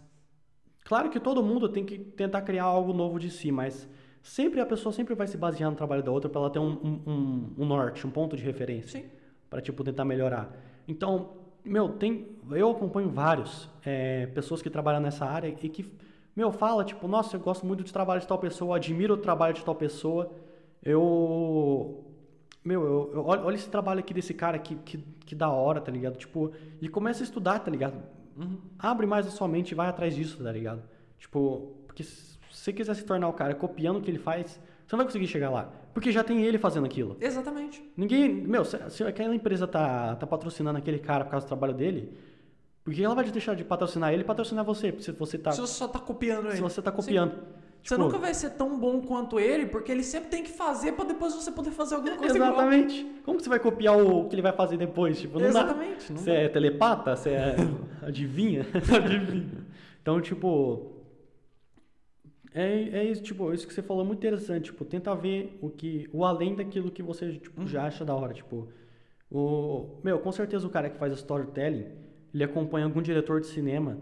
claro 0.83 1.09
que 1.09 1.19
todo 1.19 1.43
mundo 1.43 1.69
tem 1.69 1.85
que 1.85 1.97
tentar 1.97 2.41
criar 2.41 2.63
algo 2.65 2.93
novo 2.93 3.19
de 3.19 3.29
si, 3.29 3.51
mas 3.51 3.87
sempre 4.21 4.59
a 4.59 4.65
pessoa 4.65 4.91
sempre 4.91 5.15
vai 5.15 5.27
se 5.27 5.37
basear 5.37 5.69
no 5.69 5.75
trabalho 5.77 6.03
da 6.03 6.11
outra 6.11 6.29
para 6.29 6.41
ela 6.41 6.49
ter 6.49 6.59
um, 6.59 6.71
um, 7.05 7.53
um- 7.57 7.65
norte, 7.65 8.05
um 8.05 8.11
ponto 8.11 8.35
de 8.35 8.43
referência. 8.43 9.05
Para 9.49 9.61
tipo 9.61 9.81
tentar 9.81 10.03
melhorar. 10.03 10.53
Então, 10.85 11.29
meu, 11.63 11.87
tem, 11.87 12.27
eu 12.51 12.69
acompanho 12.69 13.09
vários 13.09 13.69
é, 13.85 14.25
pessoas 14.27 14.61
que 14.61 14.69
trabalham 14.69 14.99
nessa 14.99 15.25
área 15.25 15.47
e 15.47 15.69
que, 15.69 15.89
meu, 16.35 16.51
fala 16.51 16.83
tipo, 16.83 17.07
nossa, 17.07 17.37
eu 17.37 17.39
gosto 17.39 17.65
muito 17.65 17.81
do 17.81 17.89
trabalho 17.91 18.19
de 18.19 18.27
tal 18.27 18.37
pessoa, 18.37 18.75
admiro 18.75 19.13
o 19.13 19.17
trabalho 19.17 19.53
de 19.53 19.63
tal 19.63 19.73
pessoa. 19.73 20.29
Eu, 20.83 22.03
meu, 22.67 22.83
eu, 22.83 23.11
eu- 23.15 23.25
olha, 23.25 23.41
olha 23.43 23.55
esse 23.55 23.69
trabalho 23.69 23.99
aqui 24.01 24.13
desse 24.13 24.33
cara 24.33 24.59
que, 24.59 24.75
que, 24.75 24.97
que 25.25 25.33
da 25.35 25.49
hora, 25.49 25.79
tá 25.81 25.91
ligado? 25.91 26.17
Tipo, 26.17 26.51
e 26.81 26.87
começa 26.89 27.23
a 27.23 27.25
estudar, 27.25 27.59
tá 27.59 27.71
ligado? 27.71 27.95
Abre 28.77 29.07
mais 29.07 29.25
a 29.25 29.31
sua 29.31 29.47
mente 29.47 29.71
e 29.71 29.75
vai 29.75 29.87
atrás 29.87 30.13
disso, 30.15 30.43
tá 30.43 30.51
ligado? 30.51 30.83
Tipo, 31.17 31.73
porque 31.87 32.03
se 32.03 32.37
você 32.51 32.71
quiser 32.71 32.93
se 32.95 33.03
tornar 33.03 33.27
o 33.27 33.33
cara 33.33 33.55
copiando 33.55 33.97
o 33.97 34.01
que 34.01 34.11
ele 34.11 34.19
faz, 34.19 34.51
você 34.85 34.95
não 34.95 34.97
vai 34.97 35.05
conseguir 35.05 35.27
chegar 35.27 35.49
lá. 35.49 35.71
Porque 35.93 36.11
já 36.11 36.23
tem 36.23 36.43
ele 36.43 36.59
fazendo 36.59 36.85
aquilo. 36.85 37.17
Exatamente. 37.19 37.83
Ninguém. 37.97 38.29
Meu, 38.31 38.63
se, 38.63 38.77
se 38.91 39.03
aquela 39.03 39.33
empresa 39.33 39.65
tá, 39.67 40.15
tá 40.15 40.27
patrocinando 40.27 40.77
aquele 40.77 40.99
cara 40.99 41.25
por 41.25 41.31
causa 41.31 41.45
do 41.45 41.49
trabalho 41.49 41.73
dele, 41.73 42.15
por 42.83 42.93
que 42.93 43.03
ela 43.03 43.15
vai 43.15 43.25
deixar 43.31 43.55
de 43.55 43.63
patrocinar 43.63 44.13
ele 44.13 44.21
e 44.21 44.25
patrocinar 44.25 44.63
você? 44.63 44.93
Se 44.99 45.11
você 45.13 45.37
tá, 45.39 45.51
Se 45.51 45.59
você 45.59 45.73
só 45.73 45.87
tá 45.87 45.97
copiando 45.99 46.45
ele. 46.47 46.57
se 46.57 46.61
você 46.61 46.81
tá 46.81 46.91
Sim. 46.91 46.95
Copiando. 47.77 47.83
Você 47.83 47.95
Tipo, 47.95 48.03
nunca 48.03 48.17
vai 48.17 48.33
ser 48.33 48.49
tão 48.51 48.79
bom 48.79 49.01
quanto 49.01 49.39
ele, 49.39 49.65
porque 49.65 49.91
ele 49.91 50.03
sempre 50.03 50.29
tem 50.29 50.43
que 50.43 50.49
fazer 50.51 50.91
pra 50.93 51.05
depois 51.05 51.33
você 51.33 51.51
poder 51.51 51.71
fazer 51.71 51.95
alguma 51.95 52.17
coisa 52.17 52.35
igual. 52.35 52.51
Exatamente. 52.51 53.05
Como 53.23 53.37
que 53.37 53.43
você 53.43 53.49
vai 53.49 53.59
copiar 53.59 53.97
o 53.97 54.27
que 54.27 54.35
ele 54.35 54.41
vai 54.41 54.53
fazer 54.53 54.77
depois? 54.77 55.19
Tipo, 55.19 55.35
não 55.39 55.41
dá. 55.43 55.47
Exatamente. 55.49 56.11
Não 56.11 56.19
Você 56.19 56.31
é 56.31 56.49
telepata? 56.49 57.15
Você 57.15 57.29
é 57.31 57.55
adivinha? 58.05 58.65
adivinha. 58.95 59.65
Então, 60.01 60.19
tipo. 60.21 60.93
É, 62.53 62.81
é 62.99 63.03
isso, 63.03 63.21
tipo, 63.21 63.53
isso 63.53 63.67
que 63.67 63.73
você 63.73 63.81
falou 63.83 64.03
é 64.03 64.07
muito 64.07 64.19
interessante. 64.19 64.65
Tipo, 64.65 64.83
tenta 64.83 65.13
ver 65.15 65.57
o 65.61 65.69
que. 65.69 66.09
O 66.11 66.25
além 66.25 66.55
daquilo 66.55 66.89
que 66.91 67.03
você 67.03 67.33
tipo, 67.33 67.61
Uhum. 67.61 67.67
já 67.67 67.83
acha 67.85 68.03
da 68.03 68.15
hora. 68.15 68.33
Tipo. 68.33 68.69
O, 69.29 69.99
meu, 70.03 70.19
com 70.19 70.31
certeza 70.31 70.65
o 70.65 70.69
cara 70.69 70.89
que 70.89 70.97
faz 70.97 71.11
storytelling, 71.13 71.85
ele 72.33 72.43
acompanha 72.43 72.85
algum 72.85 73.01
diretor 73.01 73.41
de 73.41 73.47
cinema 73.47 73.97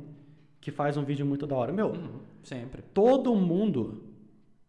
que 0.66 0.72
faz 0.72 0.98
um 0.98 1.04
vídeo 1.04 1.24
muito 1.28 1.46
da 1.46 1.56
hora. 1.56 1.72
Meu, 1.72 1.90
Uhum, 1.90 2.20
Sempre. 2.42 2.82
todo 2.92 3.36
mundo, 3.36 4.02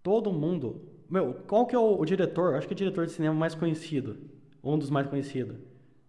todo 0.03 0.31
mundo, 0.31 0.83
meu, 1.09 1.33
qual 1.49 1.65
que 1.65 1.75
é 1.75 1.79
o, 1.79 1.99
o 1.99 2.05
diretor? 2.05 2.55
Acho 2.55 2.67
que 2.69 2.75
é 2.75 2.77
o 2.77 2.77
diretor 2.77 3.07
de 3.07 3.13
cinema 3.13 3.35
mais 3.35 3.55
conhecido, 3.55 4.19
um 4.63 4.77
dos 4.79 4.91
mais 4.91 5.07
conhecidos, 5.07 5.57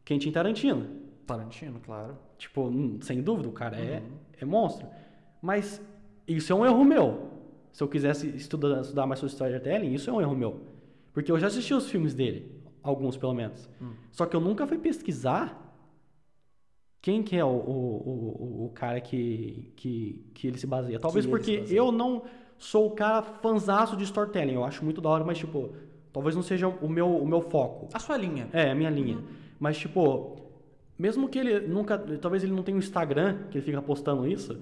Quentin 0.04 0.30
Tarantino. 0.30 0.88
Tarantino, 1.26 1.80
claro. 1.80 2.18
Tipo, 2.38 2.64
hum, 2.68 3.00
sem 3.02 3.22
dúvida, 3.22 3.48
o 3.48 3.52
cara 3.54 3.78
é, 3.78 4.00
Uhum. 4.00 4.18
é 4.42 4.46
monstro. 4.46 4.88
Mas 5.42 5.82
isso 6.28 6.52
é 6.52 6.56
um 6.58 6.66
erro 6.66 6.84
meu. 6.84 7.30
Se 7.72 7.82
eu 7.82 7.88
quisesse 7.88 8.28
estudar, 8.36 8.82
estudar 8.82 9.06
mais 9.08 9.22
sobre 9.22 9.32
storytelling, 9.32 9.94
isso 9.94 10.10
é 10.10 10.14
um 10.14 10.20
erro 10.20 10.36
meu. 10.36 10.60
Porque 11.14 11.32
eu 11.32 11.40
já 11.40 11.48
assisti 11.48 11.74
os 11.74 11.90
filmes 11.90 12.14
dele, 12.14 12.52
alguns 12.84 13.16
pelo 13.16 13.34
menos. 13.34 13.70
Hum. 13.82 13.92
Só 14.12 14.26
que 14.26 14.36
eu 14.36 14.42
nunca 14.42 14.68
fui 14.68 14.78
pesquisar 14.78 15.67
quem 17.08 17.24
que 17.24 17.38
é 17.38 17.46
o, 17.46 17.48
o, 17.48 17.54
o, 17.54 18.66
o 18.66 18.72
cara 18.76 19.00
que, 19.00 19.72
que, 19.78 20.30
que 20.34 20.46
ele 20.46 20.58
se 20.58 20.68
baseia. 20.68 21.00
Talvez 21.00 21.24
se 21.24 21.32
porque 21.32 21.64
eu 21.70 21.90
não 21.90 22.24
sou 22.58 22.88
o 22.88 22.92
cara 22.92 23.22
fanzaço 23.22 23.96
de 23.96 24.04
storytelling. 24.04 24.56
Eu 24.56 24.66
acho 24.66 24.84
muito 24.84 25.00
da 25.00 25.08
hora, 25.08 25.24
mas 25.24 25.38
tipo, 25.38 25.74
talvez 26.12 26.36
não 26.36 26.44
seja 26.44 26.68
o 26.68 26.90
meu, 26.90 27.10
o 27.16 27.26
meu 27.26 27.40
foco. 27.40 27.88
A 27.94 28.00
sua 28.00 28.18
linha. 28.18 28.50
É, 28.52 28.72
a 28.72 28.76
minha 28.76 28.90
linha. 28.90 29.20
Mas, 29.58 29.78
tipo, 29.78 30.36
mesmo 31.00 31.30
que 31.30 31.40
ele 31.40 31.62
nunca. 31.62 31.98
Talvez 31.98 32.44
ele 32.44 32.52
não 32.52 32.62
tenha 32.62 32.76
um 32.76 32.80
Instagram 32.80 33.38
que 33.50 33.58
ele 33.58 33.64
fica 33.64 33.82
postando 33.82 34.28
isso, 34.28 34.60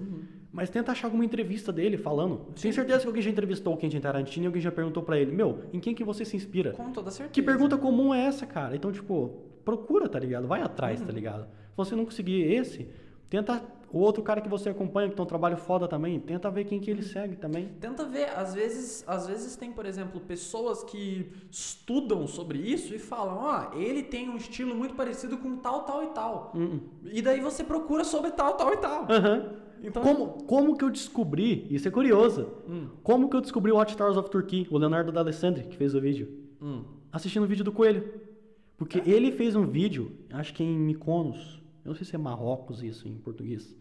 mas 0.52 0.70
tenta 0.70 0.92
achar 0.92 1.08
alguma 1.08 1.24
entrevista 1.24 1.72
dele 1.72 1.96
falando. 1.96 2.46
Tenho 2.62 2.72
certeza 2.72 3.00
que 3.00 3.08
alguém 3.08 3.22
já 3.22 3.30
entrevistou 3.30 3.74
o 3.74 3.76
Quentin 3.76 3.98
Tarantino 3.98 4.44
e 4.44 4.46
alguém 4.46 4.62
já 4.62 4.70
perguntou 4.70 5.02
pra 5.02 5.18
ele: 5.18 5.32
Meu, 5.32 5.64
em 5.72 5.80
quem 5.80 5.96
que 5.96 6.04
você 6.04 6.24
se 6.24 6.36
inspira? 6.36 6.70
Com 6.74 6.92
toda 6.92 7.10
certeza. 7.10 7.32
Que 7.32 7.42
pergunta 7.42 7.76
comum 7.76 8.14
é 8.14 8.24
essa, 8.24 8.46
cara? 8.46 8.76
Então, 8.76 8.92
tipo, 8.92 9.34
procura, 9.64 10.08
tá 10.08 10.20
ligado? 10.20 10.46
Vai 10.46 10.62
atrás, 10.62 11.00
tá 11.00 11.10
ligado? 11.10 11.48
Se 11.76 11.90
você 11.90 11.94
não 11.94 12.06
conseguir 12.06 12.40
esse, 12.54 12.88
tenta 13.28 13.62
o 13.92 13.98
outro 13.98 14.22
cara 14.22 14.40
que 14.40 14.48
você 14.48 14.70
acompanha, 14.70 15.10
que 15.10 15.14
tem 15.14 15.22
um 15.22 15.26
trabalho 15.28 15.58
foda 15.58 15.86
também, 15.86 16.18
tenta 16.18 16.50
ver 16.50 16.64
quem 16.64 16.80
que 16.80 16.90
ele 16.90 17.02
segue 17.02 17.36
também. 17.36 17.68
Tenta 17.78 18.02
ver, 18.06 18.30
às 18.30 18.54
vezes, 18.54 19.04
às 19.06 19.26
vezes 19.26 19.56
tem, 19.56 19.70
por 19.70 19.84
exemplo, 19.84 20.18
pessoas 20.18 20.82
que 20.82 21.30
estudam 21.50 22.26
sobre 22.26 22.58
isso 22.58 22.94
e 22.94 22.98
falam, 22.98 23.36
ó, 23.36 23.78
ele 23.78 24.02
tem 24.02 24.30
um 24.30 24.38
estilo 24.38 24.74
muito 24.74 24.94
parecido 24.94 25.36
com 25.36 25.56
tal, 25.56 25.82
tal 25.82 26.02
e 26.02 26.06
tal. 26.08 26.52
Hum, 26.56 26.80
E 27.12 27.20
daí 27.20 27.42
você 27.42 27.62
procura 27.62 28.04
sobre 28.04 28.30
tal, 28.30 28.54
tal 28.54 28.72
e 28.72 28.76
tal. 28.78 29.06
Aham. 29.10 29.52
Então, 29.82 30.02
Como, 30.02 30.26
como 30.44 30.76
que 30.78 30.84
eu 30.84 30.90
descobri? 30.90 31.66
Isso 31.70 31.86
é 31.86 31.90
curioso. 31.90 32.48
Hum. 32.66 32.88
Como 33.02 33.28
que 33.28 33.36
eu 33.36 33.42
descobri 33.42 33.70
o 33.70 33.76
Watch 33.76 33.94
Towers 33.94 34.16
of 34.16 34.30
Turkey? 34.30 34.66
O 34.70 34.78
Leonardo 34.78 35.12
D'Alessandri, 35.12 35.64
que 35.64 35.76
fez 35.76 35.94
o 35.94 36.00
vídeo. 36.00 36.26
Hum. 36.62 36.84
Assistindo 37.12 37.42
o 37.42 37.46
vídeo 37.46 37.62
do 37.62 37.70
Coelho. 37.70 38.24
Porque 38.78 39.02
ele 39.06 39.32
fez 39.32 39.54
um 39.56 39.66
vídeo, 39.66 40.12
acho 40.32 40.52
que 40.54 40.62
em 40.64 40.76
Mykonos. 40.78 41.62
Eu 41.86 41.90
não 41.90 41.94
sei 41.96 42.04
se 42.04 42.14
é 42.14 42.18
Marrocos 42.18 42.82
isso 42.82 43.08
em 43.08 43.16
português. 43.16 43.74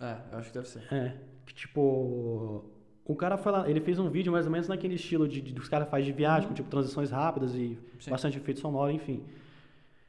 É, 0.00 0.16
eu 0.32 0.38
acho 0.38 0.48
que 0.48 0.54
deve 0.54 0.68
ser. 0.68 0.82
É, 0.92 1.14
que 1.46 1.54
tipo. 1.54 2.64
O 3.04 3.16
cara 3.16 3.36
foi 3.36 3.50
lá, 3.52 3.68
ele 3.68 3.80
fez 3.80 3.98
um 3.98 4.08
vídeo 4.08 4.30
mais 4.32 4.46
ou 4.46 4.52
menos 4.52 4.68
naquele 4.68 4.94
estilo 4.94 5.26
de, 5.26 5.40
de- 5.40 5.52
que 5.52 5.60
os 5.60 5.68
caras 5.68 5.88
fazem 5.88 6.06
de 6.06 6.12
viagem, 6.12 6.48
com 6.48 6.54
tipo 6.54 6.70
transições 6.70 7.10
rápidas 7.10 7.52
e 7.54 7.76
Sim. 7.98 8.10
bastante 8.10 8.38
efeito 8.38 8.60
sonoro, 8.60 8.90
enfim. 8.92 9.22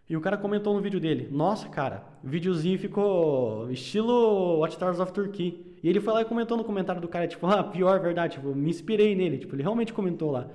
E 0.09 0.15
o 0.15 0.21
cara 0.21 0.37
comentou 0.37 0.73
no 0.73 0.81
vídeo 0.81 0.99
dele: 0.99 1.27
Nossa, 1.31 1.67
cara, 1.69 2.03
o 2.23 2.27
videozinho 2.27 2.77
ficou 2.77 3.69
estilo 3.71 4.59
Watch 4.59 4.77
Towers 4.77 4.99
of 4.99 5.11
Turkey. 5.11 5.73
E 5.83 5.89
ele 5.89 5.99
foi 5.99 6.13
lá 6.13 6.21
e 6.21 6.25
comentou 6.25 6.55
no 6.55 6.63
comentário 6.63 7.01
do 7.01 7.09
cara, 7.09 7.27
tipo, 7.27 7.45
ah, 7.45 7.61
pior, 7.61 7.99
verdade, 7.99 8.35
tipo, 8.35 8.55
me 8.55 8.69
inspirei 8.69 9.13
nele. 9.15 9.37
Tipo, 9.39 9.53
ele 9.55 9.63
realmente 9.63 9.91
comentou 9.91 10.31
lá. 10.31 10.47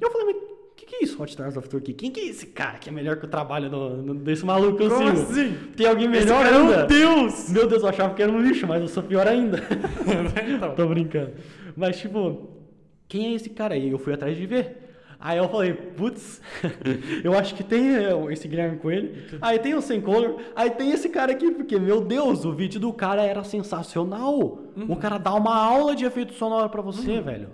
E 0.00 0.04
eu 0.04 0.10
falei, 0.12 0.26
que, 0.86 0.90
que 0.90 0.96
é 0.96 1.04
isso, 1.04 1.18
Watch 1.18 1.36
Towers 1.36 1.56
of 1.56 1.68
Turkey? 1.68 1.92
Quem 1.94 2.10
que 2.10 2.20
é 2.20 2.24
esse 2.26 2.46
cara 2.46 2.78
que 2.78 2.88
é 2.88 2.92
melhor 2.92 3.16
que 3.16 3.24
o 3.24 3.28
trabalho 3.28 3.68
do- 3.68 4.02
do- 4.02 4.14
desse 4.14 4.44
maluco 4.44 4.82
eu 4.82 4.88
Como 4.90 5.16
sigo? 5.16 5.22
assim? 5.30 5.54
Tem 5.76 5.86
alguém 5.86 6.10
Esse 6.12 6.20
melhor 6.26 6.44
cara 6.44 6.56
é 6.56 6.60
ainda? 6.60 6.86
deus! 6.86 7.50
Meu 7.50 7.66
Deus, 7.66 7.82
eu 7.82 7.88
achava 7.88 8.14
que 8.14 8.22
era 8.22 8.30
um 8.32 8.40
lixo, 8.40 8.66
mas 8.66 8.80
eu 8.80 8.88
sou 8.88 9.02
pior 9.02 9.26
ainda. 9.26 9.58
então. 10.48 10.74
Tô 10.74 10.86
brincando. 10.86 11.32
Mas, 11.76 11.98
tipo, 11.98 12.48
quem 13.08 13.26
é 13.26 13.34
esse 13.34 13.50
cara 13.50 13.74
aí? 13.74 13.90
Eu 13.90 13.98
fui 13.98 14.12
atrás 14.14 14.36
de 14.36 14.46
ver. 14.46 14.84
Aí 15.18 15.38
eu 15.38 15.48
falei, 15.48 15.72
putz, 15.72 16.42
eu 17.24 17.32
acho 17.36 17.54
que 17.54 17.64
tem 17.64 17.96
é, 17.96 18.10
esse 18.32 18.46
Guilherme 18.46 18.76
Coelho. 18.78 19.14
Aí 19.40 19.58
tem 19.58 19.74
o 19.74 19.80
Sem 19.80 20.00
Color. 20.00 20.36
Aí 20.54 20.70
tem 20.70 20.90
esse 20.92 21.08
cara 21.08 21.32
aqui, 21.32 21.50
porque, 21.50 21.78
meu 21.78 22.02
Deus, 22.02 22.44
o 22.44 22.52
vídeo 22.52 22.78
do 22.78 22.92
cara 22.92 23.22
era 23.22 23.42
sensacional. 23.42 24.34
Uhum. 24.76 24.86
O 24.90 24.96
cara 24.96 25.18
dá 25.18 25.32
uma 25.34 25.56
aula 25.56 25.96
de 25.96 26.04
efeito 26.04 26.34
sonoro 26.34 26.68
pra 26.68 26.82
você, 26.82 27.18
velho. 27.20 27.48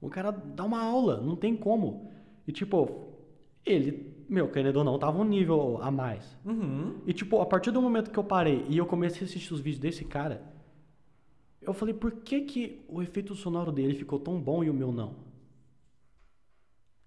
O 0.00 0.08
cara 0.08 0.30
dá 0.30 0.64
uma 0.64 0.82
aula, 0.82 1.20
não 1.20 1.34
tem 1.34 1.56
como. 1.56 2.07
E, 2.48 2.52
tipo, 2.52 3.12
ele 3.64 4.18
meu, 4.28 4.48
querendo 4.48 4.76
ou 4.76 4.84
não, 4.84 4.98
tava 4.98 5.18
um 5.18 5.24
nível 5.24 5.78
a 5.80 5.90
mais. 5.90 6.36
Uhum. 6.44 7.00
E, 7.06 7.14
tipo, 7.14 7.40
a 7.40 7.46
partir 7.46 7.70
do 7.70 7.80
momento 7.80 8.10
que 8.10 8.18
eu 8.18 8.24
parei 8.24 8.64
e 8.68 8.76
eu 8.76 8.84
comecei 8.84 9.22
a 9.22 9.24
assistir 9.24 9.54
os 9.54 9.60
vídeos 9.60 9.80
desse 9.80 10.04
cara, 10.04 10.42
eu 11.62 11.72
falei, 11.72 11.94
por 11.94 12.12
que 12.12 12.42
que 12.42 12.84
o 12.88 13.00
efeito 13.00 13.34
sonoro 13.34 13.72
dele 13.72 13.94
ficou 13.94 14.18
tão 14.18 14.38
bom 14.38 14.62
e 14.62 14.68
o 14.68 14.74
meu 14.74 14.92
não? 14.92 15.14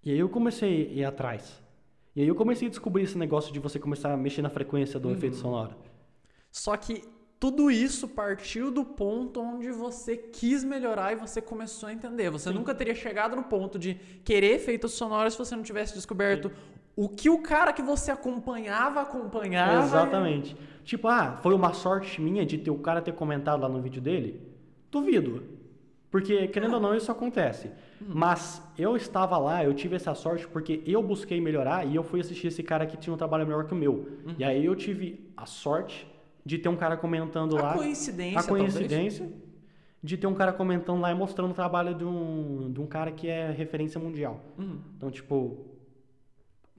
E 0.04 0.10
aí 0.10 0.18
eu 0.18 0.28
comecei 0.28 0.88
a 0.88 0.92
ir 0.92 1.04
atrás. 1.04 1.62
E 2.14 2.22
aí 2.22 2.28
eu 2.28 2.34
comecei 2.34 2.66
a 2.66 2.70
descobrir 2.70 3.04
esse 3.04 3.16
negócio 3.16 3.52
de 3.52 3.60
você 3.60 3.78
começar 3.78 4.12
a 4.12 4.16
mexer 4.16 4.42
na 4.42 4.50
frequência 4.50 4.98
do 4.98 5.12
efeito 5.12 5.36
sonoro. 5.36 5.76
Só 6.50 6.76
que 6.76 7.04
tudo 7.42 7.72
isso 7.72 8.06
partiu 8.06 8.70
do 8.70 8.84
ponto 8.84 9.40
onde 9.40 9.68
você 9.72 10.16
quis 10.16 10.62
melhorar 10.62 11.12
e 11.12 11.16
você 11.16 11.42
começou 11.42 11.88
a 11.88 11.92
entender. 11.92 12.30
Você 12.30 12.50
nunca 12.50 12.72
teria 12.72 12.94
chegado 12.94 13.34
no 13.34 13.42
ponto 13.42 13.80
de 13.80 13.94
querer 14.22 14.54
efeitos 14.54 14.92
sonoros 14.92 15.32
se 15.32 15.40
você 15.40 15.56
não 15.56 15.64
tivesse 15.64 15.92
descoberto 15.92 16.52
o 16.94 17.08
que 17.08 17.28
o 17.28 17.42
cara 17.42 17.72
que 17.72 17.82
você 17.82 18.12
acompanhava 18.12 19.00
acompanhava. 19.00 19.82
Exatamente. 19.82 20.56
Tipo, 20.84 21.08
ah, 21.08 21.40
foi 21.42 21.52
uma 21.52 21.72
sorte 21.72 22.20
minha 22.20 22.46
de 22.46 22.58
ter 22.58 22.70
o 22.70 22.78
cara 22.78 23.02
ter 23.02 23.12
comentado 23.12 23.62
lá 23.62 23.68
no 23.68 23.82
vídeo 23.82 24.00
dele? 24.00 24.40
Duvido. 24.88 25.42
Porque, 26.12 26.46
querendo 26.46 26.74
ou 26.74 26.80
não, 26.80 26.94
isso 26.94 27.10
acontece. 27.10 27.72
Mas 28.00 28.62
eu 28.78 28.94
estava 28.96 29.36
lá, 29.36 29.64
eu 29.64 29.74
tive 29.74 29.96
essa 29.96 30.14
sorte 30.14 30.46
porque 30.46 30.80
eu 30.86 31.02
busquei 31.02 31.40
melhorar 31.40 31.84
e 31.88 31.96
eu 31.96 32.04
fui 32.04 32.20
assistir 32.20 32.46
esse 32.46 32.62
cara 32.62 32.86
que 32.86 32.96
tinha 32.96 33.12
um 33.12 33.16
trabalho 33.16 33.44
melhor 33.44 33.64
que 33.64 33.72
o 33.72 33.76
meu. 33.76 34.06
E 34.38 34.44
aí 34.44 34.64
eu 34.64 34.76
tive 34.76 35.28
a 35.36 35.44
sorte 35.44 36.11
de 36.44 36.58
ter 36.58 36.68
um 36.68 36.76
cara 36.76 36.96
comentando 36.96 37.56
A 37.58 37.62
lá. 37.62 37.74
coincidência, 37.74 38.40
A 38.40 38.42
coincidência 38.42 39.28
de 40.02 40.16
ter 40.16 40.26
um 40.26 40.34
cara 40.34 40.52
comentando 40.52 41.00
lá 41.00 41.12
e 41.12 41.14
mostrando 41.14 41.52
o 41.52 41.54
trabalho 41.54 41.94
de 41.94 42.04
um, 42.04 42.72
de 42.72 42.80
um 42.80 42.86
cara 42.86 43.12
que 43.12 43.28
é 43.28 43.50
referência 43.52 44.00
mundial. 44.00 44.40
Uhum. 44.58 44.78
Então, 44.96 45.10
tipo, 45.10 45.58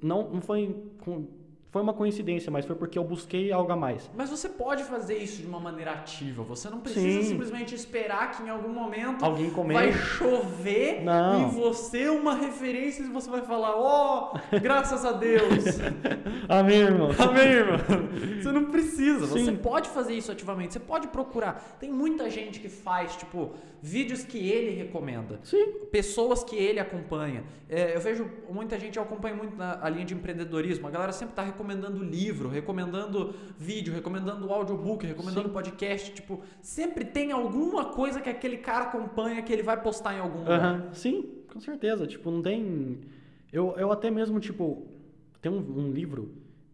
não, 0.01 0.29
não 0.29 0.41
foi, 0.41 0.75
com- 0.99 1.27
foi 1.73 1.81
uma 1.81 1.91
coincidência, 1.91 2.51
mas 2.51 2.67
foi 2.67 2.75
porque 2.75 2.99
eu 2.99 3.03
busquei 3.03 3.51
algo 3.51 3.71
a 3.71 3.75
mais. 3.75 4.07
Mas 4.15 4.29
você 4.29 4.47
pode 4.47 4.83
fazer 4.83 5.17
isso 5.17 5.41
de 5.41 5.47
uma 5.47 5.59
maneira 5.59 5.89
ativa. 5.89 6.43
Você 6.43 6.69
não 6.69 6.79
precisa 6.79 7.23
Sim. 7.23 7.29
simplesmente 7.29 7.73
esperar 7.73 8.29
que 8.29 8.43
em 8.43 8.49
algum 8.49 8.69
momento 8.69 9.25
Alguém 9.25 9.45
vai 9.47 9.53
comenta. 9.55 9.97
chover 9.97 11.01
Não. 11.03 11.41
em 11.41 11.49
você 11.49 12.09
uma 12.09 12.35
referência 12.35 13.01
e 13.01 13.07
você 13.07 13.27
vai 13.27 13.41
falar, 13.41 13.75
ó, 13.75 14.33
graças 14.61 15.03
a 15.03 15.13
Deus. 15.13 15.79
Amém, 16.47 16.77
irmão. 16.77 17.09
Amém, 17.17 17.47
irmão? 17.47 17.79
Você 18.39 18.51
não 18.51 18.65
precisa. 18.65 19.25
Você 19.25 19.43
Sim. 19.43 19.55
pode 19.55 19.89
fazer 19.89 20.13
isso 20.13 20.31
ativamente. 20.31 20.73
Você 20.73 20.79
pode 20.79 21.07
procurar. 21.07 21.77
Tem 21.79 21.91
muita 21.91 22.29
gente 22.29 22.59
que 22.59 22.69
faz, 22.69 23.15
tipo, 23.15 23.51
vídeos 23.81 24.23
que 24.23 24.37
ele 24.37 24.75
recomenda. 24.75 25.39
Sim. 25.43 25.71
Pessoas 25.91 26.43
que 26.43 26.55
ele 26.55 26.79
acompanha. 26.79 27.43
É, 27.67 27.95
eu 27.95 27.99
vejo 27.99 28.29
muita 28.47 28.79
gente, 28.79 28.97
eu 28.97 29.03
acompanho 29.03 29.35
muito 29.35 29.57
na 29.57 29.79
a 29.83 29.89
linha 29.89 30.05
de 30.05 30.13
empreendedorismo. 30.13 30.87
A 30.87 30.91
galera 30.91 31.11
sempre 31.11 31.31
está 31.31 31.41
recomendando 31.41 31.62
livro, 32.03 32.49
recomendando 32.49 33.33
vídeo, 33.57 33.93
recomendando 33.93 34.51
audiobook, 34.51 35.05
recomendando 35.05 35.49
podcast. 35.49 36.13
Tipo, 36.13 36.41
sempre 36.61 37.05
tem 37.05 37.31
alguma 37.31 37.85
coisa 37.85 38.21
que 38.21 38.29
aquele 38.29 38.57
cara 38.57 38.85
acompanha 38.85 39.41
que 39.41 39.51
ele 39.51 39.63
vai 39.63 39.81
postar 39.81 40.15
em 40.15 40.19
algum 40.19 40.39
lugar. 40.39 40.59
Aham, 40.59 40.93
Sim, 40.93 41.29
com 41.51 41.59
certeza. 41.59 42.07
Tipo, 42.07 42.29
não 42.31 42.41
tem. 42.41 42.99
Eu, 43.51 43.75
eu 43.77 43.91
até 43.91 44.09
mesmo, 44.09 44.39
tipo, 44.39 44.87
tem 45.41 45.51
um, 45.51 45.57
um 45.57 45.91
livro 45.91 46.33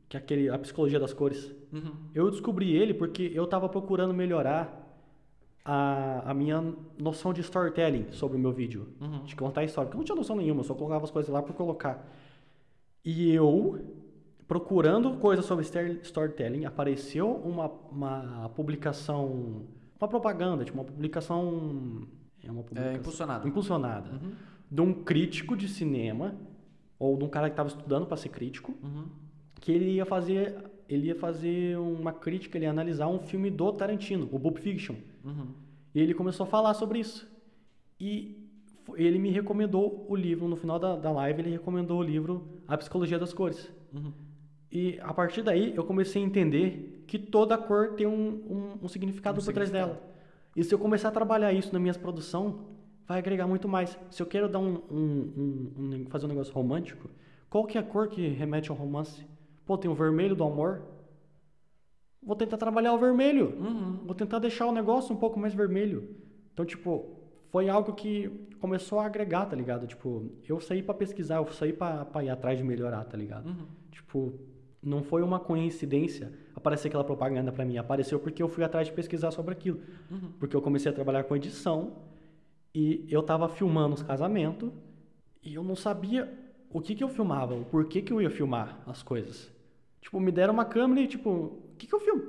que 0.09 0.17
é 0.17 0.19
aquele 0.19 0.49
A 0.49 0.57
Psicologia 0.57 0.99
das 0.99 1.13
Cores. 1.13 1.53
Uhum. 1.71 1.91
Eu 2.15 2.31
descobri 2.31 2.75
ele 2.75 2.93
porque 2.93 3.31
eu 3.33 3.45
tava 3.45 3.69
procurando 3.69 4.13
melhorar 4.13 4.89
a, 5.63 6.31
a 6.31 6.33
minha 6.33 6.73
noção 6.97 7.31
de 7.31 7.41
storytelling 7.41 8.07
sobre 8.11 8.37
o 8.37 8.39
meu 8.39 8.51
vídeo. 8.51 8.87
Uhum. 8.99 9.23
De 9.23 9.35
contar 9.35 9.61
a 9.61 9.63
história. 9.63 9.87
Porque 9.87 9.95
eu 9.95 9.99
não 9.99 10.05
tinha 10.05 10.15
noção 10.15 10.35
nenhuma, 10.35 10.61
eu 10.61 10.65
só 10.65 10.73
colocava 10.73 11.03
as 11.03 11.11
coisas 11.11 11.31
lá 11.31 11.43
por 11.43 11.53
colocar. 11.53 12.07
E 13.05 13.31
eu, 13.31 13.79
procurando 14.49 15.11
coisas 15.17 15.45
sobre 15.45 15.63
storytelling, 16.01 16.65
apareceu 16.65 17.31
uma, 17.31 17.67
uma 17.91 18.49
publicação, 18.49 19.67
uma 20.01 20.07
propaganda, 20.07 20.65
tipo 20.65 20.75
uma 20.75 20.83
publicação... 20.83 22.07
É 22.43 22.51
uma 22.51 22.63
publicação 22.63 22.95
impulsionada. 22.95 23.47
Impulsionada. 23.47 24.09
Uhum. 24.09 24.31
De 24.71 24.81
um 24.81 24.91
crítico 24.91 25.55
de 25.55 25.67
cinema, 25.67 26.35
ou 26.97 27.15
de 27.15 27.23
um 27.23 27.29
cara 27.29 27.47
que 27.47 27.53
estava 27.53 27.69
estudando 27.69 28.07
para 28.07 28.17
ser 28.17 28.29
crítico, 28.29 28.73
Uhum. 28.81 29.05
que 29.61 29.71
ele 29.71 29.91
ia 29.91 30.05
fazer 30.05 30.57
ele 30.89 31.05
ia 31.05 31.15
fazer 31.15 31.77
uma 31.77 32.11
crítica, 32.11 32.57
ele 32.57 32.65
ia 32.65 32.71
analisar 32.71 33.07
um 33.07 33.19
filme 33.19 33.51
do 33.51 33.71
Tarantino, 33.71 34.27
o 34.31 34.39
Pulp 34.39 34.57
Fiction. 34.57 34.95
Uhum. 35.23 35.49
E 35.93 36.01
ele 36.01 36.15
começou 36.15 36.47
a 36.47 36.49
falar 36.49 36.73
sobre 36.73 36.97
isso. 36.97 37.29
E 37.99 38.49
ele 38.95 39.19
me 39.19 39.29
recomendou 39.29 40.07
o 40.09 40.15
livro, 40.15 40.47
no 40.47 40.55
final 40.55 40.79
da, 40.79 40.95
da 40.95 41.11
live, 41.11 41.41
ele 41.41 41.51
recomendou 41.51 41.99
o 41.99 42.03
livro 42.03 42.47
A 42.67 42.75
Psicologia 42.75 43.19
das 43.19 43.31
Cores. 43.31 43.71
Uhum. 43.93 44.11
E 44.71 44.99
a 45.01 45.13
partir 45.13 45.41
daí 45.41 45.73
eu 45.75 45.83
comecei 45.83 46.21
a 46.21 46.25
entender 46.25 47.03
que 47.07 47.17
toda 47.17 47.57
cor 47.57 47.93
tem 47.93 48.05
um, 48.05 48.29
um, 48.81 48.85
um 48.85 48.87
significado 48.87 49.41
Um 49.41 49.43
por 49.43 49.53
trás 49.53 49.71
dela. 49.71 49.99
E 50.55 50.63
se 50.63 50.73
eu 50.73 50.79
começar 50.79 51.09
a 51.09 51.11
trabalhar 51.11 51.51
isso 51.53 51.73
na 51.73 51.79
minha 51.79 51.93
produção, 51.93 52.65
vai 53.07 53.17
agregar 53.17 53.47
muito 53.47 53.67
mais. 53.67 53.97
Se 54.11 54.21
eu 54.21 54.27
quero 54.27 54.47
dar 54.47 54.59
um, 54.59 54.75
um- 54.91 56.05
fazer 56.09 56.25
um 56.25 56.29
negócio 56.29 56.53
romântico, 56.53 57.09
qual 57.49 57.65
que 57.65 57.77
é 57.77 57.81
a 57.81 57.83
cor 57.83 58.07
que 58.07 58.27
remete 58.27 58.69
ao 58.69 58.77
romance? 58.77 59.25
Pô, 59.65 59.77
tem 59.77 59.89
o 59.89 59.95
vermelho 59.95 60.35
do 60.35 60.43
amor. 60.43 60.81
Vou 62.21 62.35
tentar 62.35 62.57
trabalhar 62.57 62.93
o 62.93 62.97
vermelho. 62.97 63.55
Uhum. 63.59 63.99
Vou 64.05 64.13
tentar 64.13 64.39
deixar 64.39 64.67
o 64.67 64.71
negócio 64.71 65.13
um 65.15 65.17
pouco 65.17 65.39
mais 65.39 65.53
vermelho. 65.53 66.15
Então, 66.53 66.65
tipo, 66.65 67.05
foi 67.49 67.69
algo 67.69 67.93
que 67.93 68.29
começou 68.59 68.99
a 68.99 69.05
agregar, 69.05 69.45
tá 69.45 69.55
ligado? 69.55 69.87
Tipo, 69.87 70.29
eu 70.47 70.59
saí 70.59 70.83
pra 70.83 70.93
pesquisar, 70.93 71.37
eu 71.37 71.47
saí 71.53 71.71
pra, 71.73 72.05
pra 72.05 72.23
ir 72.23 72.29
atrás 72.29 72.57
de 72.57 72.63
melhorar, 72.63 73.03
tá 73.05 73.17
ligado? 73.17 73.47
Uhum. 73.47 73.65
Tipo, 73.91 74.33
não 74.81 75.03
foi 75.03 75.21
uma 75.21 75.39
coincidência 75.39 76.31
aparecer 76.55 76.87
aquela 76.87 77.03
propaganda 77.03 77.51
pra 77.51 77.65
mim. 77.65 77.77
Apareceu 77.77 78.19
porque 78.19 78.41
eu 78.41 78.47
fui 78.47 78.63
atrás 78.63 78.87
de 78.87 78.93
pesquisar 78.93 79.31
sobre 79.31 79.53
aquilo. 79.53 79.79
Uhum. 80.09 80.31
Porque 80.39 80.55
eu 80.55 80.61
comecei 80.61 80.91
a 80.91 80.95
trabalhar 80.95 81.23
com 81.23 81.35
edição 81.35 81.93
e 82.73 83.05
eu 83.09 83.21
tava 83.23 83.49
filmando 83.49 83.95
os 83.95 84.01
casamentos 84.01 84.71
e 85.43 85.55
eu 85.55 85.63
não 85.63 85.75
sabia 85.75 86.31
o 86.71 86.79
que 86.81 86.95
que 86.95 87.03
eu 87.03 87.09
filmava, 87.09 87.55
o 87.55 87.65
porquê 87.65 88.01
que 88.01 88.13
eu 88.13 88.21
ia 88.21 88.29
filmar 88.29 88.79
as 88.85 89.01
coisas. 89.01 89.51
Tipo, 90.01 90.19
me 90.19 90.31
deram 90.31 90.53
uma 90.53 90.65
câmera 90.65 91.01
e 91.01 91.07
tipo, 91.07 91.29
o 91.29 91.75
que 91.77 91.87
que 91.87 91.93
eu 91.93 91.99
filmo? 91.99 92.23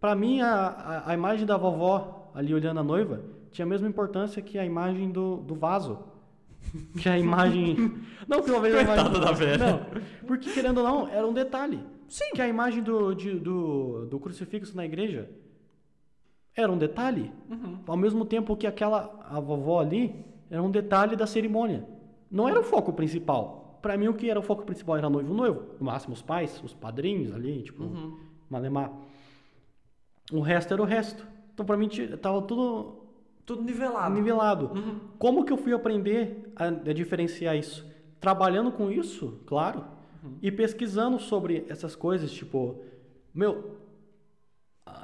Pra 0.00 0.14
mim, 0.14 0.40
a, 0.40 0.50
a, 0.50 1.10
a 1.10 1.14
imagem 1.14 1.46
da 1.46 1.56
vovó 1.56 2.30
ali 2.34 2.54
olhando 2.54 2.80
a 2.80 2.84
noiva 2.84 3.22
tinha 3.50 3.64
a 3.64 3.68
mesma 3.68 3.88
importância 3.88 4.42
que 4.42 4.58
a 4.58 4.64
imagem 4.64 5.10
do, 5.10 5.38
do 5.38 5.54
vaso. 5.54 5.98
Que 7.00 7.08
a 7.08 7.18
imagem... 7.18 7.76
Não, 8.28 8.42
que 8.42 8.50
uma 8.50 8.60
vez 8.60 8.74
a 8.74 8.82
imagem... 8.82 9.12
Da 9.20 9.32
velha. 9.32 9.58
Não, 9.58 9.80
porque 10.26 10.50
querendo 10.50 10.78
ou 10.78 10.84
não, 10.84 11.08
era 11.08 11.26
um 11.26 11.32
detalhe. 11.32 11.80
Sim. 12.08 12.30
Que 12.34 12.42
a 12.42 12.48
imagem 12.48 12.82
do, 12.82 13.14
de- 13.14 13.38
do, 13.38 14.04
do 14.06 14.20
crucifixo 14.20 14.76
na 14.76 14.84
igreja 14.84 15.30
era 16.54 16.70
um 16.70 16.76
detalhe. 16.76 17.32
Uhum. 17.50 17.78
Ao 17.86 17.96
mesmo 17.96 18.24
tempo 18.26 18.54
que 18.56 18.66
aquela 18.66 19.18
a 19.30 19.40
vovó 19.40 19.80
ali 19.80 20.14
era 20.50 20.62
um 20.62 20.70
detalhe 20.70 21.16
da 21.16 21.26
cerimônia. 21.26 21.86
Não 22.30 22.46
era 22.48 22.60
o 22.60 22.62
foco 22.62 22.92
principal. 22.92 23.78
Pra 23.80 23.96
mim, 23.96 24.08
o 24.08 24.14
que 24.14 24.28
era 24.28 24.38
o 24.38 24.42
foco 24.42 24.64
principal 24.64 24.96
era 24.98 25.08
noivo 25.08 25.32
noivo. 25.32 25.62
No 25.78 25.86
máximo, 25.86 26.12
os 26.12 26.20
pais, 26.20 26.60
os 26.62 26.74
padrinhos 26.74 27.32
ali, 27.32 27.62
tipo, 27.62 27.84
Uhum. 27.84 28.18
malemar. 28.50 28.92
O 30.32 30.40
resto 30.40 30.74
era 30.74 30.82
o 30.82 30.86
resto. 30.86 31.26
Então, 31.54 31.64
pra 31.64 31.76
mim, 31.78 31.88
tava 32.20 32.42
tudo 32.42 33.07
Tudo 33.48 33.62
nivelado. 33.62 34.14
nivelado. 34.14 34.66
Uhum. 34.74 35.00
Como 35.18 35.42
que 35.42 35.50
eu 35.50 35.56
fui 35.56 35.72
aprender 35.72 36.52
a, 36.54 36.66
a 36.66 36.92
diferenciar 36.92 37.56
isso? 37.56 37.86
Trabalhando 38.20 38.70
com 38.70 38.90
isso, 38.90 39.40
claro, 39.46 39.86
e 40.42 40.52
pesquisando 40.52 41.18
sobre 41.18 41.64
essas 41.70 41.96
coisas, 41.96 42.30
tipo, 42.30 42.82
meu, 43.32 43.78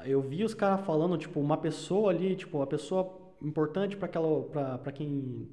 eu 0.05 0.21
vi 0.21 0.45
os 0.45 0.53
caras 0.53 0.85
falando, 0.85 1.17
tipo, 1.17 1.41
uma 1.41 1.57
pessoa 1.57 2.11
ali, 2.11 2.37
tipo, 2.37 2.61
a 2.61 2.67
pessoa 2.67 3.19
importante 3.41 3.97
para 3.97 4.07
aquela, 4.07 4.43
pra 4.79 4.93
quem, 4.93 5.49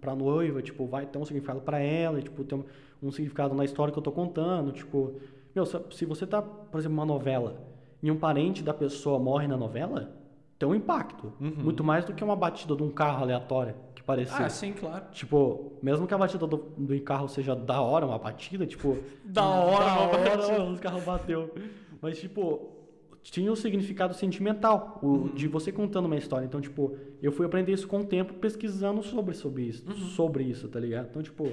pra 0.00 0.14
noiva, 0.14 0.62
tipo, 0.62 0.86
vai 0.86 1.04
ter 1.04 1.18
um 1.18 1.24
significado 1.26 1.60
para 1.60 1.78
ela, 1.78 2.20
e, 2.20 2.22
tipo, 2.22 2.42
tem 2.42 2.58
um, 2.58 2.64
um 3.02 3.10
significado 3.10 3.54
na 3.54 3.66
história 3.66 3.92
que 3.92 3.98
eu 3.98 4.02
tô 4.02 4.12
contando, 4.12 4.72
tipo, 4.72 5.16
meu, 5.54 5.66
se, 5.66 5.78
se 5.90 6.06
você 6.06 6.26
tá, 6.26 6.40
por 6.40 6.78
exemplo, 6.78 6.96
uma 6.96 7.04
novela 7.04 7.60
e 8.02 8.10
um 8.10 8.16
parente 8.16 8.62
da 8.62 8.72
pessoa 8.72 9.18
morre 9.18 9.46
na 9.46 9.58
novela, 9.58 10.19
tem 10.60 10.68
um 10.68 10.74
impacto, 10.74 11.32
muito 11.40 11.82
mais 11.82 12.04
do 12.04 12.12
que 12.12 12.22
uma 12.22 12.36
batida 12.36 12.76
de 12.76 12.82
um 12.82 12.90
carro 12.90 13.22
aleatória 13.22 13.74
que 13.94 14.02
parecia. 14.02 14.44
Ah, 14.44 14.50
sim, 14.50 14.74
claro. 14.74 15.06
Tipo, 15.10 15.72
mesmo 15.82 16.06
que 16.06 16.12
a 16.12 16.18
batida 16.18 16.46
do, 16.46 16.58
do 16.76 17.00
carro 17.00 17.28
seja 17.28 17.56
da 17.56 17.80
hora, 17.80 18.04
uma 18.04 18.18
batida, 18.18 18.66
tipo. 18.66 18.98
Da 19.24 19.42
hora, 19.48 19.84
da 19.88 20.00
hora, 20.02 20.36
batida. 20.36 20.64
os 20.64 20.78
carros 20.78 21.02
bateu. 21.02 21.54
Mas, 22.02 22.20
tipo, 22.20 22.76
tinha 23.22 23.50
um 23.50 23.56
significado 23.56 24.12
sentimental 24.12 24.98
o, 25.02 25.06
Uhum. 25.06 25.28
de 25.28 25.48
você 25.48 25.72
contando 25.72 26.04
uma 26.04 26.16
história. 26.18 26.44
Então, 26.44 26.60
tipo, 26.60 26.94
eu 27.22 27.32
fui 27.32 27.46
aprender 27.46 27.72
isso 27.72 27.88
com 27.88 28.00
o 28.00 28.04
tempo 28.04 28.34
pesquisando 28.34 29.02
sobre, 29.02 29.34
sobre 29.34 29.62
isso, 29.62 29.88
Uhum. 29.88 29.96
sobre 29.96 30.44
isso, 30.44 30.68
tá 30.68 30.78
ligado? 30.78 31.08
Então, 31.08 31.22
tipo, 31.22 31.50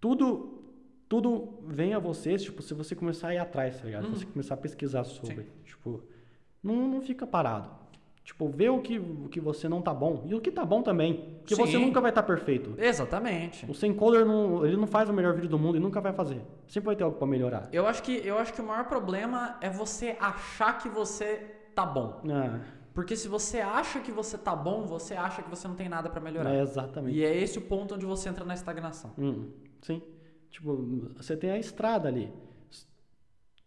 tudo. 0.00 0.56
Tudo 1.08 1.58
vem 1.66 1.92
a 1.92 1.98
você, 1.98 2.36
tipo, 2.36 2.62
se 2.62 2.72
você 2.72 2.94
começar 2.94 3.28
a 3.28 3.34
ir 3.34 3.38
atrás, 3.38 3.78
tá 3.78 3.84
ligado? 3.84 4.06
Se 4.06 4.10
você 4.20 4.26
começar 4.26 4.54
a 4.54 4.56
pesquisar 4.56 5.02
sobre. 5.04 5.44
Tipo, 5.64 6.02
não, 6.62 6.86
não 6.88 7.00
fica 7.00 7.26
parado. 7.26 7.68
Tipo, 8.30 8.48
vê 8.48 8.68
o 8.68 8.78
que, 8.80 8.96
o 8.96 9.28
que 9.28 9.40
você 9.40 9.68
não 9.68 9.82
tá 9.82 9.92
bom 9.92 10.22
e 10.24 10.36
o 10.36 10.40
que 10.40 10.52
tá 10.52 10.64
bom 10.64 10.82
também. 10.82 11.34
Porque 11.40 11.56
você 11.56 11.76
nunca 11.76 12.00
vai 12.00 12.12
estar 12.12 12.22
perfeito. 12.22 12.72
Exatamente. 12.78 13.68
O 13.68 13.74
sem 13.74 13.92
coder 13.92 14.24
não, 14.24 14.64
ele 14.64 14.76
não 14.76 14.86
faz 14.86 15.10
o 15.10 15.12
melhor 15.12 15.34
vídeo 15.34 15.48
do 15.50 15.58
mundo 15.58 15.76
e 15.76 15.80
nunca 15.80 16.00
vai 16.00 16.12
fazer. 16.12 16.40
Sempre 16.68 16.86
vai 16.86 16.96
ter 16.96 17.02
algo 17.02 17.18
pra 17.18 17.26
melhorar. 17.26 17.68
Eu 17.72 17.88
acho 17.88 18.04
que 18.04 18.24
eu 18.24 18.38
acho 18.38 18.54
que 18.54 18.60
o 18.60 18.64
maior 18.64 18.84
problema 18.84 19.58
é 19.60 19.68
você 19.68 20.16
achar 20.20 20.78
que 20.78 20.88
você 20.88 21.38
tá 21.74 21.84
bom. 21.84 22.22
Ah, 22.30 22.60
Porque 22.94 23.16
se 23.16 23.26
você 23.26 23.58
acha 23.58 23.98
que 23.98 24.12
você 24.12 24.38
tá 24.38 24.54
bom, 24.54 24.86
você 24.86 25.14
acha 25.14 25.42
que 25.42 25.50
você 25.50 25.66
não 25.66 25.74
tem 25.74 25.88
nada 25.88 26.08
pra 26.08 26.20
melhorar. 26.20 26.54
é 26.54 26.62
exatamente. 26.62 27.18
E 27.18 27.24
é 27.24 27.36
esse 27.36 27.58
o 27.58 27.62
ponto 27.62 27.96
onde 27.96 28.06
você 28.06 28.28
entra 28.28 28.44
na 28.44 28.54
estagnação. 28.54 29.12
Hum, 29.18 29.50
sim. 29.82 30.00
Tipo, 30.50 30.76
você 31.16 31.36
tem 31.36 31.50
a 31.50 31.58
estrada 31.58 32.06
ali. 32.06 32.32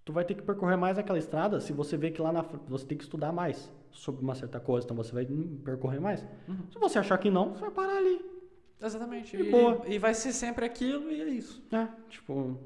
Tu 0.06 0.14
vai 0.14 0.23
ter 0.23 0.35
que 0.35 0.41
percorrer 0.41 0.77
mais 0.77 0.98
aquela 0.98 1.19
estrada 1.19 1.60
se 1.60 1.73
você 1.73 1.98
vê 1.98 2.11
que 2.11 2.22
lá 2.22 2.31
na 2.31 2.44
frente 2.44 2.64
você 2.69 2.85
tem 2.85 2.98
que 2.98 3.03
estudar 3.03 3.34
mais 3.34 3.69
sobre 3.94 4.22
uma 4.24 4.36
certa 4.36 4.60
coisa, 4.60 4.86
então 4.86 4.98
você 4.98 5.14
vai 5.14 5.26
hum, 5.26 5.60
percorrer 5.64 6.02
mais. 6.02 6.22
Uhum. 6.48 6.57
Se 6.72 6.78
você 6.80 6.99
achar 6.99 7.18
que 7.18 7.30
não, 7.30 7.53
você 7.53 7.61
vai 7.61 7.72
parar 7.72 7.98
ali. 7.98 8.20
Exatamente. 8.82 9.38
E, 9.38 9.49
boa. 9.49 9.82
e 9.88 9.98
vai 9.98 10.14
ser 10.14 10.34
sempre 10.34 10.65
aquilo 10.65 11.10
e 11.10 11.22
é 11.22 11.30
isso. 11.30 11.64
É, 11.72 11.88
tipo, 12.10 12.60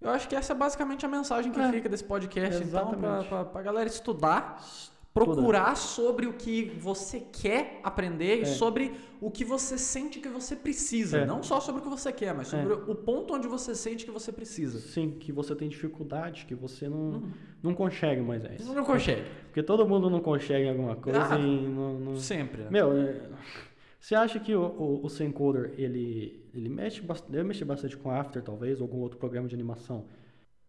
Eu 0.00 0.10
acho 0.10 0.28
que 0.28 0.36
essa 0.36 0.52
é 0.52 0.56
basicamente 0.56 1.04
a 1.04 1.08
mensagem 1.08 1.50
que 1.50 1.58
É, 1.58 1.72
fica 1.72 1.88
desse 1.88 2.04
podcast. 2.04 2.62
Então, 2.62 2.90
pra, 2.90 2.96
exatamente. 2.96 3.28
pra, 3.28 3.44
pra 3.44 3.62
galera 3.62 3.88
estudar, 3.88 4.62
procurar 5.24 5.76
sobre 5.76 6.26
o 6.26 6.32
que 6.32 6.64
você 6.80 7.20
quer 7.20 7.80
aprender 7.82 8.38
e 8.38 8.42
É. 8.42 8.44
sobre 8.44 8.92
o 9.20 9.30
que 9.30 9.44
você 9.44 9.76
sente 9.76 10.20
que 10.20 10.28
você 10.28 10.54
precisa. 10.56 11.18
É. 11.18 11.26
Não 11.26 11.42
só 11.42 11.60
sobre 11.60 11.80
o 11.80 11.84
que 11.84 11.90
você 11.90 12.12
quer, 12.12 12.34
mas 12.34 12.48
sobre 12.48 12.72
o 12.72 12.94
ponto 12.94 13.34
onde 13.34 13.48
você 13.48 13.74
sente 13.74 14.04
que 14.04 14.10
você 14.10 14.30
precisa. 14.32 14.78
sim, 14.78 15.10
que 15.10 15.32
você 15.32 15.54
tem 15.54 15.68
dificuldade, 15.68 16.46
que 16.46 16.54
você 16.54 16.88
não, 16.88 16.98
Uhum. 17.14 17.30
não 17.62 17.74
consegue, 17.74 18.20
Moisés. 18.20 18.66
Não 18.66 18.84
consegue. 18.84 19.22
Porque 19.46 19.62
todo 19.62 19.86
mundo 19.86 20.08
não 20.08 20.20
consegue 20.20 20.68
alguma 20.68 20.94
coisa 20.96 21.34
Ah, 21.34 21.38
e 21.38 21.68
não, 21.68 21.98
não- 21.98 22.16
Sempre. 22.16 22.62
né? 22.62 22.68
Meu, 22.70 22.92
é, 22.92 23.20
você 24.00 24.14
acha 24.14 24.38
que 24.38 24.54
o, 24.54 24.62
o, 24.62 25.04
o 25.04 25.08
Sencoder, 25.08 25.74
ele, 25.76 26.44
ele 26.54 26.68
mexe 26.68 27.00
bastante, 27.02 27.32
deve 27.32 27.44
mexer 27.44 27.64
bastante 27.64 27.96
com 27.96 28.10
After, 28.10 28.42
talvez, 28.42 28.80
ou 28.80 28.86
algum 28.86 28.98
outro 29.00 29.18
programa 29.18 29.48
de 29.48 29.54
animação. 29.54 30.04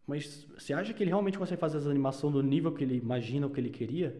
Mas 0.07 0.47
você 0.57 0.73
acha 0.73 0.91
que 0.91 1.03
ele 1.03 1.11
realmente 1.11 1.37
consegue 1.37 1.61
fazer 1.61 1.77
essa 1.77 1.89
animação 1.89 2.31
do 2.31 2.41
nível 2.41 2.71
que 2.71 2.83
ele 2.83 2.95
imagina, 2.97 3.45
o 3.45 3.49
que 3.51 3.59
ele 3.59 3.69
queria? 3.69 4.19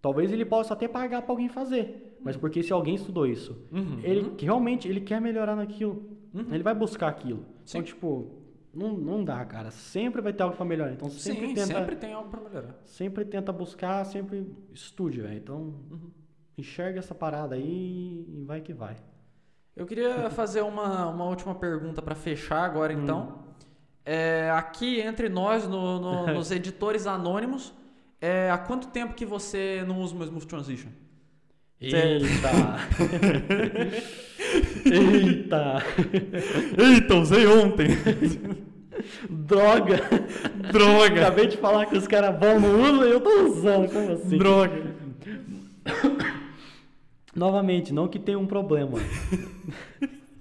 Talvez 0.00 0.32
ele 0.32 0.44
possa 0.44 0.74
até 0.74 0.86
pagar 0.86 1.22
pra 1.22 1.32
alguém 1.32 1.48
fazer. 1.48 2.16
Mas 2.22 2.36
porque 2.36 2.62
se 2.62 2.72
alguém 2.72 2.94
estudou 2.94 3.26
isso, 3.26 3.56
Uhum. 3.72 4.00
ele 4.02 4.30
que 4.30 4.44
realmente 4.44 4.86
ele 4.88 5.00
quer 5.00 5.20
melhorar 5.20 5.56
naquilo. 5.56 6.02
Uhum. 6.34 6.46
Ele 6.52 6.62
vai 6.62 6.74
buscar 6.74 7.08
aquilo. 7.08 7.44
Sim. 7.64 7.78
Então, 7.78 7.82
tipo, 7.82 8.30
não, 8.74 8.92
não 8.96 9.24
dá, 9.24 9.44
cara. 9.44 9.70
Sempre 9.70 10.20
vai 10.20 10.32
ter 10.32 10.42
algo 10.42 10.56
pra 10.56 10.64
melhorar. 10.64 10.92
Então 10.92 11.08
sempre 11.10 11.48
Sim, 11.48 11.54
tenta. 11.54 11.66
sempre 11.66 11.96
tem 11.96 12.12
algo 12.12 12.28
pra 12.28 12.40
melhorar. 12.40 12.76
Sempre 12.84 13.24
tenta 13.24 13.52
buscar, 13.52 14.04
sempre 14.04 14.46
estude, 14.72 15.20
velho. 15.20 15.36
Então, 15.36 15.56
Uhum. 15.90 16.10
enxerga 16.56 16.98
essa 16.98 17.14
parada 17.14 17.54
aí 17.54 18.24
e 18.28 18.44
vai 18.44 18.60
que 18.60 18.72
vai. 18.72 18.96
Eu 19.76 19.86
queria 19.86 20.28
fazer 20.30 20.62
uma, 20.62 21.08
uma 21.08 21.24
última 21.24 21.54
pergunta 21.54 22.02
pra 22.02 22.14
fechar 22.14 22.62
agora, 22.64 22.92
Hum. 22.96 23.02
então. 23.02 23.38
É, 24.04 24.50
aqui 24.50 25.00
entre 25.00 25.28
nós, 25.28 25.68
no- 25.68 26.00
no- 26.00 26.26
nos 26.34 26.50
editores 26.50 27.06
anônimos, 27.06 27.74
é, 28.20 28.50
há 28.50 28.58
quanto 28.58 28.88
tempo 28.88 29.14
que 29.14 29.24
você 29.26 29.84
não 29.86 30.00
usa 30.00 30.14
o 30.14 30.24
Smooth 30.24 30.46
Transition? 30.46 30.90
Eita! 31.80 32.50
Eita! 34.84 35.84
Eita, 36.76 37.14
usei 37.14 37.46
ontem! 37.46 37.88
Droga! 39.30 40.00
Droga! 40.72 41.20
Acabei 41.20 41.46
de 41.46 41.56
falar 41.56 41.86
que 41.86 41.96
os 41.96 42.08
caras 42.08 42.36
bons 42.36 42.60
não 42.60 42.80
usam 42.80 43.06
e 43.06 43.10
eu 43.10 43.20
tô 43.20 43.44
usando, 43.44 43.92
como 43.92 44.12
assim? 44.12 44.38
Droga! 44.38 44.94
Novamente, 47.34 47.92
não 47.92 48.08
que 48.08 48.18
tenha 48.18 48.38
um 48.38 48.46
problema. 48.46 48.98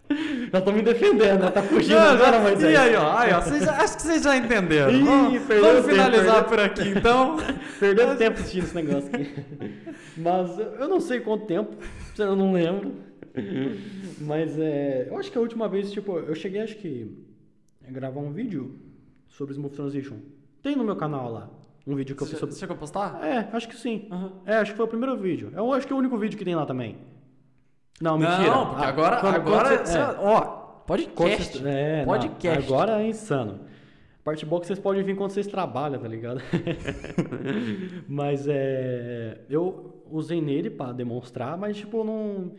Eu 0.53 0.61
tô 0.61 0.71
me 0.71 0.81
defendendo, 0.81 1.41
né? 1.41 1.51
Tá 1.51 1.61
fugindo 1.61 1.97
agora, 1.97 2.39
mas 2.39 2.61
E 2.63 2.67
aí, 2.75 2.95
ó, 2.95 3.17
aí, 3.17 3.33
ó 3.33 3.41
vocês 3.41 3.63
já- 3.63 3.77
acho 3.77 3.95
que 3.97 4.01
vocês 4.03 4.23
já 4.23 4.37
entenderam. 4.37 4.91
Ih, 4.91 4.99
vamos 5.03 5.43
vamos 5.47 5.47
tempo, 5.47 5.83
finalizar 5.89 6.43
perdeu. 6.45 6.49
por 6.49 6.59
aqui, 6.59 6.89
então. 6.89 7.37
Perdeu 7.79 8.15
tempo 8.17 8.39
assistindo 8.39 8.63
esse 8.63 8.75
negócio 8.75 9.09
aqui. 9.13 9.29
Mas 10.17 10.57
eu 10.57 10.87
não 10.87 10.99
sei 11.01 11.19
quanto 11.19 11.45
tempo, 11.45 11.75
eu 12.17 12.35
não 12.35 12.53
lembro. 12.53 12.93
Mas 14.21 14.57
é. 14.57 15.07
Eu 15.09 15.17
acho 15.17 15.31
que 15.31 15.37
a 15.37 15.41
última 15.41 15.67
vez, 15.67 15.91
tipo, 15.91 16.17
eu 16.17 16.33
cheguei 16.33 16.61
acho 16.61 16.75
que 16.77 17.15
a 17.87 17.91
gravar 17.91 18.19
um 18.19 18.31
vídeo 18.31 18.75
sobre 19.27 19.53
Smooth 19.53 19.75
Transition. 19.75 20.17
Tem 20.63 20.75
no 20.75 20.83
meu 20.83 20.95
canal 20.95 21.31
lá. 21.31 21.49
Um 21.85 21.95
vídeo 21.95 22.15
que 22.15 22.23
eu 22.23 22.27
fiz 22.27 22.35
Você 22.35 22.39
sobre. 22.39 22.55
chegou 22.55 22.75
a 22.75 22.79
postar? 22.79 23.19
É, 23.23 23.47
acho 23.53 23.67
que 23.69 23.75
sim. 23.77 24.07
Aham. 24.11 24.31
É, 24.45 24.55
acho 24.55 24.71
que 24.71 24.77
foi 24.77 24.85
o 24.85 24.89
primeiro 24.89 25.15
vídeo. 25.17 25.51
Eu 25.55 25.71
acho 25.71 25.85
que 25.87 25.93
é 25.93 25.95
o 25.95 25.99
único 25.99 26.17
vídeo 26.17 26.37
que 26.37 26.43
tem 26.43 26.55
lá 26.55 26.65
também. 26.65 26.97
Não, 28.01 28.17
mentira. 28.17 28.51
Não, 28.51 28.65
porque 28.67 28.85
Ah, 28.85 28.87
agora, 28.89 29.17
quando- 29.21 29.35
agora 29.35 29.69
quando 29.77 29.85
você- 29.87 29.97
é. 29.97 30.01
ó, 30.19 30.41
Quando 30.41 30.83
podcast. 30.85 31.57
vocês- 31.57 31.65
é, 31.65 31.97
não, 31.99 32.05
podcast. 32.05 32.65
agora 32.65 33.01
é 33.01 33.07
insano. 33.07 33.59
Parte 34.23 34.45
boa 34.45 34.59
que 34.61 34.67
vocês 34.67 34.77
podem 34.79 35.03
vir 35.03 35.15
quando 35.15 35.31
vocês 35.31 35.47
trabalham, 35.47 35.99
tá 35.99 36.07
ligado? 36.07 36.41
mas 38.07 38.47
é. 38.47 39.39
Eu 39.49 40.03
usei 40.11 40.41
nele 40.41 40.69
pra 40.69 40.91
demonstrar, 40.91 41.57
mas 41.57 41.77
tipo, 41.77 42.03
não. 42.03 42.51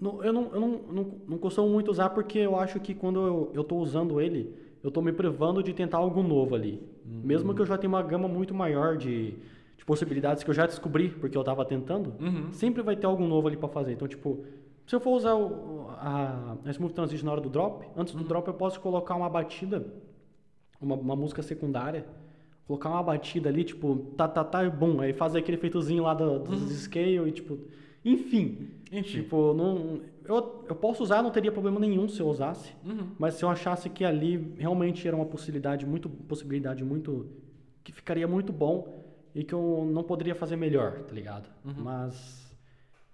não- 0.00 0.22
eu 0.22 0.32
não, 0.32 0.42
eu 0.52 0.60
não, 0.60 0.68
não, 0.90 1.06
não 1.28 1.38
costumo 1.38 1.68
muito 1.68 1.90
usar 1.90 2.10
porque 2.10 2.38
eu 2.38 2.58
acho 2.58 2.78
que 2.80 2.94
quando 2.94 3.26
eu, 3.26 3.50
eu 3.54 3.64
tô 3.64 3.76
usando 3.76 4.20
ele, 4.20 4.54
eu 4.82 4.90
tô 4.90 5.00
me 5.02 5.12
privando 5.12 5.62
de 5.62 5.72
tentar 5.72 5.98
algo 5.98 6.22
novo 6.22 6.54
ali. 6.54 6.82
Mesmo 7.04 7.54
que 7.54 7.62
eu 7.62 7.66
já 7.66 7.76
tenha 7.78 7.88
uma 7.88 8.02
gama 8.02 8.28
muito 8.28 8.54
maior 8.54 8.96
de 8.96 9.34
possibilidades 9.86 10.42
que 10.42 10.50
eu 10.50 10.54
já 10.54 10.66
descobri 10.66 11.08
porque 11.10 11.38
eu 11.38 11.44
tava 11.44 11.64
tentando, 11.64 12.12
Uhum. 12.20 12.52
sempre 12.52 12.82
vai 12.82 12.96
ter 12.96 13.06
algo 13.06 13.24
novo 13.24 13.46
ali 13.48 13.56
pra 13.56 13.68
fazer. 13.68 13.92
Então, 13.92 14.06
tipo, 14.08 14.44
se 14.86 14.94
eu 14.94 15.00
for 15.00 15.12
usar 15.12 15.34
o- 15.34 15.86
a, 15.98 16.56
a 16.64 16.70
Smooth 16.70 16.92
Transition 16.94 17.24
na 17.26 17.32
hora 17.32 17.40
do 17.40 17.48
drop, 17.48 17.86
antes 17.96 18.12
do 18.14 18.24
drop 18.24 18.46
eu 18.48 18.54
posso 18.54 18.80
colocar 18.80 19.14
uma 19.14 19.30
batida, 19.30 19.86
uma, 20.80 20.96
uma 20.96 21.14
música 21.16 21.40
secundária, 21.42 22.04
colocar 22.66 22.90
uma 22.90 23.02
batida 23.02 23.48
ali, 23.48 23.62
tipo, 23.62 23.96
tá, 24.16 24.26
tá, 24.26 24.42
tá, 24.44 24.64
e 24.64 24.68
bum, 24.70 25.00
aí 25.00 25.12
fazer 25.12 25.38
aquele 25.38 25.56
efeitozinho 25.56 26.02
lá 26.02 26.14
do, 26.14 26.40
dos 26.40 26.60
scale 26.82 27.28
e, 27.28 27.32
tipo, 27.32 27.58
enfim. 28.04 28.68
Enfim. 28.90 29.02
Tipo, 29.22 29.54
não, 29.54 30.00
eu, 30.24 30.64
eu 30.68 30.74
posso 30.74 31.02
usar, 31.02 31.22
não 31.22 31.30
teria 31.30 31.50
problema 31.52 31.78
nenhum 31.80 32.08
se 32.08 32.20
eu 32.20 32.28
usasse, 32.28 32.72
Uhum. 32.84 33.06
mas 33.18 33.34
se 33.34 33.44
eu 33.44 33.48
achasse 33.48 33.88
que 33.88 34.04
ali 34.04 34.52
realmente 34.58 35.06
era 35.06 35.16
uma 35.16 35.26
possibilidade 35.26 35.86
muito, 35.86 36.08
possibilidade 36.08 36.84
muito, 36.84 37.26
que 37.84 37.92
ficaria 37.92 38.26
muito 38.26 38.52
bom 38.52 39.05
e 39.38 39.44
que 39.44 39.52
eu 39.54 39.86
não 39.92 40.02
poderia 40.02 40.34
fazer 40.34 40.56
melhor, 40.56 41.02
tá 41.02 41.12
ligado? 41.14 41.48
Uhum. 41.64 41.74
Mas 41.76 42.46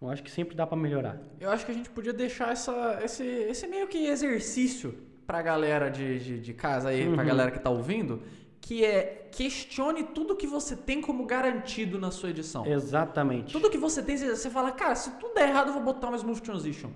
eu 0.00 0.08
acho 0.08 0.22
que 0.22 0.30
sempre 0.30 0.54
dá 0.54 0.64
pra 0.66 0.76
melhorar. 0.76 1.18
Eu 1.40 1.50
acho 1.50 1.66
que 1.66 1.72
a 1.72 1.74
gente 1.74 1.90
podia 1.90 2.12
deixar 2.12 2.52
essa, 2.52 3.00
esse, 3.02 3.24
esse 3.24 3.66
meio 3.66 3.88
que 3.88 4.06
exercício 4.06 4.94
pra 5.26 5.42
galera 5.42 5.90
de, 5.90 6.18
de, 6.20 6.40
de 6.40 6.54
casa 6.54 6.90
aí, 6.90 7.02
pra 7.08 7.22
Uhum. 7.22 7.28
galera 7.28 7.50
que 7.50 7.58
tá 7.58 7.70
ouvindo, 7.70 8.22
que 8.60 8.84
é 8.84 9.28
questione 9.32 10.04
tudo 10.04 10.36
que 10.36 10.46
você 10.46 10.76
tem 10.76 11.00
como 11.00 11.26
garantido 11.26 11.98
na 11.98 12.10
sua 12.12 12.30
edição. 12.30 12.64
Exatamente. 12.66 13.52
Tudo 13.52 13.68
que 13.68 13.78
você 13.78 14.00
tem, 14.02 14.16
você 14.16 14.48
fala, 14.48 14.70
cara, 14.70 14.94
se 14.94 15.10
tudo 15.18 15.34
der 15.34 15.48
errado, 15.48 15.68
eu 15.68 15.72
vou 15.74 15.82
botar 15.82 16.06
uma 16.08 16.16
Smooth 16.16 16.40
Transition. 16.42 16.90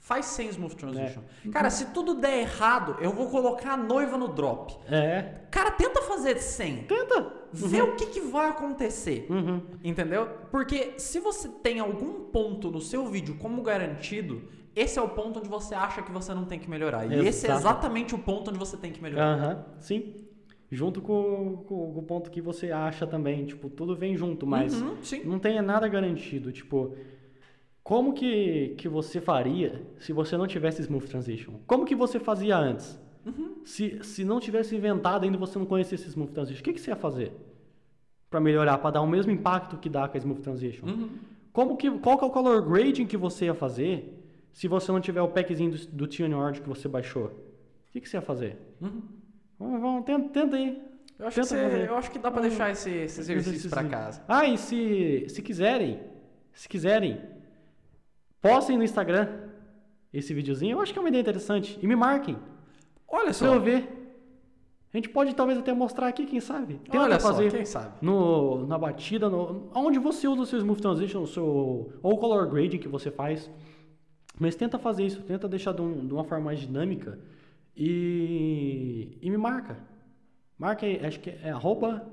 Faz 0.00 0.26
sem 0.26 0.48
Smooth 0.48 0.76
Transition. 0.76 1.22
Cara, 1.52 1.68
se 1.70 1.86
tudo 1.86 2.14
der 2.14 2.38
errado, 2.40 2.96
eu 3.00 3.10
vou 3.12 3.28
colocar 3.28 3.72
a 3.72 3.76
noiva 3.76 4.16
no 4.16 4.28
drop. 4.28 4.74
É. 4.90 5.42
Cara, 5.50 5.70
tenta 5.72 6.00
fazer 6.02 6.38
sem. 6.38 6.84
Tenta. 6.84 7.32
Vê 7.52 7.82
o 7.82 7.94
que, 7.96 8.06
que 8.06 8.20
vai 8.20 8.48
acontecer. 8.48 9.26
Uhum. 9.28 9.60
Entendeu? 9.84 10.26
Porque 10.50 10.94
se 10.98 11.18
você 11.20 11.48
tem 11.48 11.80
algum 11.80 12.24
ponto 12.26 12.70
no 12.70 12.80
seu 12.80 13.06
vídeo 13.06 13.36
como 13.38 13.60
garantido, 13.62 14.42
esse 14.74 14.98
é 14.98 15.02
o 15.02 15.08
ponto 15.08 15.40
onde 15.40 15.48
você 15.48 15.74
acha 15.74 16.00
que 16.02 16.12
você 16.12 16.32
não 16.32 16.44
tem 16.46 16.58
que 16.58 16.70
melhorar. 16.70 17.04
E 17.06 17.26
esse 17.26 17.46
é 17.46 17.50
Exato. 17.50 17.60
exatamente 17.60 18.14
o 18.14 18.18
ponto 18.18 18.48
onde 18.50 18.58
você 18.58 18.76
tem 18.76 18.92
que 18.92 19.02
melhorar. 19.02 19.34
Aham, 19.36 19.64
sim. 19.80 20.14
Junto 20.70 21.00
com, 21.00 21.64
com- 21.66 21.92
com 21.94 21.98
o 22.00 22.02
ponto 22.02 22.30
que 22.30 22.40
você 22.42 22.70
acha 22.70 23.06
também. 23.06 23.44
Tipo, 23.46 23.68
tudo 23.70 23.96
vem 23.96 24.16
junto, 24.16 24.46
mas 24.46 24.80
Uhum, 24.80 24.96
não 25.24 25.38
tem 25.38 25.60
nada 25.62 25.88
garantido. 25.88 26.52
Tipo, 26.52 26.94
como 27.88 28.12
que, 28.12 28.74
que 28.76 28.86
você 28.86 29.18
faria 29.18 29.80
se 29.98 30.12
você 30.12 30.36
não 30.36 30.46
tivesse 30.46 30.82
Smooth 30.82 31.06
Transition? 31.06 31.54
Como 31.66 31.86
que 31.86 31.94
você 31.94 32.20
fazia 32.20 32.54
antes? 32.54 33.00
Uhum. 33.24 33.62
Se, 33.64 33.98
se 34.02 34.24
não 34.24 34.38
tivesse 34.38 34.76
inventado 34.76 35.24
ainda 35.24 35.38
você 35.38 35.58
não 35.58 35.64
conhecesse 35.64 36.06
Smooth 36.06 36.32
Transition, 36.32 36.60
o 36.60 36.64
que, 36.64 36.74
que 36.74 36.80
você 36.82 36.90
ia 36.90 36.96
fazer? 36.96 37.32
Pra 38.28 38.40
melhorar, 38.40 38.76
pra 38.76 38.90
dar 38.90 39.00
o 39.00 39.06
mesmo 39.06 39.32
impacto 39.32 39.78
que 39.78 39.88
dá 39.88 40.06
com 40.06 40.18
a 40.18 40.20
Smooth 40.20 40.42
Transition? 40.42 40.86
Uhum. 40.86 41.08
Como 41.50 41.78
que, 41.78 41.90
qual 41.98 42.18
que 42.18 42.24
é 42.24 42.26
o 42.26 42.30
color 42.30 42.60
grading 42.60 43.06
que 43.06 43.16
você 43.16 43.46
ia 43.46 43.54
fazer 43.54 44.14
se 44.52 44.68
você 44.68 44.92
não 44.92 45.00
tiver 45.00 45.22
o 45.22 45.28
packzinho 45.28 45.70
do, 45.70 45.86
do 45.86 46.06
TuneOrg 46.06 46.60
que 46.60 46.68
você 46.68 46.88
baixou? 46.88 47.28
O 47.28 47.92
que, 47.92 48.02
que 48.02 48.08
você 48.08 48.18
ia 48.18 48.22
fazer? 48.22 48.58
Uhum. 48.82 49.00
Vamos, 49.58 49.80
vamos, 49.80 50.04
tenta, 50.04 50.28
tenta 50.28 50.56
aí. 50.56 50.82
Eu, 51.18 51.26
acho 51.26 51.40
que 51.40 51.46
Tenta 51.48 51.56
você- 51.56 51.70
fazer. 51.70 51.88
eu 51.88 51.96
acho 51.96 52.10
que 52.10 52.18
dá 52.18 52.30
pra 52.30 52.42
deixar 52.42 52.70
esse, 52.70 52.90
exercício 52.90 53.24
pra 53.24 53.40
exercíciozinho. 53.40 53.90
casa. 53.90 54.22
Ah, 54.28 54.46
e 54.46 54.58
se, 54.58 55.24
se 55.30 55.40
quiserem, 55.40 56.00
se 56.52 56.68
quiserem, 56.68 57.18
postem 58.40 58.76
no 58.76 58.84
Instagram 58.84 59.28
esse 60.12 60.32
videozinho. 60.32 60.76
Eu 60.76 60.80
acho 60.80 60.92
que 60.92 60.98
é 60.98 61.02
uma 61.02 61.08
ideia 61.08 61.20
interessante. 61.20 61.78
E 61.82 61.86
me 61.86 61.96
marquem, 61.96 62.36
Olha 63.06 63.24
pra 63.24 63.32
só. 63.32 63.54
eu 63.54 63.60
ver. 63.60 63.94
A 64.92 64.96
gente 64.96 65.10
pode 65.10 65.34
talvez 65.34 65.58
até 65.58 65.72
mostrar 65.74 66.08
aqui, 66.08 66.24
quem 66.24 66.40
sabe? 66.40 66.80
Tenta 66.84 66.98
Olha 66.98 67.20
fazer 67.20 67.50
só, 67.50 67.56
quem 67.56 67.66
sabe? 67.66 67.92
No, 68.00 68.66
na 68.66 68.78
batida, 68.78 69.28
quem 69.28 69.30
sabe? 69.30 69.38
Tenta 69.42 69.44
Olha 69.44 69.60
fazer 69.60 69.60
só, 69.60 69.66
quem 69.66 69.66
sabe? 69.66 69.66
No, 69.66 69.68
na 69.68 69.68
batida, 69.68 69.68
no, 69.68 69.70
onde 69.74 69.98
você 69.98 70.26
usa 70.26 70.42
o 70.42 70.46
seu 70.46 70.58
Smooth 70.58 70.80
Transition, 70.80 71.22
o 71.22 71.26
seu, 71.26 71.92
ou 72.02 72.12
o 72.14 72.16
Color 72.16 72.48
Grading 72.48 72.78
que 72.78 72.88
você 72.88 73.10
faz. 73.10 73.50
Mas 74.40 74.56
tenta 74.56 74.78
fazer 74.78 75.04
isso, 75.04 75.22
tenta 75.22 75.46
deixar 75.46 75.72
de, 75.72 75.82
um, 75.82 76.06
de 76.06 76.14
uma 76.14 76.24
forma 76.24 76.46
mais 76.46 76.60
dinâmica 76.60 77.18
e, 77.76 79.18
e 79.20 79.30
me 79.30 79.36
marca. 79.36 79.78
Marca 80.56 80.86
aí, 80.86 81.04
acho 81.04 81.20
que 81.20 81.30
é 81.30 81.50
arroba 81.50 82.06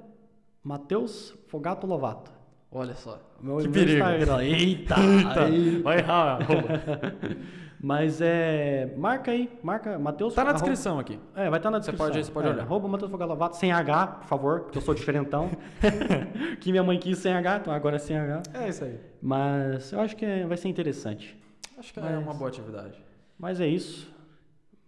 Matheus 0.62 1.34
Fogato 1.48 1.88
Lovato. 1.88 2.35
Olha 2.78 2.94
só. 2.96 3.20
Meu, 3.42 3.58
que 3.58 3.64
meu 3.64 3.72
perigo. 3.72 3.98
Instagram. 4.06 4.44
Eita! 4.44 4.96
Eita. 5.00 5.82
Vai 5.84 5.98
errar. 6.00 6.40
Mas 7.82 8.20
é. 8.20 8.94
Marca 8.98 9.32
aí, 9.32 9.50
marca 9.62 10.00
Matheus 10.00 10.34
Tá 10.34 10.44
na 10.44 10.50
arroba- 10.50 10.62
descrição 10.64 10.98
aqui. 11.00 11.20
É, 11.36 11.50
vai 11.50 11.60
estar 11.60 11.70
na 11.70 11.78
Você 11.78 11.92
descrição. 11.92 12.08
pode- 12.08 12.26
você 12.26 12.32
pode 12.32 12.48
é, 12.48 12.52
olhar. 12.52 12.64
Arroba 12.64 12.88
Matheus 12.88 13.12
Fogato 13.12 13.30
Lovato, 13.30 13.58
sem 13.58 13.72
H, 13.72 14.08
por 14.08 14.28
favor, 14.28 14.60
porque 14.62 14.78
eu 14.78 14.82
sou 14.82 14.94
diferentão. 14.96 15.50
que 16.60 16.72
minha 16.72 16.84
mãe 16.84 16.98
quis 16.98 17.18
sem 17.20 17.32
H, 17.34 17.58
então 17.58 17.74
agora 17.74 17.98
é 17.98 18.00
sem 18.00 18.18
H. 18.18 18.42
É 18.56 18.70
isso 18.70 18.84
aí. 18.84 19.00
Mas 19.22 19.92
eu 19.92 20.00
acho 20.02 20.16
que 20.16 20.26
é- 20.26 20.46
vai 20.48 20.58
ser 20.58 20.68
interessante. 20.68 21.38
Acho 21.78 21.94
que 21.94 22.00
é 22.00 22.04
Mas- 22.04 22.24
uma 22.24 22.34
boa 22.34 22.50
atividade. 22.50 22.98
Mas 23.38 23.60
é 23.62 23.68
isso. 23.68 24.12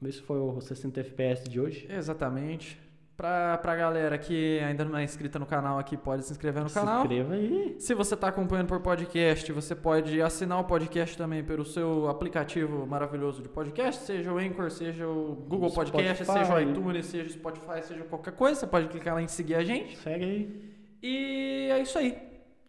Esse 0.03 0.21
foi 0.21 0.39
o 0.39 0.59
60 0.59 0.99
FPS 1.01 1.47
de 1.49 1.59
hoje. 1.59 1.87
Exatamente. 1.89 2.79
Pra, 3.17 3.57
pra 3.57 3.75
galera 3.75 4.15
que 4.15 4.59
ainda 4.59 4.85
não 4.85 4.95
é 4.95 5.03
inscrita 5.03 5.39
no 5.39 5.45
canal 5.47 5.79
aqui, 5.79 5.97
pode 5.97 6.23
se 6.23 6.31
inscrever 6.31 6.61
no 6.61 6.69
Se 6.69 6.75
canal. 6.75 7.01
inscreva 7.01 7.33
aí. 7.33 7.75
Se 7.79 7.95
você 7.95 8.13
está 8.13 8.27
acompanhando 8.27 8.67
por 8.67 8.79
podcast, 8.79 9.51
você 9.51 9.73
pode 9.73 10.21
assinar 10.21 10.59
o 10.59 10.63
podcast 10.65 11.17
também 11.17 11.43
pelo 11.43 11.65
seu 11.65 12.07
aplicativo 12.09 12.85
maravilhoso 12.85 13.41
de 13.41 13.49
podcast, 13.49 14.03
seja 14.05 14.31
o 14.31 14.37
Anchor, 14.37 14.69
seja 14.69 15.07
o 15.07 15.33
Google 15.49 15.71
Podcast, 15.73 16.23
Spotify. 16.23 16.45
seja 16.45 16.55
o 16.55 16.61
iTunes, 16.61 17.05
seja 17.07 17.25
o 17.25 17.29
Spotify, 17.33 17.81
seja 17.81 18.03
qualquer 18.03 18.33
coisa. 18.33 18.59
Você 18.59 18.67
pode 18.67 18.87
clicar 18.87 19.15
lá 19.15 19.21
em 19.23 19.27
seguir 19.27 19.55
a 19.55 19.63
gente. 19.63 19.97
Segue 19.97 20.23
aí. 20.23 20.75
E 21.01 21.69
é 21.71 21.79
isso 21.81 21.97
aí. 21.97 22.15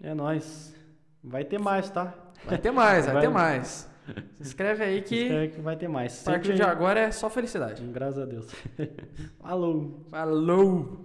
É 0.02 0.14
nóis. 0.14 0.74
Vai 1.22 1.44
ter 1.44 1.58
mais, 1.60 1.90
tá? 1.90 2.14
Vai 2.46 2.56
ter 2.56 2.70
mais, 2.70 3.04
vai, 3.04 3.14
Vai. 3.16 3.22
ter 3.22 3.28
mais. 3.28 3.90
Se 4.36 4.42
inscreve 4.42 4.84
aí 4.84 5.02
que 5.02 5.22
inscreve 5.22 5.48
que 5.54 5.60
vai 5.60 5.76
ter 5.76 5.88
mais. 5.88 6.22
a 6.26 6.30
partir 6.32 6.48
Sempre- 6.48 6.56
de 6.56 6.62
agora 6.70 7.00
é 7.00 7.10
só 7.10 7.28
felicidade. 7.28 7.82
Graças 7.86 8.18
a 8.18 8.24
Deus. 8.26 8.46
Falou. 9.40 10.04
Falou! 10.10 11.04